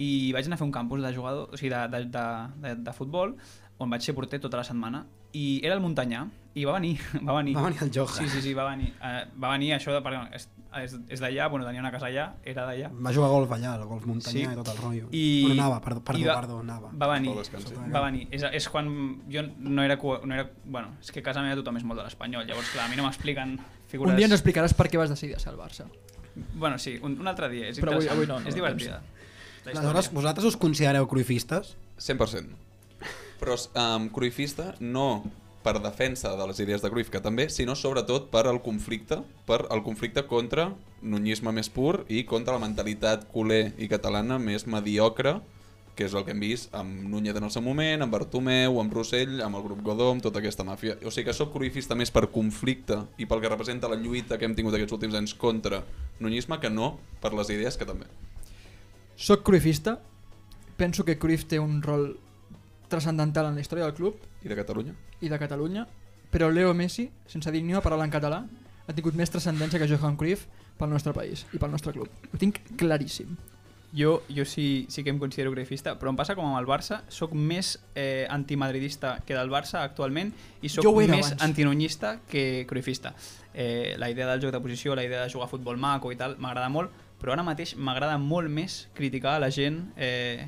i 0.00 0.32
vaig 0.32 0.48
anar 0.48 0.56
a 0.56 0.60
fer 0.60 0.68
un 0.68 0.72
campus 0.72 1.02
de 1.04 1.12
jugador, 1.14 1.50
o 1.52 1.60
sigui, 1.60 1.72
de, 1.74 1.82
de, 1.92 2.04
de, 2.12 2.26
de, 2.64 2.76
de 2.84 2.94
futbol 2.96 3.36
on 3.80 3.92
vaig 3.92 4.04
ser 4.04 4.14
porter 4.16 4.40
tota 4.40 4.60
la 4.60 4.64
setmana 4.64 5.06
i 5.36 5.60
era 5.64 5.76
el 5.76 5.82
Muntanyà 5.84 6.26
i 6.54 6.64
va 6.66 6.72
venir, 6.78 6.96
va 7.26 7.36
venir. 7.38 7.54
Va 7.56 7.62
venir 7.68 7.82
el 7.84 7.90
Johan. 7.94 8.14
Sí, 8.16 8.28
sí, 8.28 8.40
sí, 8.42 8.54
va 8.54 8.64
venir. 8.70 8.92
Uh, 8.98 9.22
va 9.42 9.50
venir 9.52 9.72
això 9.76 9.92
de, 9.94 10.00
perdó, 10.02 10.24
és, 10.34 10.48
és, 10.82 10.96
és 11.14 11.20
d'allà, 11.22 11.46
bueno, 11.52 11.66
tenia 11.68 11.80
una 11.82 11.92
casa 11.94 12.08
allà, 12.08 12.24
era 12.42 12.64
d'allà. 12.66 12.88
Va 12.92 13.12
jugar 13.14 13.28
a 13.28 13.32
golf 13.36 13.52
allà, 13.54 13.74
al 13.76 13.84
golf 13.86 14.04
muntanyà 14.10 14.32
Sí. 14.32 14.42
i 14.48 14.56
tot 14.58 14.68
el 14.72 14.80
rotllo. 14.82 15.08
I, 15.14 15.22
Bueno, 15.46 15.62
anava, 15.62 15.80
perdó, 15.84 16.02
perdó, 16.04 16.26
va, 16.26 16.36
perdó, 16.40 16.58
anava. 16.64 16.90
Va 17.04 17.08
venir, 17.12 17.34
va 17.94 18.02
venir. 18.08 18.26
És, 18.34 18.42
és 18.50 18.68
quan 18.68 18.90
jo 19.30 19.44
no 19.58 19.82
era, 19.86 19.96
no 19.96 20.34
era... 20.34 20.48
Bueno, 20.64 20.96
és 21.00 21.10
que 21.14 21.20
a 21.22 21.26
casa 21.30 21.42
meva 21.46 21.56
tothom 21.62 21.78
és 21.78 21.84
molt 21.86 22.02
de 22.02 22.08
l'espanyol, 22.08 22.46
llavors, 22.48 22.70
clar, 22.74 22.86
a 22.86 22.90
mi 22.90 22.98
no 22.98 23.06
m'expliquen 23.06 23.56
figures... 23.86 24.12
Un 24.12 24.18
dia 24.18 24.26
ens 24.30 24.34
explicaràs 24.38 24.74
per 24.74 24.88
què 24.90 24.98
vas 24.98 25.10
decidir 25.14 25.38
ser 25.38 25.52
al 25.54 25.58
Barça. 25.58 25.86
Bueno, 26.54 26.78
sí, 26.78 26.96
un, 27.02 27.16
un 27.20 27.26
altre 27.30 27.48
dia, 27.50 27.68
és 27.70 27.78
Però 27.82 27.94
avui- 27.94 28.08
avui 28.10 28.26
no, 28.26 28.38
no, 28.40 28.48
és 28.50 28.54
divertida. 28.58 29.00
Aleshores, 29.66 30.10
vosaltres 30.14 30.46
us 30.50 30.56
considereu 30.56 31.06
cruifistes? 31.10 31.74
100%. 31.98 32.54
Però 33.40 33.54
um, 33.74 34.06
cruifista 34.12 34.74
no 34.80 35.24
per 35.62 35.76
defensa 35.82 36.34
de 36.36 36.46
les 36.48 36.60
idees 36.62 36.82
de 36.82 36.90
Cruyff, 36.90 37.10
que 37.12 37.20
també, 37.20 37.48
sinó 37.52 37.76
sobretot 37.76 38.30
per 38.32 38.46
al 38.48 38.62
conflicte, 38.64 39.20
per 39.46 39.66
el 39.70 39.82
conflicte 39.84 40.24
contra 40.28 40.70
nunyisme 41.02 41.52
més 41.52 41.68
pur 41.72 42.04
i 42.08 42.24
contra 42.28 42.56
la 42.56 42.64
mentalitat 42.64 43.26
culer 43.32 43.72
i 43.78 43.88
catalana 43.88 44.38
més 44.40 44.66
mediocre, 44.66 45.38
que 45.96 46.06
és 46.08 46.14
el 46.16 46.24
que 46.24 46.32
hem 46.32 46.40
vist 46.40 46.72
amb 46.76 47.10
Núñez 47.12 47.36
en 47.36 47.44
el 47.44 47.52
seu 47.52 47.60
moment, 47.60 48.00
amb 48.00 48.14
Bartomeu, 48.14 48.78
amb 48.80 48.94
Rossell, 48.94 49.42
amb 49.44 49.58
el 49.58 49.64
grup 49.66 49.82
Godó, 49.84 50.08
amb 50.14 50.24
tota 50.24 50.40
aquesta 50.40 50.64
màfia. 50.64 50.96
O 51.04 51.12
sigui 51.12 51.26
que 51.28 51.36
sóc 51.36 51.52
cruifista 51.52 51.98
més 51.98 52.12
per 52.14 52.30
conflicte 52.32 53.02
i 53.20 53.28
pel 53.28 53.42
que 53.42 53.50
representa 53.52 53.90
la 53.90 53.98
lluita 54.00 54.38
que 54.38 54.48
hem 54.48 54.56
tingut 54.56 54.78
aquests 54.78 54.96
últims 54.96 55.18
anys 55.18 55.36
contra 55.36 55.82
nunyisme 56.20 56.56
que 56.62 56.72
no 56.72 56.94
per 57.20 57.34
les 57.36 57.52
idees 57.52 57.76
que 57.76 57.88
també. 57.88 58.08
Soc 59.20 59.44
cruifista, 59.44 59.98
penso 60.80 61.04
que 61.04 61.18
Cruyff 61.20 61.44
té 61.44 61.60
un 61.60 61.82
rol 61.84 62.14
transcendental 62.90 63.46
en 63.48 63.54
la 63.56 63.62
història 63.64 63.86
del 63.86 63.94
club 63.94 64.18
I 64.44 64.48
de 64.50 64.56
Catalunya? 64.58 64.94
i 65.20 65.28
de 65.30 65.38
Catalunya, 65.38 65.86
però 66.30 66.50
Leo 66.50 66.74
Messi, 66.74 67.08
sense 67.26 67.50
dir 67.54 67.62
ni 67.64 67.72
una 67.72 67.82
paraula 67.82 68.04
en 68.04 68.10
català, 68.12 68.42
ha 68.86 68.92
tingut 68.96 69.14
més 69.18 69.30
transcendència 69.30 69.78
que 69.80 69.88
Johan 69.90 70.16
Cruyff 70.18 70.44
pel 70.78 70.90
nostre 70.90 71.12
país 71.14 71.46
i 71.54 71.58
pel 71.58 71.70
nostre 71.70 71.92
club. 71.92 72.08
Ho 72.32 72.38
tinc 72.40 72.60
claríssim. 72.80 73.36
Jo, 73.92 74.20
jo 74.30 74.44
sí, 74.46 74.86
sí 74.88 75.02
que 75.02 75.10
em 75.10 75.18
considero 75.18 75.50
grefista, 75.50 75.96
però 75.98 76.12
em 76.12 76.16
passa 76.18 76.36
com 76.38 76.46
amb 76.46 76.58
el 76.60 76.66
Barça, 76.68 77.00
sóc 77.10 77.32
més 77.34 77.72
eh, 77.98 78.24
antimadridista 78.30 79.16
que 79.26 79.34
del 79.34 79.50
Barça 79.50 79.80
actualment 79.82 80.30
i 80.62 80.70
sóc 80.70 80.84
Jo 80.86 80.92
ho 80.94 81.00
era 81.02 81.16
més 81.16 81.26
abans. 81.32 81.42
antinunyista 81.42 82.20
que 82.30 82.64
cruifista. 82.70 83.14
Eh, 83.52 83.96
la 83.98 84.08
idea 84.10 84.28
del 84.30 84.40
joc 84.44 84.52
de 84.54 84.60
posició, 84.62 84.94
la 84.94 85.02
idea 85.02 85.24
de 85.24 85.30
jugar 85.32 85.48
a 85.48 85.50
futbol 85.50 85.76
maco 85.76 86.12
i 86.12 86.16
tal, 86.16 86.36
m'agrada 86.38 86.68
molt, 86.70 86.94
però 87.20 87.34
ara 87.34 87.42
mateix 87.42 87.74
m'agrada 87.76 88.14
molt 88.18 88.48
més 88.48 88.84
criticar 88.94 89.34
a 89.36 89.42
la 89.42 89.50
gent 89.50 89.90
eh, 89.96 90.46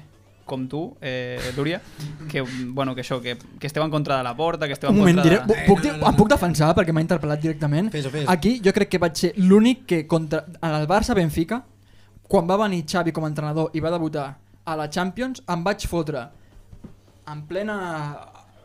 com 0.52 0.66
tu, 0.68 0.82
eh, 1.00 1.40
Lúria, 1.56 1.80
que, 2.28 2.44
bueno, 2.76 2.94
que 2.94 3.00
això, 3.00 3.22
que, 3.24 3.38
que 3.58 3.70
esteu 3.70 3.84
en 3.86 3.90
contra 3.90 4.18
de 4.20 4.26
la 4.26 4.34
porta, 4.36 4.68
que 4.68 4.76
esteu 4.76 4.90
Un 4.92 4.98
en 4.98 5.00
moment, 5.00 5.22
contra 5.22 5.30
diré, 5.30 5.40
de... 5.48 5.66
puc, 5.70 5.80
dir, 5.80 5.94
em 5.96 6.18
puc 6.18 6.28
defensar 6.28 6.74
perquè 6.76 6.92
m'ha 6.92 7.04
interpel·lat 7.04 7.40
directament. 7.40 7.88
Fes-ho, 7.94 8.12
fes. 8.12 8.28
Aquí 8.28 8.58
jo 8.64 8.74
crec 8.76 8.92
que 8.92 9.00
vaig 9.00 9.16
ser 9.16 9.32
l'únic 9.40 9.86
que 9.88 10.02
contra, 10.10 10.44
en 10.60 10.76
el 10.76 10.86
Barça-Benfica, 10.90 11.62
quan 12.28 12.46
va 12.48 12.60
venir 12.66 12.84
Xavi 12.88 13.12
com 13.16 13.24
a 13.24 13.32
entrenador 13.32 13.72
i 13.76 13.80
va 13.84 13.90
debutar 13.92 14.28
a 14.64 14.76
la 14.78 14.88
Champions, 14.92 15.42
em 15.48 15.64
vaig 15.64 15.88
fotre 15.88 16.28
en 17.32 17.42
plena... 17.48 17.78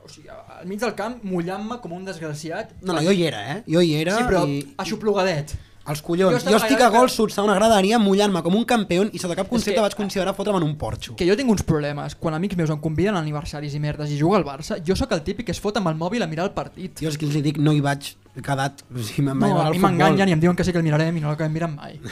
O 0.07 0.09
sigui, 0.09 0.29
al 0.31 0.67
mig 0.69 0.79
del 0.79 0.93
camp, 0.95 1.17
mullant-me 1.27 1.81
com 1.83 1.91
un 1.97 2.05
desgraciat. 2.07 2.77
No, 2.79 2.93
no, 2.95 3.01
jo 3.03 3.11
hi 3.11 3.25
era, 3.27 3.41
eh? 3.51 3.57
Jo 3.67 3.81
hi 3.83 3.89
era 3.99 4.15
Sí, 4.15 4.27
però 4.29 4.45
i... 4.47 4.61
aixoplugadet. 4.79 5.51
Els 5.87 6.01
collons. 6.03 6.43
Jo 6.43 6.51
Jo, 6.51 6.57
estic 6.57 6.81
a 6.81 6.89
que- 6.91 6.97
gol 6.97 7.07
a 7.37 7.43
una 7.43 7.53
graderia 7.55 7.97
mullant-me 7.97 8.41
com 8.43 8.55
un 8.55 8.65
campió 8.65 9.05
i 9.11 9.17
sota 9.19 9.35
cap 9.35 9.47
concepte 9.47 9.75
que- 9.75 9.81
vaig 9.81 9.95
considerar 9.95 10.33
fotre'm 10.35 10.57
en 10.57 10.63
un 10.63 10.75
porxo. 10.77 11.15
Que 11.15 11.25
jo 11.27 11.35
tinc 11.35 11.49
uns 11.49 11.63
problemes. 11.63 12.15
Quan 12.15 12.33
amics 12.33 12.57
meus 12.57 12.69
em 12.69 12.79
conviden 12.79 13.15
a 13.15 13.19
aniversaris 13.19 13.73
i 13.73 13.79
merdes 13.79 14.11
i 14.11 14.17
juga 14.19 14.37
al 14.37 14.43
Barça, 14.45 14.81
jo 14.83 14.95
sóc 14.95 15.11
el 15.13 15.21
típic 15.23 15.45
que 15.45 15.51
es 15.53 15.59
fot 15.61 15.77
amb 15.77 15.87
el 15.87 15.95
mòbil 15.95 16.21
a 16.23 16.27
mirar 16.27 16.45
el 16.45 16.51
partit. 16.51 16.99
Jo 17.01 17.07
és 17.09 17.17
que 17.17 17.25
els 17.25 17.35
hi 17.35 17.41
dic, 17.41 17.57
no 17.57 17.71
hi 17.71 17.79
vaig 17.79 18.15
he 18.35 18.41
quedat... 18.41 18.83
O 18.93 18.99
sigui, 18.99 19.23
No, 19.33 19.61
a 19.61 19.69
mi 19.71 19.79
m'enganyen 19.79 20.29
i 20.29 20.31
em 20.33 20.39
diuen 20.39 20.55
que 20.55 20.63
sí 20.63 20.71
que 20.71 20.77
el 20.77 20.83
mirarem 20.83 21.15
i 21.17 21.21
no 21.21 21.29
l'acabem 21.29 21.53
mirant 21.53 21.75
mai. 21.75 21.99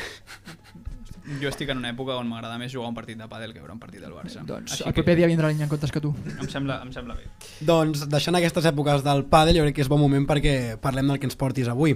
Jo 1.42 1.50
estic 1.50 1.70
en 1.74 1.80
una 1.82 1.90
època 1.90 2.14
on 2.20 2.28
m'agrada 2.30 2.60
més 2.62 2.72
jugar 2.72 2.88
un 2.92 2.94
partit 2.94 3.18
de 3.18 3.26
pàdel 3.26 3.52
que 3.52 3.58
veure 3.58 3.74
un 3.74 3.80
partit 3.82 4.00
del 4.00 4.12
Barça. 4.14 4.44
Doncs 4.46 4.74
Així 4.76 4.84
el 4.86 4.94
que 4.94 5.02
proper 5.02 5.16
dia 5.18 5.26
vindrà 5.26 5.48
l'any 5.50 5.64
en 5.66 5.70
comptes 5.72 5.92
que 5.92 6.00
tu. 6.00 6.12
em 6.40 6.48
sembla, 6.48 6.84
em 6.86 6.92
sembla 6.94 7.16
bé. 7.18 7.24
Doncs 7.66 8.04
deixant 8.08 8.36
aquestes 8.38 8.64
èpoques 8.70 9.02
del 9.02 9.24
pàdel, 9.26 9.58
jo 9.58 9.64
crec 9.66 9.74
que 9.74 9.82
és 9.82 9.90
bon 9.90 10.00
moment 10.00 10.28
perquè 10.30 10.78
parlem 10.80 11.08
del 11.10 11.18
que 11.18 11.26
ens 11.26 11.36
portis 11.36 11.68
avui. 11.68 11.96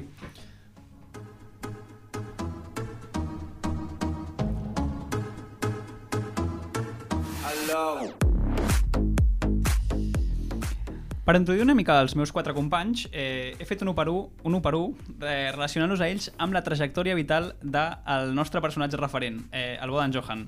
Per 11.29 11.35
introduir 11.37 11.61
una 11.61 11.75
mica 11.77 11.99
els 12.01 12.15
meus 12.17 12.31
quatre 12.33 12.55
companys, 12.57 13.03
eh, 13.13 13.53
he 13.53 13.65
fet 13.69 13.83
un 13.83 13.91
1 13.91 13.93
per 13.93 14.07
1, 14.09 14.21
un 14.49 14.55
1 14.57 14.61
per 14.65 14.71
1 14.73 15.27
eh, 15.29 15.51
relacionant-los 15.53 16.01
a 16.01 16.07
ells 16.09 16.31
amb 16.41 16.55
la 16.57 16.63
trajectòria 16.65 17.13
vital 17.13 17.51
del 17.61 18.31
nostre 18.33 18.63
personatge 18.65 18.97
referent, 18.97 19.43
eh, 19.51 19.77
el 19.77 19.91
Bodan 19.93 20.09
Johan. 20.09 20.47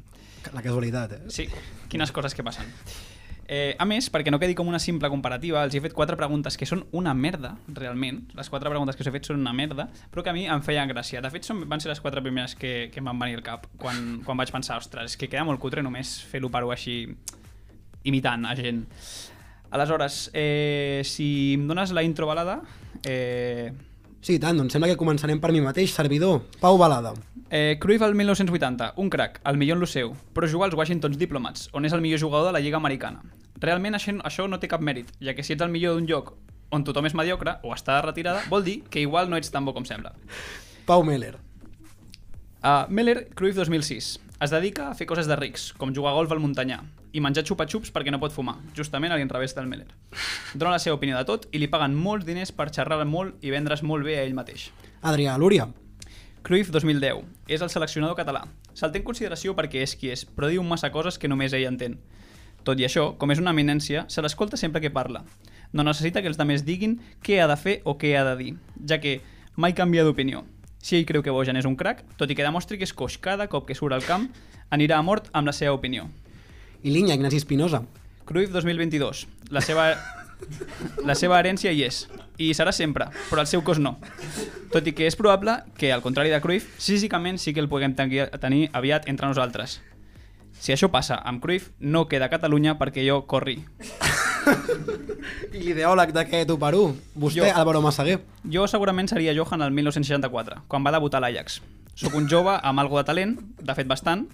La 0.56 0.64
casualitat, 0.66 1.12
eh? 1.14 1.20
Sí, 1.30 1.46
quines 1.88 2.10
coses 2.10 2.34
que 2.34 2.42
passen. 2.42 2.72
Eh, 3.46 3.76
a 3.78 3.86
més, 3.86 4.08
perquè 4.10 4.34
no 4.34 4.40
quedi 4.42 4.56
com 4.58 4.72
una 4.72 4.80
simple 4.82 5.12
comparativa, 5.14 5.62
els 5.62 5.78
he 5.78 5.84
fet 5.84 5.94
quatre 5.94 6.18
preguntes 6.18 6.58
que 6.58 6.66
són 6.66 6.82
una 6.98 7.14
merda, 7.14 7.52
realment. 7.78 8.24
Les 8.34 8.50
quatre 8.50 8.74
preguntes 8.74 8.98
que 8.98 9.06
us 9.06 9.12
he 9.12 9.14
fet 9.14 9.30
són 9.30 9.38
una 9.38 9.54
merda, 9.54 9.86
però 10.10 10.24
que 10.26 10.34
a 10.34 10.34
mi 10.34 10.48
em 10.50 10.64
feien 10.66 10.90
gràcia. 10.90 11.22
De 11.22 11.30
fet, 11.30 11.46
són, 11.46 11.62
van 11.70 11.86
ser 11.86 11.92
les 11.94 12.02
quatre 12.02 12.26
primeres 12.26 12.58
que, 12.58 12.90
que 12.90 13.04
em 13.06 13.12
van 13.12 13.22
venir 13.22 13.38
al 13.38 13.46
cap 13.46 13.70
quan, 13.78 14.24
quan 14.26 14.42
vaig 14.42 14.50
pensar, 14.50 14.82
ostres, 14.82 15.14
és 15.14 15.22
que 15.22 15.30
queda 15.30 15.46
molt 15.46 15.62
cutre 15.62 15.86
només 15.86 16.18
fer-ho 16.32 16.50
per 16.50 16.66
així 16.72 17.04
imitant 18.02 18.50
a 18.50 18.58
gent. 18.58 18.88
Aleshores, 19.72 20.30
eh, 20.34 21.02
si 21.06 21.56
em 21.56 21.68
dones 21.68 21.92
la 21.92 22.04
intro 22.04 22.28
balada... 22.28 22.62
Eh, 23.04 23.72
Sí, 24.22 24.36
tant, 24.38 24.54
doncs 24.54 24.76
sembla 24.76 24.92
que 24.92 25.00
començarem 25.00 25.40
per 25.42 25.50
mi 25.50 25.64
mateix, 25.66 25.96
servidor, 25.98 26.44
Pau 26.62 26.76
Balada. 26.78 27.16
Eh, 27.50 27.80
Cruyff 27.82 28.04
al 28.06 28.14
1980, 28.14 28.92
un 29.02 29.10
crack, 29.10 29.40
el 29.50 29.58
millor 29.58 29.80
en 29.80 29.82
lo 29.82 29.88
seu, 29.90 30.12
però 30.36 30.46
juga 30.46 30.68
als 30.68 30.76
Washington 30.78 31.18
Diplomats, 31.18 31.72
on 31.74 31.90
és 31.90 31.96
el 31.98 32.04
millor 32.06 32.22
jugador 32.22 32.52
de 32.52 32.54
la 32.54 32.62
Lliga 32.62 32.78
Americana. 32.78 33.24
Realment 33.58 33.98
això, 33.98 34.14
això 34.22 34.46
no 34.46 34.60
té 34.62 34.70
cap 34.70 34.86
mèrit, 34.86 35.10
ja 35.26 35.34
que 35.34 35.42
si 35.42 35.56
ets 35.56 35.66
el 35.66 35.74
millor 35.74 35.98
d'un 35.98 36.06
lloc 36.06 36.36
on 36.70 36.86
tothom 36.86 37.10
és 37.10 37.18
mediocre 37.18 37.58
o 37.66 37.74
està 37.74 37.98
de 37.98 38.06
retirada, 38.06 38.46
vol 38.54 38.64
dir 38.64 38.84
que 38.94 39.02
igual 39.02 39.30
no 39.30 39.42
ets 39.42 39.50
tan 39.50 39.66
bo 39.66 39.74
com 39.74 39.90
sembla. 39.90 40.14
Pau 40.86 41.02
Meller. 41.04 41.34
Uh, 42.62 42.86
Meller, 42.94 43.26
Cruyff 43.34 43.58
2006. 43.58 44.20
Es 44.42 44.54
dedica 44.54 44.92
a 44.92 44.96
fer 44.98 45.10
coses 45.10 45.26
de 45.26 45.36
rics, 45.36 45.72
com 45.82 45.98
jugar 45.98 46.14
a 46.14 46.20
golf 46.22 46.32
al 46.32 46.46
muntanyà, 46.46 46.84
i 47.14 47.22
menjar 47.24 47.44
xupa-xups 47.48 47.92
perquè 47.92 48.12
no 48.14 48.20
pot 48.22 48.34
fumar, 48.34 48.58
justament 48.78 49.12
a 49.12 49.20
l'inrevés 49.20 49.56
del 49.58 49.68
Meller. 49.68 49.90
Dona 50.54 50.76
la 50.76 50.80
seva 50.80 50.96
opinió 50.96 51.18
de 51.18 51.28
tot 51.28 51.48
i 51.52 51.60
li 51.60 51.70
paguen 51.72 51.96
molts 51.96 52.26
diners 52.26 52.54
per 52.56 52.70
xerrar 52.72 53.04
molt 53.06 53.44
i 53.44 53.52
vendre's 53.52 53.84
molt 53.84 54.06
bé 54.08 54.18
a 54.20 54.26
ell 54.26 54.38
mateix. 54.38 54.70
Adrià 55.02 55.38
Lúria. 55.38 55.68
Cruyff 56.42 56.72
2010. 56.72 57.22
És 57.48 57.62
el 57.62 57.70
seleccionador 57.70 58.18
català. 58.18 58.48
Se'l 58.74 58.92
té 58.92 59.02
en 59.02 59.06
consideració 59.06 59.54
perquè 59.58 59.84
és 59.86 59.94
qui 59.96 60.10
és, 60.10 60.24
però 60.26 60.50
diu 60.50 60.64
massa 60.64 60.90
coses 60.92 61.20
que 61.22 61.30
només 61.30 61.54
ell 61.54 61.68
entén. 61.70 62.00
Tot 62.66 62.80
i 62.80 62.86
això, 62.86 63.12
com 63.18 63.32
és 63.34 63.42
una 63.42 63.54
eminència, 63.54 64.06
se 64.10 64.22
l'escolta 64.22 64.58
sempre 64.58 64.82
que 64.82 64.94
parla. 64.94 65.24
No 65.74 65.86
necessita 65.86 66.22
que 66.22 66.30
els 66.30 66.38
demés 66.38 66.66
diguin 66.66 67.00
què 67.26 67.40
ha 67.42 67.48
de 67.50 67.58
fer 67.58 67.76
o 67.86 67.98
què 67.98 68.16
ha 68.18 68.26
de 68.32 68.36
dir, 68.38 68.56
ja 68.88 69.00
que 69.02 69.20
mai 69.56 69.74
canvia 69.78 70.04
d'opinió. 70.06 70.44
Si 70.82 70.98
ell 70.98 71.06
creu 71.06 71.22
que 71.22 71.34
Bojan 71.34 71.58
és 71.58 71.68
un 71.70 71.78
crac, 71.78 72.02
tot 72.18 72.30
i 72.30 72.36
que 72.38 72.46
demostri 72.46 72.78
que 72.78 72.88
és 72.90 72.94
coix 72.94 73.18
cada 73.22 73.48
cop 73.50 73.68
que 73.68 73.78
surt 73.78 73.94
al 73.94 74.06
camp, 74.06 74.30
anirà 74.74 74.98
a 74.98 75.06
mort 75.06 75.30
amb 75.34 75.50
la 75.50 75.54
seva 75.54 75.76
opinió. 75.78 76.08
I 76.84 76.90
Linya, 76.90 77.14
Ignasi 77.14 77.38
Espinosa. 77.38 77.84
Cruyff 78.26 78.52
2022. 78.52 79.28
La 79.50 79.62
seva, 79.62 79.92
la 81.06 81.16
seva 81.16 81.38
herència 81.38 81.74
hi 81.74 81.84
és. 81.86 82.08
I 82.42 82.54
serà 82.58 82.74
sempre, 82.74 83.06
però 83.30 83.44
el 83.44 83.50
seu 83.50 83.62
cos 83.62 83.78
no. 83.78 83.98
Tot 84.74 84.88
i 84.88 84.94
que 84.98 85.06
és 85.06 85.18
probable 85.20 85.60
que, 85.78 85.92
al 85.94 86.02
contrari 86.02 86.32
de 86.34 86.40
Cruyff, 86.42 86.66
físicament 86.82 87.38
sí 87.38 87.54
que 87.54 87.62
el 87.62 87.70
puguem 87.70 87.94
tenir, 87.94 88.30
tenir 88.42 88.70
aviat 88.74 89.06
entre 89.12 89.30
nosaltres. 89.30 89.82
Si 90.58 90.74
això 90.74 90.90
passa 90.94 91.20
amb 91.22 91.42
Cruyff, 91.44 91.70
no 91.80 92.08
queda 92.10 92.32
Catalunya 92.34 92.78
perquè 92.80 93.06
jo 93.06 93.22
corri. 93.30 93.60
I 95.54 95.62
l'ideòleg 95.66 96.16
d'aquest 96.16 96.50
1 96.50 96.58
per 96.62 96.74
1, 96.80 96.96
vostè, 97.14 97.44
Jo. 97.44 97.52
Álvaro 97.54 97.84
Massaguer. 97.86 98.22
Jo 98.50 98.66
segurament 98.66 99.12
seria 99.12 99.36
Johan 99.38 99.62
el 99.62 99.74
1964, 99.76 100.64
quan 100.68 100.86
va 100.88 100.96
debutar 100.96 101.22
a 101.22 101.28
l'Ajax. 101.28 101.62
Sóc 101.94 102.16
un 102.18 102.26
jove 102.32 102.56
amb 102.58 102.82
algo 102.82 102.98
de 102.98 103.06
talent, 103.06 103.36
de 103.62 103.76
fet 103.78 103.86
bastant, 103.90 104.26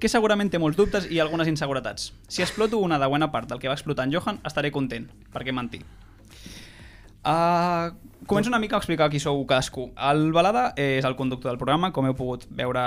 que 0.00 0.08
segurament 0.08 0.50
té 0.50 0.60
molts 0.62 0.78
dubtes 0.78 1.08
i 1.10 1.20
algunes 1.22 1.48
inseguretats. 1.50 2.12
Si 2.28 2.42
exploto 2.42 2.78
una 2.78 2.98
de 2.98 3.06
bona 3.06 3.30
part 3.32 3.48
del 3.50 3.58
que 3.58 3.68
va 3.68 3.74
explotar 3.74 4.06
en 4.06 4.14
Johan, 4.14 4.40
estaré 4.46 4.70
content, 4.74 5.08
perquè 5.34 5.54
mentir. 5.54 5.82
Uh, 7.28 7.92
començo 8.26 8.48
una 8.48 8.60
mica 8.62 8.76
a 8.76 8.82
explicar 8.82 9.10
qui 9.10 9.20
sou 9.20 9.42
cadascú. 9.46 9.90
El 10.10 10.30
Balada 10.32 10.72
és 10.76 11.04
el 11.04 11.16
conductor 11.16 11.50
del 11.50 11.58
programa, 11.60 11.92
com 11.92 12.06
heu 12.06 12.14
pogut 12.16 12.46
veure 12.50 12.84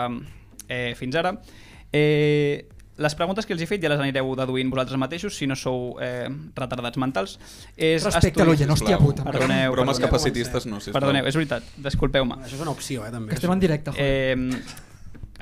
eh, 0.68 0.94
fins 0.98 1.18
ara. 1.20 1.36
Eh, 1.92 2.68
les 3.02 3.16
preguntes 3.18 3.48
que 3.48 3.56
els 3.56 3.62
he 3.64 3.68
fet 3.70 3.82
ja 3.82 3.90
les 3.92 4.00
anireu 4.02 4.30
deduint 4.38 4.70
vosaltres 4.72 5.00
mateixos, 5.02 5.36
si 5.38 5.48
no 5.50 5.58
sou 5.58 5.98
eh, 6.04 6.30
retardats 6.58 7.00
mentals. 7.02 7.38
És 7.76 8.06
Respecte 8.06 8.44
a 8.44 8.48
l'oient, 8.48 8.72
hòstia 8.76 9.00
puta. 9.02 9.26
Perdoneu, 9.28 9.74
Bromes 9.74 9.98
perdoneu. 9.98 10.08
capacitistes 10.10 10.70
no, 10.70 10.80
sisplau. 10.80 11.00
Perdoneu, 11.00 11.28
és 11.28 11.38
veritat, 11.40 11.68
disculpeu-me. 11.82 12.40
Això 12.46 12.60
és 12.60 12.64
una 12.64 12.74
opció, 12.76 13.06
eh, 13.06 13.12
també. 13.14 13.34
Que 13.34 13.42
estem 13.42 13.54
en 13.56 13.64
directe, 13.64 13.96
joder. 13.98 14.38
Eh, 14.38 14.90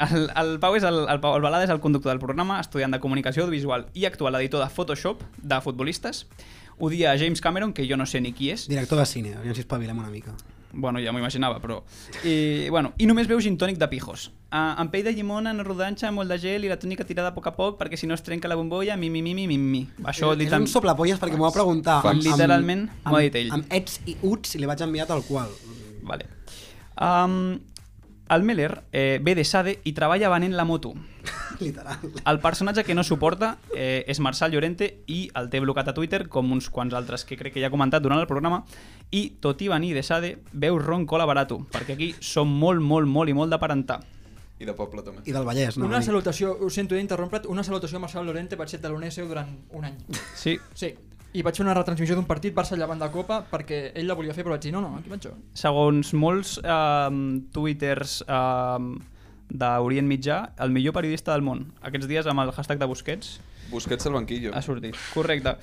el, 0.08 0.30
el 0.42 0.54
Pau 0.62 0.78
és 0.78 0.86
el, 0.88 1.02
el, 1.08 1.20
Pau, 1.24 1.36
el 1.38 1.44
Balada 1.46 1.68
és 1.68 1.74
el 1.74 1.82
conductor 1.84 2.14
del 2.14 2.22
programa, 2.22 2.60
estudiant 2.64 2.96
de 2.96 3.02
comunicació 3.04 3.46
audiovisual 3.46 3.88
i 3.94 4.06
actual 4.10 4.40
editor 4.42 4.64
de 4.64 4.70
Photoshop 4.74 5.26
de 5.42 5.60
futbolistes. 5.66 6.26
Odia 6.80 7.18
James 7.20 7.42
Cameron, 7.42 7.74
que 7.74 7.88
jo 7.90 7.98
no 8.00 8.08
sé 8.08 8.22
ni 8.24 8.32
qui 8.32 8.54
és. 8.54 8.70
Director 8.72 9.02
de 9.02 9.06
cine, 9.10 9.36
aviam 9.36 9.56
si 9.58 9.66
espavilem 9.66 10.00
una 10.00 10.10
mica. 10.14 10.36
Bueno, 10.72 11.00
ja 11.02 11.12
m'ho 11.12 11.20
imaginava, 11.20 11.58
però... 11.60 11.80
I, 12.24 12.70
bueno, 12.70 12.94
I 13.02 13.08
només 13.10 13.28
veu 13.28 13.40
gin 13.42 13.58
tònic 13.58 13.80
de 13.82 13.88
pijos. 13.90 14.28
Uh, 14.50 14.78
amb 14.82 14.94
pell 14.94 15.04
de 15.06 15.14
llimona, 15.18 15.52
en 15.52 15.64
rodanxa, 15.66 16.12
molt 16.14 16.30
de 16.30 16.38
gel 16.42 16.66
i 16.66 16.70
la 16.70 16.78
tònica 16.80 17.06
tirada 17.10 17.32
a 17.34 17.36
poc 17.36 17.50
a 17.50 17.54
poc 17.58 17.80
perquè 17.80 17.98
si 17.98 18.08
no 18.10 18.16
es 18.18 18.24
trenca 18.26 18.50
la 18.50 18.58
bombolla, 18.58 18.98
mi, 18.98 19.10
mi, 19.10 19.24
mi, 19.26 19.34
mi, 19.34 19.48
mi, 19.50 19.58
mi. 19.58 19.82
Això 20.06 20.32
és 20.36 20.40
dit 20.44 20.52
un 20.54 20.62
amb... 20.62 20.70
soplapolles 20.70 21.22
perquè 21.22 21.38
m'ho 21.38 21.48
va 21.48 21.54
preguntar. 21.56 22.00
Fax. 22.06 22.22
Literalment 22.26 22.86
m'ho 23.06 23.18
ha 23.18 23.24
dit 23.26 23.40
ell. 23.42 23.50
Amb 23.58 23.74
ets 23.80 24.00
i 24.06 24.18
uts 24.30 24.56
i 24.56 24.62
li 24.62 24.70
vaig 24.70 24.86
enviar 24.86 25.10
tal 25.10 25.26
qual. 25.28 25.50
Vale. 26.06 26.30
Um, 27.02 27.58
el 28.30 28.44
Meller 28.44 28.84
eh, 28.92 29.20
ve 29.22 29.36
de 29.36 29.44
Sade 29.44 29.80
i 29.84 29.94
treballa 29.98 30.30
venent 30.30 30.54
la 30.56 30.66
moto. 30.66 30.94
Literal. 31.60 31.98
El 32.26 32.40
personatge 32.40 32.84
que 32.86 32.96
no 32.96 33.04
suporta 33.04 33.58
eh, 33.76 34.06
és 34.08 34.22
Marçal 34.24 34.54
Llorente 34.54 34.90
i 35.08 35.26
el 35.36 35.50
té 35.50 35.60
blocat 35.60 35.90
a 35.90 35.96
Twitter, 35.98 36.28
com 36.30 36.54
uns 36.54 36.70
quants 36.70 36.94
altres 36.94 37.26
que 37.26 37.38
crec 37.40 37.56
que 37.56 37.64
ja 37.64 37.68
he 37.68 37.74
comentat 37.74 38.06
durant 38.06 38.22
el 38.22 38.30
programa, 38.30 38.64
i 39.12 39.26
tot 39.42 39.62
i 39.62 39.68
venir 39.72 39.96
de 39.98 40.06
Sade, 40.06 40.38
veu 40.54 40.80
ron 40.80 41.06
cola 41.10 41.28
barato, 41.30 41.60
perquè 41.74 41.98
aquí 41.98 42.14
som 42.22 42.48
molt, 42.48 42.82
molt, 42.86 43.10
molt 43.10 43.30
i 43.30 43.36
molt 43.36 43.52
de 43.52 43.60
parentar. 43.60 44.00
I 44.60 44.68
de 44.68 44.76
poble 44.76 45.02
també. 45.04 45.24
I 45.24 45.32
del 45.32 45.46
Vallès, 45.48 45.78
no? 45.80 45.88
Una 45.88 46.02
salutació, 46.04 46.52
ho 46.52 46.70
sento 46.70 46.96
d'interrompre't, 46.96 47.48
una 47.48 47.64
salutació 47.64 47.98
a 47.98 48.04
Marcel 48.04 48.26
Lorente, 48.28 48.58
vaig 48.60 48.72
ser 48.72 48.82
taloners 48.84 49.16
seu 49.16 49.28
durant 49.28 49.54
un 49.72 49.88
any. 49.88 49.96
Sí, 50.36 50.58
Sí, 50.76 50.94
i 51.34 51.44
vaig 51.46 51.60
fer 51.60 51.66
una 51.66 51.76
retransmissió 51.78 52.16
d'un 52.18 52.26
partit 52.30 52.56
Barça 52.56 52.78
llevant 52.80 53.00
de 53.02 53.10
Copa 53.14 53.44
perquè 53.52 53.92
ell 54.00 54.10
la 54.10 54.18
volia 54.18 54.34
fer, 54.34 54.44
però 54.46 54.56
vaig 54.56 54.66
dir, 54.66 54.74
no, 54.74 54.82
no, 54.82 54.96
aquí 54.98 55.12
vaig 55.12 55.28
jo. 55.28 55.36
segons 55.54 56.14
molts 56.18 56.58
eh, 56.64 57.20
twitters 57.54 58.20
eh, 58.26 58.90
d'Orient 59.50 60.10
Mitjà, 60.10 60.40
el 60.62 60.74
millor 60.74 60.94
periodista 60.94 61.34
del 61.34 61.46
món. 61.46 61.68
Aquests 61.86 62.10
dies 62.10 62.28
amb 62.30 62.46
el 62.46 62.54
hashtag 62.54 62.82
de 62.82 62.90
Busquets 62.90 63.40
Busquets 63.70 64.06
al 64.10 64.14
banquillo. 64.14 64.54
ha 64.54 64.62
sortit. 64.62 64.98
Correcte. 65.14 65.56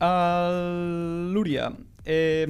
Uh, 0.00 1.28
Lúria, 1.32 1.70
eh, 2.04 2.46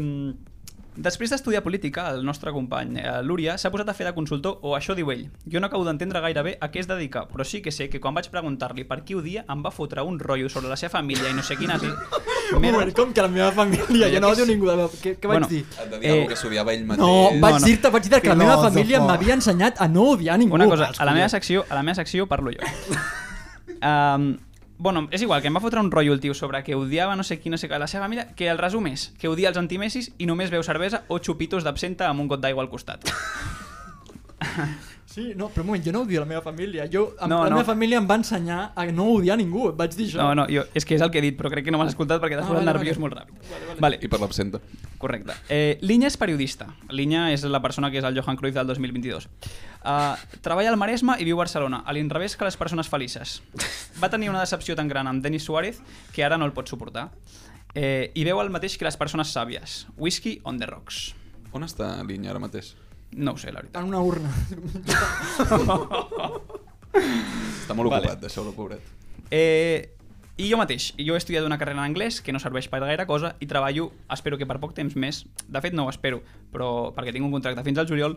després 0.96 1.30
d'estudiar 1.30 1.62
política, 1.62 2.08
el 2.14 2.24
nostre 2.26 2.52
company 2.52 2.98
eh, 3.00 3.20
Lúria 3.22 3.56
s'ha 3.58 3.70
posat 3.70 3.88
a 3.92 3.94
fer 3.94 4.06
de 4.08 4.14
consultor, 4.16 4.58
o 4.62 4.74
això 4.76 4.96
diu 4.98 5.10
ell. 5.12 5.26
Jo 5.50 5.60
no 5.60 5.68
acabo 5.70 5.84
d'entendre 5.86 6.22
gaire 6.24 6.42
bé 6.46 6.56
a 6.60 6.70
què 6.72 6.82
es 6.82 6.88
dedica, 6.90 7.26
però 7.30 7.46
sí 7.46 7.62
que 7.62 7.72
sé 7.72 7.88
que 7.90 8.00
quan 8.00 8.16
vaig 8.16 8.30
preguntar-li 8.32 8.84
per 8.88 9.02
qui 9.06 9.16
odia 9.18 9.44
em 9.48 9.62
va 9.64 9.72
fotre 9.74 10.02
un 10.06 10.18
rotllo 10.18 10.50
sobre 10.50 10.68
la 10.72 10.78
seva 10.80 10.98
família 10.98 11.30
i 11.30 11.36
no 11.36 11.46
sé 11.46 11.58
quines... 11.60 11.84
Un 12.50 12.64
moment, 12.64 12.88
com 12.90 13.12
que 13.14 13.22
la 13.22 13.28
meva 13.30 13.52
família, 13.54 14.08
jo 14.10 14.18
no 14.18 14.32
odio 14.34 14.42
ningú 14.48 14.66
de 14.66 14.74
la... 14.74 14.88
Què, 14.90 15.12
què 15.22 15.28
vaig 15.30 15.36
Bueno, 15.36 15.48
dir? 15.52 15.60
Et 15.62 15.92
de 15.92 16.00
dir 16.02 16.10
eh... 16.10 16.24
Que 16.26 16.38
s'odiava 16.40 16.74
ell 16.74 16.82
mateix. 16.88 17.04
No, 17.04 17.38
vaig 17.44 17.60
no. 17.60 17.68
dir-te 17.68 17.92
vaig 17.94 18.08
dir 18.10 18.20
que 18.24 18.32
la 18.32 18.38
meva 18.40 18.56
família 18.58 18.98
m'havia 19.04 19.36
ensenyat 19.38 19.78
a 19.78 19.86
no 19.86 20.08
odiar 20.16 20.34
ningú. 20.42 20.58
Una 20.58 20.66
cosa, 20.66 20.90
a 20.90 21.06
la 21.06 21.14
meva 21.14 21.30
secció, 21.30 21.62
a 21.70 21.78
la 21.78 21.84
meva 21.86 22.00
secció 22.02 22.26
parlo 22.26 22.50
jo. 22.50 22.66
Um, 23.80 24.34
bueno, 24.80 25.08
és 25.12 25.20
igual, 25.20 25.42
que 25.44 25.48
em 25.52 25.56
va 25.56 25.60
fotre 25.60 25.80
un 25.80 25.90
rotllo 25.92 26.14
el 26.16 26.20
tio 26.20 26.32
sobre 26.34 26.62
que 26.64 26.74
odiava 26.74 27.16
no 27.16 27.22
sé 27.22 27.36
qui, 27.38 27.52
no 27.52 27.58
sé 27.60 27.68
què, 27.68 27.78
la 27.78 27.88
seva 27.90 28.06
família, 28.06 28.30
que 28.36 28.48
el 28.48 28.58
resum 28.58 28.88
és 28.88 29.10
que 29.20 29.28
odia 29.28 29.52
els 29.52 29.60
antimessis 29.60 30.08
i 30.16 30.26
només 30.26 30.50
veu 30.50 30.64
cervesa 30.64 31.04
o 31.08 31.20
xupitos 31.20 31.66
d'absenta 31.66 32.08
amb 32.08 32.24
un 32.24 32.30
got 32.32 32.40
d'aigua 32.40 32.64
al 32.64 32.72
costat. 32.72 33.04
Sí, 35.10 35.32
no, 35.34 35.48
però 35.50 35.62
un 35.64 35.66
moment, 35.72 35.82
jo 35.82 35.90
no 35.90 36.02
odio 36.04 36.20
la 36.22 36.26
meva 36.26 36.40
família. 36.40 36.84
Jo, 36.86 37.16
No, 37.26 37.40
la 37.42 37.50
no. 37.50 37.56
meva 37.56 37.64
família 37.66 37.98
em 37.98 38.04
va 38.08 38.14
ensenyar 38.14 38.70
a 38.78 38.84
no 38.94 39.08
odiar 39.16 39.36
ningú. 39.40 39.64
Et 39.72 39.74
vaig 39.80 39.90
dir 39.98 40.06
això. 40.06 40.18
No, 40.22 40.34
no, 40.38 40.44
jo, 40.46 40.62
és 40.72 40.84
que 40.86 40.94
és 40.94 41.02
el 41.02 41.10
que 41.10 41.18
he 41.18 41.24
dit, 41.24 41.36
però 41.36 41.50
crec 41.50 41.64
que 41.66 41.72
no 41.74 41.78
m'has 41.80 41.88
escoltat 41.90 42.20
perquè 42.22 42.36
t'has 42.38 42.44
Ah, 42.44 42.48
posat 42.52 42.62
vale, 42.62 42.72
nerviós 42.78 42.96
vale. 42.96 43.02
molt 43.02 43.16
ràpid. 43.18 43.50
Vale, 43.50 43.80
vale. 43.80 43.98
I 44.00 44.06
per 44.12 44.20
l'absenta. 44.20 44.60
Correcte. 45.02 45.34
Eh, 45.48 45.78
Linya 45.82 46.06
és 46.06 46.16
periodista. 46.16 46.68
Linya 46.90 47.32
és 47.32 47.42
la 47.42 47.60
persona 47.60 47.90
que 47.90 47.98
és 47.98 48.04
el 48.04 48.14
Johan 48.14 48.36
Cruyff 48.36 48.54
del 48.54 48.68
2022. 48.68 49.26
Uh, 49.82 50.14
treballa 50.42 50.70
al 50.70 50.76
Maresme 50.76 51.16
i 51.18 51.24
viu 51.24 51.34
a 51.34 51.42
Barcelona, 51.42 51.82
a 51.84 51.92
l'inrevés 51.92 52.36
que 52.36 52.44
les 52.44 52.56
persones 52.56 52.86
felices. 52.88 53.42
Va 54.00 54.10
tenir 54.10 54.30
una 54.30 54.38
decepció 54.40 54.76
tan 54.76 54.86
gran 54.86 55.08
amb 55.08 55.24
Denis 55.24 55.42
Suárez 55.42 55.80
que 56.14 56.22
ara 56.22 56.38
no 56.38 56.44
el 56.46 56.52
pot 56.52 56.68
suportar. 56.68 57.10
Eh, 57.74 58.12
I 58.14 58.22
veu 58.24 58.40
el 58.42 58.50
mateix 58.50 58.78
que 58.78 58.84
les 58.84 58.96
persones 58.96 59.34
sàvies. 59.34 59.86
Whisky 59.96 60.40
on 60.44 60.58
the 60.58 60.66
rocks. 60.66 61.16
On 61.52 61.62
està 61.66 61.96
Linya 62.06 62.30
ara 62.30 62.38
mateix? 62.38 62.76
No 63.12 63.32
ho 63.32 63.38
sé, 63.38 63.50
la 63.52 63.60
veritat. 63.60 63.82
En 63.82 63.88
una 63.88 64.00
urna. 64.00 64.30
Està 66.90 67.74
molt 67.76 67.90
Vale. 67.90 68.04
ocupat, 68.06 68.20
deixeu-lo, 68.22 68.52
pobret. 68.56 68.82
Eh, 69.30 69.90
I 70.40 70.48
jo 70.50 70.56
mateix, 70.56 70.90
jo 70.98 71.14
he 71.14 71.20
estudiat 71.20 71.44
una 71.44 71.58
carrera 71.60 71.78
en 71.82 71.84
anglès 71.90 72.20
que 72.24 72.32
no 72.32 72.40
serveix 72.40 72.66
per 72.72 72.80
gaire 72.80 73.04
cosa 73.06 73.34
i 73.44 73.46
treballo, 73.50 73.90
espero 74.10 74.38
que 74.40 74.46
per 74.48 74.56
poc 74.62 74.72
temps 74.74 74.96
més, 74.96 75.24
de 75.46 75.60
fet 75.60 75.74
no 75.76 75.84
ho 75.84 75.90
espero, 75.92 76.22
però 76.50 76.94
perquè 76.96 77.12
tinc 77.12 77.26
un 77.26 77.34
contracte 77.34 77.62
fins 77.66 77.78
al 77.82 77.88
juliol, 77.90 78.16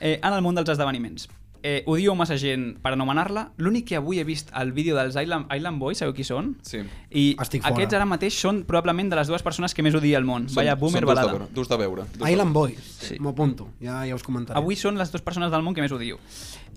eh, 0.00 0.18
en 0.18 0.32
el 0.34 0.42
món 0.42 0.54
dels 0.58 0.72
esdeveniments. 0.74 1.28
Eh, 1.62 1.82
odio 1.86 2.14
massa 2.16 2.38
gent 2.40 2.78
per 2.80 2.94
anomenar-la. 2.94 3.50
L'únic 3.58 3.86
que 3.90 3.96
avui 3.98 4.18
he 4.18 4.24
vist 4.24 4.48
el 4.56 4.72
vídeo 4.72 4.96
dels 4.96 5.14
Island, 5.20 5.50
Island 5.52 5.78
Boys, 5.78 5.98
sabeu 6.00 6.14
qui 6.16 6.24
són? 6.24 6.54
Sí. 6.62 6.78
I 7.10 7.36
Estic 7.38 7.62
fora. 7.62 7.74
aquests 7.74 7.94
ara 7.98 8.06
mateix 8.08 8.32
són 8.40 8.62
probablement 8.64 9.10
de 9.12 9.16
les 9.16 9.28
dues 9.28 9.42
persones 9.44 9.74
que 9.74 9.82
més 9.84 9.94
odia 9.94 10.16
al 10.16 10.24
món. 10.24 10.46
Vaya 10.54 10.74
boomer 10.74 11.02
són 11.02 11.06
durs 11.06 11.10
de 11.10 11.14
balada. 11.14 11.32
veure. 11.38 11.48
Durs 11.54 11.68
de 11.68 11.76
veure. 11.76 12.02
Durs 12.14 12.18
de 12.24 12.32
Island 12.32 12.52
Boys, 12.54 12.80
Sí. 13.00 13.18
m'ho 13.20 13.30
apunto, 13.30 13.68
ja, 13.80 14.06
ja 14.06 14.14
us 14.14 14.22
comentaré. 14.22 14.56
Avui 14.58 14.74
són 14.76 14.96
les 14.96 15.12
dues 15.12 15.20
persones 15.22 15.50
del 15.50 15.62
món 15.62 15.74
que 15.74 15.82
més 15.82 15.92
odio. 15.92 16.18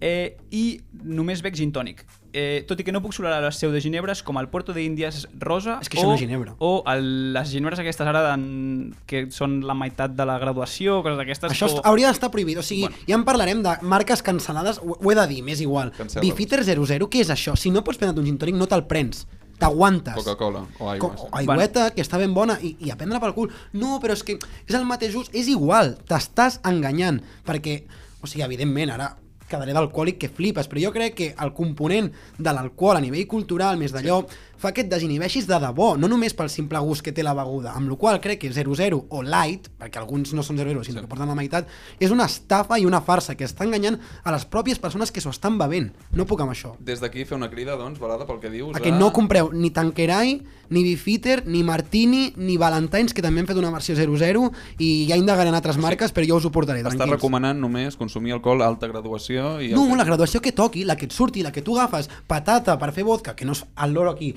Eh, 0.01 0.36
I 0.51 0.81
només 1.03 1.41
bec 1.41 1.55
gin 1.55 1.71
tònic. 1.71 2.03
Eh, 2.34 2.63
tot 2.65 2.79
i 2.81 2.84
que 2.84 2.91
no 2.91 2.97
puc 3.03 3.13
solar 3.13 3.36
les 3.43 3.55
pseudoginebres 3.59 4.23
com 4.25 4.39
el 4.41 4.47
Puerto 4.49 4.73
d'Índies 4.73 5.27
rosa 5.38 5.75
És 5.84 5.89
que 5.89 5.99
o, 6.01 6.07
no 6.09 6.17
ginebra. 6.17 6.55
o 6.57 6.81
el, 6.89 7.31
les 7.36 7.51
ginebres 7.51 7.77
aquestes 7.84 8.07
ara 8.09 8.23
en, 8.34 8.95
que 9.05 9.27
són 9.29 9.59
la 9.61 9.75
meitat 9.77 10.15
de 10.17 10.25
la 10.25 10.39
graduació, 10.41 11.03
coses 11.05 11.19
d'aquestes. 11.21 11.53
Això 11.53 11.69
o... 11.69 11.84
hauria 11.86 12.09
d'estar 12.09 12.31
prohibit, 12.34 12.57
o 12.57 12.65
sigui, 12.65 12.88
Bueno. 12.88 12.97
ja 13.07 13.15
en 13.19 13.23
parlarem 13.27 13.61
de 13.61 13.75
marques 13.86 14.23
cancel·lades, 14.25 14.81
ho, 14.81 14.97
ho 14.97 15.11
he 15.13 15.15
de 15.21 15.27
dir, 15.29 15.43
m'és 15.45 15.61
igual. 15.61 15.93
Bifiter 16.19 16.63
00, 16.65 17.05
què 17.07 17.21
és 17.21 17.29
això? 17.29 17.53
Si 17.55 17.69
no 17.69 17.84
pots 17.86 18.01
prendre 18.01 18.19
un 18.19 18.25
gin 18.25 18.41
tònic, 18.41 18.57
no 18.57 18.65
te'l 18.65 18.88
prens. 18.89 19.27
T'aguantes. 19.61 20.15
Coca-Cola 20.17 20.65
o 20.79 20.89
aigua. 20.89 21.13
Co- 21.13 21.27
o 21.29 21.38
aigüeta, 21.38 21.91
que 21.93 22.01
està 22.01 22.17
ben 22.17 22.34
bona, 22.34 22.57
i, 22.65 22.73
i 22.81 22.89
a 22.89 22.97
prendre 22.97 23.19
pel 23.21 23.36
cul. 23.38 23.51
No, 23.77 23.99
però 24.01 24.17
és 24.17 24.23
que 24.25 24.39
és 24.41 24.73
el 24.75 24.84
mateix 24.89 25.13
ús, 25.15 25.29
és 25.38 25.47
igual, 25.53 25.93
t'estàs 26.09 26.57
enganyant, 26.67 27.21
perquè, 27.45 27.84
o 28.19 28.27
sigui, 28.27 28.41
evidentment, 28.43 28.89
ara 28.97 29.13
quedaré 29.54 29.76
d'alcohòlic 29.78 30.20
que 30.24 30.32
flipes, 30.34 30.70
però 30.70 30.82
jo 30.88 30.93
crec 30.95 31.18
que 31.20 31.30
el 31.45 31.54
component 31.56 32.10
de 32.38 32.56
l'alcohol 32.56 32.99
a 32.99 33.04
nivell 33.04 33.30
cultural, 33.30 33.78
més 33.80 33.93
d'allò, 33.93 34.24
fa 34.64 34.72
que 34.72 34.86
et 34.86 34.89
desinhibeixis 34.89 35.45
de 35.49 35.57
debò, 35.59 35.93
no 35.99 36.07
només 36.07 36.34
pel 36.34 36.49
simple 36.49 36.80
gust 36.88 37.03
que 37.03 37.11
té 37.11 37.24
la 37.26 37.34
beguda, 37.36 37.74
amb 37.76 37.91
la 37.91 37.97
qual 37.99 38.22
crec 38.24 38.39
que 38.45 38.51
00 38.55 39.01
o 39.11 39.22
light, 39.22 39.68
perquè 39.80 39.99
alguns 39.99 40.32
no 40.34 40.43
són 40.45 40.57
00, 40.61 40.86
sinó 40.88 41.03
que 41.03 41.09
porten 41.11 41.28
la 41.28 41.36
meitat, 41.36 41.68
és 41.99 42.11
una 42.16 42.26
estafa 42.32 42.80
i 42.80 42.88
una 42.88 43.01
farsa 43.03 43.36
que 43.36 43.43
està 43.45 43.68
enganyant 43.68 43.99
a 44.24 44.32
les 44.32 44.45
pròpies 44.47 44.80
persones 44.80 45.11
que 45.11 45.22
s'ho 45.22 45.34
estan 45.36 45.57
bevent. 45.59 45.91
No 46.16 46.26
puc 46.26 46.41
amb 46.41 46.55
això. 46.55 46.74
Des 46.80 47.03
d'aquí 47.03 47.26
fer 47.28 47.36
una 47.38 47.49
crida, 47.51 47.76
doncs, 47.76 47.99
Balada, 47.99 48.26
pel 48.26 48.39
que 48.39 48.49
dius. 48.49 48.76
A 48.76 48.80
que 48.80 48.91
no 48.95 49.11
compreu 49.14 49.51
ni 49.51 49.70
Tanqueray, 49.76 50.39
ni 50.70 50.84
Bifitter, 50.84 51.43
ni 51.45 51.61
Martini, 51.64 52.34
ni 52.38 52.55
Valentines, 52.57 53.14
que 53.14 53.22
també 53.22 53.41
han 53.43 53.47
fet 53.51 53.57
una 53.59 53.70
versió 53.70 53.93
00, 53.99 54.47
i 54.80 55.05
ja 55.09 55.18
indagaré 55.20 55.49
en 55.51 55.55
altres 55.59 55.78
marques, 55.78 56.14
però 56.16 56.26
jo 56.28 56.38
us 56.39 56.45
ho 56.47 56.51
portaré, 56.55 56.82
tranquils. 56.82 57.11
recomanant 57.11 57.59
només 57.59 57.97
consumir 57.99 58.32
alcohol 58.34 58.61
a 58.64 58.68
alta 58.72 58.88
graduació 58.88 59.59
i... 59.61 59.74
No, 59.76 59.84
el 59.84 59.91
que- 59.91 59.97
la 59.97 60.07
graduació 60.07 60.41
que 60.41 60.51
toqui, 60.55 60.86
la 60.88 60.95
que 60.95 61.05
et 61.05 61.11
surti, 61.11 61.43
la 61.43 61.51
que 61.51 61.61
tu 61.61 61.78
agafes, 61.78 62.09
patata 62.28 62.78
per 62.80 62.91
fer 62.93 63.03
vodka, 63.03 63.36
que 63.36 63.45
no 63.45 63.51
és 63.51 63.66
el 63.84 63.93
loro 63.93 64.11
aquí, 64.11 64.34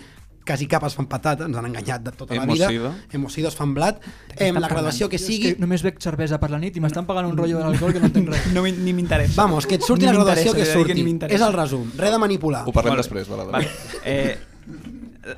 quasi 0.47 0.68
cap 0.70 0.84
es 0.86 0.94
fan 0.97 1.09
patata, 1.11 1.44
ens 1.51 1.57
han 1.59 1.66
enganyat 1.68 2.05
de 2.07 2.12
tota 2.14 2.34
la 2.38 2.47
vida. 2.47 2.70
Hemocida. 2.70 2.92
Hemocidos 3.12 3.57
fan 3.59 3.74
blat. 3.74 4.01
Em, 4.36 4.55
la 4.57 4.68
graduació 4.70 5.09
que 5.11 5.18
és 5.18 5.26
sigui... 5.26 5.53
que 5.55 5.61
només 5.62 5.82
bec 5.84 5.99
cervesa 6.01 6.38
per 6.40 6.51
la 6.55 6.61
nit 6.62 6.76
i 6.76 6.80
m'estan 6.84 7.05
pagant 7.09 7.26
un 7.28 7.36
rotllo 7.36 7.59
de 7.59 7.64
l'alcohol 7.66 7.92
que 7.97 8.01
no 8.01 8.11
entenc 8.12 8.30
res. 8.32 8.47
No, 8.57 8.62
ni 8.64 8.92
m'interessa. 8.97 9.42
Vamos, 9.42 9.66
que 9.66 9.76
et 9.80 9.84
surti 9.84 10.07
Ni 10.07 10.12
la 10.12 10.18
graduació 10.20 10.55
que 10.57 10.64
surti. 10.70 11.03
m'interessa. 11.03 11.36
és 11.36 11.47
el 11.49 11.57
resum, 11.57 11.90
res 11.99 12.14
de 12.14 12.20
manipular. 12.22 12.62
Ho 12.66 12.72
parlem 12.72 12.94
bé. 12.94 13.03
després, 13.03 13.28
Balada. 13.28 13.51
Vale. 13.59 13.68
Eh, 14.05 14.38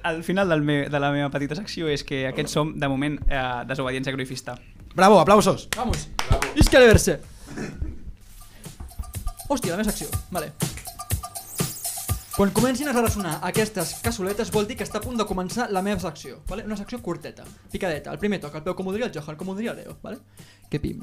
al 0.02 0.22
final 0.22 0.48
del 0.48 0.62
me, 0.62 0.82
de 0.92 1.00
la 1.00 1.10
meva 1.10 1.30
petita 1.32 1.56
secció 1.56 1.88
és 1.88 2.04
que 2.04 2.26
aquests 2.28 2.52
som, 2.52 2.74
de 2.78 2.88
moment, 2.92 3.18
eh, 3.28 3.42
desobediència 3.66 4.12
cruifista. 4.12 4.58
Bravo, 4.94 5.20
aplausos. 5.20 5.68
Vamos. 5.76 6.08
Isca 6.54 6.80
de 6.80 6.86
verse. 6.86 7.20
Hòstia, 9.48 9.72
la 9.72 9.78
meva 9.78 9.90
secció. 9.90 10.08
Vale. 10.30 10.52
Quan 12.38 12.52
comencin 12.54 12.86
a 12.86 12.92
ressonar 12.94 13.40
aquestes 13.42 13.96
cassoletes 13.98 14.52
vol 14.54 14.68
dir 14.68 14.76
que 14.78 14.84
està 14.86 15.00
a 15.00 15.02
punt 15.02 15.16
de 15.18 15.24
començar 15.26 15.64
la 15.74 15.80
meva 15.82 15.98
secció. 15.98 16.36
Vale? 16.46 16.62
Una 16.68 16.76
secció 16.78 17.00
curteta, 17.02 17.42
picadeta. 17.72 18.12
El 18.14 18.20
primer 18.22 18.38
toc, 18.38 18.54
el 18.54 18.62
peu 18.62 18.76
com 18.78 18.86
ho 18.86 18.92
diria 18.94 19.08
el 19.08 19.16
Johan, 19.16 19.34
com 19.34 19.48
ho 19.50 19.56
diria 19.58 19.72
el 19.72 19.80
Leo. 19.80 19.96
Vale? 20.04 20.20
Que 20.70 20.78
pim, 20.78 21.00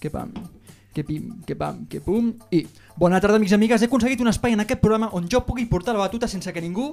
que 0.00 0.08
pam, 0.08 0.30
que 0.94 1.04
pim, 1.04 1.26
que 1.44 1.56
pam, 1.60 1.82
que 1.92 2.00
pum 2.00 2.30
i... 2.48 2.62
Bona 2.96 3.20
tarda, 3.20 3.36
amics 3.36 3.52
i 3.52 3.58
amigues. 3.58 3.84
He 3.84 3.90
aconseguit 3.90 4.24
un 4.24 4.32
espai 4.32 4.56
en 4.56 4.64
aquest 4.64 4.80
programa 4.80 5.10
on 5.12 5.28
jo 5.28 5.42
pugui 5.44 5.66
portar 5.68 5.92
la 5.92 6.06
batuta 6.06 6.24
sense 6.24 6.56
que 6.56 6.64
ningú 6.64 6.86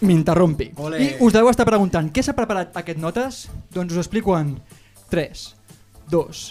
m'interrompi. 0.00 0.70
I 0.96 1.10
us 1.20 1.36
deveu 1.36 1.52
estar 1.52 1.68
preguntant, 1.68 2.08
què 2.08 2.24
s'ha 2.24 2.32
preparat 2.40 2.72
aquest 2.80 3.04
notes? 3.04 3.42
Doncs 3.76 3.92
us 3.92 4.00
explico 4.06 4.32
en 4.40 4.56
3, 5.12 5.44
2, 6.08 6.42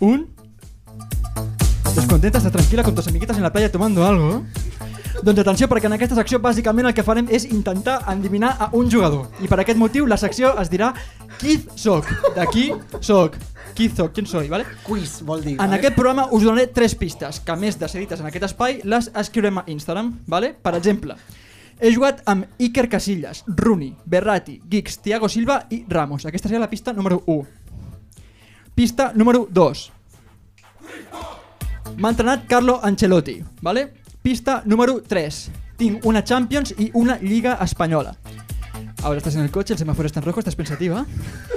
1... 0.00 1.55
Descontenta, 1.96 2.42
està 2.42 2.50
tranquil·la 2.52 2.82
con 2.84 2.94
tus 2.94 3.06
amiguitas 3.08 3.38
en 3.38 3.42
la 3.42 3.50
playa 3.52 3.70
tomando 3.72 4.04
algo? 4.04 4.42
Doncs 5.24 5.38
atenció, 5.40 5.64
perquè 5.64 5.88
en 5.88 5.94
aquesta 5.96 6.18
secció 6.18 6.36
bàsicament 6.44 6.90
el 6.90 6.92
que 6.92 7.04
farem 7.06 7.30
és 7.32 7.46
intentar 7.48 8.02
endivinar 8.12 8.50
a 8.60 8.68
un 8.76 8.90
jugador. 8.92 9.30
I 9.40 9.48
per 9.48 9.62
aquest 9.62 9.80
motiu 9.80 10.04
la 10.04 10.18
secció 10.20 10.50
es 10.60 10.68
dirà 10.68 10.90
Qui 11.40 11.56
soc? 11.72 12.10
De 12.36 12.44
qui 12.52 12.66
soc? 13.00 13.38
Qui 13.72 13.88
soc? 13.88 14.12
Qui 14.12 14.26
soy? 14.28 14.50
Vale? 14.52 14.66
Quiz, 14.84 15.22
vol 15.24 15.40
dir. 15.40 15.54
En 15.56 15.64
vale? 15.64 15.78
aquest 15.80 15.96
programa 15.96 16.28
us 16.36 16.44
donaré 16.44 16.66
tres 16.66 16.94
pistes, 17.00 17.40
que 17.40 17.52
a 17.52 17.56
més 17.56 17.80
de 17.80 17.88
ser 17.88 18.04
dites 18.04 18.20
en 18.20 18.28
aquest 18.28 18.44
espai, 18.50 18.82
les 18.84 19.08
escriurem 19.16 19.62
a 19.62 19.64
Instagram, 19.72 20.12
vale? 20.28 20.52
Per 20.52 20.76
exemple, 20.76 21.16
he 21.80 21.94
jugat 21.96 22.20
amb 22.28 22.60
Iker 22.60 22.90
Casillas, 22.92 23.44
Rooney, 23.48 23.94
Berratti, 24.04 24.60
Giggs, 24.68 25.00
Thiago 25.00 25.32
Silva 25.32 25.62
i 25.72 25.86
Ramos. 25.88 26.28
Aquesta 26.28 26.52
seria 26.52 26.60
la 26.60 26.68
pista 26.68 26.92
número 26.92 27.22
1. 27.24 27.44
Pista 28.76 29.12
número 29.16 29.48
2. 29.48 29.92
M'ha 31.98 32.42
Carlo 32.46 32.80
Ancelotti, 32.82 33.42
vale? 33.62 33.92
Pista 34.20 34.62
número 34.66 35.00
3. 35.00 35.50
Tinc 35.76 36.04
una 36.04 36.22
Champions 36.22 36.74
i 36.76 36.90
una 36.92 37.16
Liga 37.20 37.58
Espanyola. 37.62 38.14
Ahora 39.02 39.18
estás 39.18 39.34
en 39.36 39.42
el 39.42 39.50
coche, 39.50 39.72
el 39.72 39.78
semáforo 39.78 40.06
está 40.06 40.20
en 40.20 40.26
rojo, 40.26 40.40
estás 40.40 40.56
pensativa. 40.56 41.06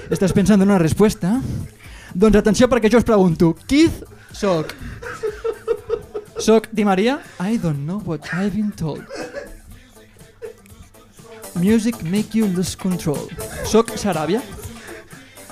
Estás 0.10 0.32
pensando 0.32 0.64
en 0.64 0.70
una 0.70 0.80
respuesta. 0.80 1.42
Doncs 2.14 2.38
atenció 2.38 2.70
perquè 2.70 2.90
jo 2.90 2.98
us 2.98 3.06
pregunto, 3.06 3.56
Keith 3.68 4.04
soc? 4.32 4.74
Soc 6.40 6.70
Di 6.72 6.86
Maria? 6.86 7.20
I 7.40 7.58
don't 7.58 7.84
know 7.86 8.02
what 8.06 8.22
I've 8.34 8.56
been 8.56 8.72
told. 8.72 9.04
Music 11.56 12.02
make 12.04 12.38
you 12.38 12.48
lose 12.48 12.78
control. 12.78 13.28
Soc 13.66 13.92
Saràbia? 13.98 14.42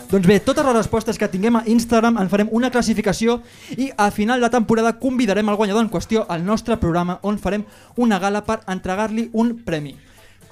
Doncs 0.08 0.24
bé, 0.24 0.38
totes 0.40 0.64
les 0.64 0.76
respostes 0.76 1.18
que 1.20 1.28
tinguem 1.28 1.58
a 1.60 1.66
Instagram 1.68 2.16
en 2.22 2.30
farem 2.32 2.48
una 2.56 2.70
classificació 2.72 3.42
i 3.76 3.90
a 4.00 4.08
final 4.16 4.40
de 4.40 4.50
temporada 4.54 4.94
convidarem 5.02 5.50
el 5.52 5.58
guanyador 5.60 5.84
en 5.84 5.90
qüestió 5.92 6.24
al 6.32 6.46
nostre 6.48 6.78
programa 6.80 7.18
on 7.28 7.36
farem 7.44 7.66
una 8.00 8.20
gala 8.24 8.46
per 8.48 8.62
entregar-li 8.72 9.28
un 9.34 9.58
premi. 9.68 9.98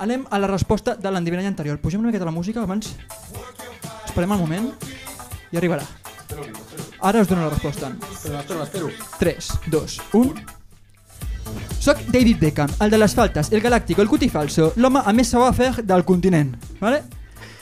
Anem 0.03 0.25
a 0.27 0.41
la 0.43 0.51
resposta 0.51 0.97
de 0.99 1.07
l'endivinall 1.07 1.47
anterior. 1.47 1.79
Pugem 1.79 2.03
una 2.03 2.11
miqueta 2.11 2.27
la 2.27 2.35
música 2.35 2.65
abans. 2.67 2.91
Esperem 4.03 4.35
el 4.35 4.43
moment 4.43 4.67
i 5.53 5.61
arribarà. 5.61 5.87
Ara 6.99 7.23
us 7.23 7.31
dono 7.31 7.47
la 7.47 7.55
resposta. 7.55 7.95
L'espero. 8.59 8.91
3, 9.19 9.51
2, 9.71 9.99
1... 10.19 10.45
Soc 11.79 11.99
David 12.09 12.39
Beckham, 12.41 12.71
el 12.81 12.89
de 12.89 12.97
les 12.97 13.13
faltes, 13.13 13.51
el 13.53 13.61
galàctico, 13.61 14.01
el 14.01 14.09
cuti 14.09 14.27
falso, 14.33 14.71
l'home 14.81 15.03
amb 15.05 15.21
més 15.21 15.29
savoir-faire 15.29 15.85
del 15.85 16.03
continent. 16.03 16.55
¿Vale? 16.81 17.03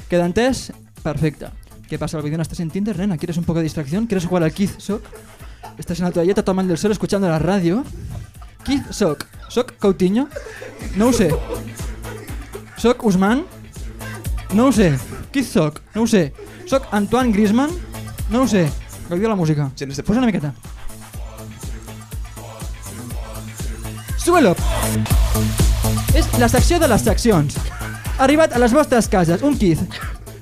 Queda 0.07 0.25
entès? 0.31 0.71
Perfecte. 1.03 1.51
¿Qué 1.88 1.99
pasa? 1.99 2.17
¿El 2.17 2.23
vídeo 2.23 2.38
no 2.38 2.41
estás 2.41 2.59
en 2.59 2.69
Tinder, 2.69 2.97
nena? 2.97 3.17
¿Quieres 3.17 3.38
un 3.38 3.43
poco 3.43 3.59
de 3.59 3.63
distracción? 3.63 4.07
¿Quieres 4.07 4.25
jugar 4.25 4.43
al 4.43 4.53
Keith 4.53 4.79
Sock? 4.79 5.03
¿Estás 5.77 5.99
en 5.99 6.05
la 6.05 6.11
toalleta 6.11 6.43
tomando 6.43 6.73
el 6.73 6.79
sol 6.79 6.91
escuchando 6.91 7.27
la 7.27 7.39
radio? 7.39 7.84
Keith 8.63 8.91
Sock. 8.91 9.25
¿Soc 9.49 9.77
Coutinho? 9.77 10.27
No 10.95 11.07
ho 11.07 11.13
sé. 11.13 11.34
¿Soc 12.77 13.03
Usman? 13.03 13.45
No 14.53 14.67
ho 14.67 14.71
sé. 14.71 14.97
Keith 15.31 15.45
Sock? 15.45 15.81
No 15.93 16.03
ho 16.03 16.07
sé. 16.07 16.34
¿Soc 16.65 16.88
Antoine 16.91 17.31
Griezmann? 17.31 17.69
No 18.29 18.43
ho 18.43 18.47
sé. 18.47 18.69
Gaudiu 19.09 19.29
la 19.29 19.36
música. 19.36 19.71
Posa 20.05 20.19
una 20.19 20.27
miqueta. 20.27 20.53
Súbelo! 24.17 24.55
És 26.15 26.29
la 26.39 26.47
secció 26.47 26.79
de 26.79 26.88
les 26.88 27.03
seccions. 27.03 27.57
Arribat 28.23 28.53
a 28.55 28.61
les 28.61 28.71
vostres 28.71 29.09
cases, 29.11 29.41
un 29.43 29.57
Keith. 29.59 29.84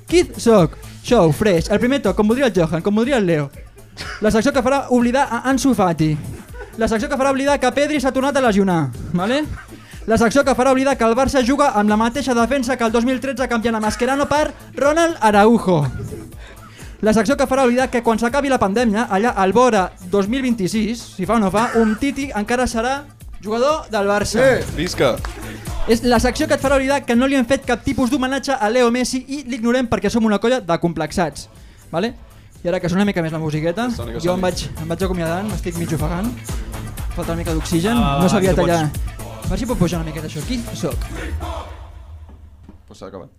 Keith 0.07 0.37
Sock. 0.37 0.77
Show, 1.03 1.31
fresh, 1.33 1.71
el 1.71 1.79
primer 1.81 2.01
toc, 2.01 2.15
com 2.15 2.27
voldria 2.29 2.47
el 2.51 2.53
Johan, 2.55 2.81
com 2.85 2.95
voldria 2.95 3.17
el 3.17 3.25
Leo. 3.25 3.49
La 4.21 4.31
secció 4.31 4.53
que 4.53 4.61
farà 4.61 4.85
oblidar 4.93 5.27
a 5.29 5.41
Ansu 5.49 5.73
Fati. 5.73 6.11
La 6.77 6.87
secció 6.87 7.09
que 7.09 7.17
farà 7.17 7.31
oblidar 7.33 7.57
que 7.59 7.71
Pedri 7.75 7.99
s'ha 7.99 8.13
tornat 8.13 8.37
a 8.37 8.43
lesionar. 8.45 8.91
Vale? 9.17 9.41
La 10.07 10.17
secció 10.17 10.43
que 10.45 10.55
farà 10.57 10.71
oblidar 10.71 10.95
que 10.97 11.05
el 11.05 11.15
Barça 11.17 11.41
juga 11.45 11.71
amb 11.77 11.89
la 11.89 11.97
mateixa 11.97 12.33
defensa 12.37 12.77
que 12.77 12.85
el 12.85 12.91
2013 12.91 13.47
canviant 13.49 13.77
a 13.77 13.81
Mascherano 13.81 14.27
per 14.29 14.53
Ronald 14.77 15.17
Araujo. 15.19 15.81
La 17.01 17.13
secció 17.17 17.35
que 17.37 17.47
farà 17.49 17.65
oblidar 17.65 17.89
que 17.89 18.03
quan 18.05 18.19
s'acabi 18.21 18.49
la 18.49 18.59
pandèmia, 18.61 19.07
allà 19.09 19.33
al 19.33 19.53
Bora 19.53 19.87
2026, 20.11 21.01
si 21.17 21.25
fa 21.25 21.39
o 21.39 21.41
no 21.41 21.49
fa, 21.49 21.71
un 21.81 21.95
Titi 21.97 22.29
encara 22.29 22.67
serà 22.69 22.99
jugador 23.43 23.89
del 23.89 24.07
Barça. 24.07 24.39
Eh. 24.39 24.63
Visca! 24.75 25.15
És 25.87 26.03
la 26.03 26.19
secció 26.21 26.47
que 26.47 26.53
et 26.53 26.61
farà 26.61 26.75
oblidar 26.77 27.01
que 27.05 27.15
no 27.15 27.25
li 27.27 27.35
hem 27.35 27.45
fet 27.49 27.65
cap 27.65 27.81
tipus 27.83 28.11
d'homenatge 28.11 28.53
a 28.53 28.69
Leo 28.69 28.91
Messi 28.93 29.23
i 29.27 29.43
l'ignorem 29.49 29.87
perquè 29.89 30.09
som 30.13 30.23
una 30.25 30.37
colla 30.39 30.59
de 30.61 30.77
complexats. 30.79 31.47
Vale? 31.91 32.13
I 32.63 32.67
ara 32.69 32.79
que 32.79 32.87
sona 32.89 33.01
una 33.01 33.09
mica 33.09 33.23
més 33.25 33.31
la 33.33 33.39
musiqueta, 33.41 33.89
Soni, 33.89 34.13
que 34.13 34.19
jo 34.21 34.29
soni. 34.29 34.35
em 34.35 34.41
vaig, 34.45 34.65
em 34.83 34.87
vaig 34.87 35.03
acomiadant, 35.03 35.47
m'estic 35.49 35.75
mig 35.81 35.91
ofegant. 35.97 36.29
Falta 37.15 37.31
una 37.33 37.39
mica 37.41 37.53
d'oxigen, 37.57 37.97
Ah, 37.97 38.19
no 38.21 38.29
sabia 38.29 38.53
tallar. 38.55 38.85
A 38.85 39.47
veure 39.49 39.57
si 39.57 39.65
puc 39.65 39.79
pujar 39.79 39.99
una 39.99 40.05
miqueta 40.11 40.27
això. 40.29 40.39
Qui 40.47 40.61
soc? 40.77 40.95
Pues 42.87 42.99
s'ha 42.99 43.07
acabat. 43.07 43.29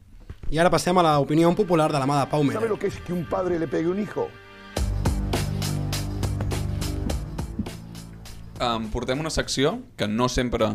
I 0.51 0.59
ara 0.59 0.69
passem 0.69 0.99
a 0.99 1.03
l'opinió 1.07 1.55
popular 1.57 1.91
de 1.93 1.99
la 2.03 2.07
mà 2.07 2.19
de 2.21 2.27
Pau 2.29 2.43
¿Sabe 2.43 2.55
Mera. 2.59 2.69
lo 2.69 2.79
que 2.79 2.89
es 2.89 2.97
que 3.07 3.13
un 3.13 3.25
padre 3.25 3.59
le 3.59 3.69
pegue 3.69 3.87
a 3.87 3.91
un 3.93 4.03
hijo? 4.03 4.29
Um, 8.63 8.85
portem 8.95 9.19
una 9.19 9.31
secció 9.35 9.81
que 9.99 10.07
no 10.07 10.29
sempre 10.31 10.69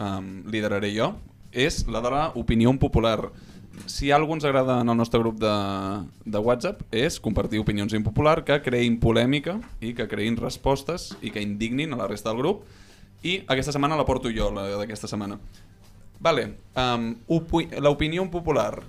um, 0.00 0.28
lideraré 0.48 0.94
jo, 0.94 1.10
és 1.52 1.82
la 1.92 2.00
de 2.00 2.12
l'opinió 2.14 2.72
popular. 2.80 3.28
Si 3.90 4.08
algú 4.14 4.32
ens 4.36 4.46
agrada 4.46 4.78
en 4.80 4.88
el 4.88 4.96
nostre 4.96 5.20
grup 5.20 5.36
de, 5.42 5.52
de 6.24 6.40
WhatsApp 6.40 6.80
és 6.94 7.18
compartir 7.20 7.60
opinions 7.60 7.92
impopular 7.92 8.44
que 8.46 8.60
creïn 8.64 8.96
polèmica 9.02 9.58
i 9.82 9.92
que 9.98 10.06
creïn 10.08 10.38
respostes 10.40 11.10
i 11.20 11.32
que 11.34 11.42
indignin 11.42 11.92
a 11.92 11.98
la 12.00 12.06
resta 12.08 12.30
del 12.30 12.40
grup. 12.40 12.62
I 13.26 13.42
aquesta 13.50 13.74
setmana 13.74 13.98
la 13.98 14.06
porto 14.08 14.32
jo, 14.32 14.48
la 14.54 14.68
d'aquesta 14.78 15.10
setmana. 15.10 15.36
Vale, 16.24 16.46
um, 16.80 17.10
opi- 17.28 17.68
l'opinió 17.82 18.24
popular. 18.30 18.80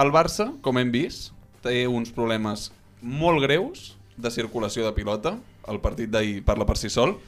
El 0.00 0.10
Barça, 0.14 0.54
com 0.62 0.78
hem 0.80 0.88
vist, 0.94 1.34
té 1.60 1.84
uns 1.90 2.14
problemes 2.14 2.70
molt 3.02 3.42
greus 3.44 3.92
de 4.16 4.30
circulació 4.30 4.86
de 4.86 4.94
pilota. 4.96 5.36
El 5.68 5.82
partit 5.84 6.08
d'ahir 6.08 6.40
parla 6.46 6.64
per 6.64 6.78
si 6.80 6.88
sol. 6.88 7.18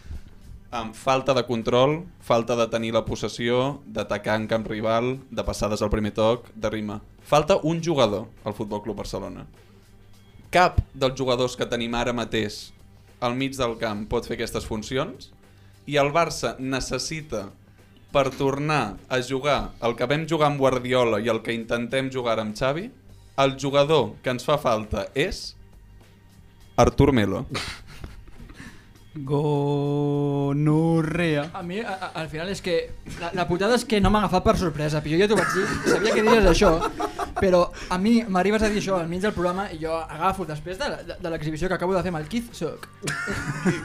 Amb 0.76 0.92
falta 0.92 1.32
de 1.32 1.40
control, 1.48 2.02
falta 2.20 2.52
de 2.58 2.66
tenir 2.68 2.90
la 2.92 3.06
possessió, 3.06 3.78
d'atacar 3.88 4.34
en 4.36 4.46
camp 4.50 4.66
rival, 4.68 5.14
de 5.30 5.44
passades 5.46 5.80
al 5.80 5.88
primer 5.88 6.12
toc, 6.12 6.50
de 6.52 6.68
rima. 6.68 6.98
Falta 7.24 7.56
un 7.62 7.80
jugador 7.80 8.26
al 8.44 8.52
Futbol 8.52 8.82
Club 8.84 8.98
Barcelona. 8.98 9.46
Cap 10.52 10.82
dels 10.92 11.16
jugadors 11.16 11.56
que 11.56 11.68
tenim 11.70 11.96
ara 11.96 12.12
mateix 12.12 12.74
al 13.24 13.38
mig 13.38 13.56
del 13.56 13.78
camp 13.80 14.04
pot 14.10 14.28
fer 14.28 14.36
aquestes 14.36 14.68
funcions 14.68 15.30
i 15.88 15.96
el 15.96 16.12
Barça 16.12 16.52
necessita 16.60 17.46
per 18.12 18.28
tornar 18.36 18.98
a 19.08 19.22
jugar 19.24 19.72
el 19.80 19.96
que 19.96 20.10
vam 20.12 20.28
jugar 20.28 20.50
amb 20.50 20.60
Guardiola 20.60 21.22
i 21.24 21.32
el 21.32 21.40
que 21.46 21.56
intentem 21.56 22.12
jugar 22.12 22.36
amb 22.42 22.52
Xavi, 22.58 22.90
el 23.40 23.56
jugador 23.56 24.12
que 24.20 24.36
ens 24.36 24.44
fa 24.44 24.60
falta 24.60 25.08
és 25.14 25.54
Artur 26.76 27.14
Melo. 27.16 27.46
Gonorrea. 30.16 31.50
A 31.52 31.62
mi, 31.62 31.80
a, 31.80 31.90
a, 31.94 32.10
al 32.20 32.28
final, 32.28 32.48
és 32.52 32.60
que 32.62 32.76
la, 33.20 33.30
la 33.34 33.46
putada 33.48 33.74
és 33.78 33.84
que 33.88 34.00
no 34.00 34.10
m'ha 34.12 34.20
agafat 34.24 34.44
per 34.46 34.56
sorpresa. 34.60 35.00
Però 35.04 35.12
jo 35.16 35.20
ja 35.24 35.28
t'ho 35.30 35.38
vaig 35.38 35.50
dir, 35.54 35.66
sabia 35.90 36.14
que 36.14 36.22
diries 36.26 36.46
això, 36.50 36.70
però 37.40 37.60
a 37.92 37.98
mi 37.98 38.22
m'arribes 38.28 38.62
a 38.62 38.68
dir 38.72 38.80
això 38.82 38.94
al 39.00 39.08
mig 39.10 39.20
del 39.24 39.34
programa 39.36 39.68
i 39.72 39.78
jo 39.82 39.92
agafo 39.96 40.46
després 40.48 40.78
de, 40.80 40.88
la- 40.92 41.02
de, 41.02 41.14
de 41.22 41.30
l'exhibició 41.34 41.68
que 41.68 41.74
acabo 41.78 41.94
de 41.96 42.02
fer 42.04 42.12
amb 42.14 42.20
el 42.22 42.28
Keith 42.32 42.52
Sock. 42.54 42.88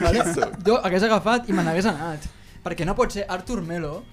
vale? 0.02 0.20
Jo 0.68 0.80
hagués 0.84 1.04
agafat 1.10 1.50
i 1.50 1.54
me 1.54 1.64
n'hagués 1.64 1.86
anat. 1.92 2.20
Perquè 2.64 2.86
no 2.86 2.94
pot 2.96 3.12
ser 3.12 3.26
Artur 3.28 3.62
Melo 3.66 4.04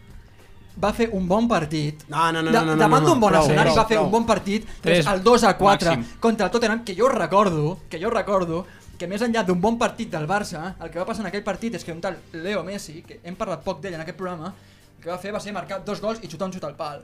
va 0.79 0.93
fer 0.95 1.09
un 1.12 1.27
bon 1.27 1.49
partit 1.51 2.05
No, 2.09 2.29
no, 2.33 2.41
no, 2.41 2.53
Da- 2.55 2.61
no, 2.62 2.73
no, 2.77 2.79
davant 2.79 3.03
no, 3.03 3.09
no, 3.09 3.14
d'un 3.14 3.21
bon 3.21 3.31
prou, 3.33 3.43
escenari 3.43 3.69
prou, 3.73 3.79
va 3.81 3.85
fer 3.89 3.97
prou. 3.99 4.07
un 4.07 4.12
bon 4.12 4.25
partit 4.29 4.69
Tres, 4.81 5.07
el 5.11 5.23
2 5.27 5.45
a 5.45 5.57
4 5.59 5.91
màxim. 5.91 6.05
contra 6.23 6.47
el 6.47 6.53
Tottenham 6.55 6.85
que 6.87 6.95
jo 6.95 7.09
recordo 7.11 7.79
que 7.91 7.99
jo 8.01 8.11
recordo 8.14 8.61
que 8.99 9.07
més 9.11 9.22
enllà 9.22 9.44
d'un 9.46 9.61
bon 9.61 9.78
partit 9.78 10.11
del 10.11 10.26
Barça 10.26 10.74
el 10.80 10.90
que 10.90 10.99
va 10.99 11.07
passar 11.07 11.24
en 11.24 11.30
aquell 11.30 11.44
partit 11.46 11.78
és 11.78 11.84
que 11.86 11.94
un 11.94 12.01
tal 12.03 12.18
Leo 12.32 12.64
Messi 12.66 13.03
que 13.07 13.20
hem 13.22 13.36
parlat 13.38 13.62
poc 13.64 13.80
d'ell 13.82 13.94
en 13.94 14.03
aquest 14.05 14.18
programa 14.18 14.51
el 14.51 15.03
que 15.05 15.11
va 15.12 15.18
fer 15.22 15.32
va 15.34 15.40
ser 15.40 15.55
marcar 15.55 15.80
dos 15.86 16.03
gols 16.03 16.20
i 16.22 16.28
xutar 16.30 16.51
un 16.51 16.57
xut 16.57 16.66
al 16.66 16.76
pal 16.76 16.99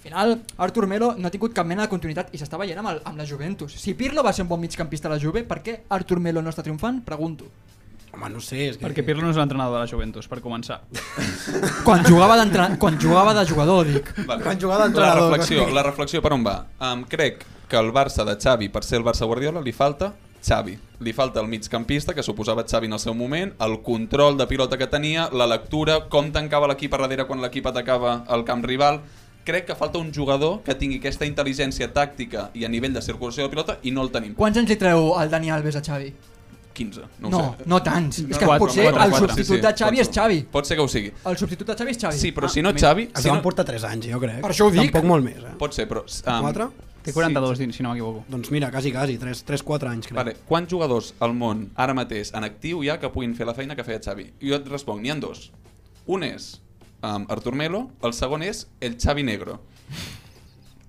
al 0.00 0.02
final, 0.02 0.30
Artur 0.56 0.86
Melo 0.88 1.14
no 1.18 1.28
ha 1.28 1.30
tingut 1.30 1.52
cap 1.52 1.66
mena 1.68 1.84
de 1.84 1.90
continuïtat 1.92 2.30
i 2.32 2.38
s'està 2.40 2.56
veient 2.56 2.78
amb, 2.80 2.88
el, 2.88 3.00
amb 3.04 3.18
la 3.20 3.26
Juventus. 3.28 3.74
Si 3.76 3.92
Pirlo 3.92 4.22
va 4.24 4.32
ser 4.32 4.46
un 4.46 4.48
bon 4.48 4.62
migcampista 4.62 5.10
a 5.10 5.12
la 5.12 5.18
Juve, 5.20 5.42
per 5.44 5.58
què 5.60 5.74
Artur 5.92 6.16
Melo 6.24 6.40
no 6.40 6.48
està 6.48 6.64
triomfant? 6.64 7.02
Pregunto. 7.04 7.50
Home, 8.14 8.30
no 8.32 8.40
sé, 8.40 8.62
és 8.70 8.78
que... 8.78 8.86
Perquè 8.86 9.04
Pirlo 9.04 9.26
no 9.26 9.34
és 9.34 9.36
l'entrenador 9.36 9.76
de 9.76 9.82
la 9.84 9.90
Juventus, 9.90 10.24
per 10.26 10.40
començar. 10.40 10.80
Quan 11.86 12.00
jugava, 12.08 12.40
quan 12.80 12.96
jugava 12.98 13.36
de 13.36 13.44
jugador, 13.44 13.92
dic. 13.92 14.08
Vale. 14.24 14.40
Quan 14.42 14.58
jugava 14.64 14.86
la 14.86 14.88
d'entrenador, 14.88 15.28
reflexió, 15.34 15.60
quan- 15.66 15.76
la 15.76 15.84
reflexió 15.84 16.24
per 16.24 16.32
on 16.38 16.48
va? 16.48 16.56
Um, 16.80 17.04
crec 17.04 17.44
que 17.68 17.76
el 17.76 17.92
Barça 17.92 18.24
de 18.24 18.38
Xavi, 18.40 18.70
per 18.72 18.82
ser 18.88 19.02
el 19.02 19.04
Barça 19.04 19.28
Guardiola, 19.28 19.60
li 19.60 19.76
falta 19.76 20.14
Xavi. 20.42 20.78
Li 21.00 21.12
falta 21.12 21.40
el 21.40 21.48
migcampista, 21.48 22.12
que 22.14 22.22
suposava 22.22 22.64
Xavi 22.68 22.86
en 22.86 22.92
el 22.92 22.98
seu 23.00 23.14
moment, 23.14 23.52
el 23.60 23.78
control 23.82 24.36
de 24.36 24.46
pilota 24.46 24.76
que 24.78 24.86
tenia, 24.86 25.28
la 25.32 25.46
lectura, 25.46 26.08
com 26.08 26.30
tancava 26.32 26.68
l'equip 26.68 26.94
a 26.94 26.98
darrere 27.04 27.26
quan 27.26 27.40
l'equip 27.40 27.66
atacava 27.66 28.24
el 28.28 28.44
camp 28.44 28.64
rival. 28.64 29.00
Crec 29.44 29.66
que 29.70 29.74
falta 29.74 29.98
un 29.98 30.12
jugador 30.12 30.60
que 30.62 30.74
tingui 30.76 30.98
aquesta 31.00 31.24
intel·ligència 31.24 31.88
tàctica 31.92 32.50
i 32.54 32.64
a 32.64 32.68
nivell 32.68 32.92
de 32.92 33.00
circulació 33.02 33.46
de 33.46 33.48
pilota 33.54 33.78
i 33.82 33.90
no 33.90 34.02
el 34.04 34.10
tenim. 34.12 34.34
Quants 34.36 34.58
anys 34.60 34.68
li 34.68 34.76
treu 34.76 35.14
el 35.18 35.30
Dani 35.32 35.50
Alves 35.50 35.76
a 35.76 35.82
Xavi? 35.82 36.12
15, 36.72 37.00
no, 37.18 37.28
No, 37.28 37.28
ho 37.28 37.30
no, 37.30 37.56
sé. 37.58 37.64
no 37.66 37.78
tants. 37.82 38.18
és 38.20 38.38
que 38.38 38.44
Quatre, 38.46 38.58
potser 38.62 38.84
quatre, 38.84 39.04
el 39.04 39.10
quatre. 39.10 39.26
substitut 39.34 39.64
de 39.64 39.72
Xavi 39.76 40.00
és. 40.00 40.10
Xavi. 40.14 40.38
Pot 40.52 40.66
ser 40.68 40.76
que 40.76 40.82
ho 40.84 40.88
sigui. 40.88 41.10
El 41.26 41.36
substitut 41.36 41.66
de 41.66 41.74
Xavi 41.80 41.90
és 41.90 41.98
Xavi. 41.98 42.18
Sí, 42.20 42.30
però 42.32 42.48
si 42.48 42.62
no 42.62 42.72
Xavi... 42.72 43.08
Es 43.14 43.22
Si 43.24 43.28
van 43.28 43.38
no, 43.40 43.42
portar 43.42 43.64
3 43.66 43.84
anys, 43.84 44.06
jo 44.12 44.20
crec. 44.20 44.38
Per 44.40 44.50
això 44.52 44.68
ho 44.68 44.70
dic. 44.70 44.92
Tampoc 44.92 45.08
molt 45.08 45.24
més, 45.24 45.42
eh? 45.42 45.56
pot 45.58 45.74
ser, 45.74 45.88
però... 45.90 46.04
Um, 46.04 46.46
4? 46.46 46.70
Té 47.04 47.14
42 47.16 47.60
dins, 47.62 47.76
si 47.76 47.84
no 47.84 47.94
m'equivoco. 47.94 48.24
Doncs 48.28 48.50
mira, 48.52 48.68
quasi, 48.72 48.92
quasi, 48.92 49.16
3-4 49.18 49.88
anys, 49.88 50.10
crec. 50.10 50.18
Vale, 50.18 50.34
quants 50.48 50.68
jugadors 50.68 51.14
al 51.24 51.32
món 51.36 51.68
ara 51.80 51.94
mateix 51.96 52.34
en 52.36 52.44
actiu 52.44 52.82
hi 52.84 52.90
ha 52.92 52.98
que 53.00 53.08
puguin 53.14 53.32
fer 53.38 53.48
la 53.48 53.56
feina 53.56 53.76
que 53.78 53.86
feia 53.86 54.02
Xavi? 54.04 54.26
Jo 54.44 54.58
et 54.58 54.68
responc, 54.68 55.00
n'hi 55.00 55.12
ha 55.12 55.16
dos. 55.22 55.48
Un 56.10 56.26
és 56.28 56.52
um, 57.00 57.24
Artur 57.32 57.54
Melo, 57.56 57.86
el 58.04 58.12
segon 58.16 58.44
és 58.44 58.66
el 58.84 58.98
Xavi 59.00 59.24
Negro. 59.24 59.60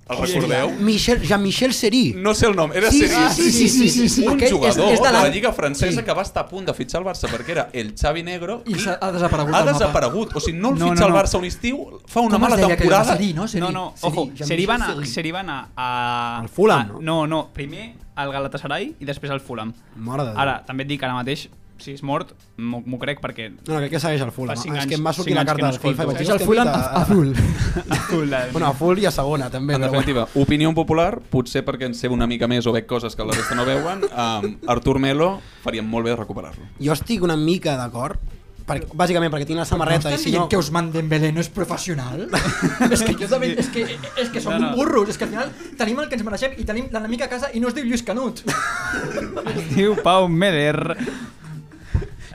El 0.09 0.17
recordeu? 0.17 0.71
Michel, 0.79 1.21
Jean-Michel 1.21 1.73
Seri. 1.73 2.13
No 2.17 2.33
sé 2.35 2.47
el 2.47 2.55
nom, 2.55 2.71
era 2.73 2.89
Sí, 2.91 3.07
Seri. 3.07 3.33
sí, 3.33 3.51
sí, 3.51 3.69
sí, 3.69 3.89
sí, 3.89 4.09
sí. 4.09 4.27
Un 4.27 4.33
Aquell 4.33 4.47
és- 4.47 4.53
jugador 4.53 4.91
és 4.91 4.99
de 4.99 5.07
de 5.07 5.13
la 5.13 5.21
l'any- 5.23 5.33
Lliga 5.33 5.53
Francesa 5.53 5.99
Sí. 5.99 6.03
que 6.05 6.13
va 6.13 6.21
estar 6.23 6.43
a 6.43 6.47
punt 6.49 6.65
de 6.67 6.73
fitxar 6.73 7.01
el 7.01 7.07
Barça 7.07 7.29
perquè 7.29 7.49
era 7.51 7.69
el 7.71 7.93
Xavi 7.95 8.21
Negro 8.23 8.61
I 8.65 8.71
i, 8.71 8.75
ha 8.99 9.11
desaparegut 9.11 9.53
ha 9.55 9.63
desaparegut. 9.63 10.35
O 10.35 10.39
sigui, 10.41 10.57
no 10.59 10.69
el 10.73 10.79
No, 10.79 10.89
fitxa 10.89 11.01
no, 11.01 11.07
el 11.07 11.13
no. 11.13 11.19
Barça 11.19 11.37
un 11.37 11.45
estiu, 11.45 11.99
fa 12.07 12.19
una 12.19 12.31
Com 12.31 12.41
mala 12.41 12.57
temporada. 12.57 13.13
Seri, 13.15 13.33
no? 13.33 13.47
Seri. 13.47 13.61
No, 13.61 13.71
no, 13.71 13.93
ojo, 14.01 14.29
Seri 14.35 14.65
va 14.65 14.75
anar, 14.75 14.95
Seri. 14.95 15.07
Seri 15.07 15.31
va 15.31 15.39
anar 15.39 15.69
a... 15.77 16.39
Al 16.41 16.49
Fulham, 16.49 16.79
a- 16.81 16.83
no? 16.85 16.99
No, 17.01 17.27
no, 17.27 17.49
primer 17.53 17.93
al 18.15 18.31
Galatasaray 18.33 18.95
i 18.99 19.05
després 19.05 19.31
al 19.31 19.39
Fulham. 19.39 19.73
Mare 19.95 20.23
de 20.25 20.29
Déu. 20.31 20.39
Ara, 20.39 20.63
també 20.65 20.83
et 20.83 20.89
dic 20.89 21.01
ara 21.03 21.13
mateix, 21.13 21.47
si 21.81 21.91
és 21.97 22.03
mort, 22.03 22.31
m'ho 22.57 22.99
crec 23.01 23.19
perquè... 23.21 23.49
No, 23.51 23.73
no, 23.73 23.79
crec 23.81 23.91
que 23.95 23.99
segueix 23.99 24.21
el 24.21 24.31
Fulham. 24.31 24.55
Fa 24.55 24.61
cinc 24.61 24.75
És 24.77 24.85
que 24.85 24.95
anys- 24.95 24.99
em 24.99 25.05
va 25.07 25.13
sortir 25.13 25.33
cinc 25.33 25.35
la 25.35 25.41
anys 25.41 25.51
que 25.51 25.61
carta 25.61 25.65
no 25.65 25.71
del 25.71 25.81
FIFA. 25.81 26.03
i 26.03 26.05
vaig 26.05 26.17
dir, 26.17 26.23
És 26.23 26.29
el 26.29 26.35
"Hòstia, 26.35 26.47
Fulham 26.47 26.67
mira, 26.67 26.79
a- 26.79 27.01
azul. 27.01 27.35
Bueno, 28.51 28.67
a 28.67 28.73
full 28.73 28.99
i 28.99 29.05
a 29.05 29.11
segona, 29.11 29.49
també. 29.49 29.73
En 29.75 29.81
definitiva, 29.81 30.27
opinió 30.35 30.73
popular, 30.75 31.19
potser 31.31 31.63
perquè 31.65 31.85
en 31.87 31.93
sé 31.95 32.09
una 32.11 32.27
mica 32.27 32.47
més 32.47 32.67
o 32.67 32.73
veig 32.75 32.85
coses 32.85 33.15
que 33.15 33.23
la 33.23 33.33
resta 33.33 33.55
no 33.55 33.65
veuen, 33.65 34.03
um, 34.03 34.57
Artur 34.67 34.99
Melo 34.99 35.39
faríem 35.63 35.87
molt 35.87 36.05
bé 36.05 36.11
de 36.11 36.17
recuperar-lo. 36.19 36.65
Jo 36.79 36.93
estic 36.93 37.23
una 37.23 37.37
mica 37.37 37.77
d'acord, 37.79 38.19
per, 38.67 38.81
bàsicament 38.93 39.31
perquè 39.33 39.47
tinc 39.47 39.57
la 39.59 39.65
samarreta 39.65 40.09
no 40.11 40.15
i 40.15 40.19
si 40.19 40.31
no... 40.35 40.47
que 40.49 40.55
Ousmane 40.59 40.91
Dembélé 40.91 41.31
no 41.33 41.39
és 41.41 41.49
professional? 41.49 42.27
és 42.91 43.01
que 43.01 43.15
jo 43.17 43.27
també, 43.31 43.53
és 43.57 43.69
que, 43.73 43.87
és 44.21 44.29
que 44.29 44.39
som 44.43 44.53
No, 44.59 44.69
no. 44.69 44.75
burros, 44.75 45.09
és 45.09 45.17
que 45.17 45.25
al 45.25 45.31
final 45.31 45.51
tenim 45.79 45.99
el 46.03 46.09
que 46.11 46.15
ens 46.19 46.23
mereixem 46.27 46.53
i 46.59 46.63
tenim 46.67 46.87
l'enemic 46.91 47.23
a 47.25 47.29
casa 47.31 47.49
i 47.53 47.59
no 47.63 47.71
es 47.71 47.75
diu 47.75 47.85
Lluís 47.87 48.03
Canut. 48.03 48.43
Es 49.55 49.75
diu 49.75 49.95
Pau 50.03 50.27
Meder. 50.27 50.97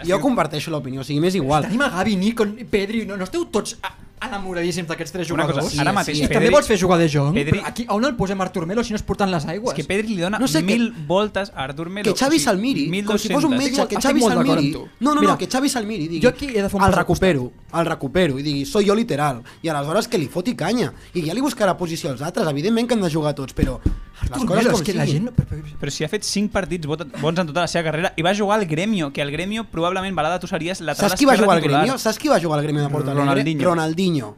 Jo 0.04 0.20
comparteixo 0.20 0.70
l'opinió, 0.70 1.00
o 1.00 1.04
sigui, 1.04 1.20
m'és 1.20 1.34
igual. 1.34 1.62
Tenim 1.64 1.82
a 1.82 1.88
Gavi, 1.88 2.16
Nico, 2.16 2.44
Pedri, 2.70 3.06
no, 3.06 3.16
no 3.16 3.24
esteu 3.24 3.46
tots 3.46 3.78
a- 3.82 3.94
enamoradíssims 4.26 4.88
d'aquests 4.88 5.12
tres 5.12 5.30
Una 5.30 5.44
jugadors? 5.44 5.66
cosa, 5.68 5.82
ara 5.82 5.92
mateix 5.92 6.18
I 6.18 6.22
Pedri- 6.22 6.34
també 6.34 6.50
vols 6.50 6.66
fer 6.66 6.78
jugar 6.80 6.98
de 6.98 7.08
Jong? 7.08 7.34
Pedri- 7.34 7.60
aquí, 7.64 7.84
on 7.90 8.02
el 8.04 8.16
posem 8.16 8.40
Artur 8.40 8.64
Melo 8.66 8.82
si 8.82 8.90
no 8.92 8.96
es 8.96 9.02
portant 9.02 9.30
les 9.30 9.44
És 9.44 9.50
aigües? 9.50 9.74
que 9.74 9.84
Pedri 9.84 10.08
li 10.14 10.20
dona 10.22 10.38
No 10.38 10.48
sé, 10.48 10.62
mil 10.62 10.92
voltes 11.06 11.52
a 11.54 11.62
Artur 11.64 11.90
Melo. 11.90 12.04
Que 12.12 12.18
Xavi 12.18 12.36
o 12.36 12.38
sigui, 12.38 12.44
se'l 12.44 12.58
miri, 12.58 13.02
com 13.04 13.18
si 13.18 13.28
fos 13.28 13.44
un 13.44 13.52
1.200. 13.52 13.58
metge, 13.58 13.76
que 13.88 13.94
estic 13.96 14.00
Xavi 14.02 14.20
molt 14.20 14.32
se'l 14.32 14.38
d'acord 14.42 14.60
miri. 14.62 14.74
amb 14.74 14.84
tu. 14.84 14.88
No, 15.04 15.14
no, 15.14 15.20
Mira, 15.20 15.32
no, 15.34 15.38
que 15.38 15.46
Xavi 15.46 15.68
se'l 15.68 15.86
miri 15.86 16.04
i 16.04 16.08
digui, 16.08 16.22
jo 16.22 16.28
aquí 16.30 16.46
he 16.46 16.62
de 16.62 16.68
fer 16.68 16.74
un 16.76 16.82
el 16.82 16.88
pas 16.88 16.88
al 16.88 16.94
recupero, 16.94 17.52
el 17.74 17.86
recupero, 17.86 18.38
i 18.38 18.42
digui, 18.42 18.64
soy 18.64 18.86
jo 18.86 18.94
literal, 18.94 19.42
i 19.62 19.68
aleshores 19.68 20.08
que 20.08 20.18
li 20.18 20.28
foti 20.28 20.56
canya, 20.56 20.92
i 21.12 21.22
ja 21.22 21.34
li 21.34 21.40
buscarà 21.42 21.76
posició 21.76 22.10
als 22.10 22.22
altres, 22.22 22.48
evidentment 22.48 22.88
que 22.88 22.94
han 22.94 23.02
de 23.02 23.10
jugar 23.10 23.34
tots, 23.34 23.54
però 23.54 23.78
les 24.22 24.30
Artur 24.32 24.46
coses 24.48 24.64
Melo, 24.64 24.76
és 24.78 24.82
que 24.82 24.94
la 24.94 25.06
gent... 25.06 25.24
no- 25.26 25.32
Però 25.80 25.90
si 25.92 26.04
ha 26.04 26.08
fet 26.08 26.24
5 26.24 26.50
partits 26.52 26.86
bons 26.88 27.38
en 27.38 27.46
tota 27.46 27.60
la 27.60 27.68
seva 27.68 27.84
carrera 27.90 28.12
i 28.16 28.22
va 28.24 28.32
jugar 28.34 28.58
al 28.58 28.66
Gremio, 28.66 29.12
que 29.12 29.20
al 29.22 29.30
Gremio 29.30 29.64
probablement, 29.70 30.16
Balada, 30.16 30.38
tu 30.40 30.46
series 30.46 30.80
lateral 30.80 31.10
Saps 31.10 31.20
qui 31.20 31.26
va 31.28 31.36
jugar 31.36 31.56
al 31.56 31.62
titular. 31.62 31.82
Gremio? 31.84 31.98
Saps 31.98 32.18
qui 32.18 32.28
va 32.32 32.40
jugar 32.40 32.58
al 32.58 32.64
Gremio 32.64 32.82
de 32.82 32.88
Porto? 32.90 33.12
Ronaldinho. 33.14 33.64
Ronaldinho. 33.68 34.36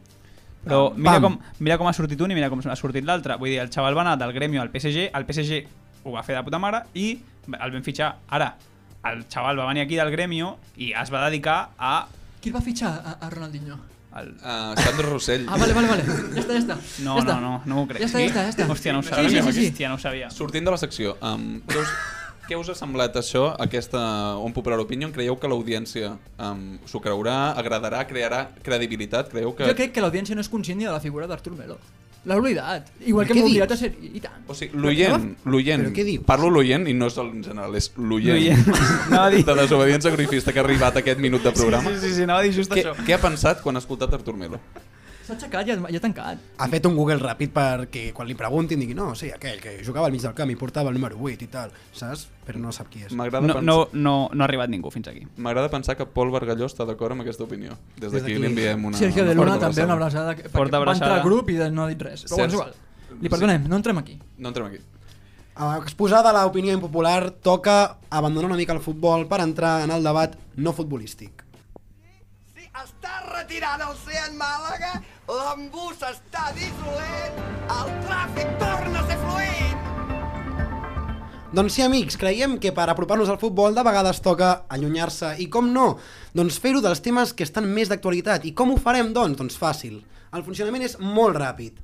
Però 0.64 0.92
mira 0.96 1.12
Pam. 1.20 1.22
com, 1.22 1.38
mira 1.60 1.78
com 1.78 1.86
ha 1.86 1.92
sortit 1.96 2.20
un 2.20 2.32
i 2.32 2.34
mira 2.34 2.50
com 2.50 2.60
ha 2.66 2.76
sortit 2.76 3.04
l'altre. 3.06 3.36
Vull 3.38 3.48
dir, 3.54 3.60
el 3.62 3.70
xaval 3.70 3.94
va 3.96 4.02
anar 4.02 4.16
del 4.18 4.32
Gremio 4.34 4.60
al 4.60 4.70
PSG, 4.74 5.10
el 5.14 5.24
PSG 5.24 5.62
ho 6.04 6.12
va 6.12 6.22
fer 6.26 6.34
de 6.36 6.42
puta 6.44 6.58
mare 6.58 6.82
i 6.94 7.12
el 7.48 7.70
vam 7.72 7.82
fitxar. 7.86 8.10
Ara, 8.28 8.50
el 9.08 9.22
xaval 9.30 9.56
va 9.62 9.68
venir 9.70 9.82
aquí 9.86 9.96
del 9.96 10.10
Gremio 10.10 10.56
i 10.76 10.90
es 10.92 11.12
va 11.14 11.22
dedicar 11.30 11.70
a... 11.78 12.06
Qui 12.42 12.50
el 12.50 12.56
va 12.56 12.60
fitxar 12.60 12.90
a, 12.98 13.16
a 13.24 13.30
Ronaldinho? 13.30 13.78
El... 14.20 14.30
Uh, 14.38 14.74
Sandro 14.80 15.10
Rossell. 15.10 15.46
Ah, 15.48 15.56
vale, 15.60 15.74
vale, 15.76 15.88
vale. 15.88 16.04
Ja 16.06 16.42
està, 16.42 16.52
ja 16.54 16.60
està. 16.64 16.76
No, 17.04 17.16
ja 17.18 17.24
està. 17.24 17.34
no, 17.40 17.40
no, 17.40 17.62
no 17.64 17.80
m'ho 17.80 17.86
crec. 17.90 18.02
Ja 18.04 18.08
està, 18.10 18.22
ja 18.24 18.30
està, 18.32 18.44
ja 18.48 18.54
està. 18.54 18.68
Hòstia, 18.72 18.92
no 18.96 19.02
ho 19.02 19.06
Sí, 19.06 19.10
sabia. 19.14 19.28
sí, 19.30 19.52
sí, 19.52 19.52
sí. 19.60 19.66
Hòstia, 19.72 19.88
no 19.92 19.98
ho 19.98 20.02
sabia. 20.02 20.30
Sortint 20.34 20.64
de 20.68 20.74
la 20.74 20.80
secció, 20.80 21.16
um, 21.22 21.46
què, 21.68 21.78
us, 21.82 21.92
què 22.48 22.58
us 22.58 22.70
ha 22.72 22.76
semblat 22.78 23.16
això, 23.20 23.44
aquesta 23.60 24.02
Un 24.44 24.52
Popular 24.56 24.78
Opinion? 24.80 25.12
Creieu 25.12 25.36
que 25.38 25.48
l'audiència 25.52 26.14
um, 26.38 26.66
s'ho 26.88 27.00
creurà, 27.04 27.52
agradarà, 27.60 28.04
crearà 28.08 28.42
credibilitat? 28.64 29.28
Creieu 29.34 29.54
que... 29.54 29.66
Jo 29.68 29.76
crec 29.78 29.92
que 29.96 30.00
l'audiència 30.04 30.34
no 30.38 30.40
és 30.44 30.48
conscient 30.52 30.78
ni 30.80 30.88
de 30.88 30.92
la 30.94 31.00
figura 31.04 31.26
d'Artur 31.30 31.52
Melo. 31.58 31.76
L'ha 32.26 32.36
oblidat. 32.36 32.88
Igual 33.06 33.26
que 33.26 33.32
Què 33.32 33.38
m'ho 33.38 33.46
he 33.46 33.50
oblidat 33.52 33.68
dius? 33.70 33.80
a 33.80 33.84
ser... 33.86 33.94
I 34.16 34.20
tant. 34.20 34.42
O 34.50 34.54
sigui, 34.54 34.76
l'oient, 34.82 35.28
l'oient, 35.46 35.84
Però 35.86 35.94
què 35.96 36.04
dius? 36.04 36.24
parlo 36.26 36.50
l'oient 36.50 36.84
i 36.90 36.92
no 36.94 37.06
és 37.08 37.16
el 37.22 37.30
en 37.30 37.44
general, 37.46 37.76
és 37.78 37.90
l'oient 37.96 38.68
a 39.22 39.28
dir- 39.32 39.44
de 39.46 39.54
desobediència 39.62 40.10
grifista 40.12 40.52
que 40.52 40.60
ha 40.60 40.64
arribat 40.66 40.96
a 40.98 41.04
aquest 41.04 41.20
minut 41.22 41.42
de 41.46 41.52
programa. 41.52 41.88
Sí, 41.94 42.08
sí, 42.08 42.14
sí, 42.18 42.22
anava 42.26 42.40
a 42.40 42.48
dir 42.48 42.52
just 42.58 42.72
Què, 42.74 42.82
això. 42.84 42.94
què 43.06 43.14
ha 43.16 43.20
pensat 43.22 43.62
quan 43.62 43.76
ha 43.76 43.82
escoltat 43.84 44.12
Artur 44.18 44.36
Melo? 44.36 44.60
S'ha 45.28 45.34
aixecat 45.36 45.68
i 45.68 45.72
ha, 45.74 45.76
i 45.92 45.96
ha 45.98 46.00
tancat. 46.00 46.38
Ha 46.56 46.66
fet 46.72 46.86
un 46.88 46.94
Google 46.96 47.18
ràpid 47.20 47.50
perquè 47.52 48.06
quan 48.16 48.26
li 48.30 48.34
preguntin 48.38 48.80
digui 48.80 48.94
no, 48.96 49.10
sí, 49.18 49.28
aquell 49.34 49.58
que 49.60 49.74
jugava 49.84 50.06
al 50.08 50.12
mig 50.14 50.22
del 50.24 50.32
camp 50.32 50.48
i 50.48 50.56
portava 50.56 50.88
el 50.88 50.96
número 50.96 51.18
8 51.20 51.44
i 51.44 51.48
tal, 51.52 51.74
saps? 51.92 52.22
Però 52.46 52.56
no 52.62 52.72
sap 52.72 52.88
qui 52.88 53.02
és. 53.04 53.12
M'agrada 53.12 53.44
No, 53.44 53.58
pensar... 53.58 53.62
no, 53.68 53.76
no, 53.92 54.14
no 54.32 54.42
ha 54.44 54.46
arribat 54.48 54.72
ningú 54.72 54.88
fins 54.94 55.10
aquí. 55.12 55.26
M'agrada 55.36 55.68
pensar 55.68 55.98
que 55.98 56.06
Pol 56.08 56.30
Bargalló 56.32 56.64
està 56.70 56.86
d'acord 56.88 57.12
amb 57.12 57.26
aquesta 57.26 57.44
opinió. 57.44 57.76
Des 58.00 58.10
d'aquí 58.16 58.38
li 58.40 58.48
enviem 58.54 58.86
una... 58.88 58.96
Sergio 58.96 59.26
de 59.28 59.34
una 59.36 59.44
Luna 59.44 59.58
també, 59.60 59.84
una 59.84 59.98
abraçada. 59.98 60.30
abraçada. 60.30 60.36
que- 60.36 60.48
Forta 60.48 60.78
perquè 60.80 60.86
Va 60.88 60.92
entrar 60.96 61.10
abraçada. 61.12 61.20
al 61.20 61.28
grup 61.28 61.50
i 61.50 61.58
de- 61.60 61.70
no 61.70 61.84
ha 61.84 61.88
dit 61.92 62.00
res. 62.08 62.24
Però 62.24 62.36
bueno, 62.36 62.48
és 62.48 62.54
igual. 62.54 62.72
Li 63.20 63.28
Sí. 63.28 63.28
perdonem, 63.28 63.68
no 63.68 63.76
entrem 63.76 63.98
aquí. 63.98 64.18
No 64.38 64.48
entrem 64.48 64.66
aquí. 64.72 64.78
A 65.56 65.76
exposada 65.82 66.32
l'opinió 66.32 66.72
impopular, 66.72 67.32
toca 67.32 67.98
abandonar 68.08 68.46
una 68.48 68.56
mica 68.56 68.72
el 68.72 68.80
futbol 68.80 69.26
per 69.28 69.40
entrar 69.40 69.82
en 69.84 69.90
el 69.90 70.02
debat 70.04 70.36
no 70.56 70.72
futbolístic. 70.72 71.44
Està 72.78 73.16
retirant 73.24 73.80
el 73.82 73.94
Seat 73.98 74.34
Màlaga, 74.38 75.00
l'embús 75.26 75.98
està 76.06 76.44
dissolent, 76.54 77.40
el 77.74 77.88
tràfic 78.04 78.52
torna 78.60 79.00
a 79.00 79.06
ser 79.08 79.16
fluid. 79.24 79.88
Doncs 81.58 81.74
sí, 81.74 81.82
amics, 81.82 82.18
creiem 82.20 82.54
que 82.62 82.70
per 82.76 82.86
apropar-nos 82.92 83.32
al 83.32 83.40
futbol 83.42 83.74
de 83.74 83.82
vegades 83.82 84.22
toca 84.22 84.52
allunyar-se. 84.70 85.32
I 85.42 85.48
com 85.50 85.72
no? 85.74 85.88
Doncs 86.38 86.60
fer-ho 86.62 86.84
dels 86.84 87.02
temes 87.02 87.34
que 87.34 87.48
estan 87.48 87.66
més 87.66 87.90
d'actualitat. 87.90 88.46
I 88.46 88.54
com 88.54 88.70
ho 88.70 88.78
farem, 88.78 89.10
doncs? 89.16 89.40
Doncs 89.42 89.58
fàcil. 89.58 89.98
El 90.30 90.46
funcionament 90.46 90.86
és 90.86 90.94
molt 91.02 91.34
ràpid. 91.40 91.82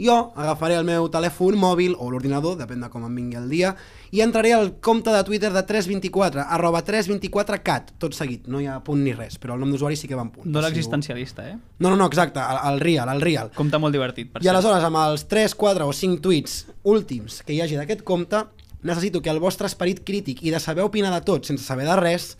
Jo 0.00 0.32
agafaré 0.34 0.74
el 0.74 0.82
meu 0.88 1.04
telèfon 1.06 1.54
mòbil 1.54 1.92
o 2.02 2.08
l'ordinador, 2.10 2.56
depèn 2.58 2.80
de 2.82 2.88
com 2.90 3.04
em 3.06 3.12
vingui 3.14 3.36
el 3.38 3.44
dia, 3.48 3.68
i 4.10 4.22
entraré 4.24 4.50
al 4.56 4.72
compte 4.82 5.12
de 5.14 5.20
Twitter 5.22 5.52
de 5.54 5.62
324, 5.62 6.42
arroba 6.50 6.80
324cat, 6.82 7.92
tot 8.02 8.16
seguit, 8.18 8.48
no 8.50 8.58
hi 8.58 8.66
ha 8.66 8.80
punt 8.82 9.04
ni 9.06 9.12
res, 9.14 9.38
però 9.38 9.54
el 9.54 9.62
nom 9.62 9.70
d'usuari 9.70 9.94
sí 9.96 10.10
que 10.10 10.18
va 10.18 10.24
en 10.26 10.32
punt. 10.34 10.48
No 10.50 10.62
l'existencialista, 10.64 11.46
eh? 11.46 11.54
No, 11.78 11.90
no, 11.92 11.96
no, 12.00 12.08
exacte, 12.10 12.42
el, 12.42 12.58
el 12.72 12.80
real, 12.82 13.08
el 13.14 13.22
real. 13.22 13.52
Compte 13.54 13.78
molt 13.78 13.94
divertit, 13.94 14.32
per 14.32 14.42
I 14.42 14.48
cert. 14.48 14.56
aleshores, 14.56 14.88
amb 14.90 14.98
els 15.04 15.28
3, 15.30 15.54
4 15.62 15.86
o 15.86 15.94
5 15.94 16.20
tuits 16.26 16.58
últims 16.82 17.42
que 17.46 17.54
hi 17.54 17.62
hagi 17.62 17.78
d'aquest 17.78 18.02
compte, 18.02 18.42
necessito 18.82 19.22
que 19.22 19.30
el 19.30 19.38
vostre 19.40 19.70
esperit 19.70 20.02
crític 20.04 20.42
i 20.42 20.50
de 20.50 20.58
saber 20.60 20.82
opinar 20.84 21.14
de 21.14 21.22
tot 21.24 21.46
sense 21.46 21.62
saber 21.64 21.86
de 21.86 21.94
res, 22.02 22.32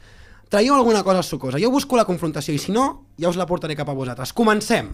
traieu 0.50 0.74
alguna 0.74 1.04
cosa 1.06 1.22
sucosa. 1.22 1.62
Jo 1.62 1.70
busco 1.70 1.96
la 1.96 2.04
confrontació 2.04 2.52
i 2.52 2.58
si 2.58 2.74
no, 2.74 3.04
ja 3.18 3.30
us 3.30 3.38
la 3.38 3.46
portaré 3.46 3.78
cap 3.78 3.88
a 3.88 3.94
vosaltres. 3.96 4.34
Comencem! 4.34 4.90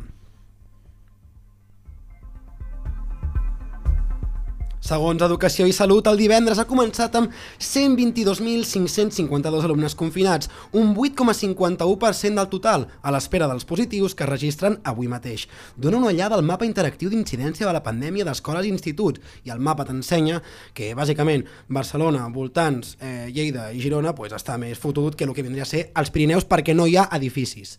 Segons 4.90 5.22
Educació 5.22 5.68
i 5.70 5.74
Salut, 5.76 6.08
el 6.10 6.18
divendres 6.18 6.58
ha 6.58 6.66
començat 6.66 7.14
amb 7.14 7.30
122.552 7.62 9.62
alumnes 9.68 9.94
confinats, 9.94 10.50
un 10.74 10.96
8,51% 10.96 12.34
del 12.34 12.48
total, 12.50 12.90
a 12.98 13.12
l'espera 13.14 13.46
dels 13.46 13.62
positius 13.68 14.16
que 14.18 14.26
es 14.26 14.32
registren 14.32 14.80
avui 14.82 15.06
mateix. 15.12 15.46
Dona 15.76 16.00
una 16.00 16.10
ullada 16.10 16.34
al 16.34 16.42
mapa 16.48 16.66
interactiu 16.66 17.08
d'incidència 17.12 17.68
de 17.68 17.74
la 17.76 17.84
pandèmia 17.84 18.24
d'escoles 18.26 18.66
i 18.66 18.72
instituts, 18.74 19.20
i 19.46 19.50
el 19.54 19.62
mapa 19.62 19.86
t'ensenya 19.86 20.42
que, 20.74 20.90
bàsicament, 20.98 21.46
Barcelona, 21.68 22.26
voltants, 22.34 22.96
eh, 22.98 23.30
Lleida 23.30 23.70
i 23.70 23.78
Girona 23.84 24.10
pues, 24.18 24.34
està 24.34 24.58
més 24.58 24.78
fotut 24.78 25.14
que 25.14 25.24
el 25.28 25.34
que 25.36 25.46
vindria 25.46 25.64
a 25.68 25.70
ser 25.70 25.92
els 25.94 26.10
Pirineus 26.10 26.44
perquè 26.50 26.74
no 26.74 26.86
hi 26.90 26.96
ha 26.98 27.06
edificis. 27.14 27.78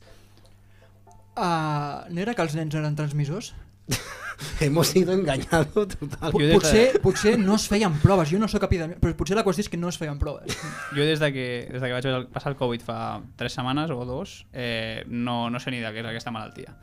Uh, 1.36 2.07
no 2.07 2.22
era 2.24 2.34
que 2.36 2.43
els 2.47 2.55
nens 2.55 2.76
eren 2.80 2.95
transmissors? 2.95 3.51
Hemos 4.60 4.88
sido 4.88 5.14
engañados 5.14 5.68
total. 5.98 6.32
P 6.32 6.52
potser, 6.54 7.00
potser 7.02 7.38
no 7.38 7.56
es 7.56 7.68
feien 7.70 7.94
proves, 8.02 8.30
jo 8.32 8.39
no 8.42 8.48
sóc 8.50 8.64
epidèmic, 8.66 8.98
però 9.02 9.14
potser 9.18 9.36
la 9.38 9.44
qüestió 9.46 9.62
és 9.66 9.70
que 9.70 9.78
no 9.78 9.89
es 9.92 10.00
feien 10.02 10.18
proves. 10.22 10.56
Jo 10.98 11.06
des 11.10 11.22
de 11.22 11.30
que, 11.34 11.46
des 11.70 11.82
de 11.82 11.88
que 11.92 11.94
vaig 11.94 12.28
passar 12.34 12.52
el 12.54 12.58
Covid 12.58 12.82
fa 12.86 12.98
3 13.38 13.54
setmanes 13.60 13.94
o 13.94 14.00
dos, 14.06 14.46
eh, 14.54 15.04
no, 15.08 15.50
no 15.54 15.60
sé 15.62 15.70
ni 15.74 15.82
de 15.82 15.92
què 15.94 16.02
és 16.02 16.10
aquesta 16.10 16.34
malaltia. 16.34 16.74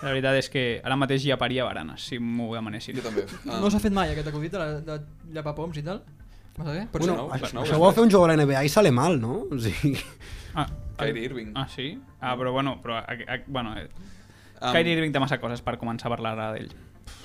La 0.00 0.10
veritat 0.14 0.40
és 0.40 0.48
que 0.52 0.64
ara 0.84 0.96
mateix 1.00 1.24
ja 1.28 1.36
paria 1.40 1.64
baranes, 1.68 2.08
si 2.08 2.18
m'ho 2.20 2.48
demanessin. 2.56 2.96
Jo 2.96 3.04
també. 3.04 3.26
Ah, 3.48 3.60
No 3.60 3.68
s'ha 3.72 3.80
fet 3.84 3.92
mai 3.92 4.12
aquest 4.12 4.28
acudit 4.32 4.52
de, 4.56 4.60
la, 4.64 4.80
de 4.80 4.98
llepar 5.36 5.54
poms 5.56 5.76
i 5.80 5.84
tal? 5.84 6.00
Vas 6.56 6.68
a 6.68 6.72
ver? 6.72 6.86
Pot 6.88 7.02
Bueno, 7.02 7.16
nou, 7.18 7.30
això, 7.34 7.52
nou, 7.52 7.64
això 7.66 7.76
ho 7.76 7.82
va 7.82 7.88
bé. 7.92 7.94
fer 7.96 8.04
un 8.06 8.10
jugador 8.12 8.30
de 8.32 8.36
la 8.40 8.44
NBA 8.48 8.64
i 8.64 8.72
sale 8.72 8.92
mal, 8.94 9.20
no? 9.20 9.42
O 9.50 9.58
sigui... 9.60 9.96
Ah, 10.54 10.68
Kyrie 10.96 11.24
Irving. 11.26 11.48
Ah, 11.58 11.66
sí? 11.68 11.98
Ah, 12.20 12.36
però 12.38 12.52
bueno, 12.54 12.76
però, 12.80 13.00
a, 13.00 13.12
a, 13.12 13.38
bueno 13.48 13.72
eh, 13.76 13.88
Am- 14.64 14.74
Kyrie 14.74 14.96
Irving 14.96 15.12
té 15.14 15.20
massa 15.22 15.38
coses 15.42 15.62
per 15.64 15.76
començar 15.80 16.08
a 16.10 16.14
parlar 16.16 16.34
ara 16.34 16.52
d'ell. 16.54 16.70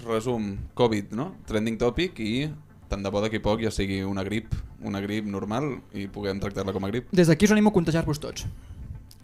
Resum, 0.06 0.58
Covid, 0.76 1.14
no? 1.16 1.32
Trending 1.48 1.78
topic 1.80 2.20
i 2.20 2.50
tant 2.90 3.04
de 3.06 3.12
bo 3.14 3.22
d'aquí 3.22 3.38
a 3.40 3.44
poc 3.46 3.62
ja 3.64 3.72
sigui 3.72 4.02
una 4.04 4.24
grip, 4.26 4.56
una 4.82 5.00
grip 5.04 5.28
normal 5.30 5.76
i 5.94 6.08
puguem 6.12 6.40
tractar-la 6.42 6.74
com 6.74 6.86
a 6.86 6.90
grip. 6.92 7.12
Des 7.12 7.30
d'aquí 7.30 7.46
us 7.46 7.54
animo 7.54 7.70
a 7.70 7.74
contagiar-vos 7.74 8.20
tots. 8.20 8.48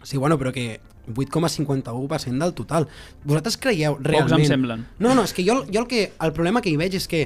Sí, 0.06 0.16
bueno, 0.16 0.38
però 0.38 0.52
que 0.54 0.80
8,51% 1.12 2.38
del 2.38 2.54
total. 2.54 2.86
Vosaltres 3.24 3.56
creieu 3.56 3.96
Pocs 3.96 4.06
realment... 4.06 4.44
em 4.44 4.46
semblen. 4.46 4.86
No, 5.02 5.14
no, 5.14 5.24
és 5.26 5.34
que 5.34 5.42
jo, 5.46 5.64
jo 5.66 5.82
el, 5.82 5.88
que, 5.90 6.12
el 6.22 6.32
problema 6.32 6.62
que 6.62 6.70
hi 6.70 6.78
veig 6.78 6.94
és 6.94 7.08
que 7.10 7.24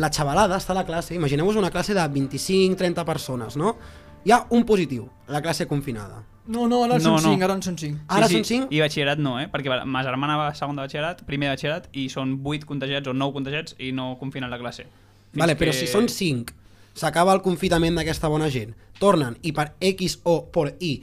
la 0.00 0.08
xavalada 0.08 0.56
està 0.56 0.72
a 0.72 0.78
la 0.80 0.86
classe, 0.88 1.14
imagineu-vos 1.14 1.58
una 1.60 1.70
classe 1.70 1.92
de 1.92 2.00
25-30 2.00 3.04
persones, 3.04 3.58
no? 3.60 3.76
Hi 4.24 4.32
ha 4.32 4.46
un 4.56 4.64
positiu, 4.64 5.10
la 5.28 5.42
classe 5.44 5.66
confinada. 5.68 6.22
No, 6.46 6.66
no, 6.66 6.82
ara 6.84 6.96
en 6.96 7.02
No, 7.04 7.18
són 7.18 7.22
no. 7.22 7.34
5, 7.36 7.44
ara 7.46 7.54
en 7.54 7.62
són 7.62 7.76
5. 7.78 7.98
Ara 8.08 8.26
sí, 8.26 8.34
són 8.34 8.44
sí, 8.44 8.54
5? 8.56 8.68
I 8.74 8.80
batxillerat 8.82 9.18
no, 9.22 9.36
eh? 9.38 9.46
Perquè 9.52 9.84
ma 9.86 10.02
germana 10.02 10.36
va 10.40 10.48
a 10.48 10.54
segon 10.58 10.74
de 10.76 10.82
batxillerat, 10.82 11.22
primer 11.28 11.48
de 11.48 11.54
batxillerat, 11.54 11.88
i 11.94 12.08
són 12.10 12.40
8 12.42 12.66
contagiats 12.66 13.06
o 13.08 13.14
9 13.14 13.32
contagiats 13.36 13.76
i 13.78 13.92
no 13.92 14.16
confinen 14.18 14.50
la 14.50 14.58
classe. 14.58 14.88
Fins 15.30 15.38
Vale, 15.44 15.54
però 15.56 15.70
que- 15.70 15.78
si 15.78 15.86
són 15.86 16.08
5, 16.08 16.52
s'acaba 16.94 17.32
el 17.32 17.42
confinament 17.42 17.94
d'aquesta 17.96 18.28
bona 18.28 18.50
gent, 18.50 18.74
tornen 18.98 19.38
i 19.42 19.52
per 19.52 19.74
X 19.80 20.18
o 20.24 20.50
per 20.50 20.74
Y, 20.80 21.02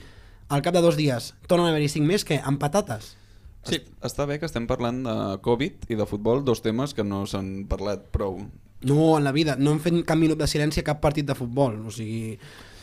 al 0.50 0.62
cap 0.62 0.74
de 0.74 0.82
dos 0.82 0.98
dies, 0.98 1.34
tornen 1.48 1.68
a 1.68 1.70
haver-hi 1.70 1.88
5 1.90 2.06
més, 2.06 2.26
que 2.26 2.42
amb 2.44 2.60
patates. 2.60 3.16
Sí. 3.64 3.80
Està 4.02 4.26
bé 4.26 4.40
que 4.40 4.46
estem 4.48 4.66
parlant 4.68 5.04
de 5.04 5.38
Covid 5.42 5.86
i 5.90 5.96
de 5.96 6.06
futbol, 6.06 6.44
dos 6.44 6.62
temes 6.62 6.94
que 6.94 7.04
no 7.04 7.26
s'han 7.26 7.66
parlat 7.68 8.06
prou. 8.12 8.40
No, 8.82 9.18
en 9.18 9.24
la 9.26 9.32
vida, 9.34 9.56
no 9.60 9.72
hem 9.72 9.80
fet 9.80 10.06
cap 10.08 10.18
minut 10.18 10.38
de 10.40 10.48
silenci 10.48 10.80
a 10.80 10.84
cap 10.84 11.02
partit 11.02 11.26
de 11.26 11.36
futbol, 11.36 11.86
o 11.86 11.92
sigui... 11.92 12.38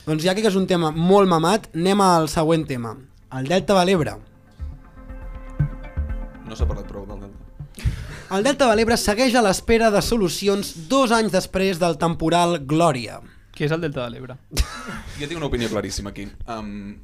Doncs 0.06 0.22
ja 0.22 0.36
que 0.38 0.44
és 0.46 0.54
un 0.54 0.68
tema 0.70 0.92
molt 0.94 1.26
mamat, 1.26 1.64
anem 1.74 1.98
al 2.04 2.28
següent 2.30 2.62
tema. 2.68 2.92
El 3.34 3.48
Delta 3.50 3.74
de 3.74 3.82
l'Ebre. 3.88 4.12
No 6.46 6.54
s'ha 6.54 6.66
parlat 6.68 6.86
prou 6.86 7.08
del 7.08 7.24
Delta. 7.24 7.88
El 8.36 8.46
Delta 8.46 8.68
de 8.70 8.76
l'Ebre 8.78 8.94
segueix 9.02 9.34
a 9.34 9.42
l'espera 9.42 9.88
de 9.90 10.02
solucions 10.06 10.70
dos 10.86 11.10
anys 11.10 11.34
després 11.34 11.80
del 11.82 11.98
temporal 11.98 12.60
Glòria. 12.70 13.18
Què 13.50 13.66
és 13.66 13.74
el 13.74 13.82
Delta 13.82 14.04
de 14.04 14.14
l'Ebre? 14.14 14.36
Jo 15.18 15.26
tinc 15.26 15.40
una 15.40 15.48
opinió 15.50 15.72
claríssima 15.72 16.12
aquí. 16.14 16.28
Um, 16.46 17.00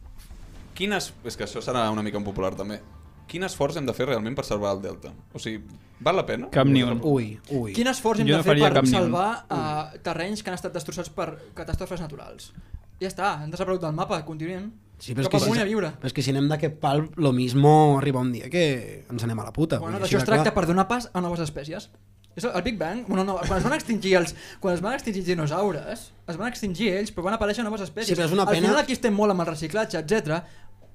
Quin 0.78 0.94
es... 0.94 1.10
És 1.26 1.34
que 1.34 1.48
això 1.48 1.62
serà 1.64 1.88
una 1.90 2.04
mica 2.06 2.20
impopular 2.22 2.52
també. 2.54 2.78
Quin 3.26 3.42
esforç 3.48 3.80
hem 3.80 3.88
de 3.88 3.96
fer 3.96 4.06
realment 4.12 4.36
per 4.38 4.44
salvar 4.46 4.76
el 4.76 4.82
Delta? 4.84 5.10
O 5.34 5.42
sigui, 5.42 5.64
val 5.98 6.20
la 6.20 6.26
pena? 6.28 6.52
Cap 6.54 6.70
ni 6.70 6.84
un. 6.86 7.00
Ui, 7.02 7.32
ui. 7.50 7.74
Quin 7.74 7.90
esforç 7.90 8.22
hem 8.22 8.30
Jo 8.30 8.38
de 8.38 8.44
no 8.44 8.46
fer 8.46 8.60
per 8.62 8.86
salvar 8.86 9.30
uh, 9.42 9.98
terrenys 10.06 10.44
que 10.44 10.52
han 10.52 10.60
estat 10.60 10.76
destrossats 10.76 11.10
per 11.10 11.32
catàstrofes 11.58 12.04
naturals? 12.04 12.52
Ja 13.00 13.08
està, 13.08 13.32
han 13.42 13.50
desaparegut 13.50 13.82
del 13.82 13.92
mapa, 13.96 14.24
continuem. 14.24 14.70
Sí, 15.02 15.14
però 15.16 15.24
és, 15.24 15.28
que 15.32 15.36
amunt 15.40 15.56
si, 15.58 15.62
a 15.62 15.66
viure. 15.66 15.88
però 15.98 16.06
és 16.06 16.12
que 16.14 16.22
si 16.22 16.30
anem 16.30 16.46
d'aquest 16.48 16.76
pal, 16.78 17.08
lo 17.16 17.32
mismo 17.32 17.98
arriba 17.98 18.20
un 18.20 18.30
dia 18.32 18.48
que 18.48 19.04
ens 19.10 19.24
anem 19.24 19.40
a 19.40 19.44
la 19.48 19.52
puta. 19.52 19.80
Bueno, 19.82 19.98
d'això 19.98 20.20
es 20.20 20.24
tracta 20.28 20.52
clar. 20.52 20.54
per 20.54 20.66
donar 20.70 20.86
pas 20.86 21.08
a 21.12 21.20
noves 21.20 21.40
espècies. 21.42 21.88
És 22.34 22.44
el 22.48 22.62
Big 22.62 22.78
Bang, 22.78 23.02
bueno, 23.08 23.24
no, 23.28 23.34
quan 23.46 23.58
es 23.58 23.64
van 23.64 23.74
extingir 23.74 24.14
els, 24.16 24.30
quan 24.60 24.72
es 24.72 24.80
van 24.80 24.94
extingir 24.94 25.20
els 25.20 25.26
dinosaures, 25.28 26.04
es 26.32 26.36
van 26.40 26.48
extingir 26.48 26.92
ells, 26.94 27.10
però 27.12 27.26
van 27.26 27.34
aparèixer 27.36 27.64
noves 27.66 27.82
espècies. 27.84 28.08
Sí, 28.08 28.16
però 28.16 28.24
és 28.24 28.32
una 28.32 28.46
Al 28.46 28.54
pena- 28.54 28.68
final 28.70 28.78
aquí 28.80 28.94
estem 28.96 29.12
molt 29.12 29.34
amb 29.34 29.42
el 29.44 29.50
reciclatge, 29.50 29.98
etc. 30.00 30.38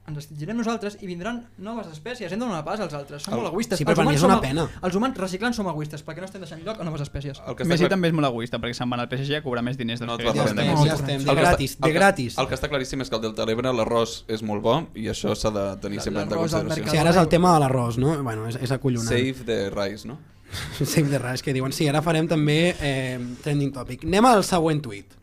Ens 0.08 0.22
extingirem 0.22 0.56
nosaltres 0.56 0.94
i 1.04 1.08
vindran 1.10 1.42
noves 1.60 1.90
espècies. 1.92 2.32
Hem 2.32 2.40
de 2.40 2.46
donar 2.46 2.62
pas 2.64 2.80
als 2.80 2.94
altres. 2.96 3.24
Som 3.26 3.34
El- 3.34 3.42
molt 3.42 3.50
egoistes. 3.52 3.78
Sí, 3.78 3.84
però 3.84 3.92
Els 3.92 3.98
per 4.00 4.06
mi 4.06 4.08
humans 4.08 4.22
és 4.22 4.24
una 4.24 4.36
som- 4.38 4.42
pena. 4.46 4.64
Els 4.88 4.96
humans 4.96 5.18
reciclant 5.18 5.54
som 5.54 5.68
egoistes 5.68 6.06
perquè 6.06 6.20
no 6.24 6.26
estem 6.30 6.40
deixant 6.40 6.62
lloc 6.64 6.80
a 6.80 6.86
noves 6.86 7.02
espècies. 7.04 7.42
El 7.46 7.58
que 7.58 7.66
Messi 7.66 7.84
clar- 7.84 7.90
també 7.90 8.08
és 8.08 8.14
molt 8.14 8.28
egoista 8.30 8.58
perquè 8.58 8.74
se'n 8.74 8.90
van 8.90 9.02
al 9.04 9.10
PSG 9.10 9.36
a 9.36 9.42
cobrar 9.44 9.64
més 9.68 9.76
diners 9.78 10.00
dels 10.00 10.08
No 10.10 10.16
que 10.18 10.24
Ja 10.24 10.32
estem, 10.32 10.56
de 10.56 10.64
ja 10.88 10.94
estem, 10.94 11.20
El 11.20 11.26
de 11.26 11.36
gratis, 11.36 11.78
de 11.78 11.88
el 11.88 11.92
que- 11.92 12.00
gratis. 12.00 12.38
El 12.38 12.48
que 12.48 12.56
està 12.56 12.70
claríssim 12.70 13.02
és 13.02 13.10
que 13.10 13.16
al 13.18 13.22
Delta 13.22 13.42
de 13.42 13.48
l'Ebre 13.52 13.74
l'arròs 13.74 14.24
és 14.30 14.42
molt 14.44 14.64
bo 14.64 14.88
i 14.96 15.08
això 15.12 15.36
s'ha 15.36 15.52
de 15.52 15.76
tenir 15.82 16.00
sempre 16.00 16.22
en 16.24 16.30
consideració. 16.30 16.90
Sí, 16.90 16.98
ara 16.98 17.10
és 17.10 17.18
el 17.18 17.28
tema 17.28 17.54
de 17.54 17.66
l'arròs, 17.66 17.98
no? 17.98 18.16
Bueno, 18.24 18.48
és, 18.48 18.56
és 18.56 18.72
acollonant. 18.72 19.10
Save 19.10 19.44
the 19.46 19.70
rice, 19.72 20.08
no? 20.08 20.18
Save 20.86 21.10
the 21.10 21.20
rice, 21.20 21.44
que 21.44 21.52
diuen. 21.52 21.74
Sí, 21.74 21.86
ara 21.90 22.02
farem 22.02 22.26
també 22.30 22.74
eh, 22.80 23.20
trending 23.44 23.74
topic. 23.74 24.06
Anem 24.06 24.24
al 24.26 24.42
següent 24.46 24.82
tuit. 24.82 25.17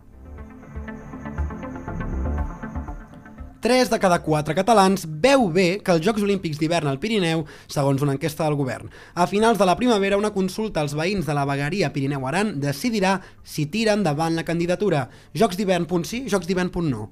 3 3.64 3.88
de 3.88 3.98
cada 3.98 4.18
4 4.20 4.52
catalans 4.58 5.06
veu 5.08 5.46
bé 5.48 5.78
que 5.80 5.94
els 5.94 6.02
Jocs 6.04 6.20
Olímpics 6.26 6.58
d'hivern 6.60 6.90
al 6.90 6.98
Pirineu, 7.00 7.46
segons 7.66 8.02
una 8.04 8.12
enquesta 8.12 8.44
del 8.44 8.58
govern. 8.58 8.90
A 9.16 9.24
finals 9.26 9.56
de 9.58 9.64
la 9.64 9.76
primavera, 9.78 10.18
una 10.20 10.34
consulta 10.34 10.82
als 10.84 10.92
veïns 10.92 11.24
de 11.24 11.32
la 11.32 11.46
vegueria 11.48 11.88
Pirineu-Aran 11.94 12.58
decidirà 12.60 13.14
si 13.42 13.64
tira 13.72 13.94
endavant 13.96 14.36
la 14.36 14.44
candidatura. 14.44 15.06
Jocs 15.32 15.56
d'hivern 15.56 15.86
punt 15.88 16.04
sí, 16.04 16.26
Jocs 16.28 16.46
d'hivern 16.50 16.68
punt 16.74 16.90
no. 16.92 17.06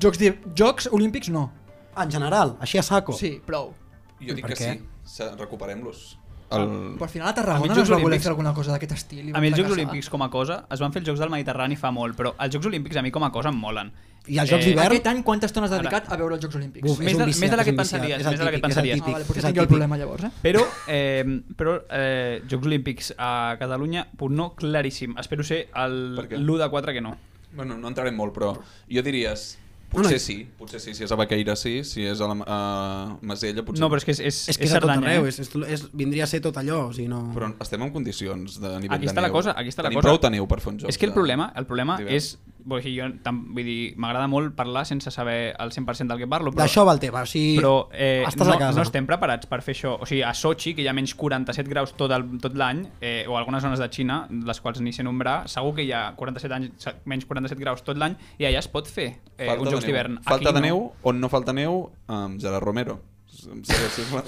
Jocs. 0.00 0.18
Jocs 0.56 0.88
olímpics 0.92 1.28
no. 1.34 1.50
En 1.98 2.10
general, 2.10 2.56
així 2.64 2.78
a 2.80 2.82
saco. 2.86 3.12
Sí, 3.12 3.34
prou. 3.44 3.74
Jo 4.22 4.32
dic 4.34 4.46
que 4.48 4.56
què? 4.56 4.72
sí. 4.78 5.12
Se- 5.18 5.28
Recuperem-los. 5.36 6.16
El... 6.50 6.94
Però 6.96 7.04
al 7.04 7.10
final 7.12 7.28
a 7.28 7.30
A 7.30 7.34
Tarragona 7.34 7.72
els 7.72 7.76
no 7.76 7.82
es 7.84 7.90
va 7.90 7.96
voler 7.96 8.06
Olímpics- 8.08 8.22
fer 8.24 8.30
alguna 8.32 8.54
cosa 8.54 8.72
d'aquest 8.72 8.92
estil. 8.92 9.28
i 9.28 9.32
A 9.34 9.40
mi 9.40 9.48
els 9.48 9.58
Jocs. 9.58 9.72
Olímpics 9.72 10.08
com 10.08 10.22
a 10.22 10.30
cosa, 10.30 10.64
es 10.72 10.80
van 10.80 10.92
fer 10.92 11.02
els 11.02 11.08
Jocs 11.10 11.20
del 11.20 11.28
Mediterrani 11.30 11.76
fa 11.76 11.90
molt, 11.92 12.16
però 12.16 12.34
els 12.38 12.54
Jocs 12.54 12.66
Olímpics 12.66 12.96
a 12.96 13.02
mi 13.02 13.10
com 13.10 13.24
a 13.24 13.30
cosa 13.30 13.50
em 13.50 13.56
molen. 13.60 13.92
I 14.28 14.38
els 14.38 14.50
Jocs 14.50 14.64
Eh, 14.64 14.68
d'hivern... 14.70 14.86
Aquest 14.92 15.06
any 15.08 15.22
quantes 15.22 15.48
estones 15.50 15.70
has 15.72 15.78
dedicat 15.78 16.08
a 16.12 16.16
veure 16.16 16.34
els 16.36 16.42
Jocs 16.44 16.56
Olímpics? 16.56 16.84
Buf, 16.88 16.98
més 17.00 17.16
de- 17.16 17.24
viciat, 17.26 17.40
més 17.40 17.50
de 17.50 17.56
la 17.56 17.64
que 17.64 17.70
et 17.70 17.76
pensaries, 17.76 18.16
viciat, 18.16 18.20
és 18.20 18.26
el 18.26 18.32
més 18.32 18.38
de 18.40 18.44
la 18.44 18.50
que 18.50 18.56
et 18.56 18.62
típic, 18.62 18.70
és 18.70 18.76
el 18.76 18.82
pensaries. 18.82 18.94
típic, 18.96 19.08
Ah, 19.08 19.12
vale, 19.18 19.24
potser 19.28 19.38
és 19.38 19.44
el 19.44 19.52
tinc 19.52 19.58
el 19.58 19.64
típic. 19.64 19.76
problema 19.76 19.96
llavors, 19.96 20.24
eh? 20.24 20.30
Però, 20.42 20.64
eh, 20.88 21.40
però 21.56 21.76
eh, 21.90 22.42
Jocs 22.50 22.66
Olímpics 22.66 23.14
a 23.18 23.56
Catalunya, 23.58 24.06
punt 24.16 24.34
no, 24.36 24.54
claríssim. 24.54 25.16
Espero 25.18 25.42
ser 25.44 25.68
el 25.74 26.14
Per 26.16 26.28
què? 26.28 26.36
l'1 26.40 26.58
de 26.64 26.68
4 26.68 26.92
que 26.92 27.00
no. 27.00 27.16
Bueno, 27.52 27.76
no 27.78 27.88
entrarem 27.88 28.14
molt, 28.16 28.34
però 28.34 28.54
jo 28.88 29.02
diries... 29.02 29.58
No, 29.88 30.02
Potser 30.02 30.18
no. 30.18 30.20
sí, 30.20 30.34
potser 30.58 30.80
sí. 30.84 30.92
Si 30.94 31.04
és 31.06 31.12
a 31.12 31.16
Baqueira 31.16 31.54
sí, 31.56 31.78
si 31.82 32.02
és 32.04 32.20
a, 32.20 32.26
la, 32.28 32.34
a 32.44 33.18
Masella 33.22 33.62
potser 33.64 33.80
No, 33.80 33.88
però 33.88 34.02
és 34.02 34.04
que 34.04 34.12
és, 34.12 34.20
és, 34.20 34.40
És 34.52 34.58
que 34.60 34.66
és 34.68 34.74
a 34.74 34.82
tot 34.82 34.90
Cerdanya, 34.90 35.08
arreu, 35.14 35.24
eh? 35.24 35.32
és, 35.32 35.38
és, 35.40 35.48
és, 35.78 35.86
vindria 35.96 36.26
a 36.26 36.28
ser 36.28 36.42
tot 36.44 36.58
allò, 36.60 36.88
o 36.90 36.92
sigui, 36.92 37.08
no... 37.08 37.22
Però 37.32 37.48
estem 37.64 37.86
en 37.86 37.94
condicions 37.94 38.58
de 38.60 38.74
nivell 38.82 38.98
Aquí 38.98 39.06
de 39.08 39.12
està 39.14 39.24
la 39.24 39.30
neu. 39.32 39.38
cosa, 39.38 39.56
aquí 39.56 39.72
està 39.72 39.82
la 39.86 39.88
Tenim 39.88 40.02
cosa. 40.02 40.10
prou 40.12 40.20
de 40.26 40.34
neu 40.36 40.46
per 40.50 40.60
fer 40.60 40.74
un 40.74 40.78
joc. 40.84 40.92
És 40.92 40.98
que 41.00 41.08
el 41.08 41.14
de- 41.14 41.20
problema, 41.22 41.52
el 41.56 41.64
problema 41.66 41.98
és... 42.04 42.36
Vull 42.68 42.82
dir, 42.84 42.90
jo, 42.98 43.04
tam, 43.24 43.36
vull 43.56 43.64
dir, 43.64 43.94
m'agrada 43.96 44.26
molt 44.28 44.50
parlar 44.52 44.82
sense 44.84 45.08
saber 45.14 45.54
el 45.56 45.70
100% 45.72 46.04
del 46.10 46.18
que 46.20 46.26
parlo, 46.28 46.50
però... 46.52 46.66
D'això 46.66 46.82
va 46.84 46.92
el 46.92 46.98
tema, 47.00 47.22
o 47.24 47.28
sigui, 47.30 47.54
però 47.56 47.86
eh, 47.96 48.26
estàs 48.28 48.44
no, 48.44 48.52
a 48.52 48.58
casa. 48.60 48.76
no 48.76 48.84
estem 48.84 49.06
preparats 49.08 49.48
per 49.48 49.62
fer 49.64 49.72
això. 49.72 49.94
O 50.02 50.04
sigui, 50.04 50.20
a 50.26 50.34
Sochi, 50.36 50.74
que 50.76 50.82
hi 50.84 50.88
ha 50.90 50.92
menys 50.92 51.14
47 51.16 51.64
graus 51.70 51.94
tot 51.96 52.12
el- 52.12 52.26
tot 52.42 52.58
l'any, 52.60 52.82
eh, 53.00 53.24
o 53.30 53.38
algunes 53.40 53.64
zones 53.64 53.80
de 53.80 53.88
Xina, 53.88 54.18
les 54.44 54.60
quals 54.60 54.82
ni 54.84 54.92
sé 54.92 55.06
nombrar, 55.06 55.46
segur 55.48 55.72
que 55.78 55.86
hi 55.86 55.94
ha 55.96 56.10
47 56.18 56.58
anys, 56.58 56.90
menys 57.08 57.24
47 57.30 57.56
graus 57.62 57.80
tot 57.86 57.96
l'any, 57.96 58.18
i 58.36 58.44
allà 58.50 58.60
es 58.60 58.68
pot 58.68 58.84
fer 58.90 59.14
eh, 59.38 59.46
Falta 59.46 59.62
uns 59.62 59.70
de 59.70 59.77
jocs 59.78 59.86
neu. 59.86 59.92
d'hivern. 59.94 60.18
Falta 60.26 60.52
de 60.52 60.60
no. 60.60 60.66
neu, 60.66 60.82
on 61.02 61.20
no 61.20 61.28
falta 61.28 61.52
neu, 61.56 61.90
amb 62.06 62.40
Gerard 62.40 62.62
Romero. 62.64 62.98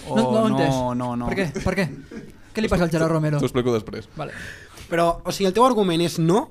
Oh, 0.09 0.17
no, 0.17 0.49
no, 0.49 0.59
no, 0.59 0.95
no, 0.95 1.17
no. 1.17 1.27
Per 1.29 1.37
què? 1.37 1.51
Per 1.65 1.75
què? 1.75 1.89
Què 2.55 2.63
li 2.63 2.69
passa 2.71 2.87
al 2.87 2.91
Gerard 2.91 3.11
Romero? 3.13 3.39
T'ho 3.39 3.47
explico 3.51 3.73
després. 3.75 4.09
Vale. 4.17 4.33
Però, 4.91 5.21
o 5.25 5.33
sigui, 5.35 5.47
el 5.51 5.55
teu 5.55 5.65
argument 5.67 6.01
és 6.03 6.19
no 6.19 6.49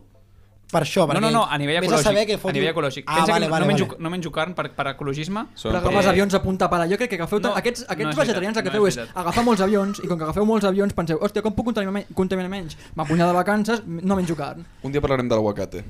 per 0.69 0.83
això, 0.85 1.01
No, 1.01 1.07
perquè 1.09 1.21
no, 1.23 1.29
no, 1.33 1.39
a 1.49 1.57
nivell 1.57 1.79
vés 1.81 1.89
ecològic. 1.89 2.03
saber 2.05 2.25
que 2.27 2.35
a 2.35 2.37
fotin- 2.37 2.59
nivell 2.59 2.75
ecològic. 2.75 3.03
Ah, 3.07 3.15
Pensa 3.17 3.31
vale, 3.31 3.45
que 3.47 3.51
vale, 3.51 3.65
no, 3.65 3.67
menjo, 3.71 3.85
vale. 3.87 4.03
no 4.05 4.09
menjo 4.13 4.31
carn 4.31 4.53
per, 4.53 4.67
per 4.75 4.85
ecologisme. 4.91 5.47
Són 5.55 5.71
Però 5.73 5.79
agafes 5.81 6.05
Eh, 6.05 6.09
avions 6.09 6.33
a 6.37 6.41
punta 6.43 6.69
pala. 6.69 6.85
Jo 6.87 6.95
crec 6.95 7.09
que 7.09 7.15
agafeu 7.15 7.39
no, 7.39 7.55
aquests, 7.55 7.81
no 7.87 7.93
aquests 7.95 8.11
és 8.11 8.19
vegetarians 8.19 8.57
el 8.57 8.63
que 8.63 8.69
veritat, 8.69 8.73
feu 8.77 8.81
no 8.83 8.87
és 8.87 8.97
és 8.97 9.15
agafar 9.23 9.43
molts 9.47 9.61
avions 9.65 9.99
i 10.03 10.07
com 10.07 10.17
que 10.19 10.23
agafeu 10.25 10.45
molts 10.45 10.65
avions 10.69 10.93
penseu, 10.93 11.17
hòstia, 11.19 11.41
com 11.41 11.53
puc 11.57 11.65
contaminar, 11.71 12.05
contaminar 12.13 12.51
menys? 12.53 12.77
M'apunyar 12.95 13.27
de 13.27 13.33
vacances, 13.33 13.81
no 13.87 14.15
menjo 14.15 14.35
carn. 14.35 14.63
Un 14.83 14.91
dia 14.91 15.01
parlarem 15.01 15.27
de 15.27 15.33
l'aguacate. 15.35 15.83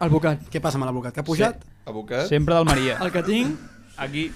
El 0.00 0.12
bocat. 0.12 0.46
Què 0.48 0.62
passa 0.64 0.78
amb 0.80 0.86
l'advocat? 0.88 1.12
Que 1.12 1.20
ha 1.20 1.26
pujat? 1.26 1.64
Abocat? 1.90 2.28
Sempre 2.30 2.56
del 2.56 2.68
Maria. 2.68 2.96
El 3.04 3.12
que 3.12 3.22
tinc... 3.26 3.66
Aquí 4.00 4.30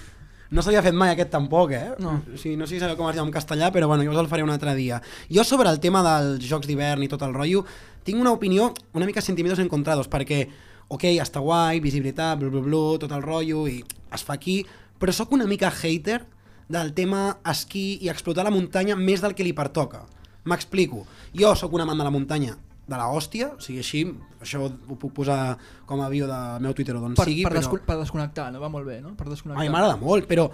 No 0.53 0.61
s'havia 0.61 0.83
fet 0.85 0.93
mai 0.93 1.09
aquest 1.09 1.31
tampoc, 1.33 1.71
eh? 1.73 1.95
No. 1.99 2.19
O 2.29 2.37
sigui, 2.37 2.53
no 2.55 2.67
sé 2.67 2.75
si 2.75 2.81
sabeu 2.83 2.95
com 2.99 3.09
es 3.09 3.15
diu 3.17 3.23
en 3.25 3.31
castellà, 3.33 3.71
però 3.73 3.87
bueno, 3.89 4.05
jo 4.05 4.13
us 4.13 4.19
el 4.21 4.29
faré 4.29 4.45
un 4.45 4.53
altre 4.53 4.75
dia. 4.77 4.99
Jo 5.33 5.43
sobre 5.43 5.71
el 5.73 5.79
tema 5.81 6.03
dels 6.05 6.45
jocs 6.45 6.69
d'hivern 6.69 7.01
i 7.01 7.09
tot 7.09 7.25
el 7.25 7.33
rotllo, 7.33 7.63
tinc 8.05 8.21
una 8.21 8.31
opinió 8.35 8.69
una 8.93 9.07
mica 9.09 9.23
sentimientos 9.25 9.63
encontrados, 9.63 10.07
perquè, 10.11 10.43
ok, 10.87 11.07
està 11.17 11.41
guai, 11.41 11.81
visibilitat, 11.81 12.37
blu, 12.39 12.51
blu, 12.53 12.61
blu, 12.67 12.83
tot 13.01 13.15
el 13.17 13.25
rotllo, 13.25 13.65
i 13.67 13.81
es 14.13 14.23
fa 14.23 14.37
aquí, 14.37 14.59
però 15.01 15.11
sóc 15.11 15.33
una 15.33 15.49
mica 15.49 15.73
hater 15.73 16.21
del 16.69 16.93
tema 16.93 17.39
esquí 17.51 17.97
i 18.05 18.13
explotar 18.13 18.45
la 18.45 18.53
muntanya 18.53 18.95
més 18.95 19.25
del 19.25 19.33
que 19.33 19.43
li 19.43 19.57
pertoca. 19.57 20.05
M'explico. 20.45 21.07
Jo 21.33 21.55
sóc 21.57 21.73
un 21.73 21.83
amant 21.83 21.97
de 21.97 22.05
la 22.05 22.13
muntanya 22.13 22.53
de 22.85 22.97
la 22.99 23.07
hòstia, 23.09 23.49
o 23.57 23.63
sigui, 23.63 23.81
així, 23.81 24.03
això 24.41 24.61
ho 24.67 24.97
puc 25.01 25.13
posar 25.17 25.57
com 25.89 26.03
a 26.05 26.09
bio 26.11 26.27
del 26.29 26.61
meu 26.61 26.75
Twitter 26.77 26.95
o 26.97 27.01
d'on 27.01 27.17
Per, 27.17 27.25
sigui, 27.25 27.43
per, 27.47 27.55
però... 27.55 27.63
descon 27.63 27.83
per 27.87 27.97
desconnectar, 28.03 28.51
no? 28.53 28.61
Va 28.61 28.69
molt 28.69 28.85
bé, 28.85 28.99
no? 29.01 29.15
Per 29.17 29.27
desconnectar. 29.31 29.63
A 29.63 29.65
mi 29.65 29.73
m'agrada 29.73 29.97
molt, 30.01 30.29
però 30.29 30.47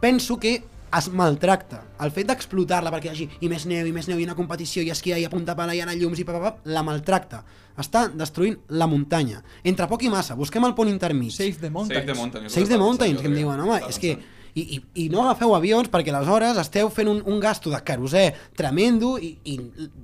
penso 0.00 0.36
que 0.40 0.58
es 0.94 1.08
maltracta. 1.10 1.80
El 2.04 2.12
fet 2.14 2.28
d'explotar-la 2.28 2.92
perquè 2.94 3.08
hi 3.08 3.12
hagi 3.14 3.26
i 3.42 3.50
més 3.50 3.64
neu, 3.66 3.88
i 3.88 3.94
més 3.96 4.06
neu, 4.10 4.20
i 4.20 4.26
una 4.28 4.36
competició, 4.38 4.84
i 4.84 4.92
esquiar, 4.94 5.18
i 5.18 5.24
a 5.26 5.32
punta 5.32 5.56
pala, 5.58 5.74
i 5.74 5.80
anar 5.82 5.96
llums, 5.98 6.20
i 6.20 6.26
papapap, 6.28 6.60
la 6.70 6.84
maltracta. 6.86 7.42
Està 7.80 8.06
destruint 8.14 8.60
la 8.78 8.86
muntanya. 8.86 9.40
Entre 9.66 9.88
poc 9.90 10.04
i 10.06 10.12
massa, 10.12 10.36
busquem 10.38 10.68
el 10.68 10.76
punt 10.78 10.92
intermig. 10.92 11.32
Save 11.34 11.58
the 11.64 11.72
Mountains. 11.72 11.98
Save 11.98 12.12
the 12.12 12.20
Mountains. 12.20 12.54
Save 12.54 12.70
the 12.70 12.78
Mountains, 12.78 13.20
que 13.20 13.30
em 13.32 13.36
diuen, 13.40 13.66
home, 13.66 13.80
és 13.88 13.98
que... 14.02 14.16
I, 14.54 14.62
i, 14.76 14.78
I 15.02 15.08
no 15.10 15.24
agafeu 15.24 15.50
avions 15.56 15.88
perquè 15.90 16.12
aleshores 16.14 16.58
esteu 16.62 16.86
fent 16.94 17.08
un, 17.10 17.22
un 17.26 17.40
gasto 17.42 17.70
de 17.72 17.80
carosè 17.82 18.28
tremendo 18.54 19.16
i, 19.18 19.32
i 19.50 19.56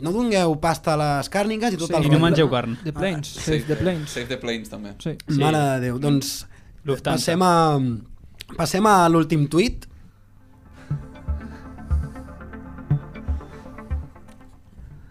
no 0.02 0.10
dongueu 0.10 0.56
pasta 0.58 0.96
a 0.96 0.98
les 0.98 1.30
càrniques 1.30 1.76
i 1.76 1.78
tot 1.78 1.92
Sí. 1.92 1.94
el 2.00 2.08
I 2.08 2.10
no 2.10 2.18
mengeu 2.24 2.50
carn. 2.50 2.74
The 2.82 2.92
Plains. 2.92 3.28
Save, 3.36 3.60
Save 3.60 3.66
the 3.68 3.76
Plains. 3.82 4.10
Save 4.10 4.26
the 4.32 4.38
Plains, 4.42 4.68
també. 4.72 4.96
Sí. 4.98 5.14
Sí. 5.28 5.38
Mare 5.38 5.60
de 5.68 5.80
Déu. 5.86 6.00
Doncs 6.02 6.32
Lufthansa. 6.84 7.20
passem 7.36 7.42
a, 7.46 7.54
passem 8.56 8.86
a 8.90 8.96
l'últim 9.12 9.46
tuit. 9.52 9.86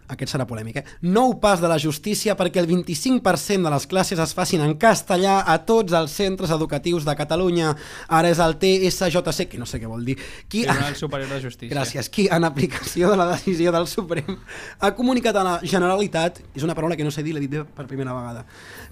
Aquest 0.09 0.33
serà 0.33 0.45
polèmic, 0.49 0.79
eh? 0.81 0.97
Nou 1.05 1.35
pas 1.41 1.61
de 1.61 1.69
la 1.69 1.77
justícia 1.81 2.33
perquè 2.37 2.57
el 2.63 2.67
25% 2.69 3.67
de 3.67 3.73
les 3.73 3.85
classes 3.89 4.19
es 4.19 4.33
facin 4.33 4.63
en 4.65 4.73
castellà 4.81 5.43
a 5.45 5.59
tots 5.67 5.93
els 5.93 6.15
centres 6.17 6.49
educatius 6.55 7.05
de 7.05 7.15
Catalunya. 7.19 7.75
Ara 8.07 8.31
és 8.33 8.41
el 8.41 8.57
TSJC, 8.57 9.45
que 9.51 9.61
no 9.61 9.69
sé 9.69 9.77
què 9.81 9.89
vol 9.89 10.03
dir. 10.07 10.17
Qui, 10.49 10.65
Tribunal 10.65 10.97
Superior 10.97 11.29
de 11.29 11.39
Justícia. 11.45 11.75
Gràcies. 11.75 12.09
Qui, 12.09 12.25
en 12.33 12.49
aplicació 12.49 13.13
de 13.13 13.21
la 13.21 13.29
decisió 13.35 13.73
del 13.75 13.85
Suprem, 13.91 14.39
ha 14.81 14.93
comunicat 14.97 15.37
a 15.37 15.45
la 15.45 15.55
Generalitat, 15.61 16.41
és 16.57 16.65
una 16.65 16.73
paraula 16.77 16.97
que 16.97 17.05
no 17.05 17.13
sé 17.13 17.21
dir, 17.25 17.37
l'he 17.37 17.45
dit 17.45 17.61
per 17.77 17.85
primera 17.85 18.17
vegada, 18.17 18.47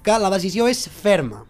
que 0.05 0.21
la 0.21 0.33
decisió 0.37 0.69
és 0.69 0.85
ferma. 1.01 1.41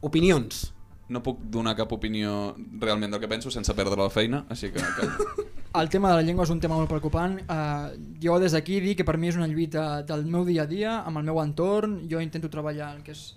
Opinions. 0.00 0.70
No 1.10 1.22
puc 1.26 1.40
donar 1.50 1.74
cap 1.78 1.90
opinió 1.92 2.54
realment 2.78 3.10
del 3.10 3.20
que 3.22 3.28
penso 3.30 3.50
sense 3.50 3.74
perdre 3.74 3.98
la 3.98 4.12
feina, 4.14 4.44
així 4.48 4.70
que... 4.74 4.80
que... 4.80 5.46
El 5.80 5.88
tema 5.88 6.10
de 6.10 6.16
la 6.18 6.22
llengua 6.26 6.42
és 6.42 6.50
un 6.50 6.58
tema 6.58 6.74
molt 6.74 6.90
preocupant. 6.90 7.36
Uh, 7.46 7.94
jo 8.18 8.38
des 8.42 8.50
d'aquí 8.56 8.80
dic 8.82 8.96
que 8.98 9.04
per 9.06 9.14
mi 9.22 9.28
és 9.30 9.36
una 9.38 9.46
lluita 9.46 10.02
del 10.02 10.24
meu 10.26 10.42
dia 10.48 10.64
a 10.64 10.70
dia, 10.70 10.96
amb 11.06 11.20
el 11.20 11.28
meu 11.28 11.38
entorn. 11.38 12.08
Jo 12.10 12.18
intento 12.22 12.50
treballar 12.50 12.88
el 12.96 13.04
que, 13.06 13.14
és, 13.14 13.36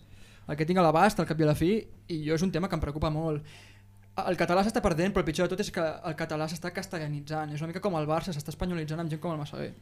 el 0.50 0.58
que 0.58 0.66
tinc 0.66 0.82
a 0.82 0.86
l'abast, 0.86 1.22
al 1.22 1.30
cap 1.30 1.38
i 1.38 1.46
a 1.46 1.52
la 1.52 1.56
fi, 1.60 1.76
i 2.10 2.18
jo 2.26 2.34
és 2.34 2.42
un 2.42 2.50
tema 2.50 2.70
que 2.70 2.74
em 2.74 2.82
preocupa 2.82 3.14
molt. 3.14 3.46
El 4.26 4.38
català 4.38 4.66
s'està 4.66 4.82
perdent, 4.82 5.14
però 5.14 5.22
el 5.22 5.30
pitjor 5.30 5.46
de 5.46 5.54
tot 5.54 5.62
és 5.62 5.70
que 5.74 5.86
el 6.10 6.18
català 6.18 6.50
s'està 6.50 6.74
castellanitzant. 6.74 7.54
És 7.54 7.62
una 7.62 7.70
mica 7.70 7.86
com 7.86 7.94
el 8.02 8.10
Barça 8.10 8.34
s'està 8.34 8.50
espanyolitzant 8.54 9.06
amb 9.06 9.14
gent 9.14 9.22
com 9.22 9.34
el 9.34 9.42
Massaguer. 9.42 9.74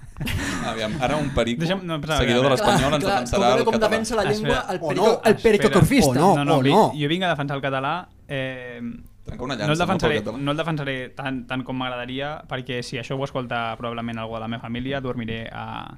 Aviam, 0.66 0.92
ara 1.00 1.16
un 1.16 1.30
perico, 1.34 1.62
Deixa'm- 1.64 1.82
no, 1.82 1.96
però, 2.00 2.18
seguidor 2.18 2.42
de 2.42 2.48
veure. 2.48 2.56
l'Espanyol, 2.56 2.94
ens 2.94 3.04
Clar, 3.04 3.14
defensarà 3.14 3.52
el 3.56 3.64
com 3.64 3.74
català. 3.74 3.88
defensa 3.88 4.16
la 4.16 4.24
llengua 4.24 4.56
Espera. 4.58 4.72
el 4.74 4.80
perico, 4.80 5.06
no, 5.06 5.20
el 5.24 5.36
perico 5.36 5.70
corfista. 5.70 6.10
O 6.10 6.14
no. 6.14 6.34
no, 6.36 6.44
no, 6.44 6.56
o 6.58 6.62
no. 6.62 6.82
jo 6.94 7.08
vinc 7.08 7.24
a 7.24 7.30
defensar 7.32 7.56
el 7.56 7.62
català 7.62 7.94
eh, 8.28 8.80
una 8.82 9.54
no 9.54 9.54
llança, 9.54 9.72
el 9.72 9.78
defensaré, 9.78 10.18
català. 10.22 10.38
no 10.38 10.50
el 10.50 10.56
defensaré 10.58 10.96
tant, 11.16 11.46
tant 11.46 11.62
com 11.64 11.76
m'agradaria 11.78 12.42
perquè 12.50 12.82
si 12.82 12.98
això 12.98 13.16
ho 13.16 13.24
escolta 13.24 13.74
probablement 13.78 14.18
algú 14.18 14.34
de 14.34 14.40
la 14.40 14.48
meva 14.48 14.60
família 14.62 15.00
dormiré 15.00 15.48
a, 15.52 15.96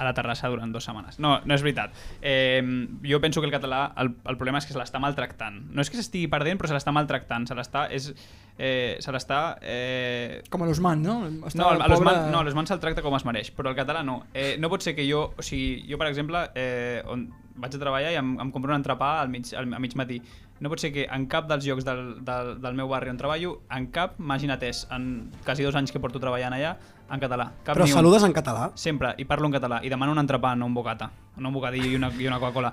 a 0.00 0.06
la 0.08 0.14
terrassa 0.16 0.48
durant 0.48 0.72
dues 0.72 0.86
setmanes. 0.88 1.18
No, 1.20 1.34
no 1.44 1.54
és 1.56 1.62
veritat. 1.64 1.92
Eh, 2.24 2.62
jo 3.04 3.20
penso 3.20 3.42
que 3.42 3.48
el 3.50 3.52
català, 3.52 3.82
el, 4.00 4.14
el 4.24 4.38
problema 4.40 4.58
és 4.62 4.66
que 4.68 4.72
se 4.72 4.80
l'està 4.80 5.00
maltractant. 5.02 5.60
No 5.76 5.84
és 5.84 5.90
que 5.92 6.00
s'estigui 6.00 6.30
perdent, 6.32 6.56
però 6.60 6.70
se 6.72 6.76
l'està 6.78 6.94
maltractant. 6.96 7.44
Se 7.50 7.56
l'està... 7.58 7.84
És, 7.92 8.10
eh, 8.56 8.96
se 9.04 9.12
l'està... 9.12 9.58
Eh... 9.60 10.40
Com 10.50 10.64
a 10.64 10.70
l'Usman, 10.70 11.04
no? 11.04 11.18
Està 11.50 11.60
No, 11.60 11.70
el 11.76 11.84
a 11.84 11.90
l'Osman 11.92 12.14
pobre- 12.24 12.32
no, 12.32 12.42
l'Osman 12.48 12.68
se'l 12.70 12.80
tracta 12.80 13.04
com 13.04 13.16
es 13.20 13.26
mereix, 13.28 13.52
però 13.56 13.72
el 13.74 13.78
català 13.78 14.02
no. 14.06 14.22
Eh, 14.32 14.54
no 14.60 14.72
pot 14.72 14.84
ser 14.84 14.96
que 14.96 15.04
jo, 15.08 15.26
o 15.36 15.44
sigui, 15.44 15.84
jo 15.90 16.00
per 16.00 16.08
exemple, 16.08 16.46
eh, 16.56 17.02
on 17.12 17.28
vaig 17.60 17.74
a 17.76 17.80
treballar 17.82 18.14
i 18.14 18.16
em, 18.16 18.36
em 18.40 18.50
compro 18.54 18.72
un 18.72 18.78
entrepà 18.80 19.18
al 19.20 19.28
mig, 19.28 19.50
al, 19.52 19.68
a 19.76 19.80
mig 19.82 19.92
matí. 20.00 20.20
No 20.60 20.68
pot 20.72 20.80
ser 20.80 20.90
que 20.92 21.06
en 21.12 21.26
cap 21.28 21.46
dels 21.48 21.64
llocs 21.68 21.84
del, 21.84 22.00
del, 22.24 22.54
del 22.60 22.74
meu 22.76 22.88
barri 22.88 23.12
on 23.12 23.20
treballo, 23.20 23.58
en 23.72 23.86
cap 23.92 24.16
m'hagin 24.20 24.52
atès 24.52 24.86
en 24.92 25.30
quasi 25.44 25.64
dos 25.64 25.76
anys 25.76 25.92
que 25.92 26.00
porto 26.00 26.20
treballant 26.20 26.56
allà 26.56 26.74
en 27.10 27.20
català. 27.20 27.50
Cap 27.64 27.76
Però 27.76 27.86
saludes 27.90 28.24
en 28.26 28.34
català? 28.36 28.70
Sempre, 28.78 29.14
i 29.18 29.26
parlo 29.28 29.48
en 29.50 29.54
català, 29.54 29.80
i 29.84 29.90
demano 29.92 30.14
un 30.14 30.22
entrepà, 30.22 30.54
no 30.56 30.68
un 30.70 30.74
bocata, 30.74 31.10
no 31.36 31.50
un 31.50 31.56
bocadillo 31.56 31.90
i 31.90 31.98
una, 31.98 32.10
i 32.18 32.28
una 32.30 32.38
Coca-Cola. 32.38 32.72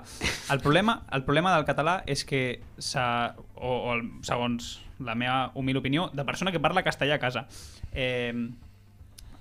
El 0.54 0.62
problema, 0.64 1.02
el 1.12 1.24
problema 1.26 1.54
del 1.56 1.66
català 1.68 2.00
és 2.06 2.24
que, 2.28 2.60
o, 2.94 3.74
o 3.74 3.98
segons 4.26 4.78
la 5.04 5.14
meva 5.18 5.50
humil 5.54 5.78
opinió, 5.78 6.08
de 6.14 6.24
persona 6.26 6.54
que 6.54 6.62
parla 6.62 6.86
castellà 6.86 7.18
a 7.18 7.22
casa, 7.22 7.46
eh, 7.92 8.32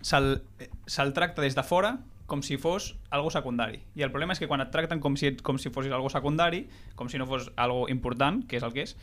se'l 0.02 0.38
se'l 0.86 1.14
tracta 1.14 1.42
des 1.42 1.58
de 1.58 1.64
fora 1.66 1.98
com 2.28 2.44
si 2.44 2.58
fos 2.60 2.98
algo 3.10 3.32
secundari. 3.32 3.80
I 3.96 4.04
el 4.04 4.12
problema 4.12 4.36
és 4.36 4.42
que 4.42 4.50
quan 4.52 4.62
et 4.62 4.70
tracten 4.72 5.00
com 5.00 5.16
si, 5.16 5.32
com 5.42 5.58
si 5.58 5.72
fossis 5.72 5.94
algo 5.96 6.12
secundari, 6.12 6.66
com 7.00 7.10
si 7.10 7.18
no 7.18 7.26
fos 7.26 7.48
algo 7.56 7.88
important, 7.90 8.44
que 8.46 8.60
és 8.60 8.66
el 8.68 8.76
que 8.76 8.84
és, 8.84 8.98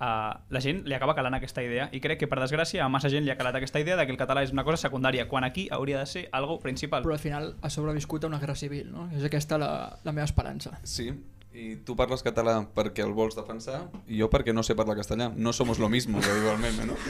uh, 0.00 0.40
la 0.48 0.60
gent 0.64 0.82
li 0.88 0.96
acaba 0.96 1.14
calant 1.14 1.36
aquesta 1.36 1.62
idea. 1.62 1.88
I 1.92 2.00
crec 2.00 2.22
que, 2.22 2.28
per 2.30 2.40
desgràcia, 2.40 2.84
a 2.84 2.88
massa 2.92 3.12
gent 3.12 3.24
li 3.26 3.32
ha 3.32 3.38
calat 3.38 3.60
aquesta 3.60 3.82
idea 3.82 3.98
de 4.00 4.06
que 4.06 4.16
el 4.16 4.20
català 4.20 4.44
és 4.46 4.54
una 4.56 4.64
cosa 4.64 4.80
secundària, 4.80 5.28
quan 5.28 5.44
aquí 5.44 5.68
hauria 5.70 6.00
de 6.00 6.06
ser 6.06 6.28
algo 6.32 6.58
principal. 6.60 7.04
Però 7.06 7.16
al 7.16 7.22
final 7.22 7.54
ha 7.60 7.70
sobreviscut 7.70 8.24
a 8.24 8.32
una 8.32 8.40
guerra 8.40 8.56
civil, 8.56 8.90
no? 8.92 9.10
És 9.16 9.26
aquesta 9.26 9.60
la, 9.60 9.72
la 10.04 10.16
meva 10.16 10.26
esperança. 10.28 10.78
Sí, 10.84 11.12
i 11.50 11.72
tu 11.82 11.96
parles 11.98 12.22
català 12.22 12.60
perquè 12.76 13.02
el 13.02 13.10
vols 13.10 13.34
defensar 13.34 13.80
i 14.06 14.20
jo 14.20 14.28
perquè 14.30 14.52
no 14.54 14.62
sé 14.62 14.76
parlar 14.78 14.94
castellà. 14.98 15.32
No 15.34 15.52
somos 15.52 15.80
lo 15.82 15.88
mismo, 15.90 16.20
que 16.22 16.34
diu 16.36 16.50
el 16.52 16.58
meme, 16.62 16.86
no? 16.86 16.98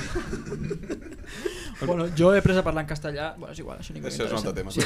Bueno, 1.80 2.10
jo 2.12 2.34
he 2.34 2.38
après 2.42 2.58
a 2.58 2.62
parlar 2.62 2.82
en 2.84 2.88
castellà, 2.90 3.30
bueno, 3.38 3.54
és 3.54 3.60
igual, 3.62 3.78
això 3.80 3.94
ningú 3.94 4.08
Això 4.10 4.26
és 4.26 4.32
un 4.34 4.36
altre 4.36 4.52
tema. 4.52 4.72
Sí. 4.74 4.82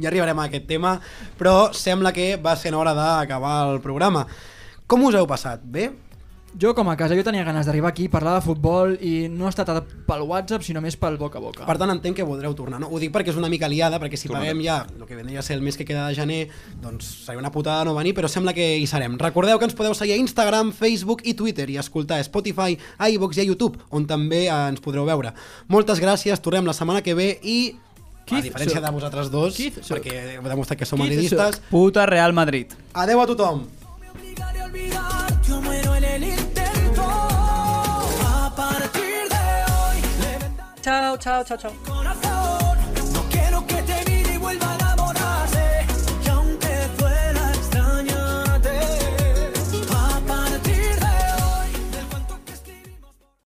Ja 0.00 0.08
arribarem 0.08 0.38
a 0.38 0.46
aquest 0.48 0.64
tema, 0.64 0.94
però 1.36 1.74
sembla 1.76 2.12
que 2.16 2.38
va 2.40 2.54
ser 2.56 2.72
hora 2.72 2.94
d'acabar 2.96 3.56
el 3.68 3.82
programa. 3.84 4.22
Com 4.88 5.04
us 5.04 5.18
heu 5.18 5.28
passat? 5.28 5.60
Bé? 5.60 5.90
Jo, 6.58 6.74
com 6.74 6.88
a 6.90 6.96
casa, 6.98 7.14
jo 7.14 7.22
tenia 7.22 7.44
ganes 7.46 7.68
d'arribar 7.68 7.92
aquí, 7.92 8.08
parlar 8.10 8.32
de 8.34 8.42
futbol 8.42 8.96
i 8.98 9.28
no 9.30 9.46
ha 9.46 9.50
estat 9.52 9.68
pel 10.08 10.24
WhatsApp, 10.26 10.64
sinó 10.66 10.80
més 10.82 10.96
pel 10.98 11.14
boca 11.14 11.38
a 11.38 11.42
boca. 11.44 11.62
Per 11.68 11.76
tant, 11.78 11.92
entenc 11.92 12.18
que 12.18 12.26
voldreu 12.26 12.56
tornar. 12.58 12.80
No? 12.82 12.88
Ho 12.90 12.98
dic 12.98 13.12
perquè 13.14 13.30
és 13.30 13.38
una 13.38 13.46
mica 13.52 13.68
liada, 13.70 14.00
perquè 14.02 14.18
si 14.18 14.26
Tornarem. 14.26 14.58
paguem 14.58 14.64
ja 14.66 14.80
el 14.90 15.06
que 15.06 15.14
vendria 15.14 15.38
a 15.38 15.46
ser 15.46 15.54
el 15.54 15.62
mes 15.62 15.78
que 15.78 15.86
queda 15.86 16.08
de 16.08 16.16
gener, 16.18 16.40
doncs 16.82 17.12
seria 17.28 17.38
una 17.38 17.52
putada 17.54 17.84
no 17.86 17.94
venir, 17.94 18.10
però 18.16 18.26
sembla 18.26 18.56
que 18.58 18.66
hi 18.74 18.90
serem. 18.90 19.14
Recordeu 19.22 19.60
que 19.62 19.70
ens 19.70 19.78
podeu 19.78 19.94
seguir 19.94 20.16
a 20.16 20.18
Instagram, 20.18 20.74
Facebook 20.74 21.22
i 21.22 21.36
Twitter 21.38 21.68
i 21.70 21.78
escoltar 21.78 22.18
a 22.18 22.26
Spotify, 22.26 22.74
a 22.98 23.06
iVox 23.06 23.38
i 23.38 23.46
a 23.46 23.46
YouTube, 23.46 23.78
on 23.94 24.10
també 24.10 24.48
eh, 24.48 24.58
ens 24.72 24.82
podreu 24.82 25.06
veure. 25.06 25.36
Moltes 25.70 26.02
gràcies, 26.02 26.42
tornem 26.42 26.66
la 26.66 26.74
setmana 26.74 27.06
que 27.06 27.14
ve 27.14 27.36
i... 27.38 27.58
a 27.78 28.34
Keith 28.34 28.50
diferència 28.50 28.80
Soc. 28.80 28.84
de 28.84 28.96
vosaltres 28.98 29.30
dos, 29.30 29.54
Keith 29.54 29.78
perquè 29.86 30.20
heu 30.34 30.42
demostrat 30.50 30.82
que 30.82 30.90
som 30.90 30.98
Keith 30.98 31.14
madridistes. 31.14 31.62
Puta 31.70 32.02
Real 32.10 32.34
Madrid. 32.34 32.74
Adeu 32.98 33.22
a 33.22 33.30
tothom! 33.30 33.68
obligaré 34.18 35.07
intento. 36.22 37.02
A 37.02 38.52
partir 38.54 39.28
de 39.28 39.46
hoy. 39.72 39.98
Chao, 40.80 41.16
chao, 41.16 41.44
chao, 41.44 41.58
chao. 41.58 41.72
Quiero 43.30 43.66
que 43.66 43.82
te 43.82 44.10
mire 44.10 44.34
y 44.34 44.38
vuelva 44.38 44.74
a 44.74 44.87